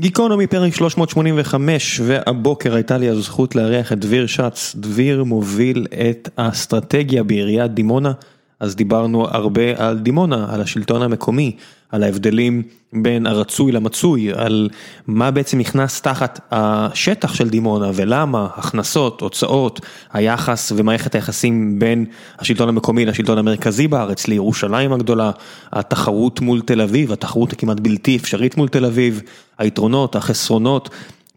גיקונומי 0.00 0.46
פרק 0.46 0.74
385 0.74 2.00
והבוקר 2.04 2.74
הייתה 2.74 2.98
לי 2.98 3.08
הזכות 3.08 3.54
לארח 3.54 3.92
את 3.92 3.98
דביר 3.98 4.26
שץ, 4.26 4.74
דביר 4.76 5.24
מוביל 5.24 5.86
את 6.10 6.28
האסטרטגיה 6.36 7.22
בעיריית 7.22 7.74
דימונה, 7.74 8.12
אז 8.60 8.76
דיברנו 8.76 9.26
הרבה 9.28 9.62
על 9.76 9.98
דימונה, 9.98 10.46
על 10.50 10.60
השלטון 10.60 11.02
המקומי, 11.02 11.56
על 11.90 12.02
ההבדלים 12.02 12.62
בין 12.92 13.26
הרצוי 13.26 13.72
למצוי, 13.72 14.32
על 14.32 14.68
מה 15.06 15.30
בעצם 15.30 15.58
נכנס 15.58 16.00
תחת 16.00 16.40
השטח 16.50 17.34
של 17.34 17.48
דימונה 17.48 17.90
ולמה, 17.94 18.48
הכנסות, 18.56 19.20
הוצאות, 19.20 19.80
היחס 20.12 20.72
ומערכת 20.76 21.14
היחסים 21.14 21.78
בין 21.78 22.04
השלטון 22.38 22.68
המקומי 22.68 23.06
לשלטון 23.06 23.38
המרכזי 23.38 23.88
בארץ, 23.88 24.28
לירושלים 24.28 24.92
הגדולה, 24.92 25.30
התחרות 25.72 26.40
מול 26.40 26.60
תל 26.60 26.80
אביב, 26.80 27.12
התחרות 27.12 27.52
הכמעט 27.52 27.80
בלתי 27.80 28.16
אפשרית 28.16 28.56
מול 28.56 28.68
תל 28.68 28.84
אביב, 28.84 29.22
היתרונות, 29.58 30.16
החסרונות. 30.16 30.90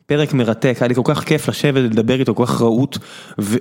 פרק 0.06 0.34
מרתק, 0.34 0.78
היה 0.80 0.88
לי 0.88 0.96
כל 0.96 1.02
כך 1.06 1.24
כיף 1.24 1.50
לשבת 1.50 1.84
ולדבר 1.84 2.20
איתו, 2.20 2.36
כל 2.36 2.46
כך 2.46 2.62
רהוט 2.62 2.98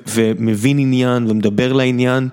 ומבין 0.07 0.79
עניין 0.79 1.31
ומדבר 1.31 1.73
לעניין. 1.73 2.29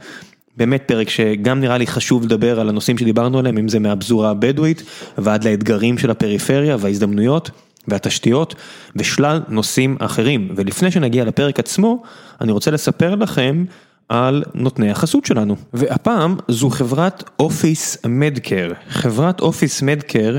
באמת 0.57 0.83
פרק 0.85 1.09
שגם 1.09 1.59
נראה 1.59 1.77
לי 1.77 1.87
חשוב 1.87 2.25
לדבר 2.25 2.59
על 2.59 2.69
הנושאים 2.69 2.97
שדיברנו 2.97 3.39
עליהם, 3.39 3.57
אם 3.57 3.67
זה 3.67 3.79
מהפזורה 3.79 4.29
הבדואית 4.29 4.83
ועד 5.17 5.43
לאתגרים 5.43 5.97
של 5.97 6.11
הפריפריה 6.11 6.77
וההזדמנויות 6.79 7.51
והתשתיות 7.87 8.55
ושלל 8.95 9.41
נושאים 9.47 9.97
אחרים. 9.99 10.49
ולפני 10.55 10.91
שנגיע 10.91 11.25
לפרק 11.25 11.59
עצמו, 11.59 12.03
אני 12.41 12.51
רוצה 12.51 12.71
לספר 12.71 13.15
לכם 13.15 13.65
על 14.09 14.43
נותני 14.55 14.91
החסות 14.91 15.25
שלנו. 15.25 15.55
והפעם 15.73 16.35
זו 16.47 16.69
חברת 16.69 17.29
אופיס 17.39 17.97
מדקר. 18.05 18.71
חברת 18.89 19.39
אופיס 19.39 19.81
מדקר 19.81 20.37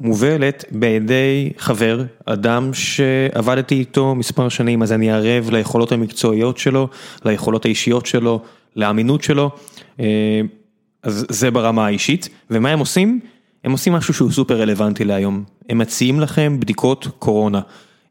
מובלת 0.00 0.64
בידי 0.70 1.52
חבר, 1.58 2.04
אדם 2.26 2.74
שעבדתי 2.74 3.74
איתו 3.74 4.14
מספר 4.14 4.48
שנים, 4.48 4.82
אז 4.82 4.92
אני 4.92 5.12
ערב 5.12 5.50
ליכולות 5.50 5.92
המקצועיות 5.92 6.58
שלו, 6.58 6.88
ליכולות 7.24 7.64
האישיות 7.64 8.06
שלו. 8.06 8.42
לאמינות 8.76 9.22
שלו, 9.22 9.50
אה, 10.00 10.40
אז 11.02 11.26
זה 11.28 11.50
ברמה 11.50 11.86
האישית, 11.86 12.28
ומה 12.50 12.70
הם 12.70 12.78
עושים? 12.78 13.20
הם 13.64 13.72
עושים 13.72 13.92
משהו 13.92 14.14
שהוא 14.14 14.30
סופר 14.30 14.60
רלוונטי 14.60 15.04
להיום, 15.04 15.44
הם 15.68 15.78
מציעים 15.78 16.20
לכם 16.20 16.60
בדיקות 16.60 17.08
קורונה. 17.18 17.60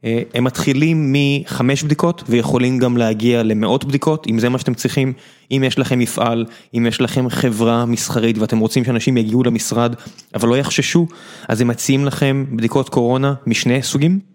אה, 0.06 0.22
הם 0.34 0.44
מתחילים 0.44 1.14
מחמש 1.16 1.84
בדיקות 1.84 2.24
ויכולים 2.30 2.80
גם 2.80 2.98
להגיע 2.98 3.44
למאות 3.44 3.86
בדיקות, 3.86 4.28
אם 4.30 4.40
זה 4.40 4.50
מה 4.50 4.60
שאתם 4.60 4.74
צריכים, 4.74 5.14
אם 5.52 5.64
יש 5.68 5.80
לכם 5.80 6.00
מפעל, 6.00 6.46
אם 6.78 6.86
יש 6.86 7.02
לכם 7.02 7.30
חברה 7.30 7.86
מסחרית 7.86 8.38
ואתם 8.38 8.60
רוצים 8.60 8.84
שאנשים 8.84 9.18
יגיעו 9.18 9.44
למשרד, 9.44 9.96
אבל 10.36 10.50
לא 10.50 10.58
יחששו, 10.58 11.08
אז 11.48 11.62
הם 11.62 11.68
מציעים 11.68 12.06
לכם 12.06 12.46
בדיקות 12.56 12.90
קורונה 12.90 13.34
משני 13.48 13.84
סוגים. 13.84 14.31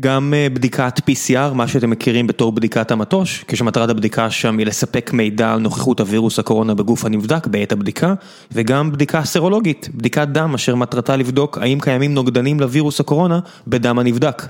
גם 0.00 0.34
אה, 0.36 0.48
בדיקת 0.52 1.00
PCR, 1.10 1.54
מה 1.54 1.68
שאתם 1.68 1.90
מכירים 1.90 2.26
בתור 2.26 2.52
בדיקת 2.52 2.90
המטוש, 2.90 3.44
כשמטרת 3.48 3.90
הבדיקה 3.90 4.30
שם 4.30 4.58
היא 4.58 4.66
לספק 4.66 5.10
מידע 5.12 5.52
על 5.52 5.60
נוכחות 5.60 6.00
הווירוס 6.00 6.38
הקורונה 6.38 6.74
בגוף 6.74 7.04
הנבדק 7.04 7.46
בעת 7.46 7.72
הבדיקה, 7.72 8.14
וגם 8.52 8.92
בדיקה 8.92 9.24
סרולוגית, 9.24 9.88
בדיקת 9.94 10.28
דם 10.28 10.54
אשר 10.54 10.74
מטרתה 10.74 11.16
לבדוק 11.16 11.58
האם 11.58 11.80
קיימים 11.80 12.14
נוגדנים 12.14 12.60
לווירוס 12.60 13.00
הקורונה 13.00 13.40
בדם 13.66 13.98
הנבדק. 13.98 14.42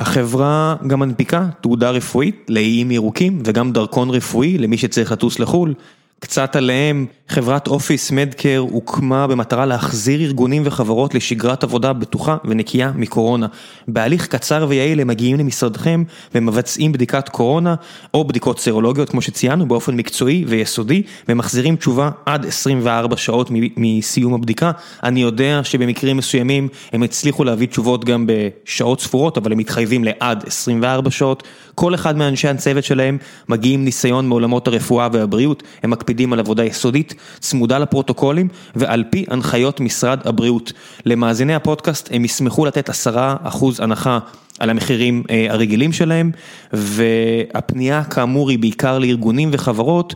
החברה 0.00 0.76
גם 0.86 1.00
מנפיקה 1.00 1.46
תעודה 1.60 1.90
רפואית 1.90 2.46
לאיים 2.48 2.90
ירוקים 2.90 3.42
וגם 3.44 3.72
דרכון 3.72 4.10
רפואי 4.10 4.58
למי 4.58 4.78
שצריך 4.78 5.12
לטוס 5.12 5.38
לחו"ל. 5.38 5.74
קצת 6.22 6.56
עליהם, 6.56 7.06
חברת 7.28 7.66
אופיס 7.66 8.10
מדקר 8.10 8.58
הוקמה 8.58 9.26
במטרה 9.26 9.66
להחזיר 9.66 10.20
ארגונים 10.20 10.62
וחברות 10.64 11.14
לשגרת 11.14 11.64
עבודה 11.64 11.92
בטוחה 11.92 12.36
ונקייה 12.44 12.92
מקורונה. 12.94 13.46
בהליך 13.88 14.26
קצר 14.26 14.66
ויעיל 14.68 15.00
הם 15.00 15.08
מגיעים 15.08 15.36
למשרדכם 15.36 16.04
ומבצעים 16.34 16.92
בדיקת 16.92 17.28
קורונה 17.28 17.74
או 18.14 18.24
בדיקות 18.24 18.60
סרולוגיות 18.60 19.08
כמו 19.08 19.22
שציינו 19.22 19.68
באופן 19.68 19.96
מקצועי 19.96 20.44
ויסודי 20.48 21.02
ומחזירים 21.28 21.76
תשובה 21.76 22.10
עד 22.26 22.46
24 22.46 23.16
שעות 23.16 23.48
מסיום 23.76 24.34
הבדיקה. 24.34 24.70
אני 25.02 25.22
יודע 25.22 25.60
שבמקרים 25.64 26.16
מסוימים 26.16 26.68
הם 26.92 27.02
הצליחו 27.02 27.44
להביא 27.44 27.66
תשובות 27.66 28.04
גם 28.04 28.26
בשעות 28.28 29.00
ספורות 29.00 29.38
אבל 29.38 29.52
הם 29.52 29.58
מתחייבים 29.58 30.04
לעד 30.04 30.44
24 30.46 31.10
שעות. 31.10 31.42
כל 31.74 31.94
אחד 31.94 32.16
מאנשי 32.16 32.48
הצוות 32.48 32.84
שלהם 32.84 33.18
מגיעים 33.48 33.84
ניסיון 33.84 34.28
מעולמות 34.28 34.68
הרפואה 34.68 35.08
והבריאות, 35.12 35.62
הם 35.82 35.90
מקפידים 35.90 36.32
על 36.32 36.40
עבודה 36.40 36.64
יסודית, 36.64 37.14
צמודה 37.40 37.78
לפרוטוקולים 37.78 38.48
ועל 38.76 39.04
פי 39.10 39.24
הנחיות 39.28 39.80
משרד 39.80 40.20
הבריאות. 40.24 40.72
למאזיני 41.06 41.54
הפודקאסט 41.54 42.08
הם 42.12 42.24
ישמחו 42.24 42.64
לתת 42.64 42.88
עשרה 42.88 43.36
אחוז 43.42 43.80
הנחה 43.80 44.18
על 44.58 44.70
המחירים 44.70 45.22
אה, 45.30 45.46
הרגילים 45.50 45.92
שלהם 45.92 46.30
והפנייה 46.72 48.04
כאמור 48.04 48.50
היא 48.50 48.58
בעיקר 48.58 48.98
לארגונים 48.98 49.50
וחברות. 49.52 50.14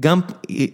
גם 0.00 0.20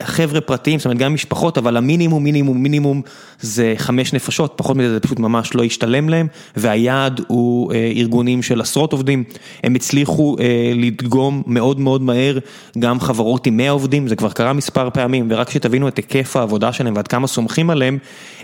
חבר'ה 0.02 0.40
פרטיים, 0.40 0.78
זאת 0.78 0.86
אומרת 0.86 0.98
גם 0.98 1.14
משפחות, 1.14 1.58
אבל 1.58 1.76
המינימום, 1.76 2.24
מינימום, 2.24 2.62
מינימום 2.62 3.02
זה 3.40 3.74
חמש 3.76 4.12
נפשות, 4.12 4.52
פחות 4.56 4.76
מזה 4.76 4.94
זה 4.94 5.00
פשוט 5.00 5.18
ממש 5.18 5.54
לא 5.54 5.64
ישתלם 5.64 6.08
להם, 6.08 6.26
והיעד 6.56 7.20
הוא 7.26 7.72
אה, 7.72 7.92
ארגונים 7.96 8.42
של 8.42 8.60
עשרות 8.60 8.92
עובדים, 8.92 9.24
הם 9.64 9.74
הצליחו 9.74 10.36
אה, 10.40 10.72
לדגום 10.74 11.42
מאוד 11.46 11.80
מאוד 11.80 12.02
מהר 12.02 12.38
גם 12.78 13.00
חברות 13.00 13.46
עם 13.46 13.56
100 13.56 13.70
עובדים, 13.70 14.08
זה 14.08 14.16
כבר 14.16 14.30
קרה 14.30 14.52
מספר 14.52 14.90
פעמים, 14.90 15.26
ורק 15.30 15.50
שתבינו 15.50 15.88
את 15.88 15.96
היקף 15.96 16.36
העבודה 16.36 16.72
שלהם 16.72 16.96
ועד 16.96 17.08
כמה 17.08 17.26
סומכים 17.26 17.70
עליהם, 17.70 17.98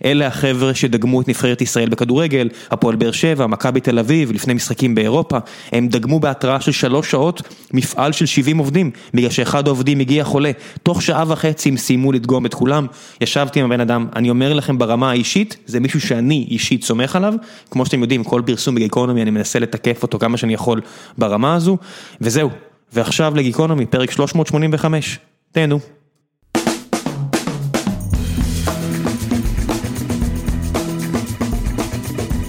אלה 0.05 0.27
החבר'ה 0.27 0.75
שדגמו 0.75 1.21
את 1.21 1.29
נבחרת 1.29 1.61
ישראל 1.61 1.89
בכדורגל, 1.89 2.49
הפועל 2.71 2.97
באר 2.97 3.13
שבע, 3.13 3.47
מכבי 3.47 3.81
תל 3.81 3.99
אביב, 3.99 4.33
לפני 4.33 4.55
משחקים 4.55 4.95
באירופה, 4.95 5.39
הם 5.73 5.89
דגמו 5.89 6.21
בהתראה 6.21 6.61
של 6.61 6.73
שלוש 6.73 7.11
שעות 7.11 7.43
מפעל 7.73 8.13
של 8.13 8.27
70 8.27 8.59
עובדים, 8.59 8.91
בגלל 9.15 9.31
שאחד 9.31 9.67
העובדים 9.67 10.01
הגיע 10.01 10.25
חולה. 10.25 10.51
תוך 10.83 11.03
שעה 11.03 11.25
וחצי 11.27 11.69
הם 11.69 11.77
סיימו 11.77 12.13
לדגום 12.13 12.47
את 12.47 12.55
כולם, 12.55 12.87
ישבתי 13.21 13.61
עם 13.61 13.67
הבן 13.67 13.81
אדם, 13.81 14.07
אני 14.17 14.31
אומר 14.31 14.53
לכם 14.53 14.79
ברמה 14.79 15.11
האישית, 15.11 15.57
זה 15.67 15.81
מישהו 15.81 16.01
שאני 16.01 16.47
אישית 16.51 16.85
סומך 16.85 17.17
עליו, 17.17 17.35
כמו 17.71 17.87
שאתם 17.87 18.03
יודעים, 18.03 18.25
כל 18.25 18.43
פרסום 18.47 18.75
בגיקונומי 18.75 19.23
אני 19.23 19.31
מנסה 19.31 19.59
לתקף 19.59 20.03
אותו 20.03 20.19
כמה 20.19 20.37
שאני 20.37 20.55
יכול 20.55 20.81
ברמה 21.19 21.55
הזו, 21.55 21.77
וזהו, 22.21 22.51
ועכשיו 22.93 23.33
לגיקונומי, 23.37 23.87
פרק 23.87 24.11
385, 24.11 25.19
תהנו. 25.53 25.98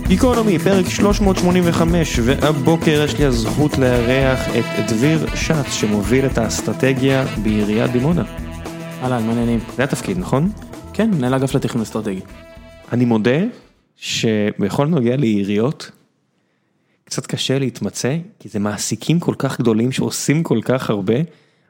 גיקונומי, 0.10 0.60
פרק 0.60 0.90
385, 0.90 2.20
והבוקר 2.24 3.02
יש 3.06 3.20
לי 3.20 3.26
הזכות 3.26 3.78
לארח 3.78 4.40
את 4.50 4.92
דביר 4.92 5.36
שץ, 5.36 5.74
שמוביל 5.74 6.26
את 6.26 6.38
האסטרטגיה 6.38 7.26
בעיריית 7.44 7.92
דימונה. 7.92 8.24
אהלן, 9.04 9.28
מעניינים. 9.28 9.60
זה 9.78 9.84
התפקיד, 9.84 10.18
נכון? 10.18 10.52
כן, 10.94 11.12
מנהל 11.12 11.34
אגף 11.34 11.56
לתכנון 11.56 11.82
אסטרטגי. 11.82 12.20
אני 12.92 13.06
מודה 13.06 13.40
שבכל 13.96 14.88
נוגע 14.88 15.18
לעיריות, 15.18 15.92
קצת 17.04 17.26
קשה 17.26 17.60
להתמצא, 17.60 18.18
כי 18.40 18.50
זה 18.50 18.60
מעסיקים 18.60 19.20
כל 19.20 19.36
כך 19.38 19.60
גדולים 19.60 19.92
שעושים 19.92 20.44
כל 20.44 20.60
כך 20.64 20.90
הרבה, 20.90 21.16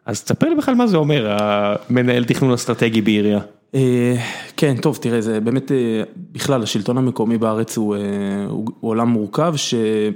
אז 0.06 0.24
תספר 0.24 0.50
לי 0.50 0.56
בכלל 0.56 0.76
מה 0.76 0.88
זה 0.88 0.98
אומר, 0.98 1.38
המנהל 1.40 2.24
תכנון 2.24 2.54
אסטרטגי 2.54 3.02
בעירייה. 3.02 3.40
אה, 3.76 4.16
כן, 4.58 4.78
טוב, 4.82 4.98
תראה, 5.02 5.22
זה 5.22 5.40
באמת, 5.40 5.72
אה, 5.72 6.04
בכלל, 6.32 6.64
השלטון 6.64 6.98
המקומי 6.98 7.38
בארץ 7.38 7.78
הוא 7.78 7.96
אה, 7.96 8.02
הוא 8.50 8.68
עולם 8.82 9.10
מורכב, 9.10 9.54
שאני 9.56 10.14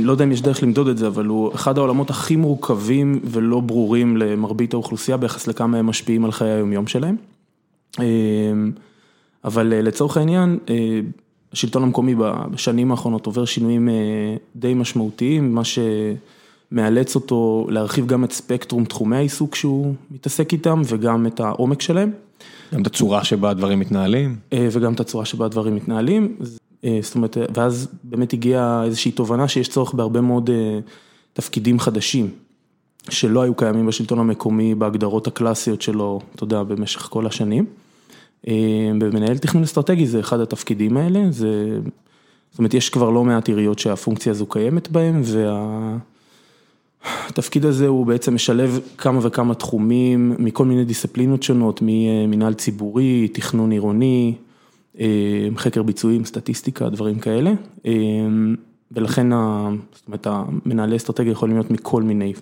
לא 0.00 0.12
יודע 0.12 0.24
אם 0.24 0.32
יש 0.32 0.42
דרך 0.42 0.62
למדוד 0.62 0.88
את 0.88 0.98
זה, 0.98 1.06
אבל 1.06 1.26
הוא 1.26 1.54
אחד 1.54 1.78
העולמות 1.78 2.10
הכי 2.10 2.36
מורכבים 2.36 3.20
ולא 3.24 3.60
ברורים 3.60 4.16
למרבית 4.16 4.74
האוכלוסייה 4.74 5.16
ביחס 5.16 5.46
לכמה 5.46 5.78
הם 5.78 5.86
משפיעים 5.86 6.24
על 6.24 6.32
חיי 6.32 6.50
היומיום 6.50 6.86
שלהם. 6.86 7.16
אבל 9.44 9.66
לצורך 9.66 10.16
העניין, 10.16 10.58
השלטון 11.52 11.82
המקומי 11.82 12.14
בשנים 12.50 12.90
האחרונות 12.90 13.26
עובר 13.26 13.44
שינויים 13.44 13.88
די 14.56 14.74
משמעותיים, 14.74 15.54
מה 15.54 15.64
ש... 15.64 15.78
מאלץ 16.72 17.14
אותו 17.14 17.66
להרחיב 17.70 18.06
גם 18.06 18.24
את 18.24 18.32
ספקטרום 18.32 18.84
תחומי 18.84 19.16
העיסוק 19.16 19.54
שהוא 19.54 19.94
מתעסק 20.10 20.52
איתם 20.52 20.82
וגם 20.86 21.26
את 21.26 21.40
העומק 21.40 21.82
שלהם. 21.82 22.10
גם 22.74 22.82
את 22.82 22.86
הצורה 22.86 23.24
שבה 23.24 23.50
הדברים 23.50 23.78
מתנהלים. 23.78 24.36
אה, 24.52 24.68
וגם 24.72 24.92
את 24.92 25.00
הצורה 25.00 25.24
שבה 25.24 25.44
הדברים 25.44 25.74
מתנהלים, 25.74 26.36
אה, 26.84 26.98
זאת 27.02 27.14
אומרת, 27.14 27.36
ואז 27.54 27.88
באמת 28.04 28.32
הגיעה 28.32 28.84
איזושהי 28.84 29.10
תובנה 29.10 29.48
שיש 29.48 29.68
צורך 29.68 29.94
בהרבה 29.94 30.20
מאוד 30.20 30.50
אה, 30.50 30.78
תפקידים 31.32 31.80
חדשים, 31.80 32.30
שלא 33.10 33.42
היו 33.42 33.54
קיימים 33.54 33.86
בשלטון 33.86 34.18
המקומי 34.18 34.74
בהגדרות 34.74 35.26
הקלאסיות 35.26 35.82
שלו, 35.82 36.20
אתה 36.34 36.44
יודע, 36.44 36.62
במשך 36.62 37.00
כל 37.00 37.26
השנים. 37.26 37.66
ומנהל 39.00 39.38
תכנון 39.38 39.62
אסטרטגי 39.62 40.06
זה 40.06 40.20
אחד 40.20 40.40
התפקידים 40.40 40.96
האלה, 40.96 41.20
זה, 41.30 41.78
זאת 42.50 42.58
אומרת, 42.58 42.74
יש 42.74 42.90
כבר 42.90 43.10
לא 43.10 43.24
מעט 43.24 43.48
עיריות 43.48 43.78
שהפונקציה 43.78 44.32
הזו 44.32 44.46
קיימת 44.46 44.88
בהן, 44.88 45.20
וה... 45.24 45.96
התפקיד 47.04 47.64
הזה 47.64 47.86
הוא 47.86 48.06
בעצם 48.06 48.34
משלב 48.34 48.80
כמה 48.98 49.18
וכמה 49.22 49.54
תחומים 49.54 50.34
מכל 50.38 50.64
מיני 50.64 50.84
דיסציפלינות 50.84 51.42
שונות, 51.42 51.80
ממנהל 51.82 52.54
ציבורי, 52.54 53.28
תכנון 53.28 53.70
עירוני, 53.70 54.34
חקר 55.56 55.82
ביצועים, 55.82 56.24
סטטיסטיקה, 56.24 56.88
דברים 56.88 57.18
כאלה. 57.18 57.52
ולכן 58.92 59.26
זאת 59.30 60.06
אומרת, 60.06 60.26
המנהלי 60.30 60.96
אסטרטגיה 60.96 61.32
יכולים 61.32 61.56
להיות 61.56 61.70
מכל 61.70 62.02
מיני 62.02 62.32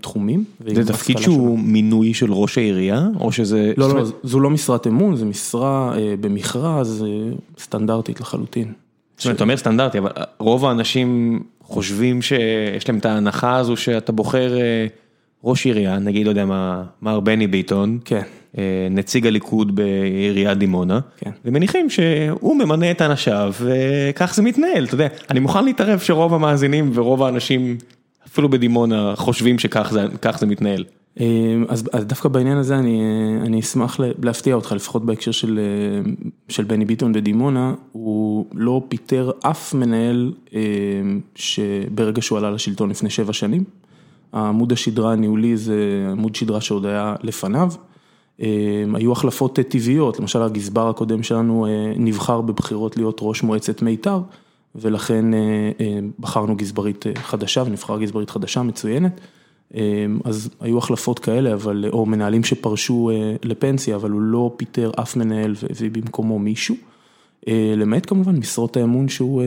תחומים. 0.00 0.44
זה 0.74 0.86
תפקיד 0.86 1.18
שהוא 1.18 1.58
מינוי 1.58 2.14
של 2.14 2.32
ראש 2.32 2.58
העירייה 2.58 3.08
או 3.20 3.32
שזה... 3.32 3.72
לא, 3.76 3.94
לא, 3.94 4.04
זו 4.22 4.40
לא 4.40 4.50
משרת 4.50 4.86
אמון, 4.86 5.16
זו 5.16 5.26
משרה 5.26 5.94
במכרז 6.20 7.04
סטנדרטית 7.58 8.20
לחלוטין. 8.20 8.72
זאת 9.16 9.24
אומרת, 9.24 9.36
אתה 9.36 9.44
אומר 9.44 9.56
סטנדרטי, 9.56 9.98
אבל 9.98 10.10
רוב 10.38 10.64
האנשים 10.64 11.40
חושבים 11.72 12.22
שיש 12.22 12.88
להם 12.88 12.98
את 12.98 13.06
ההנחה 13.06 13.56
הזו 13.56 13.76
שאתה 13.76 14.12
בוחר 14.12 14.52
ראש 15.44 15.66
עירייה, 15.66 15.98
נגיד, 15.98 16.26
לא 16.26 16.30
יודע 16.30 16.44
מה, 16.44 16.82
מר 17.02 17.20
בני 17.20 17.46
ביטון. 17.46 17.98
כן. 18.04 18.22
נציג 18.90 19.26
הליכוד 19.26 19.76
בעיריית 19.76 20.58
דימונה, 20.58 21.00
ומניחים 21.44 21.90
שהוא 21.90 22.56
ממנה 22.56 22.90
את 22.90 23.02
אנשיו 23.02 23.54
וכך 23.60 24.34
זה 24.34 24.42
מתנהל, 24.42 24.84
אתה 24.84 24.94
יודע, 24.94 25.06
אני 25.30 25.40
מוכן 25.40 25.64
להתערב 25.64 25.98
שרוב 25.98 26.34
המאזינים 26.34 26.90
ורוב 26.94 27.22
האנשים 27.22 27.76
אפילו 28.26 28.48
בדימונה 28.48 29.12
חושבים 29.16 29.58
שכך 29.58 30.36
זה 30.38 30.46
מתנהל. 30.46 30.84
אז 31.68 31.84
דווקא 32.00 32.28
בעניין 32.28 32.58
הזה 32.58 32.78
אני 32.78 33.60
אשמח 33.60 34.00
להפתיע 34.22 34.54
אותך, 34.54 34.72
לפחות 34.72 35.04
בהקשר 35.04 35.32
של 36.48 36.64
בני 36.66 36.84
ביטון 36.84 37.12
בדימונה, 37.12 37.74
הוא 37.92 38.46
לא 38.54 38.82
פיטר 38.88 39.30
אף 39.40 39.74
מנהל 39.74 40.32
שברגע 41.34 42.22
שהוא 42.22 42.38
עלה 42.38 42.50
לשלטון 42.50 42.90
לפני 42.90 43.10
שבע 43.10 43.32
שנים, 43.32 43.64
העמוד 44.32 44.72
השדרה 44.72 45.12
הניהולי 45.12 45.56
זה 45.56 46.08
עמוד 46.12 46.34
שדרה 46.34 46.60
שעוד 46.60 46.86
היה 46.86 47.14
לפניו. 47.22 47.72
היו 48.94 49.12
החלפות 49.12 49.58
טבעיות, 49.58 50.20
למשל 50.20 50.42
הגזבר 50.42 50.88
הקודם 50.88 51.22
שלנו 51.22 51.66
נבחר 51.96 52.40
בבחירות 52.40 52.96
להיות 52.96 53.18
ראש 53.22 53.42
מועצת 53.42 53.82
מיתר, 53.82 54.20
ולכן 54.74 55.24
בחרנו 56.20 56.56
גזברית 56.56 57.04
חדשה 57.14 57.62
ונבחרה 57.66 57.98
גזברית 57.98 58.30
חדשה 58.30 58.62
מצוינת, 58.62 59.20
אז 60.24 60.50
היו 60.60 60.78
החלפות 60.78 61.18
כאלה, 61.18 61.54
או 61.92 62.06
מנהלים 62.06 62.44
שפרשו 62.44 63.10
לפנסיה, 63.42 63.96
אבל 63.96 64.10
הוא 64.10 64.20
לא 64.20 64.52
פיטר 64.56 64.90
אף 65.00 65.16
מנהל 65.16 65.54
והביא 65.62 65.90
במקומו 65.90 66.38
מישהו, 66.38 66.76
למעט 67.76 68.06
כמובן 68.08 68.36
משרות 68.36 68.76
האמון 68.76 69.08
שהוא 69.08 69.42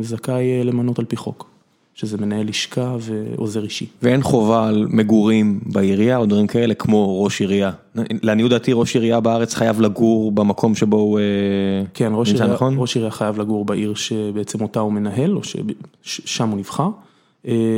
זכאי 0.00 0.64
למנות 0.64 0.98
על 0.98 1.04
פי 1.04 1.16
חוק. 1.16 1.50
שזה 1.94 2.18
מנהל 2.18 2.48
לשכה 2.48 2.96
ועוזר 3.00 3.64
אישי. 3.64 3.86
ואין 4.02 4.22
חובה 4.22 4.68
על 4.68 4.86
מגורים 4.90 5.60
בעירייה 5.66 6.16
או 6.16 6.26
דברים 6.26 6.46
כאלה 6.46 6.74
כמו 6.74 7.24
ראש 7.24 7.40
עירייה. 7.40 7.70
לעניות 8.22 8.50
דעתי 8.50 8.72
ראש 8.74 8.94
עירייה 8.94 9.20
בארץ 9.20 9.54
חייב 9.54 9.80
לגור 9.80 10.32
במקום 10.32 10.74
שבו 10.74 10.96
הוא 10.96 11.20
כן, 11.94 12.12
נמצא 12.12 12.46
נכון? 12.46 12.74
ראש 12.78 12.96
עירייה 12.96 13.10
חייב 13.10 13.40
לגור 13.40 13.64
בעיר 13.64 13.94
שבעצם 13.94 14.62
אותה 14.62 14.80
הוא 14.80 14.92
מנהל 14.92 15.36
או 15.36 15.40
ששם 16.02 16.48
הוא 16.48 16.58
נבחר. 16.58 16.88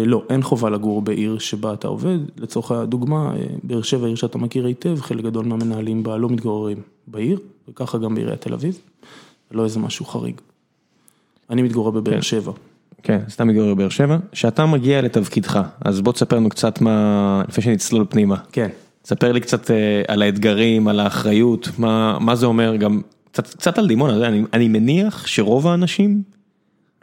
לא, 0.07 0.23
אין 0.31 0.43
חובה 0.43 0.71
לגור 0.71 1.03
בעיר 1.03 1.39
שבה 1.39 1.73
אתה 1.73 1.89
עובד, 1.89 2.19
לצורך 2.37 2.73
הדוגמה, 2.73 3.33
באר 3.63 3.83
שבע 3.83 4.07
עיר 4.07 4.15
שאתה 4.15 4.39
מכיר 4.39 4.67
היטב, 4.67 5.01
חלק 5.01 5.25
גדול 5.25 5.45
מהמנהלים 5.45 6.03
בה 6.03 6.17
לא 6.17 6.29
מתגוררים 6.29 6.79
בעיר, 7.07 7.39
וככה 7.69 7.99
גם 7.99 8.15
בעיריית 8.15 8.41
תל 8.41 8.55
אביב, 8.55 8.79
לא 9.51 9.65
איזה 9.65 9.79
משהו 9.79 10.05
חריג. 10.05 10.35
אני 11.51 11.63
מתגורר 11.63 11.91
בבאר 11.91 12.21
שבע. 12.21 12.53
כן, 13.03 13.21
אז 13.27 13.33
אתה 13.33 13.45
מתגורר 13.45 13.75
בבאר 13.75 13.89
שבע, 13.89 14.19
כשאתה 14.33 14.67
מגיע 14.67 15.03
לתפקידך, 15.03 15.61
אז 15.85 16.01
בוא 16.01 16.13
תספר 16.13 16.37
לנו 16.37 16.49
קצת 16.49 16.81
מה, 16.81 17.43
לפני 17.49 17.65
שנצלול 17.65 18.07
פנימה. 18.09 18.37
כן. 18.53 18.69
ספר 19.05 19.33
לי 19.33 19.41
קצת 19.41 19.71
על 20.09 20.23
האתגרים, 20.23 20.89
על 20.89 21.01
האחריות, 21.01 21.69
מה 21.79 22.35
זה 22.35 22.47
אומר 22.47 22.77
גם, 22.77 23.01
קצת 23.33 23.79
על 23.79 23.87
דימונה, 23.89 24.29
אני 24.53 24.69
מניח 24.69 25.27
שרוב 25.27 25.67
האנשים 25.67 26.23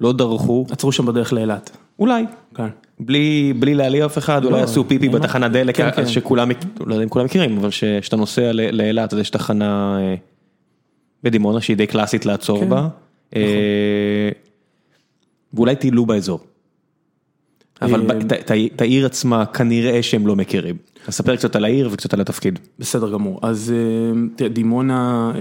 לא 0.02 0.14
דרכו. 0.14 0.66
עצרו 0.70 0.92
שם 0.92 1.06
בדרך 1.06 1.34
לאילת. 1.34 1.78
אולי. 2.00 2.24
כן. 2.56 2.68
בלי 3.00 3.54
להעליב 3.76 4.04
אף 4.04 4.18
אחד, 4.18 4.46
אולי 4.46 4.62
עשו 4.62 4.88
פיפי 4.88 5.10
בתחנת 5.10 5.52
דלק, 5.52 5.80
אז 5.80 6.10
שכולם, 6.10 6.50
לא 6.80 6.94
יודע 6.94 7.04
אם 7.04 7.10
כולם 7.10 7.26
מכירים, 7.26 7.58
אבל 7.58 7.70
כשאתה 7.70 8.16
נוסע 8.16 8.52
לאילת, 8.54 9.14
אז 9.14 9.20
יש 9.20 9.30
תחנה 9.30 10.00
בדימונה 11.24 11.62
שהיא 11.62 11.78
די 11.78 11.88
קלאסית 11.88 12.26
לעצור 12.26 12.66
בה. 12.66 12.88
ואולי 15.54 15.76
טיילו 15.76 16.06
באזור. 16.06 16.40
אבל 17.82 18.08
את 18.74 18.82
העיר 18.82 19.06
עצמה 19.06 19.46
כנראה 19.46 20.04
שהם 20.04 20.28
לא 20.28 20.36
מכירים. 20.36 20.76
אז 21.08 21.14
ספר 21.14 21.36
קצת 21.36 21.56
על 21.56 21.66
העיר 21.66 21.90
וקצת 21.92 22.14
על 22.14 22.22
התפקיד. 22.22 22.60
בסדר 22.80 23.12
גמור, 23.12 23.40
אז 23.42 23.74
דימונה, 24.54 25.32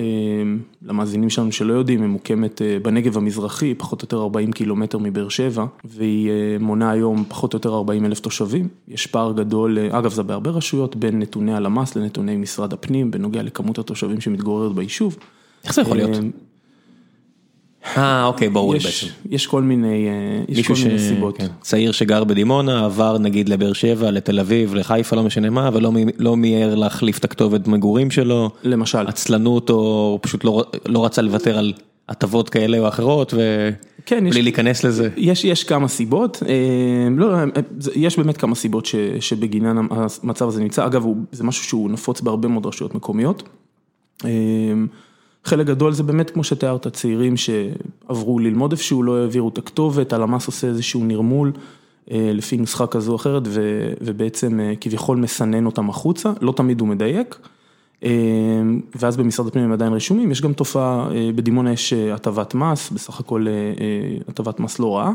למאזינים 0.83 1.31
שלנו 1.31 1.53
שלא 1.53 1.73
יודעים, 1.73 2.03
ממוקמת 2.03 2.63
בנגב 2.83 3.17
המזרחי, 3.17 3.75
פחות 3.75 4.03
או 4.03 4.05
יותר 4.05 4.23
40 4.23 4.53
קילומטר 4.53 4.99
מבאר 4.99 5.29
שבע, 5.29 5.67
והיא 5.85 6.31
מונה 6.61 6.91
היום 6.91 7.25
פחות 7.29 7.55
או 7.55 7.57
יותר 7.57 7.75
40 7.75 8.05
אלף 8.05 8.21
תושבים. 8.21 8.69
יש 8.89 9.07
פער 9.07 9.33
גדול, 9.33 9.79
אגב 9.91 10.13
זה 10.13 10.23
בהרבה 10.23 10.51
רשויות, 10.51 10.97
בין 10.97 11.19
נתוני 11.19 11.55
הלמ"ס 11.55 11.97
לנתוני 11.97 12.37
משרד 12.37 12.73
הפנים, 12.73 13.11
בנוגע 13.11 13.43
לכמות 13.43 13.79
התושבים 13.79 14.21
שמתגוררת 14.21 14.75
ביישוב. 14.75 15.17
איך 15.65 15.75
זה 15.75 15.81
יכול 15.83 15.97
להיות? 15.97 16.19
אה 17.97 18.25
אוקיי 18.25 18.49
ברור 18.49 18.73
בעצם. 18.73 19.07
יש 19.31 19.47
כל 19.47 19.63
מיני 19.63 20.09
סיבות. 20.99 21.39
צעיר 21.61 21.93
שגר 21.93 22.25
בדימונה 22.25 22.85
עבר 22.85 23.19
נגיד 23.19 23.49
לבאר 23.49 23.73
שבע, 23.73 24.11
לתל 24.11 24.41
אביב, 24.41 24.75
לחיפה, 24.75 25.17
לא 25.17 25.23
משנה 25.23 25.51
מה, 25.51 25.71
ולא 25.73 26.37
מיהר 26.37 26.75
להחליף 26.75 27.19
את 27.19 27.25
הכתובת 27.25 27.69
מגורים 27.69 28.11
שלו. 28.11 28.51
למשל. 28.63 29.07
עצלנות 29.07 29.71
או 29.71 30.19
פשוט 30.23 30.45
לא 30.87 31.05
רצה 31.05 31.23
לוותר 31.23 31.59
על 31.59 31.73
הטבות 32.09 32.51
כאלה 32.51 32.79
או 32.79 32.89
אחרות 32.89 33.35
ובלי 33.35 34.43
להיכנס 34.43 34.85
לזה. 34.85 35.09
יש 35.17 35.65
כמה 35.65 35.89
סיבות, 35.89 36.43
יש 37.95 38.17
באמת 38.17 38.37
כמה 38.37 38.55
סיבות 38.55 38.89
שבגינן 39.21 39.87
המצב 40.23 40.49
הזה 40.49 40.63
נמצא, 40.63 40.87
אגב 40.87 41.07
זה 41.33 41.45
משהו 41.45 41.65
שהוא 41.65 41.91
נפוץ 41.91 42.21
בהרבה 42.21 42.49
מאוד 42.49 42.67
רשויות 42.67 42.95
מקומיות. 42.95 43.49
חלק 45.49 45.67
גדול 45.67 45.93
זה 45.93 46.03
באמת 46.03 46.31
כמו 46.31 46.45
שתיארת, 46.45 46.87
צעירים 46.87 47.35
שעברו 47.37 48.39
ללמוד 48.39 48.73
איפשהו, 48.73 49.03
לא 49.03 49.19
העבירו 49.19 49.49
את 49.49 49.59
הכתובת, 49.59 50.13
הלמ"ס 50.13 50.47
עושה 50.47 50.67
איזשהו 50.67 51.05
נרמול 51.05 51.53
לפי 52.11 52.57
נוסחה 52.57 52.87
כזו 52.87 53.11
או 53.11 53.17
אחרת 53.17 53.43
ובעצם 54.01 54.61
כביכול 54.81 55.17
מסנן 55.17 55.67
אותם 55.67 55.91
החוצה, 55.91 56.33
לא 56.41 56.53
תמיד 56.53 56.81
הוא 56.81 56.89
מדייק. 56.89 57.39
ואז 58.95 59.17
במשרד 59.17 59.47
הפנים 59.47 59.65
הם 59.65 59.73
עדיין 59.73 59.93
רשומים, 59.93 60.31
יש 60.31 60.43
גם 60.43 60.53
תופעה, 60.53 61.09
בדימונה 61.35 61.73
יש 61.73 61.93
הטבת 61.93 62.55
מס, 62.55 62.91
בסך 62.91 63.21
הכל 63.21 63.47
הטבת 64.29 64.61
מס 64.61 64.79
לא 64.79 64.97
רעה. 64.97 65.13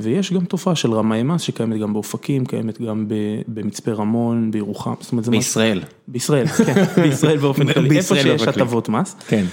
ויש 0.00 0.32
גם 0.32 0.44
תופעה 0.44 0.74
של 0.76 0.92
רמאי 0.92 1.22
מס 1.22 1.42
שקיימת 1.42 1.80
גם 1.80 1.92
באופקים, 1.92 2.46
קיימת 2.46 2.80
גם 2.80 3.06
במצפה 3.48 3.92
רמון, 3.92 4.50
בירוחם. 4.50 4.94
בישראל. 5.30 5.82
בישראל, 6.08 6.46
כן, 6.46 6.84
בישראל 7.02 7.38
באופן 7.38 7.72
כללי, 7.72 7.96
איפה 7.96 8.16
שיש 8.16 8.42
הטבות 8.42 8.88
מס. 8.88 9.16
כן. 9.28 9.44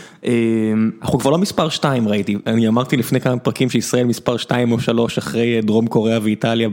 אנחנו 1.01 1.19
כבר 1.19 1.31
לא 1.31 1.37
מספר 1.37 1.69
2 1.69 2.07
ראיתי, 2.07 2.37
אני 2.47 2.67
אמרתי 2.67 2.97
לפני 2.97 3.21
כמה 3.21 3.37
פרקים 3.37 3.69
שישראל 3.69 4.05
מספר 4.05 4.37
2 4.37 4.71
או 4.71 4.79
3 4.79 5.17
אחרי 5.17 5.61
דרום 5.61 5.87
קוריאה 5.87 6.19
ואיטליה 6.23 6.69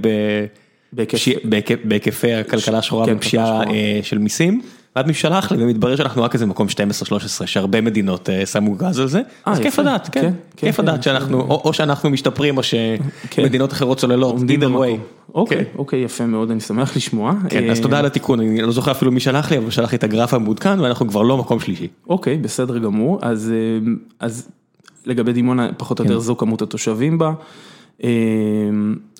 בהיקפי 1.84 2.34
הכלכלה 2.34 2.78
השחורה 2.78 3.14
בפשיעה 3.14 3.62
של 4.02 4.18
מיסים. 4.18 4.60
ואז 4.96 5.06
מי 5.06 5.14
שלח 5.14 5.52
לי 5.52 5.64
ומתברר 5.64 5.96
שאנחנו 5.96 6.22
רק 6.22 6.34
איזה 6.34 6.46
מקום 6.46 6.66
12-13 7.42 7.46
שהרבה 7.46 7.80
מדינות 7.80 8.28
שמו 8.44 8.74
גז 8.74 8.98
על 8.98 9.08
זה, 9.08 9.20
אז 9.46 9.58
כיף 9.58 9.78
לדעת, 9.78 10.08
כן, 10.12 10.32
כיף 10.56 10.80
לדעת 10.80 11.02
שאנחנו, 11.02 11.40
או 11.40 11.72
שאנחנו 11.72 12.10
משתפרים 12.10 12.56
או 12.56 12.62
שמדינות 12.62 13.72
אחרות 13.72 13.98
צוללות, 13.98 14.36
either 14.36 14.64
way. 14.64 14.98
אוקיי, 15.34 15.64
אוקיי 15.78 16.00
יפה 16.00 16.26
מאוד, 16.26 16.50
אני 16.50 16.60
שמח 16.60 16.96
לשמוע. 16.96 17.34
כן, 17.48 17.70
אז 17.70 17.80
תודה 17.80 17.98
על 17.98 18.06
התיקון, 18.06 18.40
אני 18.40 18.62
לא 18.62 18.72
זוכר 18.72 18.90
אפילו 18.90 19.12
מי 19.12 19.20
שלח 19.20 19.50
לי, 19.50 19.58
אבל 19.58 19.70
שלח 19.70 19.92
לי 19.92 19.98
את 19.98 20.04
הגרף 20.04 20.34
המעודכן 20.34 20.80
ואנחנו 20.80 21.08
כבר 21.08 21.22
לא 21.22 21.36
מקום 21.36 21.60
שלישי. 21.60 21.88
אוקיי, 22.08 22.36
בסדר 22.36 22.78
גמור, 22.78 23.18
אז 24.20 24.48
לגבי 25.06 25.32
דימונה 25.32 25.68
פחות 25.76 26.00
או 26.00 26.04
יותר 26.04 26.18
זו 26.18 26.36
כמות 26.36 26.62
התושבים 26.62 27.18
בה. 27.18 27.32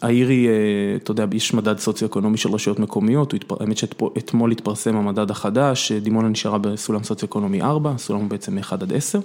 העיר 0.02 0.28
היא, 0.28 0.48
אתה 0.96 1.10
יודע, 1.10 1.26
יש 1.32 1.54
מדד 1.54 1.78
סוציו-אקונומי 1.78 2.36
של 2.36 2.50
רשויות 2.50 2.78
מקומיות, 2.78 3.34
האמת 3.60 3.76
שאתמול 3.76 4.52
התפרסם 4.52 4.96
המדד 4.96 5.30
החדש, 5.30 5.92
דימונה 5.92 6.28
נשארה 6.28 6.58
בסולם 6.58 7.02
סוציו-אקונומי 7.02 7.62
4, 7.62 7.94
סולם 7.98 8.28
בעצם 8.28 8.54
מ-1 8.54 8.72
עד 8.72 8.92
10. 8.92 9.20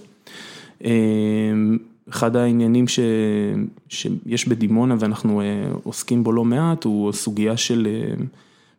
אחד 2.10 2.36
העניינים 2.36 2.86
שיש 3.90 4.48
בדימונה 4.48 4.96
ואנחנו 5.00 5.42
עוסקים 5.84 6.24
בו 6.24 6.32
לא 6.32 6.44
מעט, 6.46 6.84
הוא 6.84 7.12
סוגיה 7.12 7.58
של, 7.58 7.88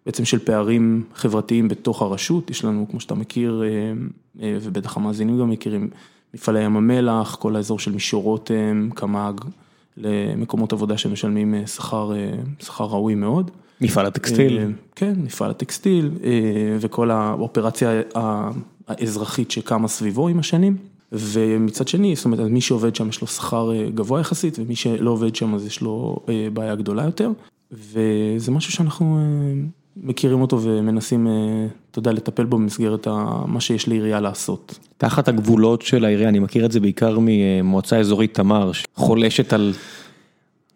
בעצם 0.06 0.24
של 0.24 0.38
פערים 0.38 1.02
חברתיים 1.14 1.68
בתוך 1.68 2.02
הרשות, 2.02 2.50
יש 2.50 2.64
לנו, 2.64 2.86
כמו 2.90 3.00
שאתה 3.00 3.14
מכיר, 3.14 3.62
ובטח 4.36 4.96
המאזינים 4.96 5.38
גם 5.38 5.50
מכירים, 5.50 5.88
מפעלי 6.34 6.64
ים 6.64 6.76
המלח, 6.76 7.34
כל 7.34 7.56
האזור 7.56 7.78
של 7.78 7.92
מישור 7.92 8.22
רותם, 8.22 8.88
קמ"ג. 8.94 9.40
למקומות 9.96 10.72
עבודה 10.72 10.98
שמשלמים 10.98 11.54
שכר 11.66 12.84
ראוי 12.84 13.14
מאוד. 13.14 13.50
מפעל 13.80 14.06
הטקסטיל. 14.06 14.72
כן, 14.94 15.14
מפעל 15.16 15.50
הטקסטיל 15.50 16.10
וכל 16.80 17.10
האופרציה 17.10 17.90
האזרחית 18.88 19.50
שקמה 19.50 19.88
סביבו 19.88 20.28
עם 20.28 20.38
השנים. 20.38 20.76
ומצד 21.12 21.88
שני, 21.88 22.16
זאת 22.16 22.24
אומרת, 22.24 22.40
מי 22.40 22.60
שעובד 22.60 22.96
שם 22.96 23.08
יש 23.08 23.20
לו 23.20 23.26
שכר 23.26 23.70
גבוה 23.94 24.20
יחסית, 24.20 24.58
ומי 24.58 24.76
שלא 24.76 25.10
עובד 25.10 25.36
שם 25.36 25.54
אז 25.54 25.66
יש 25.66 25.80
לו 25.80 26.18
בעיה 26.52 26.74
גדולה 26.74 27.04
יותר, 27.04 27.30
וזה 27.72 28.50
משהו 28.50 28.72
שאנחנו 28.72 29.18
מכירים 29.96 30.40
אותו 30.40 30.62
ומנסים, 30.62 31.26
אתה 31.90 31.98
יודע, 31.98 32.12
לטפל 32.12 32.44
בו 32.44 32.56
במסגרת 32.56 33.08
מה 33.46 33.60
שיש 33.60 33.88
לעירייה 33.88 34.20
לעשות. 34.20 34.78
תחת 34.98 35.28
הגבולות 35.28 35.82
של 35.82 36.04
העירייה, 36.04 36.28
אני 36.28 36.38
מכיר 36.38 36.66
את 36.66 36.72
זה 36.72 36.80
בעיקר 36.80 37.18
ממועצה 37.20 37.98
אזורית 37.98 38.34
תמר, 38.34 38.72
שחולשת 38.72 39.52
על... 39.52 39.72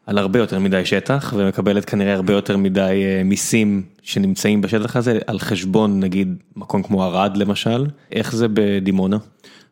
על 0.06 0.18
הרבה 0.18 0.38
יותר 0.38 0.58
מדי 0.58 0.84
שטח 0.84 1.34
ומקבלת 1.36 1.84
כנראה 1.84 2.14
הרבה 2.14 2.32
יותר 2.32 2.56
מדי 2.56 3.02
מיסים 3.24 3.82
שנמצאים 4.02 4.60
בשטח 4.60 4.96
הזה 4.96 5.18
על 5.26 5.38
חשבון 5.38 6.00
נגיד 6.00 6.34
מקום 6.56 6.82
כמו 6.82 7.04
ערד 7.04 7.36
למשל, 7.36 7.86
איך 8.12 8.36
זה 8.36 8.46
בדימונה? 8.52 9.18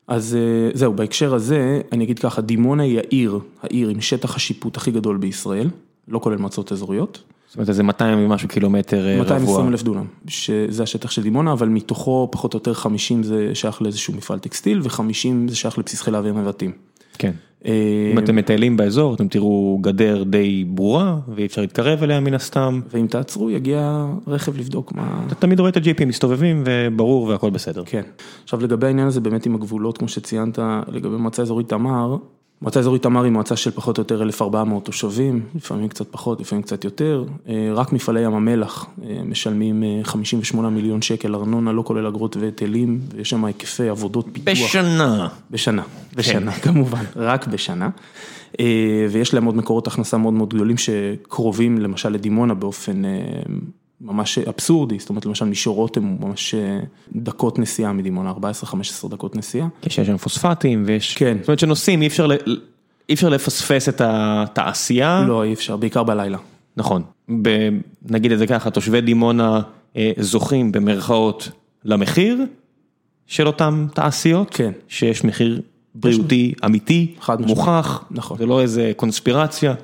אז 0.08 0.38
זהו, 0.74 0.92
בהקשר 0.92 1.34
הזה 1.34 1.80
אני 1.92 2.04
אגיד 2.04 2.18
ככה, 2.18 2.40
דימונה 2.40 2.82
היא 2.82 2.98
העיר, 2.98 3.38
העיר 3.62 3.88
עם 3.88 4.00
שטח 4.00 4.36
השיפוט 4.36 4.76
הכי 4.76 4.90
גדול 4.90 5.16
בישראל, 5.16 5.68
לא 6.08 6.18
כולל 6.18 6.36
מועצות 6.36 6.72
אזוריות. 6.72 7.22
זאת 7.48 7.56
אומרת 7.56 7.68
איזה 7.68 7.82
200 7.82 8.18
ומשהו 8.18 8.48
קילומטר 8.48 9.00
רבוע. 9.00 9.18
220 9.18 9.68
אלף 9.68 9.82
דונם, 9.82 10.04
שזה 10.26 10.82
השטח 10.82 11.10
של 11.10 11.22
דימונה, 11.22 11.52
אבל 11.52 11.68
מתוכו 11.68 12.28
פחות 12.32 12.54
או 12.54 12.56
יותר 12.58 12.74
50 12.74 13.22
זה 13.22 13.50
שייך 13.54 13.82
לאיזשהו 13.82 14.14
מפעל 14.14 14.38
טקסטיל 14.38 14.80
ו-50 14.82 15.48
זה 15.48 15.56
שייך 15.56 15.78
לבסיס 15.78 16.02
חיל 16.02 16.14
האוויר 16.14 16.32
נבטים. 16.32 16.72
כן. 17.18 17.32
אם 17.64 18.18
אתם 18.18 18.36
מטיילים 18.36 18.76
באזור 18.76 19.14
אתם 19.14 19.28
תראו 19.28 19.78
גדר 19.80 20.22
די 20.22 20.64
ברורה 20.68 21.18
ואי 21.34 21.46
אפשר 21.46 21.60
להתקרב 21.60 22.02
אליה 22.02 22.20
מן 22.20 22.34
הסתם. 22.34 22.80
ואם 22.90 23.06
תעצרו 23.06 23.50
יגיע 23.50 24.06
רכב 24.26 24.58
לבדוק 24.58 24.92
מה... 24.92 25.24
אתה 25.26 25.34
תמיד 25.34 25.60
רואה 25.60 25.70
את 25.70 25.76
הג'יפים 25.76 26.08
מסתובבים 26.08 26.64
וברור 26.66 27.24
והכל 27.24 27.50
בסדר. 27.50 27.82
כן. 27.86 28.02
עכשיו 28.44 28.62
לגבי 28.62 28.86
העניין 28.86 29.06
הזה 29.06 29.20
באמת 29.20 29.46
עם 29.46 29.54
הגבולות 29.54 29.98
כמו 29.98 30.08
שציינת 30.08 30.58
לגבי 30.88 31.16
מועצה 31.16 31.42
אזורית 31.42 31.68
תמר. 31.68 32.16
מועצה 32.62 32.80
אזורית 32.80 33.02
תמר 33.02 33.22
היא 33.22 33.32
מועצה 33.32 33.56
של 33.56 33.70
פחות 33.70 33.98
או 33.98 34.00
יותר 34.00 34.22
1,400 34.22 34.84
תושבים, 34.84 35.42
לפעמים 35.54 35.88
קצת 35.88 36.06
פחות, 36.10 36.40
לפעמים 36.40 36.62
קצת 36.62 36.84
יותר, 36.84 37.24
רק 37.74 37.92
מפעלי 37.92 38.20
ים 38.20 38.34
המלח 38.34 38.86
משלמים 39.24 39.82
58 40.02 40.68
מיליון 40.68 41.02
שקל 41.02 41.34
ארנונה, 41.34 41.72
לא 41.72 41.82
כולל 41.82 42.06
אגרות 42.06 42.36
והיטלים, 42.36 43.00
ויש 43.14 43.30
שם 43.30 43.44
היקפי 43.44 43.88
עבודות 43.88 44.26
פיתוח. 44.32 44.54
בשנה. 44.54 45.28
בשנה, 45.50 45.82
בשנה 46.16 46.52
כמובן, 46.64 47.04
רק 47.16 47.46
בשנה. 47.46 47.88
ויש 49.10 49.34
להם 49.34 49.44
עוד 49.44 49.56
מקורות 49.56 49.86
הכנסה 49.86 50.16
מאוד 50.16 50.34
מאוד 50.34 50.54
גדולים 50.54 50.76
שקרובים 50.76 51.78
למשל 51.78 52.08
לדימונה 52.08 52.54
באופן 52.54 53.02
ממש 54.00 54.38
אבסורדי, 54.38 54.98
זאת 54.98 55.08
אומרת 55.08 55.26
למשל 55.26 55.44
מישור 55.44 55.76
רותם 55.76 56.04
הוא 56.04 56.28
ממש 56.28 56.54
דקות 57.12 57.58
נסיעה 57.58 57.92
מדימונה, 57.92 58.32
14-15 58.32 59.08
דקות 59.10 59.36
נסיעה. 59.36 59.68
יש 59.86 60.00
שם 60.00 60.16
פוספטים 60.16 60.84
ויש, 60.86 61.16
כן. 61.16 61.36
זאת 61.40 61.48
אומרת 61.48 61.58
שנוסעים 61.58 62.02
אי 62.02 62.06
אפשר 63.12 63.28
לפספס 63.28 63.88
את 63.88 64.00
התעשייה. 64.04 65.24
לא 65.28 65.44
אי 65.44 65.52
אפשר, 65.52 65.76
בעיקר 65.76 66.02
בלילה. 66.02 66.38
נכון, 66.76 67.02
נגיד 68.02 68.32
את 68.32 68.38
זה 68.38 68.46
ככה, 68.46 68.70
תושבי 68.70 69.00
דימונה 69.00 69.60
זוכים 70.18 70.72
במרכאות 70.72 71.48
למחיר 71.84 72.44
של 73.26 73.46
אותם 73.46 73.86
תעשיות, 73.94 74.50
כן. 74.50 74.72
שיש 74.88 75.24
מחיר 75.24 75.62
בריאותי 75.94 76.54
אמיתי, 76.64 77.14
מוכח, 77.38 78.04
נכון. 78.10 78.38
זה 78.38 78.46
לא 78.46 78.60
איזה 78.60 78.92
קונספירציה, 78.96 79.74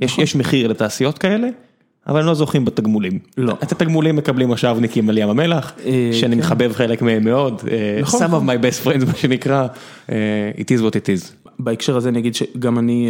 יש 0.00 0.36
מחיר 0.36 0.68
לתעשיות 0.68 1.18
כאלה. 1.18 1.48
אבל 2.06 2.20
הם 2.20 2.26
לא 2.26 2.34
זוכים 2.34 2.64
בתגמולים. 2.64 3.18
לא. 3.36 3.54
את 3.62 3.72
התגמולים 3.72 4.16
מקבלים 4.16 4.48
מושבניקים 4.48 5.08
על 5.08 5.18
ים 5.18 5.28
המלח, 5.28 5.72
שאני 6.12 6.36
מחבב 6.36 6.72
חלק 6.72 7.02
מהם 7.02 7.24
מאוד. 7.24 7.62
נכון. 8.00 8.22
Some 8.22 8.30
of 8.30 8.48
my 8.48 8.62
best 8.62 8.86
friends 8.86 9.06
מה 9.06 9.14
שנקרא, 9.14 9.66
it 10.56 10.68
is 10.68 10.80
what 10.80 10.92
it 10.92 11.06
is. 11.06 11.50
בהקשר 11.58 11.96
הזה 11.96 12.08
אני 12.08 12.18
אגיד 12.18 12.34
שגם 12.34 12.78
אני, 12.78 13.08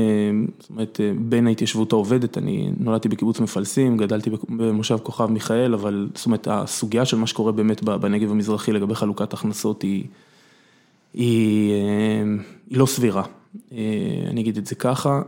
זאת 0.61 0.71
אומרת, 0.71 1.01
בין 1.19 1.47
ההתיישבות 1.47 1.93
העובדת, 1.93 2.39
אני 2.39 2.71
נולדתי 2.81 3.09
בקיבוץ 3.09 3.41
מפלסים, 3.41 3.97
גדלתי 3.97 4.31
במושב 4.49 4.99
כוכב 5.03 5.27
מיכאל, 5.27 5.75
אבל 5.75 6.09
זאת 6.15 6.27
אומרת, 6.27 6.49
הסוגיה 6.51 7.05
של 7.05 7.17
מה 7.17 7.27
שקורה 7.27 7.53
באמת 7.53 7.83
בנגב 7.83 8.31
המזרחי 8.31 8.73
לגבי 8.73 8.95
חלוקת 8.95 9.33
הכנסות 9.33 9.83
היא, 9.83 10.05
היא, 11.15 11.73
היא 12.71 12.79
לא 12.79 12.87
סבירה. 12.87 13.23
אני 14.31 14.41
אגיד 14.41 14.57
את 14.57 14.67
זה 14.67 14.75
ככה, 14.75 15.23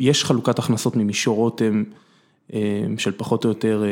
יש 0.00 0.24
חלוקת 0.24 0.58
הכנסות 0.58 0.96
ממישור 0.96 1.36
רותם, 1.36 1.82
של 2.98 3.12
פחות 3.16 3.44
או 3.44 3.48
יותר 3.48 3.84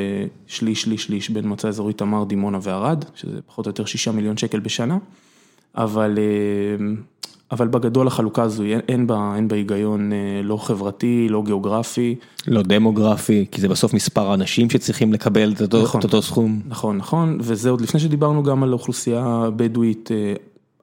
שליש, 0.46 0.82
שליש, 0.82 1.04
שליש 1.04 1.30
בין 1.30 1.48
מועצה 1.48 1.68
אזורית 1.68 1.98
תמר, 1.98 2.24
דימונה 2.24 2.58
וערד, 2.62 3.04
שזה 3.14 3.38
פחות 3.46 3.66
או 3.66 3.70
יותר 3.70 3.84
שישה 3.84 4.12
מיליון 4.12 4.36
שקל 4.36 4.60
בשנה, 4.60 4.98
אבל, 5.74 6.18
אבל 7.50 7.68
בגדול 7.68 8.06
החלוקה 8.06 8.42
הזו 8.42 8.62
אין 8.88 9.06
בה, 9.06 9.32
אין 9.36 9.48
בה 9.48 9.56
היגיון 9.56 10.12
לא 10.42 10.56
חברתי, 10.56 11.26
לא 11.30 11.42
גיאוגרפי. 11.46 12.14
לא 12.48 12.62
דמוגרפי, 12.62 13.46
כי 13.50 13.60
זה 13.60 13.68
בסוף 13.68 13.94
מספר 13.94 14.30
האנשים 14.30 14.70
שצריכים 14.70 15.12
לקבל 15.12 15.52
את 15.52 15.62
אותו, 15.62 15.82
נכון, 15.82 15.98
את 15.98 16.04
אותו 16.04 16.22
סכום. 16.22 16.60
נכון, 16.68 16.96
נכון, 16.96 17.38
וזה 17.40 17.70
עוד 17.70 17.80
לפני 17.80 18.00
שדיברנו 18.00 18.42
גם 18.42 18.62
על 18.62 18.72
אוכלוסייה 18.72 19.48
בדואית 19.56 20.10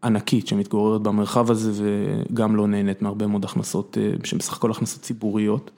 ענקית 0.03 0.47
שמתגוררת 0.47 1.01
במרחב 1.01 1.51
הזה 1.51 1.71
וגם 1.73 2.55
לא 2.55 2.67
נהנית 2.67 3.01
מהרבה 3.01 3.27
מאוד 3.27 3.45
הכנסות, 3.45 3.97
שהן 4.23 4.39
בסך 4.39 4.53
הכל 4.53 4.71
הכנסות 4.71 5.01
ציבוריות. 5.01 5.71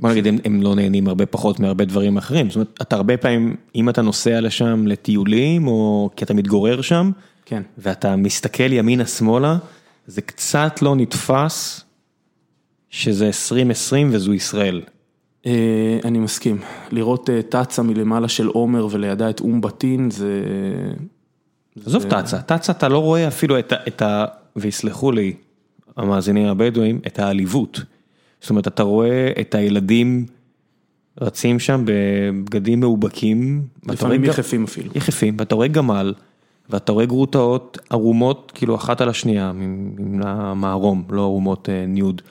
בוא 0.00 0.10
נגיד 0.10 0.26
הם 0.44 0.62
לא 0.62 0.74
נהנים 0.74 1.08
הרבה 1.08 1.26
פחות 1.26 1.60
מהרבה 1.60 1.84
דברים 1.84 2.16
אחרים, 2.16 2.50
זאת 2.50 2.56
אומרת 2.56 2.78
אתה 2.82 2.96
הרבה 2.96 3.16
פעמים 3.16 3.56
אם 3.74 3.88
אתה 3.88 4.02
נוסע 4.02 4.40
לשם 4.40 4.86
לטיולים 4.86 5.68
או 5.68 6.10
כי 6.16 6.24
אתה 6.24 6.34
מתגורר 6.34 6.80
שם, 6.80 7.10
כן, 7.44 7.62
ואתה 7.78 8.16
מסתכל 8.16 8.72
ימינה 8.72 9.06
שמאלה, 9.06 9.58
זה 10.06 10.22
קצת 10.22 10.82
לא 10.82 10.96
נתפס 10.96 11.84
שזה 12.90 13.26
2020 13.26 14.10
וזו 14.12 14.34
ישראל. 14.34 14.82
אני 16.04 16.18
מסכים, 16.18 16.58
לראות 16.90 17.30
תצ"א 17.48 17.82
מלמעלה 17.82 18.28
של 18.28 18.46
עומר 18.46 18.88
ולידה 18.90 19.30
את 19.30 19.40
אום 19.40 19.60
בטין 19.60 20.10
זה... 20.10 20.42
עזוב 21.86 22.02
תצ"א, 22.02 22.38
תצ"א 22.46 22.72
אתה 22.72 22.88
לא 22.88 22.98
רואה 22.98 23.28
אפילו 23.28 23.58
את 23.58 24.02
ה... 24.02 24.24
ויסלחו 24.56 25.12
לי 25.12 25.34
המאזינים 25.96 26.46
הבדואים, 26.46 27.00
את 27.06 27.18
העליבות. 27.18 27.80
זאת 28.46 28.50
אומרת, 28.50 28.66
אתה 28.66 28.82
רואה 28.82 29.32
את 29.40 29.54
הילדים 29.54 30.26
רצים 31.20 31.58
שם 31.58 31.84
בבגדים 31.84 32.80
מאובקים. 32.80 33.66
לפעמים 33.88 34.24
יחפים 34.24 34.64
אפילו. 34.64 34.92
יחפים, 34.94 35.36
ואתה 35.38 35.54
רואה 35.54 35.68
גמל, 35.68 36.14
ואתה 36.70 36.92
רואה 36.92 37.06
גרוטאות 37.06 37.78
ערומות, 37.90 38.52
כאילו 38.54 38.74
אחת 38.74 39.00
על 39.00 39.08
השנייה, 39.08 39.50
עם 39.98 40.20
המערום, 40.24 41.04
לא 41.10 41.22
ערומות 41.22 41.68
ניוד, 41.88 42.22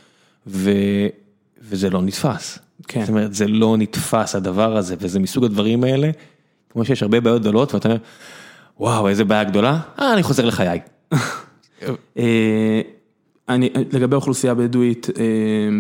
וזה 0.48 1.90
לא 1.92 2.02
נתפס. 2.02 2.60
כן. 2.88 3.02
זאת 3.02 3.10
אומרת, 3.10 3.34
זה 3.34 3.48
לא 3.48 3.78
נתפס 3.78 4.36
הדבר 4.36 4.78
הזה, 4.78 4.96
וזה 5.00 5.20
מסוג 5.20 5.46
הדברים 5.46 5.84
האלה, 5.84 6.12
כמו 6.70 6.86
שיש 6.86 7.04
הרבה 7.04 7.20
בעיות 7.20 7.42
גדולות, 7.42 7.74
ואתה 7.74 7.88
אומר, 7.88 8.00
וואו, 8.80 9.08
איזה 9.08 9.24
בעיה 9.24 9.44
גדולה, 9.44 9.80
אה, 10.00 10.14
אני 10.14 10.24
חוזר 10.24 10.46
לחיי. 10.46 10.80
אני, 13.50 13.70
לגבי 13.92 14.16
האוכלוסייה 14.16 14.52
הבדואית, 14.52 15.08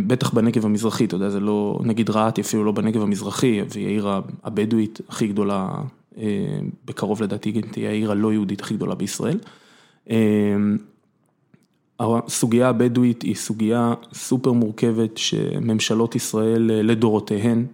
בטח 0.07 0.33
בנגב 0.33 0.65
המזרחי, 0.65 1.05
אתה 1.05 1.15
יודע, 1.15 1.29
זה 1.29 1.39
לא, 1.39 1.79
נגיד 1.83 2.09
רהט 2.09 2.39
אפילו 2.39 2.63
לא 2.63 2.71
בנגב 2.71 3.01
המזרחי, 3.01 3.61
והיא 3.69 3.85
העיר 3.87 4.09
הבדואית 4.43 4.99
הכי 5.09 5.27
גדולה, 5.27 5.69
בקרוב 6.85 7.23
לדעתי 7.23 7.61
תהיה 7.61 7.89
העיר 7.89 8.11
הלא 8.11 8.33
יהודית 8.33 8.61
הכי 8.61 8.73
גדולה 8.73 8.95
בישראל. 8.95 9.37
הסוגיה 11.99 12.69
הבדואית 12.69 13.21
היא 13.21 13.35
סוגיה 13.35 13.93
סופר 14.13 14.51
מורכבת 14.51 15.17
שממשלות 15.17 16.15
ישראל 16.15 16.61
לדורותיהן 16.61 17.65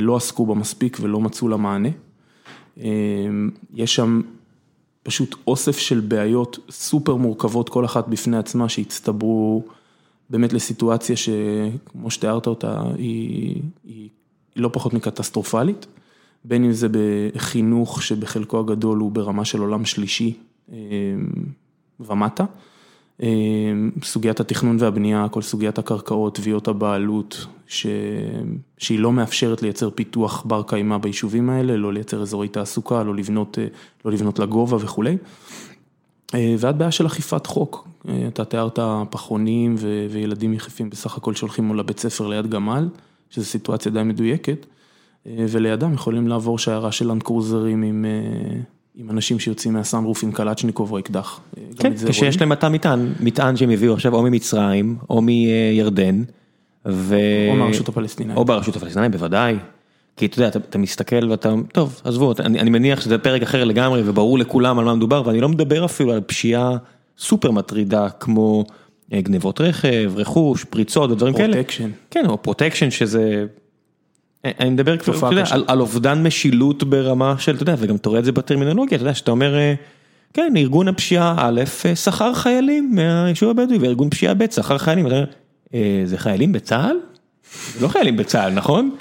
לא 0.00 0.16
עסקו 0.16 0.46
בה 0.46 0.54
מספיק 0.54 0.98
ולא 1.00 1.20
מצאו 1.20 1.48
לה 1.48 1.56
מענה. 1.56 1.88
יש 3.74 3.94
שם 3.94 4.20
פשוט 5.02 5.34
אוסף 5.46 5.78
של 5.78 6.00
בעיות 6.00 6.58
סופר 6.70 7.16
מורכבות, 7.16 7.68
כל 7.68 7.84
אחת 7.84 8.08
בפני 8.08 8.36
עצמה, 8.36 8.68
שהצטברו 8.68 9.64
באמת 10.30 10.52
לסיטואציה 10.52 11.16
שכמו 11.16 12.10
שתיארת 12.10 12.46
אותה, 12.46 12.82
היא, 12.98 13.62
היא 13.84 14.08
לא 14.56 14.70
פחות 14.72 14.94
מקטסטרופלית, 14.94 15.86
בין 16.44 16.64
אם 16.64 16.72
זה 16.72 16.88
בחינוך 16.90 18.02
שבחלקו 18.02 18.60
הגדול 18.60 18.98
הוא 18.98 19.12
ברמה 19.12 19.44
של 19.44 19.60
עולם 19.60 19.84
שלישי 19.84 20.34
ומטה, 22.00 22.44
סוגיית 24.02 24.40
התכנון 24.40 24.76
והבנייה, 24.80 25.26
כל 25.30 25.42
סוגיית 25.42 25.78
הקרקעות, 25.78 26.34
תביעות 26.34 26.68
הבעלות, 26.68 27.46
ש... 27.66 27.86
שהיא 28.78 28.98
לא 28.98 29.12
מאפשרת 29.12 29.62
לייצר 29.62 29.90
פיתוח 29.90 30.42
בר 30.46 30.62
קיימא 30.62 30.98
ביישובים 30.98 31.50
האלה, 31.50 31.76
לא 31.76 31.92
לייצר 31.92 32.22
אזורי 32.22 32.48
תעסוקה, 32.48 33.02
לא 33.02 33.14
לבנות, 33.14 33.58
לא 34.04 34.12
לבנות 34.12 34.38
לגובה 34.38 34.76
וכולי. 34.76 35.16
ועד 36.58 36.78
בעיה 36.78 36.90
של 36.90 37.06
אכיפת 37.06 37.46
חוק, 37.46 37.88
אתה 38.28 38.44
תיארת 38.44 38.78
פחונים 39.10 39.74
ו... 39.78 40.06
וילדים 40.10 40.54
יחפים 40.54 40.90
בסך 40.90 41.16
הכל 41.16 41.34
שהולכים 41.34 41.76
לבית 41.76 41.98
ספר 41.98 42.26
ליד 42.26 42.50
גמל, 42.50 42.88
שזו 43.30 43.44
סיטואציה 43.46 43.92
די 43.92 44.02
מדויקת, 44.02 44.66
ולידם 45.26 45.94
יכולים 45.94 46.28
לעבור 46.28 46.58
שיירה 46.58 46.92
של 46.92 47.08
לנדקרוזרים 47.08 47.82
עם... 47.82 48.04
עם 48.96 49.10
אנשים 49.10 49.38
שיוצאים 49.38 49.74
מהסאנרוף 49.74 50.24
עם 50.24 50.32
קלצ'ניקוב 50.32 50.92
או 50.92 50.98
אקדח. 50.98 51.40
אה, 51.58 51.62
כן, 51.78 51.92
כשיש. 52.08 52.40
להם 52.40 52.48
מטע 52.48 52.68
מטען, 52.68 53.12
מטען 53.20 53.56
שהם 53.56 53.70
הביאו 53.70 53.94
עכשיו 53.94 54.14
או 54.14 54.22
ממצרים 54.22 54.96
או 55.10 55.22
מירדן. 55.22 56.22
ו... 56.86 57.16
או 57.50 57.56
מהרשות 57.56 57.88
הפלסטינאית. 57.88 58.38
או 58.38 58.44
ברשות 58.44 58.76
הפלסטינאית 58.76 59.12
בוודאי. 59.12 59.56
כי 60.16 60.26
אתה 60.26 60.38
יודע, 60.38 60.48
אתה, 60.48 60.58
אתה 60.58 60.78
מסתכל 60.78 61.30
ואתה, 61.30 61.54
טוב, 61.72 62.00
עזבו, 62.04 62.32
אני, 62.38 62.60
אני 62.60 62.70
מניח 62.70 63.00
שזה 63.00 63.18
פרק 63.18 63.42
אחר 63.42 63.64
לגמרי 63.64 64.02
וברור 64.04 64.38
לכולם 64.38 64.78
על 64.78 64.84
מה 64.84 64.94
מדובר, 64.94 65.22
ואני 65.26 65.40
לא 65.40 65.48
מדבר 65.48 65.84
אפילו 65.84 66.12
על 66.12 66.20
פשיעה 66.20 66.76
סופר 67.18 67.50
מטרידה 67.50 68.08
כמו 68.10 68.64
אה, 69.12 69.20
גנבות 69.20 69.60
רכב, 69.60 70.12
רכוש, 70.16 70.64
פריצות 70.64 71.10
ודברים 71.10 71.34
כאלה. 71.34 71.52
פרוטקשן. 71.52 71.90
כן, 72.10 72.26
או 72.26 72.42
פרוטקשן 72.42 72.90
שזה... 72.90 73.46
אה, 74.44 74.50
אני 74.60 74.70
מדבר 74.70 74.96
כבר, 74.96 75.42
קשה. 75.42 75.56
על, 75.66 75.80
אובדן 75.80 76.22
משילות 76.22 76.82
ברמה 76.82 77.34
של, 77.38 77.54
אתה 77.54 77.62
יודע, 77.62 77.74
וגם 77.78 77.96
אתה 77.96 78.08
רואה 78.08 78.20
את 78.20 78.24
זה 78.24 78.32
בטרמינולוגיה, 78.32 78.96
אתה 78.96 79.02
יודע, 79.02 79.14
שאתה 79.14 79.30
אומר, 79.30 79.54
אה, 79.54 79.74
כן, 80.34 80.52
ארגון 80.56 80.88
הפשיעה 80.88 81.34
א', 81.38 81.60
אה, 81.86 81.96
שכר 81.96 82.34
חיילים 82.34 82.94
מהיישוב 82.94 83.50
הבדואי, 83.50 83.78
וארגון 83.78 84.10
פשיעה 84.10 84.34
ב', 84.34 84.50
שכר 84.50 84.78
חיילים, 84.78 85.06
אתה 85.06 85.14
אומר, 85.14 85.26
זה 86.04 86.18
חיילים 86.18 86.52
בצה"ל? 86.52 86.96
זה 87.74 87.82
לא 87.82 87.88
חיילים 87.88 88.16
בצה"ל, 88.16 88.52
נכון? 88.52 88.96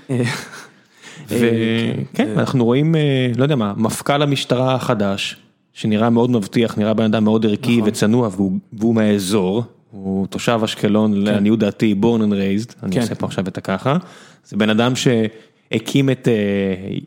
וכן, 1.27 2.29
אנחנו 2.37 2.65
רואים, 2.65 2.95
לא 3.37 3.43
יודע 3.43 3.55
מה, 3.55 3.73
מפכ"ל 3.77 4.21
המשטרה 4.21 4.75
החדש, 4.75 5.35
שנראה 5.73 6.09
מאוד 6.09 6.31
מבטיח, 6.31 6.77
נראה 6.77 6.93
בן 6.93 7.03
אדם 7.03 7.23
מאוד 7.23 7.45
ערכי 7.45 7.77
נכון. 7.77 7.89
וצנוע, 7.89 8.29
והוא 8.73 8.95
מהאזור, 8.95 9.63
הוא 9.91 10.27
תושב 10.27 10.59
אשקלון, 10.63 11.13
לעניות 11.13 11.59
דעתי, 11.59 11.95
born 12.01 12.21
and 12.21 12.31
raised, 12.31 12.73
אני 12.83 12.95
כן. 12.95 13.01
עושה 13.01 13.15
פה 13.15 13.25
עכשיו 13.25 13.47
את 13.47 13.57
הככה, 13.57 13.97
זה 14.45 14.57
בן 14.57 14.69
אדם 14.69 14.93
שהקים 14.95 16.09
את 16.09 16.27
אה, 16.27 16.97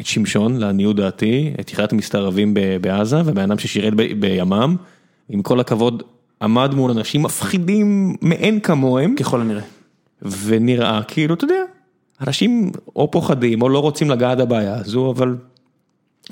את 0.00 0.06
שמשון, 0.06 0.56
לעניות 0.56 0.96
דעתי, 0.96 1.52
את 1.60 1.72
יחידת 1.72 1.92
המסתערבים 1.92 2.54
בעזה, 2.80 3.20
ובן 3.24 3.42
אדם 3.42 3.58
ששירת 3.58 3.94
ב- 3.94 4.20
בימ"מ, 4.20 4.76
עם 5.28 5.42
כל 5.42 5.60
הכבוד, 5.60 6.02
עמד 6.42 6.74
מול 6.74 6.90
אנשים 6.90 7.22
מפחידים 7.22 8.16
מאין 8.22 8.60
כמוהם. 8.60 9.14
ככל 9.16 9.40
הנראה. 9.40 9.62
ונראה 10.22 11.00
כאילו, 11.08 11.34
אתה 11.34 11.44
יודע, 11.44 11.62
אנשים 12.20 12.72
או 12.96 13.10
פוחדים 13.10 13.62
או 13.62 13.68
לא 13.68 13.78
רוצים 13.78 14.10
לגעת 14.10 14.38
בבעיה 14.38 14.74
הזו, 14.74 15.10
אבל 15.10 15.36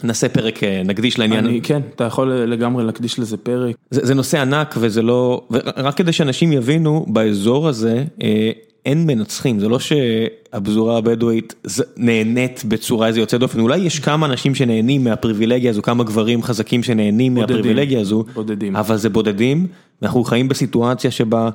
נעשה 0.04 0.28
פרק, 0.28 0.64
אה, 0.64 0.82
נקדיש 0.84 1.18
לעניין. 1.18 1.46
אני, 1.46 1.60
כן, 1.62 1.80
אתה 1.94 2.04
יכול 2.04 2.32
לגמרי 2.32 2.84
להקדיש 2.84 3.18
לזה 3.18 3.36
פרק. 3.36 3.76
זה, 3.90 4.00
זה 4.06 4.14
נושא 4.14 4.40
ענק 4.40 4.74
וזה 4.78 5.02
לא, 5.02 5.42
ורק 5.50 5.96
כדי 5.96 6.12
שאנשים 6.12 6.52
יבינו, 6.52 7.06
באזור 7.08 7.68
הזה 7.68 8.04
אה, 8.22 8.50
אין 8.86 9.06
מנצחים, 9.06 9.60
זה 9.60 9.68
לא 9.68 9.78
שהפזורה 9.78 10.98
הבדואית 10.98 11.54
נהנית 11.96 12.62
בצורה 12.68 13.06
איזה 13.06 13.20
יוצאת 13.20 13.40
דופן, 13.40 13.60
אולי 13.60 13.78
יש 13.78 13.98
כמה 13.98 14.26
אנשים 14.26 14.54
שנהנים 14.54 15.04
מהפריבילגיה 15.04 15.70
הזו, 15.70 15.82
כמה 15.82 16.04
גברים 16.04 16.42
חזקים 16.42 16.82
שנהנים 16.82 17.34
בודדים. 17.34 17.56
מהפריבילגיה 17.56 18.00
הזו, 18.00 18.24
בודדים. 18.34 18.76
אבל 18.76 18.96
זה 18.96 19.08
בודדים, 19.08 19.66
ואנחנו 20.02 20.24
חיים 20.24 20.48
בסיטואציה 20.48 21.10
שבה 21.10 21.50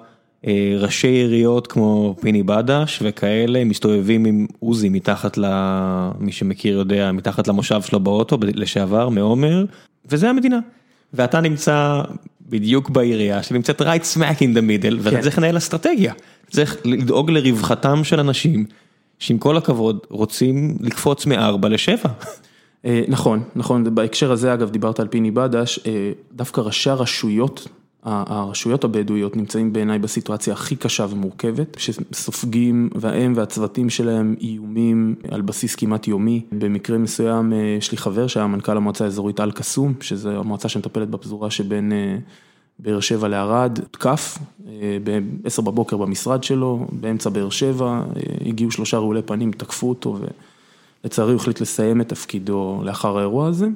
ראשי 0.80 1.08
עיריות 1.08 1.68
כמו 1.68 2.16
פיני 2.22 2.44
בדש 2.44 3.00
וכאלה 3.04 3.66
מסתובבים 3.66 4.26
עם 4.26 4.48
עוזי 4.60 4.90
מתחת 4.90 5.38
ל... 5.38 5.46
מי 6.20 6.32
שמכיר 6.32 6.78
יודע, 6.78 7.12
מתחת 7.12 7.48
למושב 7.48 7.82
שלו 7.82 8.00
באוטו 8.00 8.38
לשעבר, 8.42 9.10
מעומר, 9.10 9.66
וזה 10.06 10.30
המדינה. 10.30 10.60
ואתה 11.14 11.42
נמצא 11.42 12.02
בדיוק 12.50 12.90
בעירייה 12.90 13.44
שנמצאת 13.44 13.82
right 13.82 14.16
smack 14.16 14.38
in 14.40 14.58
the 14.58 14.62
middle, 14.62 14.96
ואתה 15.00 15.16
כן. 15.16 15.22
צריך 15.22 15.38
לנהל 15.38 15.58
אסטרטגיה. 15.58 16.14
צריך 16.50 16.78
לדאוג 16.86 17.32
לרווחתם 17.32 18.04
של 18.04 18.20
אנשים, 18.20 18.66
שעם 19.20 19.38
כל 19.38 19.58
הכבוד 19.58 20.00
רוצים 20.10 20.78
לקפוץ 20.82 21.26
מארבע 21.26 21.70
לשבע. 21.70 22.10
אה, 22.86 23.02
נכון, 23.08 23.44
נכון, 23.56 23.96
בהקשר 23.96 24.32
הזה 24.32 24.54
אגב 24.54 24.70
דיברת 24.70 25.00
על 25.00 25.08
פיני 25.08 25.32
בדש, 25.32 25.80
אה, 25.88 26.12
דווקא 26.34 26.62
ראשי 26.62 26.90
הרשויות, 26.90 27.68
הרשויות 28.06 28.84
הבדואיות 28.84 29.38
נמצאים 29.38 29.74
בעיניי 29.74 30.00
בסיטואציה 30.00 30.54
הכי 30.54 30.76
קשה 30.76 31.06
ומורכבת, 31.10 31.78
שסופגים 31.80 32.90
והם 32.96 33.34
והצוותים 33.36 33.90
שלהם 33.90 34.36
איומים 34.42 35.16
על 35.32 35.42
בסיס 35.42 35.76
כמעט 35.76 36.08
יומי. 36.08 36.42
במקרה 36.52 36.98
מסוים 36.98 37.54
אה, 37.54 37.76
יש 37.78 37.92
לי 37.92 37.98
חבר 37.98 38.28
שהיה 38.28 38.48
מנכ"ל 38.48 38.78
המועצה 38.78 39.04
האזורית 39.06 39.40
אל 39.40 39.52
קסום, 39.52 39.94
שזו 40.02 40.30
המועצה 40.30 40.70
שמטפלת 40.70 41.10
בפזורה 41.10 41.52
שבין 41.52 41.92
אה, 41.92 42.18
באר 42.80 43.00
שבע 43.00 43.28
לערד, 43.28 43.80
הותקף 43.80 44.38
אה, 44.68 44.98
ב-10 45.04 45.62
בבוקר 45.62 45.98
במשרד 45.98 46.44
שלו, 46.44 46.88
באמצע 46.92 47.30
באר 47.30 47.50
שבע, 47.50 48.04
הגיעו 48.46 48.72
שלושה 48.72 48.98
רעולי 48.98 49.22
פנים, 49.22 49.52
תקפו 49.52 49.90
אותו. 49.90 50.18
ו... 50.22 50.26
לצערי 51.06 51.32
הוא 51.32 51.42
החליט 51.42 51.62
לסיים 51.62 52.02
את 52.02 52.10
תפקידו 52.10 52.82
לאחר 52.84 53.18
האירוע 53.18 53.48
הזה, 53.48 53.68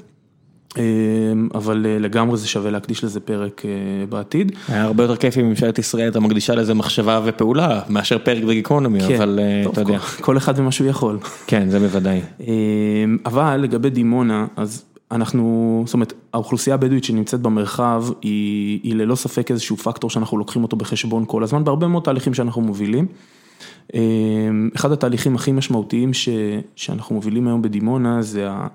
אבל 1.56 1.86
אה, 1.90 2.00
לגמרי 2.00 2.38
זה 2.38 2.48
שווה 2.48 2.72
להקדיש 2.72 3.04
לזה 3.04 3.20
פרק 3.20 3.62
אה, 3.66 3.72
בעתיד. 4.10 4.52
היה 4.68 4.84
הרבה 4.84 5.04
יותר 5.04 5.16
כיף 5.16 5.38
אם 5.38 5.50
ממשלת 5.50 5.80
ישראל 5.80 6.04
הייתה 6.04 6.20
מקדישה 6.20 6.56
לזה 6.56 6.74
מחשבה 6.74 7.22
ופעולה, 7.26 7.82
מאשר 7.90 8.18
פרק 8.18 8.44
בגיקונומי, 8.44 9.00
אבל 9.18 9.40
אה, 9.42 9.62
כן. 9.64 9.70
אתה 9.72 9.82
יודע, 9.82 10.00
כל- 10.00 10.24
כל 10.24 10.38
אחד 10.38 10.54
ומה 10.60 10.72
שהוא 10.72 10.88
יכול. 10.88 11.18
כן, 11.48 11.70
זה 11.70 11.80
בוודאי. 11.80 12.22
אמ, 12.40 13.18
אבל 13.26 13.58
לגבי 13.58 13.90
דימונה, 13.90 14.48
אז 14.56 14.84
אנחנו, 15.12 15.84
זאת 15.86 15.94
אומרת, 15.94 16.14
האוכלוסייה 16.34 16.74
הבדואית 16.74 17.04
שנמצאת 17.04 17.42
במרחב 17.42 18.04
היא, 18.22 18.80
היא 18.84 18.96
ללא 18.96 19.16
ספק 19.16 19.52
איזשהו 19.52 19.78
פקטור 19.78 20.10
שאנחנו 20.10 20.38
לוקחים 20.38 20.64
אותו 20.64 20.78
בחשבון 20.78 21.24
כל 21.28 21.44
הזמן, 21.44 21.64
בהרבה 21.64 21.88
מאוד 21.88 22.04
תהליכים 22.04 22.34
שאנחנו 22.34 22.62
מובילים. 22.62 23.06
אמ, 23.94 24.00
אחד 24.76 24.92
התהליכים 24.92 25.36
הכי 25.36 25.52
משמעותיים 25.52 26.14
ש, 26.14 26.30
שאנחנו 26.76 27.16
מובילים 27.16 27.48
היום 27.48 27.62
בדימונה 27.62 28.22
זה 28.22 28.50
ה- 28.50 28.68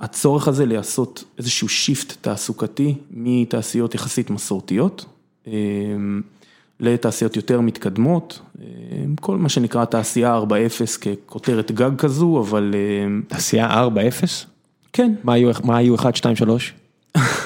הצורך 0.00 0.48
הזה 0.48 0.66
לעשות 0.66 1.24
איזשהו 1.38 1.68
שיפט 1.68 2.16
תעסוקתי 2.20 2.94
מתעשיות 3.10 3.94
יחסית 3.94 4.30
מסורתיות. 4.30 5.04
אמ, 5.46 6.22
לתעשיות 6.80 7.36
יותר 7.36 7.60
מתקדמות, 7.60 8.40
אמ, 8.58 8.64
כל 9.20 9.36
מה 9.36 9.48
שנקרא 9.48 9.84
תעשייה 9.84 10.36
4.0 10.36 10.96
ככותרת 10.96 11.72
גג 11.72 11.90
כזו, 11.98 12.40
אבל 12.40 12.74
אמ, 12.74 13.22
תעשייה 13.28 13.84
4-0? 13.86 14.46
כן, 14.92 15.14
מה 15.24 15.32
היו, 15.32 15.50
מה 15.64 15.76
היו 15.76 15.94
1, 15.94 16.16
2, 16.16 16.36
3? 16.36 16.74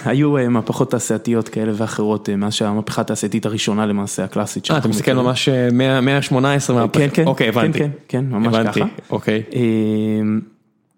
היו 0.05 0.37
אה, 0.37 0.49
מהפכות 0.49 0.91
תעשייתיות 0.91 1.49
כאלה 1.49 1.73
ואחרות, 1.77 2.29
אה, 2.29 2.37
מאז 2.37 2.55
שהמהפכה 2.55 3.01
התעשייתית 3.01 3.47
הראשונה 3.47 3.87
למעשה, 3.87 4.25
הקלאסית. 4.25 4.71
אה, 4.71 4.79
אתה 4.79 4.89
מסתכל. 4.89 5.13
ממש 5.13 5.49
אה, 5.49 5.69
100, 5.73 6.01
118 6.01 6.77
מהפכה. 6.77 7.01
כן, 7.01 7.09
כן, 7.13 7.27
אוקיי, 7.27 7.53
כן, 7.53 7.59
הבנתי. 7.59 7.79
כן, 7.79 7.91
כן, 8.09 8.25
ממש 8.25 8.47
הבנתי, 8.47 8.81
ככה. 8.81 8.89
אוקיי. 9.11 9.43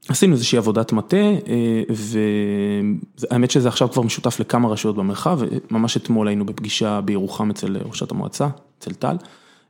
עשינו 0.09 0.33
איזושהי 0.33 0.59
עבודת 0.59 0.93
מטה, 0.93 1.17
אה, 1.17 1.83
והאמת 1.89 3.51
שזה 3.51 3.69
עכשיו 3.69 3.91
כבר 3.91 4.03
משותף 4.03 4.41
לכמה 4.41 4.69
רשויות 4.69 4.97
במרחב, 4.97 5.41
ממש 5.71 5.97
אתמול 5.97 6.29
היינו 6.29 6.47
בפגישה 6.47 7.01
בירוחם 7.01 7.51
אצל 7.51 7.77
ראשת 7.85 8.11
המועצה, 8.11 8.49
אצל 8.79 8.95
טל, 8.95 9.17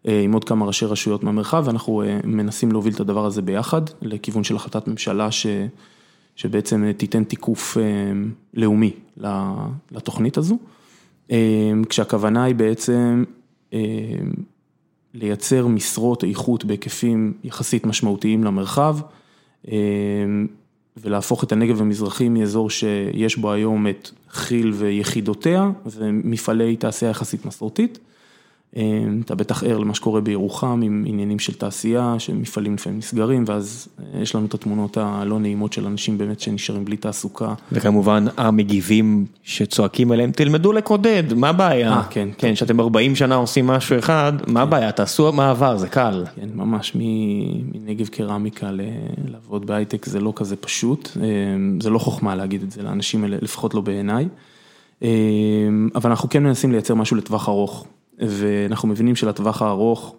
אה, 0.08 0.20
עם 0.20 0.32
עוד 0.32 0.44
כמה 0.44 0.66
ראשי 0.66 0.84
רשויות 0.84 1.24
מהמרחב, 1.24 1.62
ואנחנו 1.66 2.02
אה, 2.02 2.18
מנסים 2.24 2.72
להוביל 2.72 2.94
את 2.94 3.00
הדבר 3.00 3.26
הזה 3.26 3.42
ביחד, 3.42 3.82
לכיוון 4.02 4.44
של 4.44 4.56
החלטת 4.56 4.88
ממשלה 4.88 5.30
ש... 5.30 5.46
שבעצם 6.36 6.92
תיתן 6.96 7.24
תיקוף 7.24 7.76
לאומי 8.54 8.92
לתוכנית 9.90 10.36
הזו, 10.36 10.58
כשהכוונה 11.88 12.44
היא 12.44 12.54
בעצם 12.54 13.24
לייצר 15.14 15.66
משרות 15.66 16.24
איכות 16.24 16.64
בהיקפים 16.64 17.32
יחסית 17.44 17.86
משמעותיים 17.86 18.44
למרחב, 18.44 18.98
ולהפוך 20.96 21.44
את 21.44 21.52
הנגב 21.52 21.80
המזרחי 21.80 22.28
מאזור 22.28 22.70
שיש 22.70 23.36
בו 23.36 23.52
היום 23.52 23.86
את 23.88 24.10
כי"ל 24.48 24.72
ויחידותיה, 24.72 25.70
ומפעלי 25.86 26.76
תעשייה 26.76 27.10
יחסית 27.10 27.44
מסורתית. 27.44 27.98
אה, 28.76 28.82
אתה 29.24 29.34
בטח 29.34 29.64
ער 29.64 29.78
למה 29.78 29.94
שקורה 29.94 30.20
בירוחם 30.20 30.80
עם 30.82 31.04
עניינים 31.06 31.38
של 31.38 31.54
תעשייה, 31.54 32.14
שמפעלים 32.18 32.74
לפעמים 32.74 32.98
נסגרים, 32.98 33.44
ואז 33.46 33.88
אה, 33.98 34.22
יש 34.22 34.34
לנו 34.34 34.46
את 34.46 34.54
התמונות 34.54 34.96
הלא 34.96 35.38
נעימות 35.38 35.72
של 35.72 35.86
אנשים 35.86 36.18
באמת 36.18 36.40
שנשארים 36.40 36.84
בלי 36.84 36.96
תעסוקה. 36.96 37.54
וכמובן 37.72 38.24
המגיבים 38.36 39.26
שצועקים 39.42 40.12
עליהם, 40.12 40.30
תלמדו 40.30 40.72
לקודד, 40.72 41.34
מה 41.34 41.48
הבעיה? 41.48 41.92
אה, 41.92 42.02
כן. 42.10 42.28
כן, 42.38 42.56
שאתם 42.56 42.80
40 42.80 43.16
שנה 43.16 43.34
עושים 43.34 43.66
משהו 43.66 43.98
אחד, 43.98 44.32
מה 44.46 44.62
הבעיה? 44.62 44.92
תעשו 44.92 45.32
מעבר, 45.32 45.76
זה 45.76 45.88
קל. 45.88 46.24
כן, 46.36 46.48
ממש 46.54 46.92
מנגב 46.94 48.08
קרמיקה 48.08 48.70
לעבוד 49.28 49.66
בהייטק 49.66 50.06
זה 50.06 50.20
לא 50.20 50.32
כזה 50.36 50.56
פשוט, 50.56 51.08
אה, 51.16 51.26
זה 51.80 51.90
לא 51.90 51.98
חוכמה 51.98 52.34
להגיד 52.34 52.62
את 52.62 52.70
זה 52.70 52.82
לאנשים 52.82 53.24
האלה, 53.24 53.36
לפחות 53.42 53.74
לא 53.74 53.80
בעיניי. 53.80 54.28
אה, 55.02 55.08
אבל 55.94 56.10
אנחנו 56.10 56.28
כן 56.28 56.42
מנסים 56.42 56.72
לייצר 56.72 56.94
משהו 56.94 57.16
לטווח 57.16 57.48
ארוך, 57.48 57.86
ואנחנו 58.18 58.88
מבינים 58.88 59.16
שלטווח 59.16 59.62
הארוך, 59.62 60.16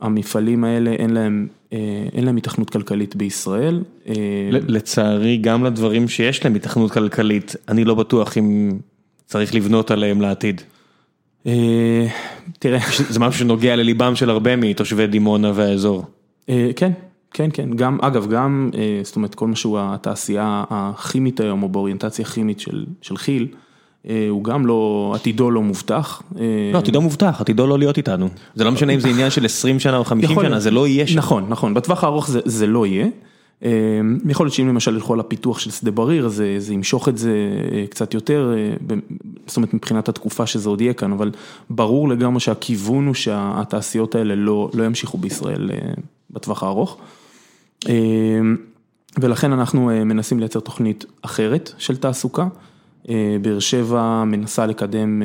המפעלים 0.00 0.64
האלה 0.64 0.90
אין 0.90 1.10
להם, 1.10 1.46
אה, 1.72 1.78
אין 2.12 2.24
להם 2.24 2.36
התכנות 2.36 2.70
כלכלית 2.70 3.16
בישראל. 3.16 3.82
אה, 4.08 4.14
לצערי, 4.50 5.36
גם 5.36 5.64
לדברים 5.64 6.08
שיש 6.08 6.44
להם 6.44 6.54
התכנות 6.54 6.90
כלכלית, 6.90 7.56
אני 7.68 7.84
לא 7.84 7.94
בטוח 7.94 8.38
אם 8.38 8.78
צריך 9.26 9.54
לבנות 9.54 9.90
עליהם 9.90 10.20
לעתיד. 10.20 10.62
אה, 11.46 12.06
תראה, 12.58 12.78
זה 13.10 13.20
משהו 13.20 13.38
שנוגע 13.38 13.76
לליבם 13.76 14.16
של 14.16 14.30
הרבה 14.30 14.56
מתושבי 14.56 15.06
דימונה 15.06 15.52
והאזור. 15.54 16.04
כן, 16.76 16.92
כן, 17.30 17.50
כן, 17.52 17.70
גם, 17.76 17.98
אגב, 18.02 18.30
גם, 18.30 18.70
זאת 19.02 19.16
אומרת, 19.16 19.34
כל 19.34 19.46
מה 19.46 19.56
שהוא 19.56 19.78
התעשייה 19.82 20.64
הכימית 20.70 21.40
היום, 21.40 21.62
או 21.62 21.68
באוריינטציה 21.68 22.24
כימית 22.24 22.60
של, 22.60 22.84
של 23.02 23.16
כי"ל, 23.16 23.46
הוא 24.30 24.44
גם 24.44 24.66
לא, 24.66 25.12
עתידו 25.14 25.50
לא 25.50 25.62
מובטח. 25.62 26.22
לא, 26.72 26.78
עתידו 26.78 27.00
מובטח, 27.00 27.40
עתידו 27.40 27.66
לא 27.66 27.78
להיות 27.78 27.96
איתנו. 27.96 28.28
זה 28.54 28.64
לא 28.64 28.72
משנה 28.72 28.92
אם 28.92 29.00
זה 29.00 29.08
עניין 29.08 29.30
של 29.30 29.44
20 29.44 29.80
שנה 29.80 29.96
או 29.96 30.04
50 30.04 30.40
שנה, 30.42 30.60
זה 30.60 30.70
לא 30.70 30.86
יהיה 30.86 31.06
שם. 31.06 31.18
נכון, 31.18 31.44
נכון, 31.48 31.74
בטווח 31.74 32.04
הארוך 32.04 32.28
זה, 32.28 32.40
זה 32.44 32.66
לא 32.66 32.86
יהיה. 32.86 33.06
יכול 34.28 34.46
להיות 34.46 34.54
שאם 34.54 34.68
למשל 34.68 34.94
ילכו 34.94 35.12
על 35.12 35.20
הפיתוח 35.20 35.58
של 35.58 35.70
שדה 35.70 35.90
בריר, 35.90 36.28
זה, 36.28 36.54
זה 36.58 36.74
ימשוך 36.74 37.08
את 37.08 37.18
זה 37.18 37.32
קצת 37.90 38.14
יותר, 38.14 38.54
זאת 39.46 39.56
אומרת 39.56 39.74
מבחינת 39.74 40.08
התקופה 40.08 40.46
שזה 40.46 40.68
עוד 40.68 40.80
יהיה 40.80 40.92
כאן, 40.92 41.12
אבל 41.12 41.30
ברור 41.70 42.08
לגמרי 42.08 42.40
שהכיוון 42.40 43.06
הוא 43.06 43.14
שהתעשיות 43.14 44.14
האלה 44.14 44.34
לא, 44.34 44.70
לא 44.74 44.84
ימשיכו 44.84 45.18
בישראל 45.18 45.70
בטווח 46.30 46.62
הארוך. 46.62 46.96
ולכן 49.20 49.52
אנחנו 49.52 49.90
מנסים 50.04 50.38
לייצר 50.38 50.60
תוכנית 50.60 51.04
אחרת 51.22 51.72
של 51.78 51.96
תעסוקה. 51.96 52.46
באר 53.42 53.58
שבע 53.58 54.24
מנסה 54.26 54.66
לקדם 54.66 55.22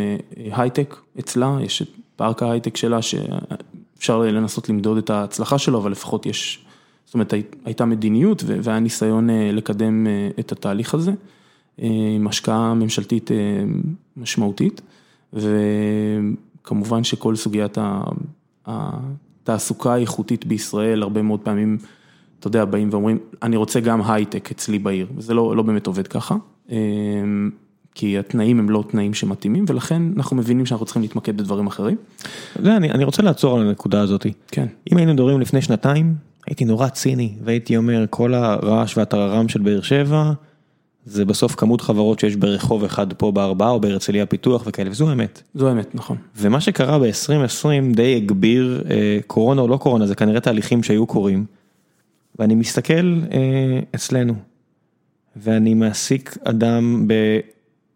הייטק 0.52 0.96
אצלה, 1.20 1.58
יש 1.62 1.82
את 1.82 1.88
פארק 2.16 2.44
ההייטק 2.44 2.78
שלה 2.78 3.00
שאפשר 3.02 4.20
לנסות 4.20 4.70
למדוד 4.70 4.98
את 4.98 5.10
ההצלחה 5.10 5.58
שלו, 5.58 5.78
אבל 5.78 5.92
לפחות 5.92 6.26
יש, 6.26 6.66
זאת 7.06 7.14
אומרת 7.14 7.34
הייתה 7.66 7.86
מדיניות 7.86 8.44
והיה 8.48 8.80
ניסיון 8.80 9.30
לקדם 9.30 10.08
את 10.40 10.52
התהליך 10.52 10.94
הזה, 10.94 11.12
עם 11.78 12.28
השקעה 12.28 12.74
ממשלתית 12.74 13.32
משמעותית, 14.18 14.82
וכמובן 15.34 17.04
שכל 17.04 17.36
סוגיית 17.36 17.78
התעסוקה 18.66 19.94
האיכותית 19.94 20.46
בישראל, 20.46 21.04
הרבה 21.04 21.22
מאוד 21.22 21.40
פעמים, 21.40 21.78
אתה 22.40 22.48
יודע, 22.48 22.66
באים 22.66 22.90
ואומרים, 22.92 23.18
אני 23.42 23.56
רוצה 23.56 23.80
גם 23.80 24.02
הייטק 24.02 24.52
אצלי 24.52 24.80
בעיר, 24.80 25.08
וזה 25.16 25.34
לא, 25.34 25.56
לא 25.56 25.64
באמת 25.64 25.88
עובד 25.88 26.08
ככה. 26.08 26.36
כי 27.96 28.18
התנאים 28.18 28.60
הם 28.60 28.70
לא 28.70 28.84
תנאים 28.90 29.14
שמתאימים, 29.14 29.66
ולכן 29.68 30.02
אנחנו 30.18 30.36
מבינים 30.36 30.66
שאנחנו 30.66 30.86
צריכים 30.86 31.02
להתמקד 31.02 31.38
בדברים 31.38 31.68
אחרים. 31.68 31.96
אני 32.60 32.92
אני 32.92 33.04
רוצה 33.04 33.24
לעצור 33.24 33.60
על 33.60 33.68
הנקודה 33.68 34.02
הזאת. 34.02 34.26
כן. 34.48 34.66
אם 34.92 34.98
היינו 34.98 35.14
מדברים 35.14 35.42
לפני 35.42 35.62
שנתיים, 35.62 36.16
הייתי 36.48 36.66
נורא 36.66 36.88
ציני, 36.88 37.34
והייתי 37.44 37.78
אומר, 37.78 38.06
כל 38.10 38.34
הרעש 38.34 38.98
והטררם 38.98 39.48
של 39.48 39.62
באר 39.62 39.82
שבע, 39.82 40.32
זה 41.06 41.26
בסוף 41.26 41.56
כמות 41.56 41.82
חברות 41.82 42.20
שיש 42.20 42.36
ברחוב 42.36 42.84
אחד 42.84 43.14
פה 43.14 43.32
בארבעה, 43.32 43.70
או 43.70 43.80
בהרצליה 43.80 44.26
פיתוח 44.26 44.64
וכאלה, 44.66 44.92
וזו 44.92 45.10
האמת. 45.10 45.42
זו 45.56 45.70
האמת, 45.70 45.96
נכון. 45.96 46.18
ומה 46.38 46.62
שקרה 46.62 47.00
ב-2020 47.00 47.96
די 47.96 48.16
הגביר, 48.16 48.84
קורונה 49.28 49.62
או 49.62 49.68
לא 49.68 49.78
קורונה, 49.78 50.08
זה 50.08 50.16
כנראה 50.16 50.40
תהליכים 50.40 50.84
שהיו 50.84 51.06
קורים, 51.08 51.46
ואני 52.40 52.56
מסתכל 52.56 53.20
אצלנו, 53.96 54.34
ואני 55.36 55.74
מעסיק 55.74 56.38
אדם 56.44 57.08
ב... 57.08 57.14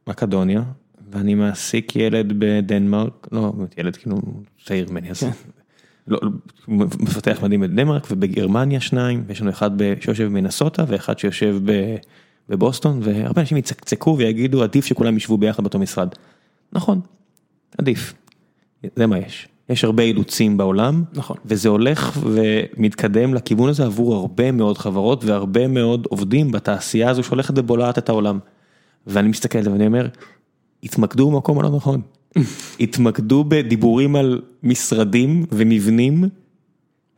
מקדוניה, 0.08 0.64
ואני 1.12 1.36
מעסיק 1.36 1.96
ילד 1.96 2.34
בדנמרק, 2.38 3.28
לא 3.32 3.54
ילד 3.78 3.96
כאילו 3.96 4.18
צעיר 4.66 4.92
ממני, 4.92 5.12
אז 5.12 5.24
לא, 6.08 6.20
מפתח 6.68 7.40
מדהים 7.44 7.62
בדנמרק 7.62 8.08
ובגרמניה 8.12 8.80
שניים, 8.80 9.24
ויש 9.28 9.42
לנו 9.42 9.50
אחד 9.50 9.72
שיושב 10.00 10.26
במינסוטה 10.26 10.84
ואחד 10.88 11.20
שיושב 11.20 11.58
בבוסטון, 12.50 13.00
והרבה 13.04 13.42
אנשים 13.42 13.58
יצקצקו 13.58 14.16
ויגידו 14.18 14.64
עדיף 14.64 14.86
שכולם 14.86 15.18
ישבו 15.18 15.38
ביחד 15.38 15.64
באותו 15.64 15.80
משרד. 15.80 16.10
נכון, 16.74 17.00
עדיף, 17.78 18.14
זה 18.96 19.08
מה 19.08 19.18
יש. 19.18 19.48
יש 19.70 19.84
הרבה 19.84 20.04
אילוצים 20.04 20.58
בעולם, 20.58 21.04
נכון. 21.14 21.38
וזה 21.46 21.70
הולך 21.70 22.20
ומתקדם 22.24 23.34
לכיוון 23.34 23.70
הזה 23.70 23.86
עבור 23.86 24.16
הרבה 24.16 24.52
מאוד 24.52 24.78
חברות 24.78 25.26
והרבה 25.26 25.68
מאוד 25.68 26.08
עובדים 26.10 26.52
בתעשייה 26.52 27.10
הזו 27.10 27.24
שהולכת 27.24 27.54
ובולעת 27.58 27.98
את 27.98 28.10
העולם. 28.10 28.40
ואני 29.08 29.28
מסתכל 29.28 29.70
ואני 29.70 29.88
אומר, 29.88 30.08
התמקדו 30.84 31.32
במקום 31.32 31.60
הלא 31.60 31.70
נכון, 31.70 32.02
התמקדו 32.80 33.44
בדיבורים 33.48 34.16
על 34.16 34.42
משרדים 34.64 35.46
ומבנים, 35.52 36.24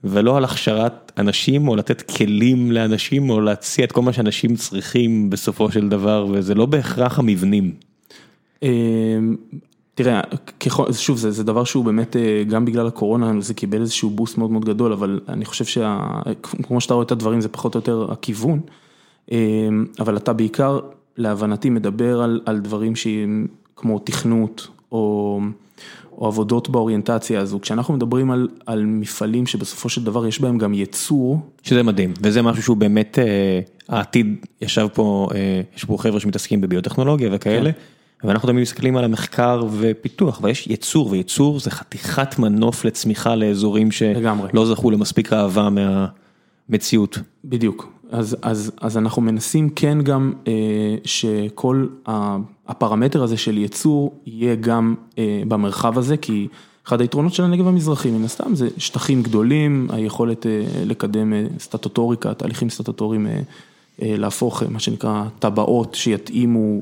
ולא 0.04 0.38
על 0.38 0.44
הכשרת 0.44 1.12
אנשים 1.18 1.68
או 1.68 1.76
לתת 1.76 2.02
כלים 2.02 2.72
לאנשים 2.72 3.30
או 3.30 3.42
להציע 3.42 3.86
את 3.86 3.92
כל 3.92 4.02
מה 4.02 4.14
שאנשים 4.14 4.56
צריכים 4.56 5.30
בסופו 5.30 5.72
של 5.72 5.90
דבר, 5.90 6.28
וזה 6.32 6.56
לא 6.56 6.66
בהכרח 6.66 7.20
המבנים. 7.20 7.74
תראה, 9.96 10.22
שוב 10.92 11.18
זה 11.18 11.44
דבר 11.44 11.64
שהוא 11.64 11.86
באמת 11.86 12.16
גם 12.48 12.66
בגלל 12.66 12.88
הקורונה 12.88 13.42
זה 13.42 13.54
קיבל 13.54 13.82
איזשהו 13.82 14.10
בוסט 14.10 14.38
מאוד 14.38 14.52
מאוד 14.52 14.66
גדול, 14.66 14.94
אבל 14.94 15.20
אני 15.30 15.46
חושב 15.46 15.66
שכמו 15.66 16.82
שאתה 16.82 16.94
רואה 16.94 17.06
את 17.06 17.12
הדברים 17.12 17.42
זה 17.42 17.50
פחות 17.50 17.76
או 17.76 17.78
יותר 17.78 18.08
הכיוון, 18.12 18.60
אבל 20.00 20.18
אתה 20.18 20.34
בעיקר 20.34 20.80
להבנתי 21.20 21.70
מדבר 21.70 22.22
על 22.22 22.42
על 22.46 22.60
דברים 22.60 22.96
שהם 22.96 23.48
כמו 23.76 24.00
תכנות 24.00 24.68
או 24.92 25.40
או 26.18 26.28
עבודות 26.28 26.70
באוריינטציה 26.70 27.42
הזו, 27.42 27.62
כשאנחנו 27.62 27.94
מדברים 27.94 28.32
על 28.32 28.48
על 28.66 28.86
מפעלים 28.86 29.48
שבסופו 29.48 29.90
של 29.90 30.04
דבר 30.04 30.28
יש 30.28 30.42
בהם 30.42 30.58
גם 30.58 30.74
ייצור. 30.74 31.40
שזה 31.64 31.84
מדהים, 31.84 32.14
וזה 32.22 32.42
משהו 32.42 32.64
שהוא 32.64 32.78
באמת 32.78 33.20
העתיד, 33.90 34.46
ישב 34.62 34.88
פה, 34.94 35.28
יש 35.78 35.86
פה 35.86 35.98
חבר'ה 36.00 36.20
שמתעסקים 36.20 36.62
בביוטכנולוגיה 36.62 37.30
וכאלה, 37.32 37.70
ואנחנו 38.24 38.50
תמיד 38.50 38.62
מסתכלים 38.62 38.98
על 38.98 39.04
המחקר 39.04 39.64
ופיתוח, 39.80 40.40
ויש 40.44 40.68
ייצור, 40.68 41.12
וייצור 41.12 41.60
זה 41.60 41.72
חתיכת 41.72 42.40
מנוף 42.40 42.86
לצמיחה 42.86 43.36
לאזורים 43.36 43.92
שלא 43.92 44.66
זכו 44.66 44.92
למספיק 44.92 45.34
אהבה 45.34 45.70
מהמציאות. 46.70 47.20
בדיוק. 47.46 47.99
אז 48.12 48.38
אז 48.42 48.72
אז 48.82 48.98
אנחנו 48.98 49.22
מנסים 49.22 49.70
כן 49.70 50.02
גם 50.02 50.34
שכל 51.06 51.88
הפרמטר 52.68 53.24
הזה 53.24 53.38
של 53.38 53.58
ייצור 53.58 54.14
יהיה 54.26 54.56
גם 54.56 54.96
במרחב 55.48 55.98
הזה, 55.98 56.18
כי 56.18 56.48
אחד 56.88 57.02
היתרונות 57.02 57.34
של 57.34 57.44
הנגב 57.44 57.68
המזרחי 57.68 58.12
מן 58.12 58.24
הסתם 58.24 58.56
זה 58.56 58.68
שטחים 58.78 59.24
גדולים, 59.24 59.88
היכולת 59.92 60.46
לקדם 60.86 61.34
סטטוטוריקה, 61.60 62.34
תהליכים 62.34 62.70
סטטוטוריים, 62.70 63.28
להפוך 64.02 64.64
מה 64.70 64.80
שנקרא 64.80 65.24
טבעות 65.40 65.96
שיתאימו 65.96 66.82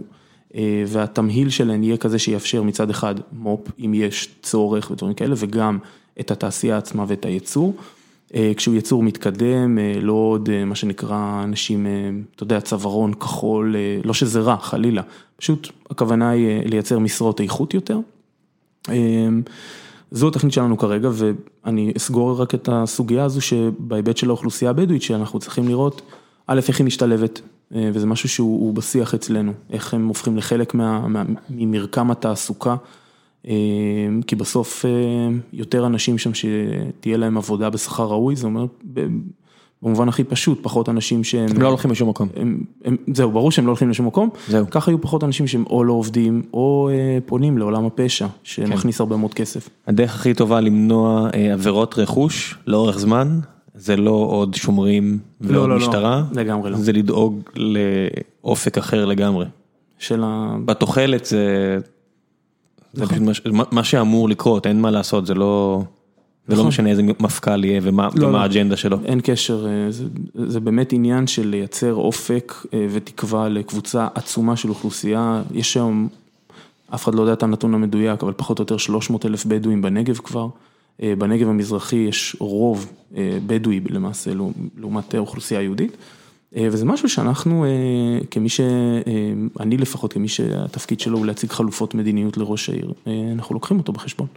והתמהיל 0.87 1.49
שלהן 1.49 1.83
יהיה 1.83 1.97
כזה 1.97 2.19
שיאפשר 2.19 2.63
מצד 2.63 2.89
אחד 2.89 3.15
מו"פ 3.33 3.71
אם 3.79 3.93
יש 3.93 4.29
צורך 4.41 4.91
ודברים 4.91 5.13
כאלה 5.13 5.35
וגם 5.37 5.77
את 6.19 6.31
התעשייה 6.31 6.77
עצמה 6.77 7.05
ואת 7.07 7.25
הייצור. 7.25 7.73
כשהוא 8.57 8.75
יצור 8.75 9.03
מתקדם, 9.03 9.77
לא 10.01 10.13
עוד 10.13 10.49
מה 10.65 10.75
שנקרא 10.75 11.43
אנשים, 11.43 11.87
אתה 12.35 12.43
יודע, 12.43 12.61
צווארון 12.61 13.13
כחול, 13.13 13.75
לא 14.03 14.13
שזה 14.13 14.39
רע, 14.39 14.57
חלילה, 14.57 15.01
פשוט 15.35 15.69
הכוונה 15.89 16.29
היא 16.29 16.61
לייצר 16.65 16.99
משרות 16.99 17.41
איכות 17.41 17.73
יותר. 17.73 17.99
זו 20.11 20.27
התכנית 20.27 20.53
שלנו 20.53 20.77
כרגע 20.77 21.09
ואני 21.13 21.93
אסגור 21.97 22.41
רק 22.41 22.55
את 22.55 22.69
הסוגיה 22.71 23.23
הזו 23.23 23.41
שבהיבט 23.41 24.17
של 24.17 24.29
האוכלוסייה 24.29 24.71
הבדואית 24.71 25.01
שאנחנו 25.01 25.39
צריכים 25.39 25.67
לראות, 25.67 26.01
א', 26.47 26.59
איך 26.67 26.79
היא 26.79 26.85
משתלבת, 26.85 27.41
וזה 27.71 28.05
משהו 28.05 28.29
שהוא 28.29 28.73
בשיח 28.73 29.13
אצלנו, 29.13 29.53
איך 29.69 29.93
הם 29.93 30.07
הופכים 30.07 30.37
לחלק 30.37 30.75
ממרקם 31.49 32.11
התעסוקה. 32.11 32.75
כי 34.27 34.35
בסוף 34.37 34.85
יותר 35.53 35.85
אנשים 35.85 36.17
שם 36.17 36.31
שתהיה 36.33 37.17
להם 37.17 37.37
עבודה 37.37 37.69
בשכר 37.69 38.05
ראוי, 38.05 38.35
זה 38.35 38.47
אומר 38.47 38.65
במובן 39.81 40.09
הכי 40.09 40.23
פשוט, 40.23 40.59
פחות 40.61 40.89
אנשים 40.89 41.23
שהם... 41.23 41.49
הם 41.49 41.61
לא 41.61 41.67
הולכים 41.67 41.91
לשום 41.91 42.09
מקום. 42.09 42.27
זהו, 43.13 43.31
ברור 43.31 43.51
שהם 43.51 43.65
לא 43.65 43.71
הולכים 43.71 43.89
לשום 43.89 44.07
מקום, 44.07 44.29
זהו. 44.47 44.65
ככה 44.71 44.91
יהיו 44.91 45.01
פחות 45.01 45.23
אנשים 45.23 45.47
שהם 45.47 45.63
או 45.69 45.83
לא 45.83 45.93
עובדים 45.93 46.41
או 46.53 46.89
פונים 47.25 47.57
לעולם 47.57 47.85
הפשע, 47.85 48.27
שמכניס 48.43 48.99
הרבה 48.99 49.17
מאוד 49.17 49.33
כסף. 49.33 49.69
הדרך 49.87 50.15
הכי 50.15 50.33
טובה 50.33 50.59
למנוע 50.59 51.29
עבירות 51.53 51.99
רכוש 51.99 52.55
לאורך 52.67 52.99
זמן, 52.99 53.39
זה 53.75 53.95
לא 53.95 54.27
עוד 54.29 54.55
שומרים 54.55 55.17
ולא 55.41 55.77
משטרה, 55.77 56.23
לגמרי 56.35 56.71
לא. 56.71 56.77
זה 56.77 56.93
לדאוג 56.93 57.41
לאופק 57.55 58.77
אחר 58.77 59.05
לגמרי. 59.05 59.45
של 59.99 60.23
ה... 60.23 60.55
בתוחלת 60.65 61.25
זה... 61.25 61.77
זה 62.97 63.05
מה 63.71 63.83
שאמור 63.83 64.29
לקרות, 64.29 64.67
אין 64.67 64.81
מה 64.81 64.91
לעשות, 64.91 65.25
זה 65.25 65.33
לא 65.33 65.83
משנה 66.49 66.89
איזה 66.89 67.03
מפכ"ל 67.03 67.63
יהיה 67.63 67.79
ומה 67.83 68.09
האג'נדה 68.33 68.77
שלו. 68.77 68.97
אין 69.05 69.19
קשר, 69.23 69.67
זה 70.35 70.59
באמת 70.59 70.93
עניין 70.93 71.27
של 71.27 71.47
לייצר 71.47 71.93
אופק 71.93 72.53
ותקווה 72.91 73.49
לקבוצה 73.49 74.07
עצומה 74.15 74.55
של 74.55 74.69
אוכלוסייה, 74.69 75.43
יש 75.53 75.77
היום, 75.77 76.07
אף 76.95 77.03
אחד 77.03 77.15
לא 77.15 77.21
יודע 77.21 77.33
את 77.33 77.43
הנתון 77.43 77.73
המדויק, 77.73 78.23
אבל 78.23 78.33
פחות 78.37 78.59
או 78.59 78.61
יותר 78.61 78.77
300 78.77 79.25
אלף 79.25 79.45
בדואים 79.45 79.81
בנגב 79.81 80.17
כבר, 80.17 80.47
בנגב 80.99 81.49
המזרחי 81.49 81.95
יש 81.95 82.35
רוב 82.39 82.91
בדואי 83.47 83.79
למעשה, 83.89 84.31
לעומת 84.77 85.15
אוכלוסייה 85.15 85.61
יהודית. 85.61 85.97
וזה 86.53 86.85
משהו 86.85 87.09
שאנחנו 87.09 87.65
כמי 88.31 88.49
שאני 88.49 89.77
לפחות 89.77 90.13
כמי 90.13 90.27
שהתפקיד 90.27 90.99
שלו 90.99 91.17
הוא 91.17 91.25
להציג 91.25 91.51
חלופות 91.51 91.95
מדיניות 91.95 92.37
לראש 92.37 92.69
העיר, 92.69 92.93
אנחנו 93.33 93.55
לוקחים 93.55 93.77
אותו 93.77 93.93
בחשבון. 93.93 94.27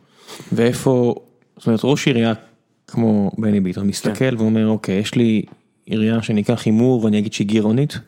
ואיפה, 0.52 1.14
זאת 1.56 1.66
אומרת 1.66 1.80
ראש 1.84 2.06
עירייה 2.06 2.32
כמו 2.86 3.30
בני 3.38 3.60
ביטון 3.60 3.86
מסתכל 3.86 4.36
ואומר 4.38 4.68
אוקיי 4.68 4.98
יש 4.98 5.14
לי 5.14 5.42
עירייה 5.86 6.22
שניקח 6.22 6.62
הימור 6.66 7.04
ואני 7.04 7.18
אגיד 7.18 7.32
שהיא 7.32 7.46
גירעונית? 7.46 7.98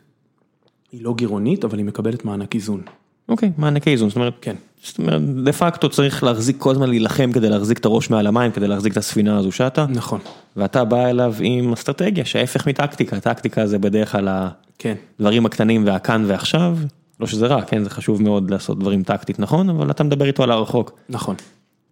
היא 0.91 1.03
לא 1.03 1.13
גירעונית, 1.13 1.65
אבל 1.65 1.77
היא 1.77 1.85
מקבלת 1.85 2.25
מענק 2.25 2.55
איזון. 2.55 2.81
אוקיי, 3.29 3.51
מענקי 3.57 3.89
איזון, 3.89 4.09
זאת 4.09 4.15
אומרת, 4.15 4.33
כן. 4.41 4.55
זאת 4.83 4.97
אומרת, 4.97 5.21
דה 5.43 5.51
פקטו 5.51 5.89
צריך 5.89 6.23
להחזיק 6.23 6.55
כל 6.59 6.71
הזמן 6.71 6.89
להילחם 6.89 7.31
כדי 7.31 7.49
להחזיק 7.49 7.77
את 7.77 7.85
הראש 7.85 8.09
מעל 8.09 8.27
המים, 8.27 8.51
כדי 8.51 8.67
להחזיק 8.67 8.91
את 8.91 8.97
הספינה 8.97 9.37
הזו 9.37 9.51
שטה, 9.51 9.85
נכון, 9.89 10.19
ואתה 10.55 10.83
בא 10.83 11.05
אליו 11.05 11.33
עם 11.39 11.73
אסטרטגיה 11.73 12.25
שההפך 12.25 12.67
מטקטיקה, 12.67 13.19
טקטיקה 13.19 13.67
זה 13.67 13.79
בדרך 13.79 14.11
כלל 14.11 14.47
כן. 14.79 14.95
הדברים 15.19 15.45
הקטנים 15.45 15.85
והכאן 15.85 16.23
ועכשיו, 16.27 16.77
לא 17.19 17.27
שזה 17.27 17.47
רע, 17.47 17.61
כן, 17.61 17.83
זה 17.83 17.89
חשוב 17.89 18.21
מאוד 18.21 18.51
לעשות 18.51 18.79
דברים 18.79 19.03
טקטית, 19.03 19.39
נכון? 19.39 19.69
אבל 19.69 19.91
אתה 19.91 20.03
מדבר 20.03 20.25
איתו 20.25 20.43
על 20.43 20.51
הרחוק. 20.51 20.91
נכון. 21.09 21.35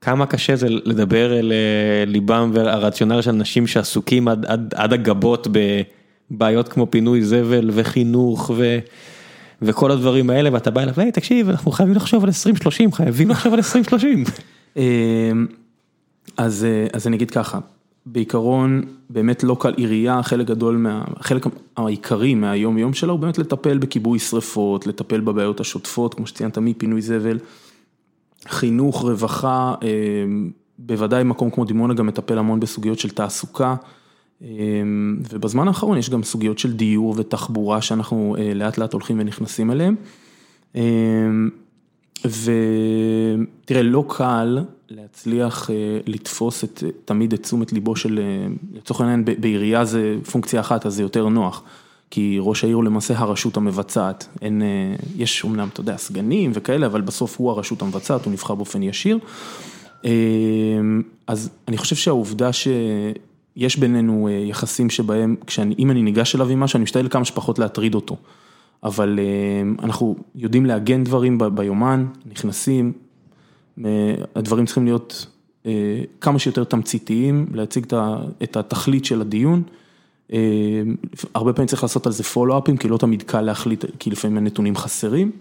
כמה 0.01 0.25
קשה 0.25 0.55
זה 0.55 0.69
לדבר 0.69 1.39
אל 1.39 1.51
אה, 1.51 2.05
ליבם 2.05 2.51
והרציונל 2.53 3.21
של 3.21 3.29
אנשים 3.29 3.67
שעסוקים 3.67 4.27
עד, 4.27 4.45
עד, 4.45 4.73
עד 4.75 4.93
הגבות 4.93 5.47
בבעיות 6.31 6.69
כמו 6.69 6.91
פינוי 6.91 7.23
זבל 7.23 7.69
וחינוך 7.73 8.51
ו, 8.55 8.79
וכל 9.61 9.91
הדברים 9.91 10.29
האלה 10.29 10.49
ואתה 10.53 10.71
בא 10.71 10.81
אליו, 10.81 10.93
היי 10.97 11.11
תקשיב 11.11 11.49
אנחנו 11.49 11.71
חייבים 11.71 11.95
לחשוב 11.95 12.23
על 12.23 12.29
2030 12.29 12.91
חייבים 12.91 13.29
לחשוב 13.29 13.53
על 13.53 13.59
2030. 13.59 14.23
אמ, 14.77 14.81
אז, 16.37 16.63
אה, 16.63 16.87
אז 16.93 17.07
אני 17.07 17.15
אגיד 17.15 17.31
ככה, 17.31 17.59
בעיקרון 18.05 18.81
באמת 19.09 19.43
לא 19.43 19.57
קל 19.59 19.73
עירייה, 19.77 20.23
חלק 20.23 20.47
גדול, 20.47 20.77
מה, 20.77 21.03
חלק 21.19 21.45
העיקרי 21.77 22.35
מהיום 22.35 22.77
יום 22.77 22.93
שלה 22.93 23.11
הוא 23.11 23.19
באמת 23.19 23.37
לטפל 23.37 23.77
בכיבוי 23.77 24.19
שרפות, 24.19 24.87
לטפל 24.87 25.19
בבעיות 25.19 25.59
השוטפות, 25.59 26.13
כמו 26.13 26.27
שציינת 26.27 26.57
מפינוי 26.57 27.01
זבל, 27.01 27.39
חינוך, 28.47 29.01
רווחה, 29.01 29.73
אמ, 29.81 30.51
בוודאי 30.79 31.23
מקום 31.23 31.49
כמו 31.49 31.65
דימונה 31.65 31.93
גם 31.93 32.07
מטפל 32.07 32.37
המון 32.37 32.59
בסוגיות 32.59 32.99
של 32.99 33.09
תעסוקה. 33.09 33.75
אמ, 34.43 35.17
ובזמן 35.29 35.67
האחרון 35.67 35.97
יש 35.97 36.09
גם 36.09 36.23
סוגיות 36.23 36.59
של 36.59 36.73
דיור 36.73 37.15
ותחבורה 37.17 37.81
שאנחנו 37.81 38.35
אה, 38.39 38.53
לאט 38.53 38.77
לאט 38.77 38.93
הולכים 38.93 39.19
ונכנסים 39.19 39.71
אליהם. 39.71 39.95
אמ, 40.75 41.49
ותראה, 42.25 43.81
לא 43.81 44.05
קל 44.07 44.59
להצליח 44.89 45.69
אה, 45.69 45.75
לתפוס 46.05 46.63
את, 46.63 46.83
תמיד 47.05 47.33
את 47.33 47.43
תשומת 47.43 47.73
ליבו 47.73 47.95
של, 47.95 48.19
אה, 48.19 48.47
לצורך 48.73 49.01
העניין 49.01 49.25
בעירייה 49.25 49.85
זה 49.85 50.17
פונקציה 50.31 50.59
אחת, 50.59 50.85
אז 50.85 50.95
זה 50.95 51.01
יותר 51.01 51.29
נוח. 51.29 51.63
כי 52.13 52.37
ראש 52.39 52.63
העיר 52.63 52.75
הוא 52.75 52.83
למעשה 52.83 53.19
הרשות 53.19 53.57
המבצעת, 53.57 54.27
אין, 54.41 54.61
יש 55.17 55.43
אומנם, 55.43 55.67
אתה 55.73 55.81
יודע, 55.81 55.97
סגנים 55.97 56.51
וכאלה, 56.53 56.85
אבל 56.85 57.01
בסוף 57.01 57.39
הוא 57.39 57.51
הרשות 57.51 57.81
המבצעת, 57.81 58.25
הוא 58.25 58.33
נבחר 58.33 58.55
באופן 58.55 58.83
ישיר. 58.83 59.19
אז 61.27 61.49
אני 61.67 61.77
חושב 61.77 61.95
שהעובדה 61.95 62.53
ש... 62.53 62.67
יש 63.55 63.77
בינינו 63.77 64.27
אה, 64.27 64.33
יחסים 64.33 64.89
שבהם, 64.89 65.35
כשאני, 65.47 65.75
אם 65.79 65.91
אני 65.91 66.01
ניגש 66.01 66.35
אליו 66.35 66.49
עם 66.49 66.59
משהו, 66.59 66.77
אני 66.77 66.83
משתדל 66.83 67.07
כמה 67.09 67.25
שפחות 67.25 67.59
להטריד 67.59 67.95
אותו. 67.95 68.17
אבל 68.83 69.19
אה, 69.19 69.83
אנחנו 69.83 70.15
יודעים 70.35 70.65
לעגן 70.65 71.03
דברים 71.03 71.37
ביומן, 71.55 72.05
נכנסים, 72.25 72.93
אה, 73.85 74.15
הדברים 74.35 74.65
צריכים 74.65 74.85
להיות 74.85 75.25
כמה 76.21 76.39
שיותר 76.39 76.63
תמציתיים, 76.63 77.45
להציג 77.53 77.85
את 78.43 78.57
התכלית 78.57 79.05
של 79.05 79.21
הדיון. 79.21 79.63
הרבה 81.33 81.53
פעמים 81.53 81.67
צריך 81.67 81.83
לעשות 81.83 82.05
על 82.05 82.11
זה 82.11 82.23
פולו-אפים, 82.23 82.77
כי 82.77 82.87
לא 82.87 82.97
תמיד 82.97 83.23
קל 83.23 83.41
להחליט, 83.41 83.85
כי 83.99 84.09
לפעמים 84.09 84.37
הנתונים 84.37 84.75
חסרים, 84.75 85.31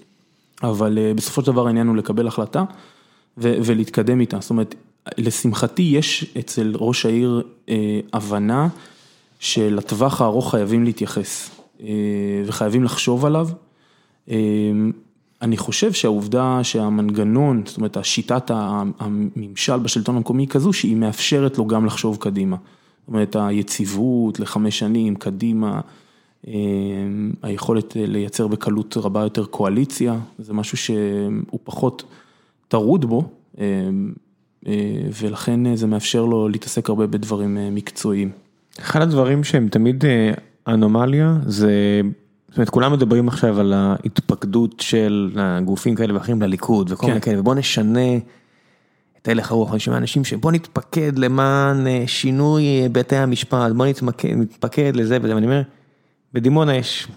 אבל 0.63 0.99
בסופו 1.17 1.41
של 1.41 1.47
דבר 1.47 1.67
העניין 1.67 1.87
הוא 1.87 1.97
לקבל 1.97 2.27
החלטה 2.27 2.65
ולהתקדם 3.37 4.21
איתה. 4.21 4.41
זאת 4.41 4.51
אומרת, 4.51 4.75
לשמחתי 5.19 5.83
יש 5.83 6.35
אצל 6.39 6.73
ראש 6.79 7.07
העיר 7.07 7.43
אה, 7.69 8.01
הבנה 8.13 8.69
שלטווח 9.39 10.21
הארוך 10.21 10.51
חייבים 10.51 10.85
להתייחס 10.85 11.51
אה, 11.83 11.87
וחייבים 12.47 12.85
לחשוב 12.85 13.27
עליו. 13.27 13.49
אה, 14.31 14.37
אני 15.43 15.57
חושב 15.57 15.93
שהעובדה 15.93 16.59
שהמנגנון, 16.63 17.63
זאת 17.67 17.77
אומרת 17.77 17.97
השיטת 17.97 18.51
הממשל 18.99 19.79
בשלטון 19.79 20.17
המקומי 20.17 20.43
היא 20.43 20.49
כזו 20.49 20.73
שהיא 20.73 20.97
מאפשרת 20.97 21.59
לו 21.59 21.67
גם 21.67 21.87
לחשוב 21.87 22.17
קדימה. 22.21 22.57
זאת 22.57 23.09
אומרת 23.09 23.37
היציבות 23.39 24.41
לחמש 24.41 24.79
שנים 24.79 25.15
קדימה, 25.15 25.81
היכולת 27.43 27.97
לייצר 27.97 28.47
בקלות 28.47 28.97
רבה 28.97 29.23
יותר 29.23 29.45
קואליציה, 29.45 30.19
זה 30.39 30.53
משהו 30.53 30.77
שהוא 30.77 31.59
פחות 31.65 32.03
טרוד 32.69 33.05
בו. 33.05 33.29
אה, 34.67 34.73
ולכן 35.23 35.67
אה, 35.67 35.77
זה 35.77 35.87
מאפשר 35.87 36.25
לו 36.25 36.49
להתעסק 36.49 36.89
הרבה 36.89 37.07
בדברים 37.07 37.59
אה, 37.59 37.71
מקצועיים. 37.71 38.31
אחד 38.81 39.03
הדברים 39.03 39.45
שהם 39.45 39.69
תמיד 39.69 40.05
אנומליה 40.69 41.37
זה, 41.47 42.01
זאת 42.49 42.57
אומרת 42.57 42.71
כולם 42.71 42.93
מדברים 42.93 43.29
עכשיו 43.29 43.61
על 43.61 43.73
ההתפקדות 43.73 44.81
של 44.81 45.39
גופים 45.65 45.95
כאלה 45.95 46.15
ואחרים 46.15 46.43
לליכוד 46.43 46.93
וכל 46.93 47.07
מיני 47.07 47.21
כן. 47.21 47.31
כאלה 47.31 47.41
ובוא 47.41 47.55
נשנה 47.55 48.17
את 49.23 49.29
הלך 49.29 49.51
הרוח, 49.51 49.73
אני 49.73 49.81
שומע 49.81 49.97
אנשים 49.97 50.25
שבוא 50.25 50.53
נתפקד 50.53 51.19
למען 51.19 51.87
שינוי 52.07 52.89
בתי 52.93 53.17
המשפט, 53.17 53.73
בוא 53.73 53.87
נתמקד, 53.87 54.29
נתפקד 54.37 54.97
לזה 54.97 55.19
וזה, 55.23 55.35
ואני 55.35 55.47
אומר, 55.47 55.63
בדימונה 56.33 56.77
יש 56.77 57.09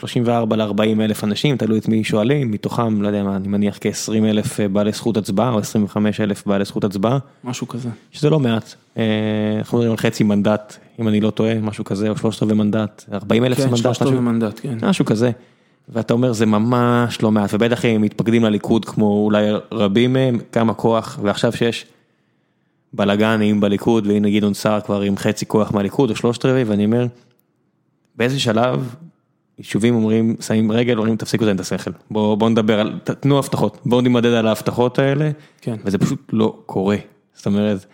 34 0.00 0.56
ל-40 0.56 1.00
אלף 1.00 1.24
אנשים, 1.24 1.56
תלוי 1.56 1.78
את 1.78 1.88
מי 1.88 2.04
שואלים, 2.04 2.50
מתוכם, 2.50 3.02
לא 3.02 3.08
יודע 3.08 3.22
מה, 3.22 3.36
אני 3.36 3.48
מניח 3.48 3.78
כ-20 3.80 4.24
אלף 4.24 4.60
אה, 4.60 4.68
בעלי 4.68 4.92
זכות 4.92 5.16
הצבעה, 5.16 5.50
או 5.50 5.58
25 5.58 6.20
אלף 6.20 6.46
בעלי 6.46 6.64
זכות 6.64 6.84
הצבעה. 6.84 7.18
משהו 7.44 7.68
כזה. 7.68 7.88
שזה 8.12 8.30
לא 8.30 8.40
מעט. 8.40 8.74
אה, 8.98 9.02
אנחנו 9.58 9.78
מדברים 9.78 9.90
על 9.90 9.96
חצי 9.96 10.24
מנדט, 10.24 10.76
אם 11.00 11.08
אני 11.08 11.20
לא 11.20 11.30
טועה, 11.30 11.54
משהו 11.60 11.84
כזה, 11.84 12.08
או 12.08 12.16
שלושת 12.16 12.42
רבעי 12.42 12.56
מנדט, 12.56 13.04
40 13.12 13.44
אלף 13.44 13.56
כן, 13.56 13.64
מנדט, 13.66 13.76
שלושת 13.76 14.02
רבעי 14.02 14.20
מנדט, 14.20 14.60
כן. 14.62 14.78
משהו 14.82 15.04
כזה. 15.04 15.30
ואתה 15.88 16.14
אומר 16.14 16.32
זה 16.32 16.46
ממש 16.46 17.22
לא 17.22 17.30
מעט, 17.30 17.50
ובטח 17.54 17.84
הם 17.84 18.02
מתפקדים 18.02 18.44
לליכוד 18.44 18.84
כמו 18.84 19.24
אולי 19.24 19.46
רבים 19.72 20.12
מהם, 20.12 20.38
כמה 20.52 20.74
כוח, 20.74 21.18
ועכשיו 21.22 21.52
שיש 21.52 21.86
בלאגנים 22.92 23.60
בליכוד, 23.60 24.06
והנה 24.06 24.30
גדעון 24.30 24.54
סער 24.54 24.80
כבר 24.80 25.00
עם 25.00 25.16
חצי 25.16 25.46
כוח 25.46 25.72
מהליכוד, 25.72 26.10
או 26.10 26.16
שלושת 26.16 26.44
רבעי, 26.44 26.64
ואני 26.64 26.84
אומר, 26.84 27.06
באיזה 28.16 28.40
שלב 28.40 28.94
יישובים 29.58 29.94
אומרים, 29.94 30.36
שמים 30.40 30.72
רגל, 30.72 30.98
אומרים 30.98 31.16
תפסיקו 31.16 31.44
לתת 31.44 31.54
את 31.54 31.60
השכל, 31.60 31.90
בואו 32.10 32.36
בוא 32.36 32.48
נדבר 32.48 32.80
על, 32.80 32.98
תנו 33.20 33.38
הבטחות, 33.38 33.78
בואו 33.86 34.00
נמדד 34.00 34.32
על 34.32 34.46
ההבטחות 34.46 34.98
האלה, 34.98 35.30
כן. 35.60 35.76
וזה 35.84 35.98
פשוט 35.98 36.20
לא 36.32 36.58
קורה, 36.66 36.96
זאת 37.34 37.46
אומרת, 37.46 37.86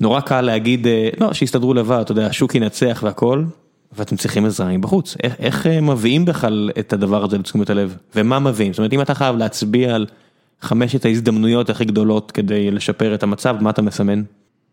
נורא 0.00 0.20
קל 0.20 0.40
להגיד, 0.40 0.86
אה, 0.86 1.08
לא, 1.20 1.32
שיסתדרו 1.32 1.74
לבד, 1.74 2.00
אתה 2.00 2.12
יודע, 2.12 2.26
השוק 2.26 2.54
ינצח 2.54 3.00
והכל, 3.02 3.44
ואתם 3.92 4.16
צריכים 4.16 4.44
עזרה 4.44 4.68
מבחוץ, 4.76 5.16
איך, 5.22 5.34
איך 5.38 5.66
אה, 5.66 5.80
מביאים 5.80 6.24
בכלל 6.24 6.70
את 6.78 6.92
הדבר 6.92 7.24
הזה 7.24 7.38
לתשומת 7.38 7.70
הלב, 7.70 7.96
ומה 8.16 8.38
מביאים, 8.38 8.72
זאת 8.72 8.78
אומרת 8.78 8.92
אם 8.92 9.00
אתה 9.00 9.14
חייב 9.14 9.36
להצביע 9.36 9.94
על 9.94 10.06
חמשת 10.60 11.04
ההזדמנויות 11.04 11.70
הכי 11.70 11.84
גדולות 11.84 12.30
כדי 12.30 12.70
לשפר 12.70 13.14
את 13.14 13.22
המצב, 13.22 13.56
מה 13.60 13.70
אתה 13.70 13.82
מסמן? 13.82 14.22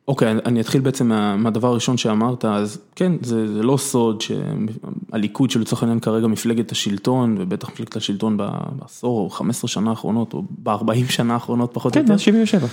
אוקיי, 0.08 0.32
אני 0.32 0.62
אתחיל 0.62 0.82
בעצם 0.82 1.08
מהדבר 1.38 1.68
הראשון 1.68 1.98
שאמרת, 1.98 2.46
אז 2.46 2.82
כן, 2.96 3.12
זה 3.22 3.54
זה 3.54 3.64
לא 3.64 3.78
סוד 3.78 4.22
שהליכוד 4.22 5.52
שלצורך 5.52 5.84
העניין 5.84 6.00
כרגע 6.00 6.28
מפלגת 6.28 6.72
השלטון, 6.72 7.36
ובטח 7.40 7.70
מפלגת 7.70 7.96
השלטון 7.96 8.38
בעשור 8.80 9.20
או 9.20 9.30
15 9.30 9.68
שנה 9.68 9.90
האחרונות, 9.90 10.34
או 10.34 10.44
ב-40 10.64 11.12
שנה 11.12 11.34
האחרונות 11.34 11.74
פחות 11.74 11.92
או 11.92 11.94
כן, 11.94 12.00
יותר. 12.02 12.14
כן, 12.14 12.20
77. 12.20 12.68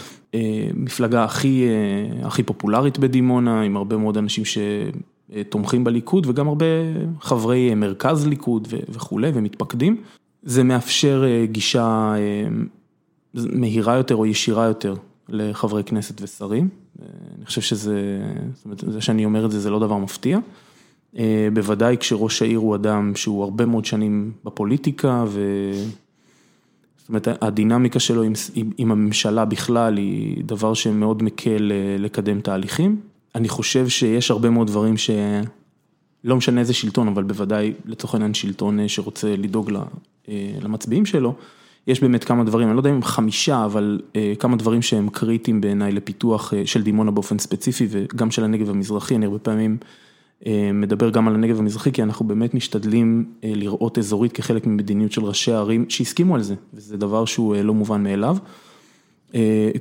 מפלגה 0.75 1.25
הכי 1.25 1.64
אה, 1.64 2.27
הכי 2.27 2.43
פופולרית 2.43 2.99
בדימונה, 2.99 3.62
עם 3.62 3.77
הרבה 3.77 3.97
מאוד 3.97 4.17
אנשים 4.17 4.45
שתומכים 4.45 5.85
בליכוד, 5.85 6.27
וגם 6.27 6.49
הרבה 6.49 6.67
חברי 7.21 7.75
מרכז 7.75 8.27
ליכוד 8.27 8.69
וכולי, 8.88 9.31
ומתפקדים. 9.35 9.97
זה 10.43 10.64
מאפשר 10.64 11.25
אה, 11.27 11.47
גישה 11.47 12.14
אה, 12.17 12.49
מהירה 13.35 13.97
יותר 13.97 14.14
או 14.14 14.27
ישירה 14.27 14.64
יותר 14.64 14.95
לחברי 15.29 15.85
כנסת 15.85 16.23
ושרים. 16.23 16.69
אני 17.37 17.46
חושב 17.46 17.61
שזה, 17.61 18.20
זאת 18.54 18.64
אומרת, 18.64 18.84
זה 18.88 19.00
שאני 19.00 19.24
אומר 19.24 19.46
את 19.46 19.50
זה, 19.50 19.61
זה 19.61 19.70
לא 19.70 19.78
דבר 19.78 19.96
מפתיע. 19.96 20.38
אה, 21.18 21.48
בוודאי 21.52 21.96
כשראש 22.00 22.42
העיר 22.42 22.58
הוא 22.58 22.74
אדם 22.74 23.12
שהוא 23.16 23.44
הרבה 23.44 23.66
מאוד 23.66 23.84
שנים 23.84 24.32
בפוליטיקה, 24.44 25.24
ו... 25.28 25.40
זאת 26.98 27.08
אומרת, 27.08 27.28
הדינמיקה 27.42 28.00
שלו 28.00 28.22
עם, 28.22 28.32
עם, 28.54 28.70
עם 28.78 28.92
הממשלה 28.92 29.44
בכלל 29.44 29.96
היא 29.96 30.44
דבר 30.44 30.74
שמאוד 30.74 31.22
מקל 31.22 31.72
אה, 31.72 31.96
לקדם 31.98 32.40
תהליכים. 32.40 33.00
אני 33.34 33.48
חושב 33.48 33.88
שיש 33.88 34.30
הרבה 34.30 34.50
מאוד 34.50 34.66
דברים 34.66 34.94
שלא 34.96 36.37
משנה 36.37 36.61
איזה 36.61 36.74
שלטון, 36.74 37.08
אבל 37.08 37.22
בוודאי 37.22 37.72
לצורך 37.84 38.14
העניין 38.14 38.34
שלטון 38.34 38.80
אה, 38.80 38.88
שרוצה 38.88 39.37
לדאוג 39.37 39.70
למצביעים 40.62 41.06
שלו. 41.06 41.34
יש 41.88 42.01
באמת 42.01 42.24
כמה 42.24 42.44
דברים, 42.44 42.68
אני 42.68 42.77
לא 42.77 42.81
יודע 42.81 42.90
אם 42.90 43.03
חמישה, 43.03 43.64
אבל 43.64 44.01
אה, 44.16 44.33
כמה 44.38 44.57
דברים 44.57 44.83
שהם 44.83 45.09
קריטיים 45.09 45.61
בעיניי 45.61 45.92
לפיתוח 45.92 46.55
אה, 46.55 46.66
של 46.66 46.83
דימונה 46.83 47.11
באופן 47.11 47.38
ספציפי 47.38 47.87
וגם 47.90 48.31
של 48.31 48.44
הנגב 48.44 48.70
המזרחי, 48.70 49.16
אני 49.16 49.27
הרבה 49.27 49.38
פעמים 49.38 49.77
אה, 50.46 50.70
מדבר 50.74 51.11
גם 51.11 51.29
על 51.29 51.35
הנגב 51.35 51.59
המזרחי, 51.59 51.92
כי 51.92 52.03
אנחנו 52.03 52.27
באמת 52.27 52.55
משתדלים 52.55 53.33
לראות 53.42 53.98
אזורית 53.98 54.33
כחלק 54.33 54.66
ממדיניות 54.66 55.12
של 55.12 55.24
ראשי 55.24 55.53
הערים 55.53 55.85
שהסכימו 55.88 56.35
על 56.35 56.42
זה, 56.42 56.55
וזה 56.74 56.96
דבר 56.96 57.24
שהוא 57.24 57.57
לא 57.57 57.74
מובן 57.74 58.03
מאליו. 58.03 58.37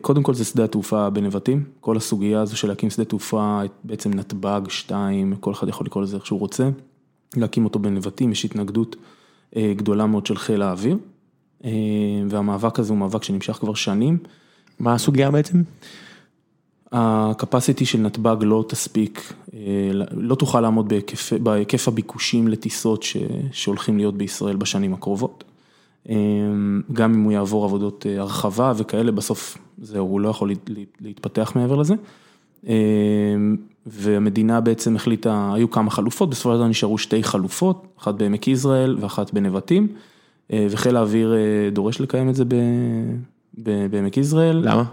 קודם 0.02 0.24
כל 0.24 0.34
זה 0.34 0.46
שדה 0.46 0.63
התעופה 0.63 1.10
בנבטים, 1.10 1.63
כל 1.80 1.98
הסוגיה 1.98 2.41
הזו 2.41 2.58
של 2.58 2.67
להקים 2.67 2.89
שדה 2.89 3.06
תעופה, 3.06 3.62
בעצם 3.84 4.13
נתב"ג, 4.13 4.62
שתיים, 4.70 5.36
כל 5.39 5.52
אחד 5.52 5.67
יכול 5.67 5.86
לקרוא 5.86 6.04
לזה 6.04 6.17
איך 6.17 6.26
שהוא 6.26 6.39
רוצה, 6.39 6.70
להקים 7.38 7.65
אותו 7.65 7.80
בנבטים, 7.80 8.32
יש 8.32 8.46
התנגדות 8.46 8.96
גדולה 9.58 10.06
מאוד 10.06 10.26
של 10.26 10.38
חיל 10.38 10.62
האוויר, 10.62 10.98
והמאבק 12.30 12.80
הזה 12.80 12.93
הוא 12.93 12.98
מאבק 12.98 13.24
שנמשך 13.24 13.54
כבר 13.54 13.74
שנים. 13.74 14.17
מה 14.80 14.93
הסוגיה 14.93 15.32
בעצם? 15.32 15.62
הקפסיטי 16.91 17.86
של 17.86 18.00
נתב"ג 18.00 18.36
לא 18.41 18.65
תספיק, 18.67 19.34
לא 20.12 20.36
תוכל 20.36 20.62
לעמוד 20.62 20.93
בהיקף 21.43 21.88
הביקושים 21.88 22.48
לטיסות 22.48 23.06
שהולכים 23.52 23.98
להיות 23.98 24.17
בישראל 24.17 24.56
בשנים 24.56 24.93
הקרובות. 24.93 25.43
גם 26.93 27.13
אם 27.13 27.24
הוא 27.24 27.32
יעבור 27.32 27.65
עבודות 27.65 28.06
הרחבה 28.17 28.74
וכאלה, 28.78 29.12
בסוף 29.12 29.58
זהו, 29.82 30.08
הוא 30.08 30.22
לא 30.22 30.30
יכול 30.30 30.52
להתפתח 31.02 31.52
מעבר 31.56 31.76
לזה. 31.76 31.96
והמדינה 33.86 34.62
בעצם 34.62 34.96
החליטה, 34.96 35.52
היו 35.54 35.72
כמה 35.72 35.91
חלופות, 35.91 36.30
בסופו 36.30 36.52
של 36.52 36.58
דבר 36.58 36.67
נשארו 36.67 36.98
שתי 36.98 37.24
חלופות, 37.24 37.86
אחת 38.00 38.15
בעמק 38.15 38.48
יזרעאל 38.48 38.98
ואחת 39.00 39.34
בנבטים, 39.34 39.88
וחיל 40.54 40.96
האוויר 40.96 41.34
דורש 41.72 42.02
לקיים 42.02 42.30
את 42.30 42.36
זה 42.36 42.44
בעמק 43.90 44.18
יזרעאל. 44.18 44.64
למה? 44.64 44.84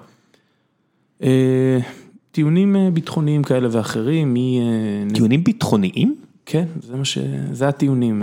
טיעונים 2.32 2.76
ביטחוניים 2.94 3.42
כאלה 3.42 3.68
ואחרים. 3.70 4.36
טיעונים 5.14 5.44
ביטחוניים? 5.44 6.16
כן, 6.46 6.64
זה 6.82 6.96
מה 6.96 7.04
ש... 7.04 7.18
זה 7.52 7.68
הטיעונים. 7.68 8.22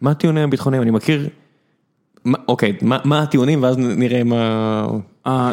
מה 0.00 0.10
הטיעונים 0.10 0.44
הביטחוניים? 0.44 0.82
אני 0.82 0.90
מכיר... 0.90 1.28
אוקיי, 2.48 2.72
מה 2.82 3.22
הטיעונים 3.22 3.62
ואז 3.62 3.78
נראה 3.78 4.22
מה... 4.24 4.86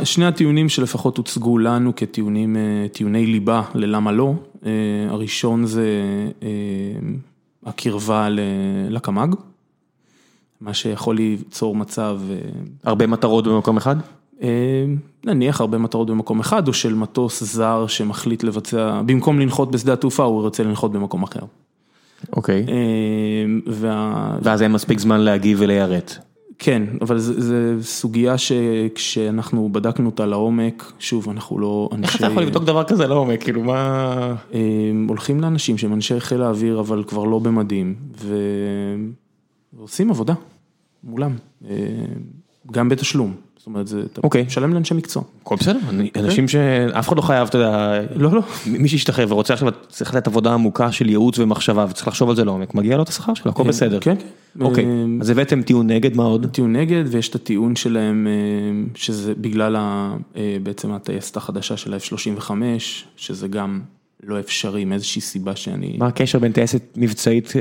שני 0.03 0.25
הטיעונים 0.25 0.69
שלפחות 0.69 1.17
הוצגו 1.17 1.57
לנו 1.57 1.95
כטיעונים, 1.95 2.57
טיעוני 2.91 3.25
ליבה 3.25 3.61
ללמה 3.75 4.11
לא, 4.11 4.33
הראשון 5.09 5.65
זה 5.65 5.87
הקרבה 7.65 8.27
לקמ"ג, 8.89 9.35
מה 10.63 10.73
שיכול 10.73 11.15
ליצור 11.15 11.75
מצב... 11.75 12.19
הרבה 12.83 13.07
מטרות 13.07 13.47
במקום 13.47 13.77
אחד? 13.77 13.95
נניח 15.25 15.61
הרבה 15.61 15.77
מטרות 15.77 16.09
במקום 16.09 16.39
אחד, 16.39 16.67
או 16.67 16.73
של 16.73 16.95
מטוס 16.95 17.43
זר 17.43 17.87
שמחליט 17.87 18.43
לבצע, 18.43 19.01
במקום 19.05 19.39
לנחות 19.39 19.71
בשדה 19.71 19.93
התעופה 19.93 20.23
הוא 20.23 20.41
רוצה 20.41 20.63
לנחות 20.63 20.91
במקום 20.91 21.23
אחר. 21.23 21.39
אוקיי. 22.35 22.65
ואז 24.41 24.61
אין 24.61 24.71
מספיק 24.71 24.99
זמן 24.99 25.19
להגיב 25.19 25.57
וליירט. 25.61 26.15
כן, 26.59 26.83
אבל 27.01 27.17
זו 27.19 27.55
סוגיה 27.81 28.37
שכשאנחנו 28.37 29.69
בדקנו 29.71 30.05
אותה 30.05 30.25
לעומק, 30.25 30.91
שוב, 30.99 31.29
אנחנו 31.29 31.59
לא 31.59 31.89
אנשי... 31.91 32.03
איך 32.03 32.15
אתה 32.15 32.25
יכול 32.25 32.43
לבדוק 32.43 32.63
דבר 32.63 32.83
כזה 32.83 33.07
לעומק, 33.07 33.43
כאילו 33.43 33.63
מה... 33.63 34.35
הולכים 35.07 35.41
לאנשים 35.41 35.77
שהם 35.77 35.93
אנשי 35.93 36.19
חיל 36.19 36.41
האוויר, 36.41 36.79
אבל 36.79 37.03
כבר 37.03 37.23
לא 37.23 37.39
במדים, 37.39 37.95
ועושים 39.77 40.09
עבודה 40.09 40.33
מולם, 41.03 41.35
גם 42.71 42.89
בתשלום. 42.89 43.33
זאת 43.57 43.67
אומרת, 43.67 43.87
אתה 44.13 44.21
משלם 44.47 44.73
לאנשי 44.73 44.93
מקצוע. 44.93 45.23
הכל 45.41 45.55
בסדר, 45.55 45.79
אנשים 46.15 46.47
שאף 46.47 47.07
אחד 47.07 47.17
לא 47.17 47.21
חייב, 47.21 47.47
אתה 47.47 47.57
יודע, 47.57 47.99
לא, 48.15 48.31
לא. 48.31 48.41
מי 48.67 48.89
שישתחרר 48.89 49.25
ורוצה 49.29 49.53
עכשיו, 49.53 49.69
צריך 49.89 50.15
לתת 50.15 50.27
עבודה 50.27 50.53
עמוקה 50.53 50.91
של 50.91 51.09
ייעוץ 51.09 51.39
ומחשבה 51.39 51.85
וצריך 51.89 52.07
לחשוב 52.07 52.29
על 52.29 52.35
זה 52.35 52.45
לעומק, 52.45 52.75
מגיע 52.75 52.97
לו 52.97 53.03
את 53.03 53.09
השכר 53.09 53.33
שלו, 53.33 53.51
הכל 53.51 53.63
בסדר. 53.63 53.99
כן. 53.99 54.15
אוקיי, 54.61 54.85
אז 55.21 55.29
הבאתם 55.29 55.61
טיעון 55.61 55.87
נגד, 55.87 56.15
מה 56.15 56.23
עוד? 56.23 56.45
טיעון 56.51 56.75
נגד, 56.75 57.03
ויש 57.07 57.29
את 57.29 57.35
הטיעון 57.35 57.75
שלהם, 57.75 58.27
שזה 58.95 59.33
בגלל 59.35 59.75
בעצם 60.63 60.91
הטייסת 60.91 61.37
החדשה 61.37 61.77
של 61.77 61.93
ה-F35, 61.93 62.51
שזה 63.15 63.47
גם 63.47 63.81
לא 64.23 64.39
אפשרי 64.39 64.85
מאיזושהי 64.85 65.21
סיבה 65.21 65.55
שאני... 65.55 65.95
מה 65.99 66.07
הקשר 66.07 66.39
בין 66.39 66.51
טייסת 66.51 66.81
מבצעית 66.97 67.53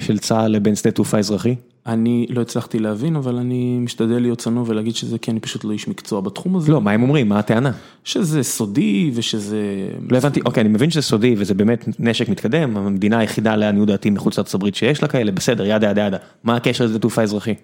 של 0.00 0.18
צה"ל 0.18 0.50
לבין 0.52 0.74
שדה 0.74 0.90
תעופה 0.90 1.18
אזרחי? 1.18 1.54
אני 1.86 2.26
לא 2.30 2.40
הצלחתי 2.40 2.78
להבין, 2.78 3.16
אבל 3.16 3.36
אני 3.36 3.78
משתדל 3.78 4.18
להיות 4.18 4.38
צנוע 4.38 4.64
ולהגיד 4.66 4.94
שזה 4.94 5.18
כי 5.18 5.30
אני 5.30 5.40
פשוט 5.40 5.64
לא 5.64 5.72
איש 5.72 5.88
מקצוע 5.88 6.20
בתחום 6.20 6.56
הזה. 6.56 6.72
לא, 6.72 6.80
מה 6.80 6.90
הם 6.90 7.02
אומרים? 7.02 7.28
מה 7.28 7.38
הטענה? 7.38 7.72
שזה 8.04 8.42
סודי 8.42 9.10
ושזה... 9.14 9.88
לא 10.10 10.16
הבנתי, 10.16 10.40
אוקיי, 10.46 10.60
אני 10.60 10.68
מבין 10.68 10.90
שזה 10.90 11.02
סודי 11.02 11.34
וזה 11.38 11.54
באמת 11.54 11.88
נשק 11.98 12.28
מתקדם, 12.28 12.76
המדינה 12.76 13.18
היחידה 13.18 13.56
לעניות 13.56 13.88
דעתי 13.88 14.10
מחוץ 14.10 14.38
לארצות 14.38 14.54
הברית 14.54 14.74
שיש 14.74 15.02
לה 15.02 15.08
כאלה, 15.08 15.32
בסדר, 15.32 15.66
ידה 15.66 15.90
ידה 15.90 16.06
ידה. 16.06 16.16
מה 16.44 16.56
הקשר 16.56 16.84
לזה 16.84 16.98
תעופה 16.98 17.22
אזרחי? 17.22 17.54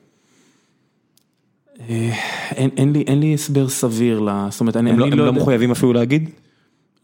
אין 2.57 3.21
לי 3.21 3.35
הסבר 3.35 3.69
סביר, 3.69 4.29
זאת 4.51 4.61
אומרת, 4.61 4.77
אני 4.77 4.97
לא... 4.97 5.07
הם 5.07 5.13
לא 5.13 5.33
מחויבים 5.33 5.71
אפילו 5.71 5.93
להגיד? 5.93 6.31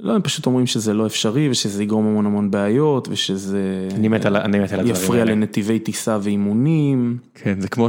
לא, 0.01 0.15
הם 0.15 0.23
פשוט 0.23 0.47
אומרים 0.47 0.67
שזה 0.67 0.95
לא 0.95 1.07
אפשרי 1.07 1.51
ושזה 1.51 1.83
יגרום 1.83 2.07
המון 2.07 2.27
המון 2.27 2.51
בעיות 2.51 3.09
ושזה... 3.11 3.89
אני 3.95 4.09
מת 4.09 4.27
על 4.27 4.37
הדברים 4.37 4.63
האלה. 4.71 4.91
יפריע 4.91 5.25
לנתיבי 5.25 5.79
טיסה 5.79 6.19
ואימונים. 6.23 7.17
כן, 7.35 7.61
זה 7.61 7.69
כמו 7.69 7.87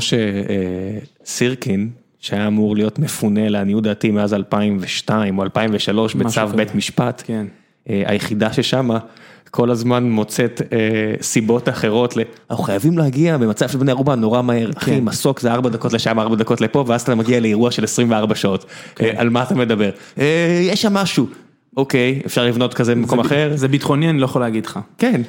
שסירקין, 1.26 1.89
שהיה 2.20 2.48
אמור 2.48 2.76
להיות 2.76 3.00
מפונה 3.00 3.50
לעניות 3.50 3.84
דעתי 3.84 4.12
מאז 4.12 4.34
2002 4.34 5.38
או 5.38 5.44
2003 5.44 6.15
בצו 6.15 6.48
בית 6.56 6.76
משפט, 6.76 7.24
היחידה 7.86 8.54
ששמה 8.54 9.00
כל 9.52 9.72
הזמן 9.72 10.10
מוצאת 10.10 10.62
סיבות 11.22 11.70
אחרות, 11.70 12.18
אנחנו 12.52 12.63
חייבים 12.63 12.98
להגיע 12.98 13.38
במצב 13.38 13.70
של 13.70 13.78
בני 13.78 13.91
ערובה 13.91 14.15
נורא 14.15 14.41
מהר, 14.41 14.72
אחי 14.78 15.00
מסוק 15.00 15.39
זה 15.39 15.52
4 15.52 15.70
דקות 15.70 15.94
לשם 15.94 16.20
4 16.20 16.36
דקות 16.36 16.62
לפה 16.62 16.84
ואז 16.88 17.02
אתה 17.02 17.15
מגיע 17.15 17.39
לאירוע 17.39 17.72
של 17.72 17.84
24 17.84 18.36
שעות, 18.36 18.65
על 19.15 19.30
מה 19.30 19.44
אתה 19.44 19.56
מדבר? 19.56 19.89
יש 20.62 20.82
שם 20.82 20.94
משהו. 20.94 21.28
אוקיי, 21.77 22.21
אפשר 22.25 22.45
לבנות 22.45 22.73
כזה 22.73 22.95
במקום 22.95 23.19
אחר? 23.19 23.51
זה 23.55 23.67
ביטחוני, 23.67 24.09
אני 24.09 24.19
לא 24.19 24.25
יכול 24.25 24.41
להגיד 24.41 24.65
לך. 24.65 24.79
כן. 24.97 25.21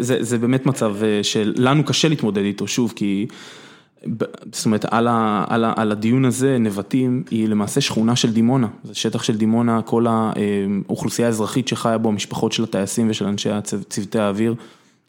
זה 0.00 0.38
באמת 0.38 0.66
מצב 0.66 0.96
שלנו 1.22 1.84
קשה 1.84 2.08
להתמודד 2.08 2.42
איתו, 2.42 2.66
שוב, 2.66 2.92
כי, 2.96 3.26
זאת 4.52 4.66
אומרת, 4.66 4.84
על 5.76 5.92
הדיון 5.92 6.24
הזה, 6.24 6.58
נבטים 6.58 7.22
היא 7.30 7.48
למעשה 7.48 7.80
שכונה 7.80 8.16
של 8.16 8.32
דימונה, 8.32 8.68
זה 8.84 8.94
שטח 8.94 9.22
של 9.22 9.36
דימונה, 9.36 9.82
כל 9.82 10.06
האוכלוסייה 10.08 11.28
האזרחית 11.28 11.68
שחיה 11.68 11.98
בו, 11.98 12.08
המשפחות 12.08 12.52
של 12.52 12.64
הטייסים 12.64 13.10
ושל 13.10 13.26
אנשי 13.26 13.50
צוותי 13.88 14.18
האוויר, 14.18 14.54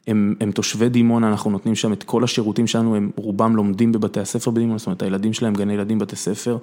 הם 0.08 0.52
תושבי 0.54 0.90
דימונה, 0.90 1.28
אנחנו 1.28 1.52
נותנים 1.52 1.76
שם 1.76 1.94
את 1.94 2.04
כל 2.04 2.24
השירותים 2.24 2.68
שלנו, 2.68 2.96
הם 2.96 3.10
רובם 3.16 3.56
לומדים 3.56 3.92
בבתי 3.92 4.20
הספר 4.20 4.52
בדימונה, 4.52 4.78
זאת 4.78 4.88
אומרת, 4.88 5.02
הילדים 5.02 5.34
שלהם 5.34 5.54
גני 5.54 5.74
ילדים 5.74 6.00
בתי 6.00 6.16
ספר. 6.16 6.58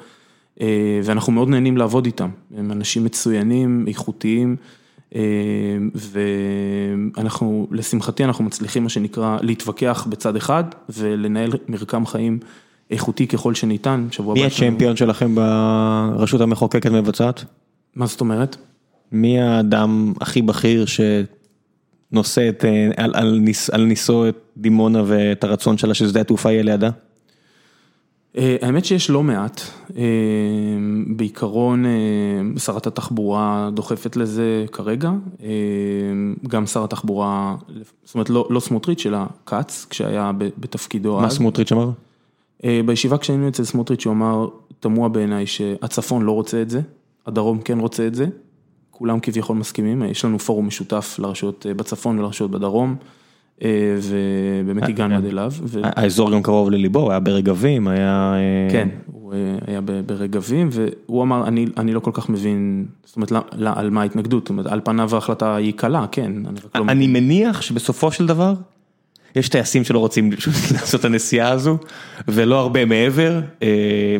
ואנחנו 1.04 1.32
מאוד 1.32 1.48
נהנים 1.48 1.76
לעבוד 1.76 2.06
איתם, 2.06 2.28
הם 2.56 2.72
אנשים 2.72 3.04
מצוינים, 3.04 3.84
איכותיים, 3.88 4.56
ואנחנו, 7.14 7.68
לשמחתי 7.70 8.24
אנחנו 8.24 8.44
מצליחים 8.44 8.82
מה 8.82 8.88
שנקרא 8.88 9.38
להתווכח 9.42 10.06
בצד 10.10 10.36
אחד 10.36 10.64
ולנהל 10.88 11.50
מרקם 11.68 12.06
חיים 12.06 12.38
איכותי 12.90 13.26
ככל 13.26 13.54
שניתן. 13.54 14.06
מי 14.34 14.44
הצ'מפיון 14.44 14.96
שלכם 14.96 15.34
ברשות 15.34 16.40
המחוקקת 16.40 16.90
מבצעת? 16.90 17.44
מה 17.96 18.06
זאת 18.06 18.20
אומרת? 18.20 18.56
מי 19.12 19.40
האדם 19.40 20.12
הכי 20.20 20.42
בכיר 20.42 20.84
שנושא 22.12 22.50
על 23.72 23.84
ניסו 23.86 24.28
את 24.28 24.36
דימונה 24.56 25.02
ואת 25.06 25.44
הרצון 25.44 25.78
שלה 25.78 25.94
ששדה 25.94 26.20
התעופה 26.20 26.52
יהיה 26.52 26.62
לידה? 26.62 26.90
האמת 28.36 28.84
שיש 28.84 29.10
לא 29.10 29.22
מעט, 29.22 29.60
בעיקרון 31.06 31.84
שרת 32.58 32.86
התחבורה 32.86 33.70
דוחפת 33.74 34.16
לזה 34.16 34.64
כרגע, 34.72 35.12
גם 36.48 36.66
שר 36.66 36.84
התחבורה, 36.84 37.56
זאת 38.04 38.14
אומרת 38.14 38.30
לא 38.30 38.60
סמוטריץ' 38.60 39.06
אלא 39.06 39.18
כץ, 39.46 39.86
כשהיה 39.90 40.32
בתפקידו 40.38 41.18
אז. 41.18 41.22
מה 41.22 41.30
סמוטריץ' 41.30 41.72
אמר? 41.72 41.90
בישיבה 42.86 43.18
כשהיינו 43.18 43.48
אצל 43.48 43.64
סמוטריץ' 43.64 44.06
הוא 44.06 44.12
אמר, 44.12 44.48
תמוה 44.80 45.08
בעיניי 45.08 45.46
שהצפון 45.46 46.22
לא 46.22 46.32
רוצה 46.32 46.62
את 46.62 46.70
זה, 46.70 46.80
הדרום 47.26 47.60
כן 47.60 47.78
רוצה 47.78 48.06
את 48.06 48.14
זה, 48.14 48.26
כולם 48.90 49.20
כביכול 49.20 49.56
מסכימים, 49.56 50.02
יש 50.02 50.24
לנו 50.24 50.38
פורום 50.38 50.66
משותף 50.66 51.16
לרשויות 51.18 51.66
בצפון 51.76 52.18
ולרשויות 52.18 52.50
בדרום. 52.50 52.96
ובאמת 53.62 54.88
הגענו 54.88 55.16
עד 55.16 55.24
אליו. 55.24 55.52
האזור 55.82 56.30
גם 56.30 56.42
קרוב 56.42 56.70
לליבו, 56.70 57.00
הוא 57.00 57.10
היה 57.10 57.20
ברגבים, 57.20 57.88
היה... 57.88 58.34
כן, 58.70 58.88
הוא 59.06 59.34
היה 59.66 59.80
ברגבים, 60.06 60.68
והוא 60.72 61.22
אמר, 61.22 61.48
אני 61.48 61.92
לא 61.92 62.00
כל 62.00 62.10
כך 62.14 62.28
מבין, 62.28 62.86
זאת 63.04 63.16
אומרת, 63.16 63.32
על 63.76 63.90
מה 63.90 64.02
ההתנגדות, 64.02 64.42
זאת 64.42 64.50
אומרת, 64.50 64.66
על 64.66 64.80
פניו 64.84 65.14
ההחלטה 65.14 65.56
היא 65.56 65.72
קלה, 65.76 66.06
כן. 66.12 66.32
אני 66.74 67.06
מניח 67.06 67.62
שבסופו 67.62 68.12
של 68.12 68.26
דבר, 68.26 68.54
יש 69.36 69.48
טייסים 69.48 69.84
שלא 69.84 69.98
רוצים 69.98 70.30
לעשות 70.74 71.00
את 71.00 71.04
הנסיעה 71.04 71.50
הזו, 71.50 71.78
ולא 72.28 72.60
הרבה 72.60 72.84
מעבר, 72.84 73.40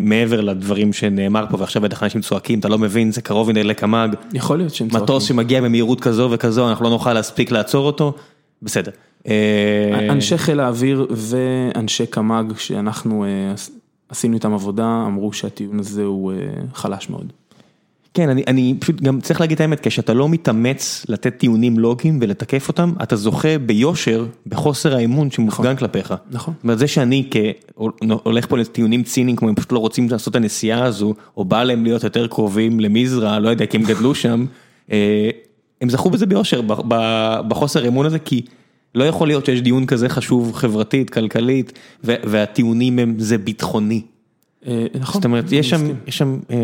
מעבר 0.01 0.41
לדברים 0.41 0.93
שנאמר 0.93 1.47
פה, 1.51 1.57
ועכשיו 1.61 1.83
בטח 1.83 2.03
אנשים 2.03 2.21
צועקים, 2.21 2.59
אתה 2.59 2.69
לא 2.69 2.79
מבין, 2.79 3.13
זה 3.13 3.23
קרוב 3.23 3.51
מדי 3.51 3.65
לקמ"ג. 3.65 4.09
יכול 4.33 4.59
להיות 4.59 4.75
שהם 4.75 4.89
צועקים. 4.89 5.05
מטוס 5.05 5.25
שמגיע 5.25 5.61
במהירות 5.61 6.01
כזו 6.01 6.29
וכזו, 6.31 6.69
אנחנו 6.69 6.85
לא 6.85 6.91
נוכל 6.91 7.13
להספיק 7.13 7.51
לעצור 7.51 7.87
אותו, 7.87 8.13
בסדר. 8.63 8.91
אנשי 10.11 10.39
חיל 10.39 10.61
האוויר 10.61 11.07
ואנשי 11.11 12.07
קמ"ג 12.07 12.57
שאנחנו 12.57 13.25
עשינו 14.09 14.35
איתם 14.35 14.55
עבודה, 14.55 15.05
אמרו 15.07 15.33
שהטיעון 15.33 15.79
הזה 15.79 16.05
הוא 16.05 16.33
חלש 16.75 17.11
מאוד. 17.11 17.33
כן, 18.15 18.29
אני, 18.29 18.43
אני 18.47 18.75
פשוט 18.81 19.01
גם 19.01 19.21
צריך 19.21 19.41
להגיד 19.41 19.55
את 19.55 19.61
האמת, 19.61 19.81
כשאתה 19.83 20.15
לא 20.15 20.29
מתאמץ 20.29 21.07
לתת 21.09 21.37
טיעונים 21.39 21.79
לוגיים 21.79 22.19
ולתקף 22.23 22.69
אותם, 22.69 22.93
אתה 23.03 23.17
זוכה 23.17 23.59
ביושר, 23.59 24.27
בחוסר 24.47 24.97
האמון 24.97 25.31
שמופגן 25.31 25.63
נכון, 25.65 25.77
כלפיך. 25.77 26.15
נכון. 26.31 26.55
זאת 26.55 26.65
אומרת, 26.65 26.79
זה 26.79 26.87
שאני 26.87 27.31
הולך 28.23 28.47
פה 28.47 28.59
לטיעונים 28.59 29.03
ציניים, 29.03 29.37
כמו 29.37 29.49
הם 29.49 29.55
פשוט 29.55 29.73
לא 29.73 29.79
רוצים 29.79 30.09
לעשות 30.11 30.31
את 30.31 30.37
הנסיעה 30.37 30.85
הזו, 30.85 31.15
או 31.37 31.45
בא 31.45 31.63
להם 31.63 31.85
להיות 31.85 32.05
יותר 32.05 32.27
קרובים 32.27 32.81
למזרע, 32.81 33.39
לא 33.39 33.49
יודע, 33.49 33.67
כי 33.67 33.77
הם 33.77 33.83
גדלו 33.83 34.15
שם, 34.15 34.47
אה, 34.93 35.31
הם 35.81 35.91
זכו 35.91 36.11
בזה 36.11 36.27
ביושר, 36.27 36.61
בחוסר 37.49 37.85
האמון 37.85 38.07
הזה, 38.07 38.19
כי 38.19 38.43
לא 38.95 39.05
יכול 39.05 39.29
להיות 39.29 39.47
שיש 39.47 39.61
דיון 39.61 39.87
כזה 39.87 40.09
חשוב 40.09 40.53
חברתית, 40.53 41.11
כלכלית, 41.11 41.73
והטיעונים 42.05 42.99
הם, 42.99 43.15
זה 43.19 43.39
ביטחוני. 43.39 44.03
אה, 44.67 44.87
נכון. 44.95 45.15
זאת 45.15 45.25
אומרת, 45.25 45.53
יש 45.53 45.71
שם, 45.71 45.87
יש 46.07 46.19
שם, 46.19 46.39
אה, 46.51 46.57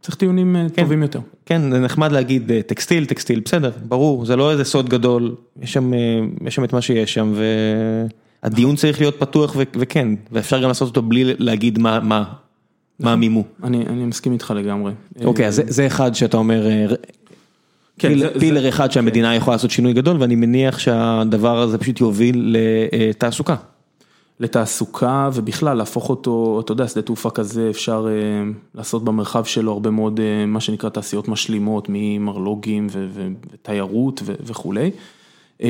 צריך 0.00 0.14
טיעונים 0.14 0.56
אה, 0.56 0.66
כן, 0.74 0.82
טובים 0.82 1.02
יותר. 1.02 1.20
כן, 1.46 1.70
זה 1.70 1.80
נחמד 1.80 2.12
להגיד 2.12 2.50
טקסטיל, 2.66 3.06
טקסטיל, 3.06 3.40
בסדר, 3.44 3.70
ברור, 3.88 4.24
זה 4.24 4.36
לא 4.36 4.52
איזה 4.52 4.64
סוד 4.64 4.88
גדול, 4.88 5.34
יש 5.62 5.72
שם, 5.72 5.92
יש 6.46 6.54
שם 6.54 6.64
את 6.64 6.72
מה 6.72 6.80
שיש 6.80 7.14
שם, 7.14 7.34
והדיון 8.42 8.76
צריך 8.76 9.00
להיות 9.00 9.20
פתוח 9.20 9.56
וכן, 9.56 10.08
ואפשר 10.32 10.62
גם 10.62 10.68
לעשות 10.68 10.88
אותו 10.88 11.02
בלי 11.02 11.34
להגיד 11.38 11.78
מה, 11.78 12.00
מה, 12.00 12.24
מה. 13.00 13.16
נכון. 13.16 13.42
אני, 13.62 13.86
אני 13.86 14.04
מסכים 14.04 14.32
איתך 14.32 14.52
לגמרי. 14.56 14.92
אוקיי, 15.24 15.46
אז 15.46 15.54
זה, 15.54 15.62
זה 15.66 15.86
אחד 15.86 16.14
שאתה 16.14 16.36
אומר, 16.36 16.66
פילר 17.98 18.62
זה, 18.62 18.68
אחד 18.68 18.92
שהמדינה 18.92 19.30
כן. 19.30 19.36
יכולה 19.36 19.54
לעשות 19.54 19.70
שינוי 19.70 19.92
גדול, 19.92 20.16
ואני 20.20 20.34
מניח 20.34 20.78
שהדבר 20.78 21.58
הזה 21.58 21.78
פשוט 21.78 22.00
יוביל 22.00 22.56
לתעסוקה. 22.92 23.56
לתעסוקה 24.42 25.30
ובכלל 25.34 25.76
להפוך 25.76 26.10
אותו, 26.10 26.60
אתה 26.64 26.72
יודע, 26.72 26.88
שדה 26.88 27.02
תעופה 27.02 27.30
כזה 27.30 27.70
אפשר 27.70 28.06
אה, 28.10 28.50
לעשות 28.74 29.04
במרחב 29.04 29.44
שלו 29.44 29.72
הרבה 29.72 29.90
מאוד 29.90 30.20
אה, 30.20 30.46
מה 30.46 30.60
שנקרא 30.60 30.90
תעשיות 30.90 31.28
משלימות 31.28 31.86
ממרלוגים 31.88 32.86
ותיירות 32.92 34.22
וכולי. 34.26 34.90
אה, 35.62 35.68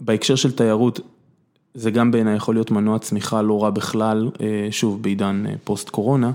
בהקשר 0.00 0.34
של 0.34 0.52
תיירות, 0.52 1.00
זה 1.74 1.90
גם 1.90 2.10
בעיניי 2.10 2.36
יכול 2.36 2.54
להיות 2.54 2.70
מנוע 2.70 2.98
צמיחה 2.98 3.42
לא 3.42 3.62
רע 3.62 3.70
בכלל, 3.70 4.30
שוב 4.70 5.02
בעידן 5.02 5.44
פוסט 5.64 5.88
קורונה, 5.88 6.32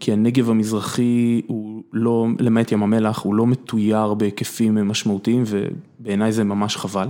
כי 0.00 0.12
הנגב 0.12 0.50
המזרחי 0.50 1.42
הוא 1.46 1.82
לא, 1.92 2.26
למעט 2.38 2.72
ים 2.72 2.82
המלח, 2.82 3.22
הוא 3.22 3.34
לא 3.34 3.46
מתויר 3.46 4.14
בהיקפים 4.14 4.74
משמעותיים 4.74 5.44
ובעיניי 5.46 6.32
זה 6.32 6.44
ממש 6.44 6.76
חבל. 6.76 7.08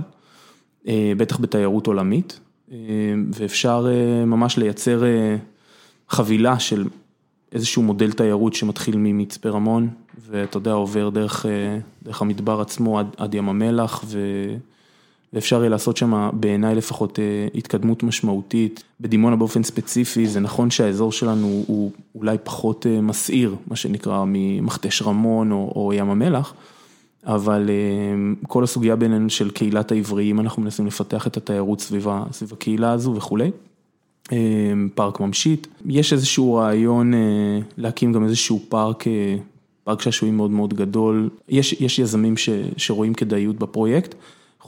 בטח 1.17 1.39
בתיירות 1.39 1.87
עולמית, 1.87 2.39
ואפשר 3.33 3.87
אה, 3.89 4.25
ממש 4.25 4.57
לייצר 4.57 5.03
אה, 5.03 5.35
חבילה 6.09 6.59
של 6.59 6.87
איזשהו 7.51 7.83
מודל 7.83 8.11
תיירות 8.11 8.53
שמתחיל 8.53 8.97
ממצפה 8.97 9.49
רמון, 9.49 9.89
ואתה 10.29 10.57
יודע, 10.57 10.71
עובר 10.71 11.09
דרך, 11.09 11.45
אה, 11.45 11.79
דרך 12.03 12.21
המדבר 12.21 12.61
עצמו 12.61 12.99
עד, 12.99 13.07
עד 13.17 13.33
ים 13.33 13.49
המלח, 13.49 14.03
ו... 14.05 14.19
ואפשר 15.33 15.59
יהיה 15.59 15.69
לעשות 15.69 15.97
שם 15.97 16.29
בעיניי 16.33 16.75
לפחות 16.75 17.19
התקדמות 17.55 18.03
משמעותית. 18.03 18.83
בדימונה 19.01 19.35
באופן 19.35 19.63
ספציפי, 19.63 20.27
זה 20.27 20.39
נכון 20.39 20.71
שהאזור 20.71 21.11
שלנו 21.11 21.63
הוא 21.67 21.91
אולי 22.15 22.37
פחות 22.43 22.85
מסעיר, 23.01 23.55
מה 23.67 23.75
שנקרא, 23.75 24.23
ממכתש 24.27 25.01
רמון 25.01 25.51
או, 25.51 25.73
או 25.75 25.93
ים 25.93 26.09
המלח. 26.09 26.53
אבל 27.25 27.69
אה, 27.69 28.45
כל 28.47 28.63
הסוגיה 28.63 28.95
בינינו 28.95 29.29
של 29.29 29.49
קהילת 29.49 29.91
העבריים, 29.91 30.39
אנחנו 30.39 30.61
מנסים 30.61 30.87
לפתח 30.87 31.27
את 31.27 31.37
התיירות 31.37 31.81
סביב 31.81 32.07
סביב 32.31 32.53
הקהילה 32.53 32.91
הזו 32.91 33.15
וכולי. 33.15 33.51
אה, 34.31 34.37
פארק 34.95 35.19
ממשית, 35.19 35.67
יש 35.85 36.13
איזשהו 36.13 36.53
רעיון 36.53 37.13
אה, 37.13 37.59
להקים 37.77 38.13
גם 38.13 38.23
איזשהו 38.23 38.59
פארק, 38.69 39.03
פארק 39.83 40.01
שעשועים 40.01 40.37
מאוד 40.37 40.51
מאוד 40.51 40.73
גדול, 40.73 41.29
יש 41.49 41.73
יש 41.73 41.99
יזמים 41.99 42.37
ש, 42.37 42.49
שרואים 42.77 43.13
כדאיות 43.13 43.55
בפרויקט, 43.55 44.15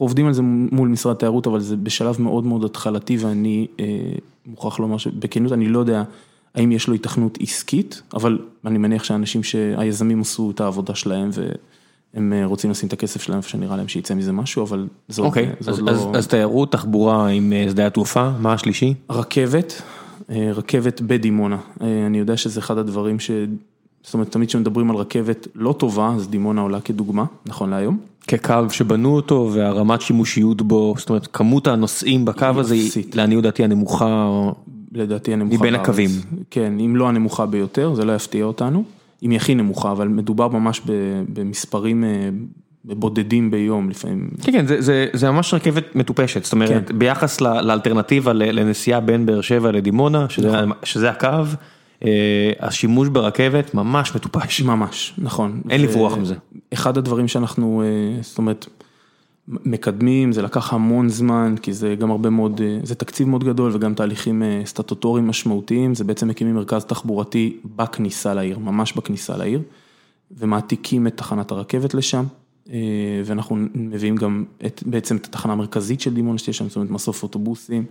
אנחנו 0.02 0.10
עובדים 0.10 0.28
על 0.28 0.34
זה 0.34 0.42
מול 0.72 0.90
משרד 0.90 1.16
התיירות, 1.16 1.48
אבל 1.48 1.60
זה 1.60 1.78
בשלב 1.78 2.22
מאוד 2.22 2.44
מאוד 2.44 2.64
התחלתי 2.64 3.18
ואני 3.18 3.68
מוכרח 4.46 4.80
לומר 4.80 4.98
שבכנות 4.98 5.52
אני 5.52 5.68
לא 5.68 5.80
יודע 5.80 6.04
האם 6.56 6.72
יש 6.72 6.88
לו 6.88 6.94
התכנות 6.94 7.38
עסקית, 7.42 8.02
אבל 8.14 8.40
אני 8.66 8.78
מניח 8.78 9.04
שהאנשים, 9.04 9.44
שהיזמים 9.44 10.22
עשו 10.22 10.52
את 10.52 10.62
העבודה 10.62 10.96
שלהם 10.96 11.30
ו... 11.34 11.52
הם 12.14 12.34
אה, 12.34 12.46
רוצים 12.46 12.72
לשים 12.72 12.88
את 12.88 12.94
הכסף 12.94 13.22
שלהם 13.22 13.42
שנראה 13.42 13.78
להם 13.78 13.88
שיצא 13.88 14.14
מזה 14.14 14.32
משהו, 14.32 14.64
אבל 14.64 14.88
זה 15.08 15.22
עוד 15.22 15.34
לא... 15.80 16.12
אז 16.14 16.28
תיירות, 16.28 16.72
תחבורה 16.72 17.28
עם 17.28 17.54
אה, 17.54 17.66
שדה 17.70 17.88
התעופה, 17.88 18.32
מה 18.40 18.54
השלישי? 18.54 18.94
רכבת, 19.10 19.82
אה, 20.30 20.52
רכבת 20.54 21.02
בדימונה. 21.02 21.58
אני 21.82 22.20
יודע 22.20 22.38
שזה 22.38 22.60
אחד 22.60 22.78
הדברים 22.78 23.20
ש... 23.20 23.32
זאת 24.04 24.14
אומרת, 24.14 24.32
תמיד 24.32 24.48
כשמדברים 24.48 24.92
על 24.92 24.96
רכבת 24.96 25.48
לא 25.56 25.74
טובה, 25.74 26.14
אז 26.16 26.28
דימונה 26.28 26.62
עולה 26.62 26.82
כדוגמה, 26.82 27.26
נכון 27.46 27.70
להיום. 27.70 27.98
כקו 28.28 28.70
שבנו 28.70 29.16
אותו 29.16 29.50
והרמת 29.54 30.02
שימושיות 30.02 30.62
בו, 30.62 30.94
זאת 30.98 31.10
אומרת, 31.10 31.28
כמות 31.34 31.68
הנוסעים 31.68 32.26
בקו 32.26 32.46
הזה 32.46 32.74
היא 32.76 32.92
לעניות 33.14 33.44
דעתי 33.44 33.64
הנמוכה. 33.64 34.30
לדעתי 34.92 35.34
הנמוכה 35.34 35.58
בארץ. 35.58 35.62
מבין 35.62 35.82
הקווים. 35.82 36.10
כן, 36.50 36.80
אם 36.80 36.96
לא 36.96 37.10
הנמוכה 37.10 37.46
ביותר, 37.46 37.94
זה 37.94 38.06
לא 38.06 38.16
יפתיע 38.16 38.46
אותנו. 38.46 38.84
אם 39.24 39.30
היא 39.30 39.38
הכי 39.38 39.56
נמוכה, 39.56 39.92
אבל 39.92 40.08
מדובר 40.08 40.48
ממש 40.48 40.82
במספרים 41.34 42.04
אה, 42.04 42.30
בודדים 42.86 43.52
ביום 43.52 43.90
לפעמים. 43.90 44.30
כן, 44.42 44.52
כן, 44.52 44.68
זה 44.68 44.82
זה, 44.82 45.08
זה 45.14 45.32
ממש 45.32 45.54
רכבת 45.54 45.96
מטופשת, 45.96 46.44
זאת 46.44 46.54
אומרת, 46.54 46.90
כן. 46.90 47.00
ביחס 47.00 47.42
לאלטרנטיבה 47.42 48.34
לנסיעה 48.34 49.00
בין 49.00 49.26
באר 49.26 49.42
שבע 49.42 49.72
לדימונה, 49.72 50.26
שזה 50.30 50.48
נכון. 50.48 50.72
שזה 50.84 51.10
הקו, 51.10 51.28
השימוש 52.60 53.08
ברכבת 53.08 53.74
ממש 53.74 54.16
מטופש. 54.16 54.62
ממש, 54.62 55.14
נכון. 55.18 55.62
אין 55.70 55.82
לברוח 55.82 56.18
מזה. 56.18 56.36
אחד 56.74 56.98
הדברים 56.98 57.28
שאנחנו, 57.28 57.84
אה, 57.86 58.22
זאת 58.22 58.38
אומרת, 58.38 58.68
מקדמים, 59.48 60.32
זה 60.32 60.42
לקח 60.42 60.74
המון 60.74 61.10
זמן, 61.10 61.56
כי 61.62 61.74
זה 61.74 61.96
גם 61.96 62.12
הרבה 62.12 62.30
מאוד, 62.30 62.62
אה, 62.62 62.80
זה 62.84 62.96
תקציב 62.96 63.28
מאוד 63.28 63.44
גדול 63.44 63.72
וגם 63.74 63.94
תהליכים 63.94 64.44
אה, 64.44 64.62
סטטוטוריים 64.66 65.28
משמעותיים, 65.28 65.96
זה 65.96 66.04
בעצם 66.04 66.28
מקימים 66.28 66.56
מרכז 66.56 66.86
תחבורתי 66.86 67.58
בכניסה 67.76 68.34
לעיר, 68.34 68.60
ממש 68.60 68.94
בכניסה 68.94 69.38
לעיר, 69.38 69.62
ומעתיקים 70.32 71.08
את 71.08 71.18
תחנת 71.18 71.52
הרכבת 71.52 71.94
לשם, 71.94 72.24
אה, 72.72 72.78
ואנחנו 73.26 73.56
מביאים 73.74 74.16
גם 74.16 74.46
את, 74.66 74.84
בעצם 74.86 75.16
את 75.16 75.26
התחנה 75.26 75.54
המרכזית 75.54 76.02
של 76.02 76.14
דימון, 76.14 76.38
שתהיה 76.38 76.54
שם, 76.54 76.68
זאת 76.68 76.76
אומרת 76.76 76.92
מסוף 76.92 77.24
אוטובוסים, 77.24 77.86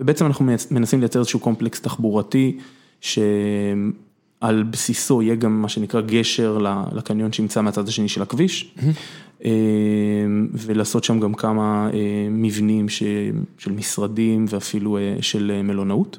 ובעצם 0.00 0.26
אנחנו 0.26 0.44
מנסים 0.70 1.00
לייצר 1.00 1.18
איזשהו 1.18 1.40
קומפלקס 1.40 1.80
תחבורתי, 1.80 2.58
שעל 3.02 4.62
בסיסו 4.70 5.22
יהיה 5.22 5.34
גם 5.34 5.62
מה 5.62 5.68
שנקרא 5.68 6.00
גשר 6.00 6.58
לקניון 6.92 7.32
שנמצא 7.32 7.60
מהצד 7.60 7.88
השני 7.88 8.08
של 8.08 8.22
הכביש. 8.22 8.74
אמ, 9.44 10.48
ולעשות 10.52 11.04
שם 11.04 11.20
גם 11.20 11.34
כמה 11.34 11.90
אה, 11.92 11.98
מבנים 12.30 12.88
של 13.58 13.72
משרדים 13.76 14.44
ואפילו 14.48 14.98
אה, 14.98 15.16
של 15.20 15.52
אה, 15.54 15.62
מלונאות. 15.62 16.18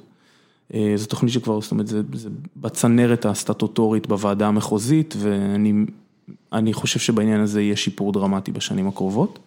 זו 0.95 1.07
תוכנית 1.07 1.33
שכבר, 1.33 1.61
זאת 1.61 1.71
אומרת, 1.71 1.87
זה 1.87 2.01
זה 2.13 2.29
בצנרת 2.57 3.25
הסטטוטורית 3.25 4.07
בוועדה 4.07 4.47
המחוזית, 4.47 5.15
ואני 5.17 6.73
חושב 6.73 6.99
שבעניין 6.99 7.41
הזה 7.41 7.61
יהיה 7.61 7.75
שיפור 7.75 8.11
דרמטי 8.11 8.51
בשנים 8.51 8.87
הקרובות. 8.87 9.39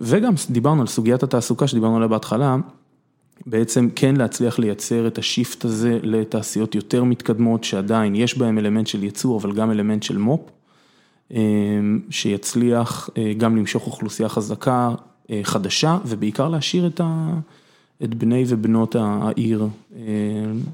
וגם 0.00 0.34
דיברנו 0.50 0.80
על 0.80 0.86
סוגיית 0.86 1.22
התעסוקה 1.22 1.66
שדיברנו 1.66 1.96
עליה 1.96 2.08
בהתחלה, 2.08 2.56
בעצם 3.46 3.88
כן 3.96 4.16
להצליח 4.16 4.58
לייצר 4.58 5.06
את 5.06 5.18
השיפט 5.18 5.64
הזה 5.64 5.98
לתעשיות 6.02 6.74
יותר 6.74 7.04
מתקדמות, 7.04 7.64
שעדיין 7.64 8.14
יש 8.14 8.38
בהם 8.38 8.58
אלמנט 8.58 8.86
של 8.86 9.04
ייצור, 9.04 9.38
אבל 9.38 9.52
גם 9.52 9.70
אלמנט 9.70 10.02
של 10.02 10.18
מו"פ. 10.18 10.50
אמ, 11.30 12.00
שיצליח 12.10 13.10
אה, 13.18 13.32
גם 13.36 13.56
למשוך 13.56 13.86
אוכלוסייה 13.86 14.28
חזקה, 14.28 14.90
אה, 15.30 15.40
חדשה, 15.42 15.98
ובעיקר 16.04 16.48
להשאיר 16.48 16.86
את 16.86 17.00
ה... 17.04 17.30
את 18.04 18.14
בני 18.14 18.44
ובנות 18.48 18.96
העיר, 18.98 19.68
אה, 19.96 20.00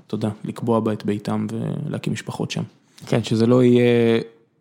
אתה 0.06 0.14
יודע, 0.14 0.28
לקבוע 0.44 0.80
בה 0.80 0.92
את 0.92 1.04
ביתם 1.04 1.46
ולהקים 1.86 2.12
משפחות 2.12 2.50
שם. 2.50 2.62
כן, 3.06 3.24
שזה 3.24 3.46
לא 3.46 3.62
יהיה, 3.62 4.20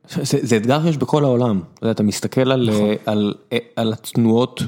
זה, 0.10 0.38
זה 0.42 0.58
אתגר 0.58 0.84
שיש 0.84 0.98
בכל 0.98 1.24
העולם, 1.24 1.62
אתה 1.92 2.04
מסתכל 2.04 2.52
על, 2.52 2.70
נכון. 2.70 2.90
על, 3.06 3.34
על, 3.52 3.60
על 3.76 3.94
התנועות 3.94 4.62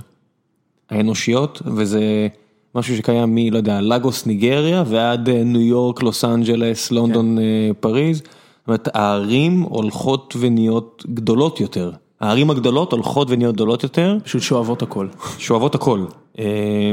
האנושיות, 0.90 1.62
וזה 1.66 2.28
משהו 2.76 2.98
שקיים 2.98 3.36
מ, 3.36 3.38
לא 3.52 3.58
יודע, 3.58 3.82
לגוס 3.82 4.26
ניגריה 4.26 4.84
ועד 4.88 5.30
ניו 5.30 5.62
יורק, 5.62 6.04
לוס 6.04 6.26
אנג'לס, 6.26 6.92
לונדון, 6.92 7.38
כן. 7.38 7.74
פריז. 7.80 8.18
זאת 8.18 8.68
אומרת, 8.68 8.88
הערים 8.94 9.62
הולכות 9.62 10.36
ונהיות 10.40 11.06
גדולות 11.14 11.60
יותר. 11.60 11.92
הערים 12.20 12.50
הגדולות 12.50 12.92
הולכות 12.92 13.28
ונהיות 13.32 13.56
גדולות 13.56 13.84
יותר. 13.84 14.18
פשוט 14.24 14.42
שואבות 14.42 14.82
הכל. 14.82 15.08
שואבות 15.38 15.76
הכל. 15.76 16.06
אה, 16.40 16.92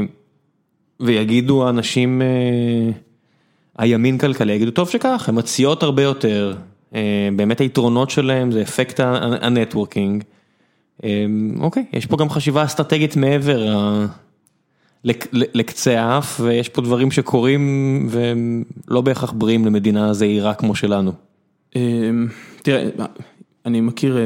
ויגידו 0.99 1.67
האנשים, 1.67 2.21
אה, 2.21 2.91
הימין 3.77 4.17
כלכלי, 4.17 4.53
יגידו 4.53 4.71
טוב 4.71 4.89
שכך, 4.89 5.29
הן 5.29 5.37
מציעות 5.37 5.83
הרבה 5.83 6.03
יותר. 6.03 6.55
אה, 6.95 7.29
באמת 7.35 7.61
היתרונות 7.61 8.09
שלהם 8.09 8.51
זה 8.51 8.61
אפקט 8.61 8.99
ה 9.41 9.48
networking. 9.48 10.23
אוקיי, 11.59 11.85
יש 11.93 12.05
פה 12.05 12.17
גם 12.17 12.29
חשיבה 12.29 12.63
אסטרטגית 12.63 13.15
מעבר 13.15 13.75
לקצה 15.33 16.01
האף 16.01 16.39
ויש 16.43 16.69
פה 16.69 16.81
דברים 16.81 17.11
שקורים 17.11 18.05
והם 18.09 18.63
לא 18.87 19.01
בהכרח 19.01 19.31
בריאים 19.31 19.65
למדינה 19.65 20.13
זהירה 20.13 20.53
כמו 20.53 20.75
שלנו. 20.75 21.11
תראה, 22.61 22.89
אני 23.65 23.81
מכיר 23.81 24.17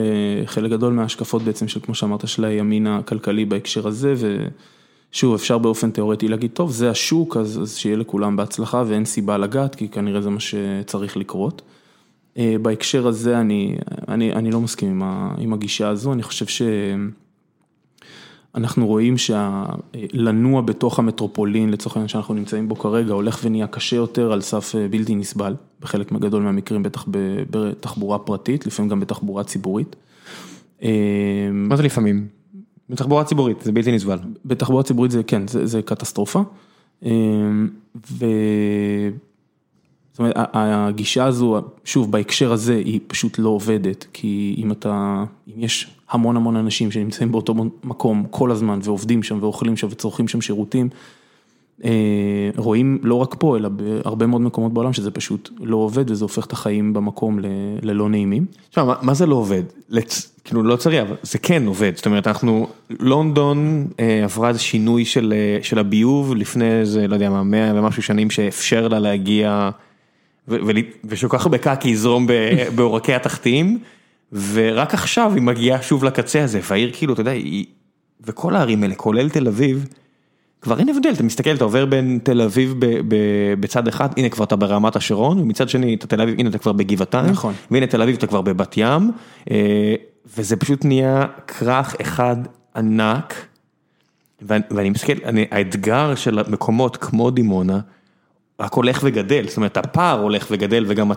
חלק 0.45 0.71
גדול 0.71 0.93
מההשקפות 0.93 1.41
בעצם 1.41 1.67
של 1.67 1.79
כמו 1.79 1.95
שאמרת 1.95 2.27
של 2.27 2.45
הימין 2.45 2.87
הכלכלי 2.87 3.45
בהקשר 3.45 3.87
הזה 3.87 4.13
ושוב 5.11 5.33
אפשר 5.33 5.57
באופן 5.57 5.91
תיאורטי 5.91 6.27
להגיד 6.27 6.51
טוב 6.53 6.71
זה 6.71 6.89
השוק 6.89 7.37
אז 7.37 7.75
שיהיה 7.77 7.95
לכולם 7.95 8.35
בהצלחה 8.35 8.83
ואין 8.87 9.05
סיבה 9.05 9.37
לגעת 9.37 9.75
כי 9.75 9.87
כנראה 9.87 10.21
זה 10.21 10.29
מה 10.29 10.39
שצריך 10.39 11.17
לקרות. 11.17 11.61
בהקשר 12.37 13.07
הזה 13.07 13.39
אני, 13.39 13.75
אני, 14.07 14.33
אני 14.33 14.51
לא 14.51 14.61
מסכים 14.61 15.01
עם 15.37 15.53
הגישה 15.53 15.89
הזו, 15.89 16.13
אני 16.13 16.23
חושב 16.23 16.45
שאנחנו 18.53 18.87
רואים 18.87 19.15
שלנוע 19.17 20.61
בתוך 20.61 20.99
המטרופולין 20.99 21.69
לצורך 21.69 21.95
העניין 21.95 22.07
שאנחנו 22.07 22.33
נמצאים 22.33 22.67
בו 22.67 22.75
כרגע 22.75 23.13
הולך 23.13 23.39
ונהיה 23.43 23.67
קשה 23.67 23.95
יותר 23.95 24.31
על 24.31 24.41
סף 24.41 24.75
בלתי 24.89 25.15
נסבל, 25.15 25.55
בחלק 25.81 26.13
גדול 26.13 26.43
מהמקרים 26.43 26.83
בטח 26.83 27.05
בתחבורה 27.49 28.19
פרטית, 28.19 28.65
לפעמים 28.65 28.89
גם 28.89 28.99
בתחבורה 28.99 29.43
ציבורית. 29.43 29.95
מה 31.51 31.75
זה 31.77 31.83
לפעמים? 31.83 32.27
בתחבורה 32.89 33.23
ציבורית 33.23 33.61
זה 33.61 33.71
בלתי 33.71 33.91
נסבל. 33.91 34.19
בתחבורה 34.45 34.83
ציבורית 34.83 35.11
זה 35.11 35.23
כן, 35.23 35.47
זה, 35.47 35.65
זה 35.65 35.81
קטסטרופה. 35.81 36.41
ו... 38.11 38.25
זאת 40.11 40.19
אומרת, 40.19 40.35
הגישה 40.35 41.25
הזו, 41.25 41.61
שוב, 41.85 42.11
בהקשר 42.11 42.51
הזה 42.51 42.75
היא 42.75 42.99
פשוט 43.07 43.39
לא 43.39 43.49
עובדת, 43.49 44.05
כי 44.13 44.55
אם 44.57 44.71
אתה, 44.71 45.23
אם 45.47 45.63
יש 45.63 45.97
המון 46.11 46.35
המון 46.35 46.55
אנשים 46.55 46.91
שנמצאים 46.91 47.31
באותו 47.31 47.53
מקום 47.83 48.25
כל 48.29 48.51
הזמן 48.51 48.79
ועובדים 48.83 49.23
שם 49.23 49.37
ואוכלים 49.41 49.77
שם 49.77 49.87
וצורכים 49.91 50.27
שם 50.27 50.41
שירותים, 50.41 50.89
רואים 52.57 52.99
לא 53.03 53.15
רק 53.15 53.35
פה, 53.39 53.57
אלא 53.57 53.69
בהרבה 53.69 54.25
מאוד 54.25 54.41
מקומות 54.41 54.73
בעולם 54.73 54.93
שזה 54.93 55.11
פשוט 55.11 55.49
לא 55.59 55.77
עובד 55.77 56.11
וזה 56.11 56.25
הופך 56.25 56.45
את 56.45 56.51
החיים 56.51 56.93
במקום 56.93 57.39
ללא 57.81 58.09
נעימים. 58.09 58.45
תשמע, 58.69 58.93
מה 59.01 59.13
זה 59.13 59.25
לא 59.25 59.35
עובד? 59.35 59.63
כאילו 60.43 60.63
לא 60.63 60.75
צריך, 60.75 61.01
אבל 61.01 61.15
זה 61.23 61.37
כן 61.37 61.65
עובד, 61.65 61.91
זאת 61.95 62.05
אומרת, 62.05 62.27
אנחנו, 62.27 62.67
לונדון 62.89 63.87
עברה 64.23 64.49
איזה 64.49 64.59
שינוי 64.59 65.05
של 65.61 65.77
הביוב 65.79 66.35
לפני 66.35 66.71
איזה, 66.71 67.07
לא 67.07 67.13
יודע 67.13 67.29
מה, 67.29 67.43
מאה 67.43 67.71
ומשהו 67.75 68.03
שנים 68.03 68.29
שאפשר 68.29 68.87
לה 68.87 68.99
להגיע. 68.99 69.69
ושכל 71.05 71.27
כך 71.29 71.45
הרבה 71.45 71.57
קקי 71.57 71.89
יזרום 71.89 72.27
בעורקי 72.75 73.13
התחתיים, 73.13 73.79
ורק 74.33 74.93
עכשיו 74.93 75.31
היא 75.33 75.41
מגיעה 75.41 75.81
שוב 75.81 76.03
לקצה 76.03 76.43
הזה, 76.43 76.59
והעיר 76.69 76.91
כאילו, 76.93 77.13
אתה 77.13 77.21
יודע, 77.21 77.33
וכל 78.21 78.55
הערים 78.55 78.83
האלה, 78.83 78.95
כולל 78.95 79.29
תל 79.29 79.47
אביב, 79.47 79.87
כבר 80.61 80.79
אין 80.79 80.89
הבדל, 80.89 81.09
אתה 81.13 81.23
מסתכל, 81.23 81.55
אתה 81.55 81.63
עובר 81.63 81.85
בין 81.85 82.19
תל 82.23 82.41
אביב 82.41 82.75
בצד 83.59 83.87
אחד, 83.87 84.09
הנה 84.17 84.29
כבר 84.29 84.43
אתה 84.43 84.55
ברמת 84.55 84.95
השרון, 84.95 85.39
ומצד 85.39 85.69
שני, 85.69 85.95
אתה 85.95 86.07
תל 86.07 86.21
אביב, 86.21 86.39
הנה 86.39 86.49
אתה 86.49 86.57
כבר 86.57 86.71
בגבעתיים, 86.71 87.29
נכון, 87.29 87.53
והנה 87.71 87.87
תל 87.87 88.01
אביב 88.01 88.15
אתה 88.15 88.27
כבר 88.27 88.41
בבת 88.41 88.75
ים, 88.77 89.11
וזה 90.37 90.55
פשוט 90.55 90.85
נהיה 90.85 91.25
כרך 91.47 91.95
אחד 92.01 92.35
ענק, 92.75 93.45
ואני 94.41 94.89
מסתכל, 94.89 95.13
האתגר 95.51 96.15
של 96.15 96.39
מקומות 96.49 96.97
כמו 96.97 97.31
דימונה, 97.31 97.79
רק 98.61 98.73
הולך 98.73 98.99
וגדל, 99.03 99.47
זאת 99.47 99.57
אומרת 99.57 99.77
הפער 99.77 100.21
הולך 100.21 100.47
וגדל 100.51 100.85
וגם 100.87 101.11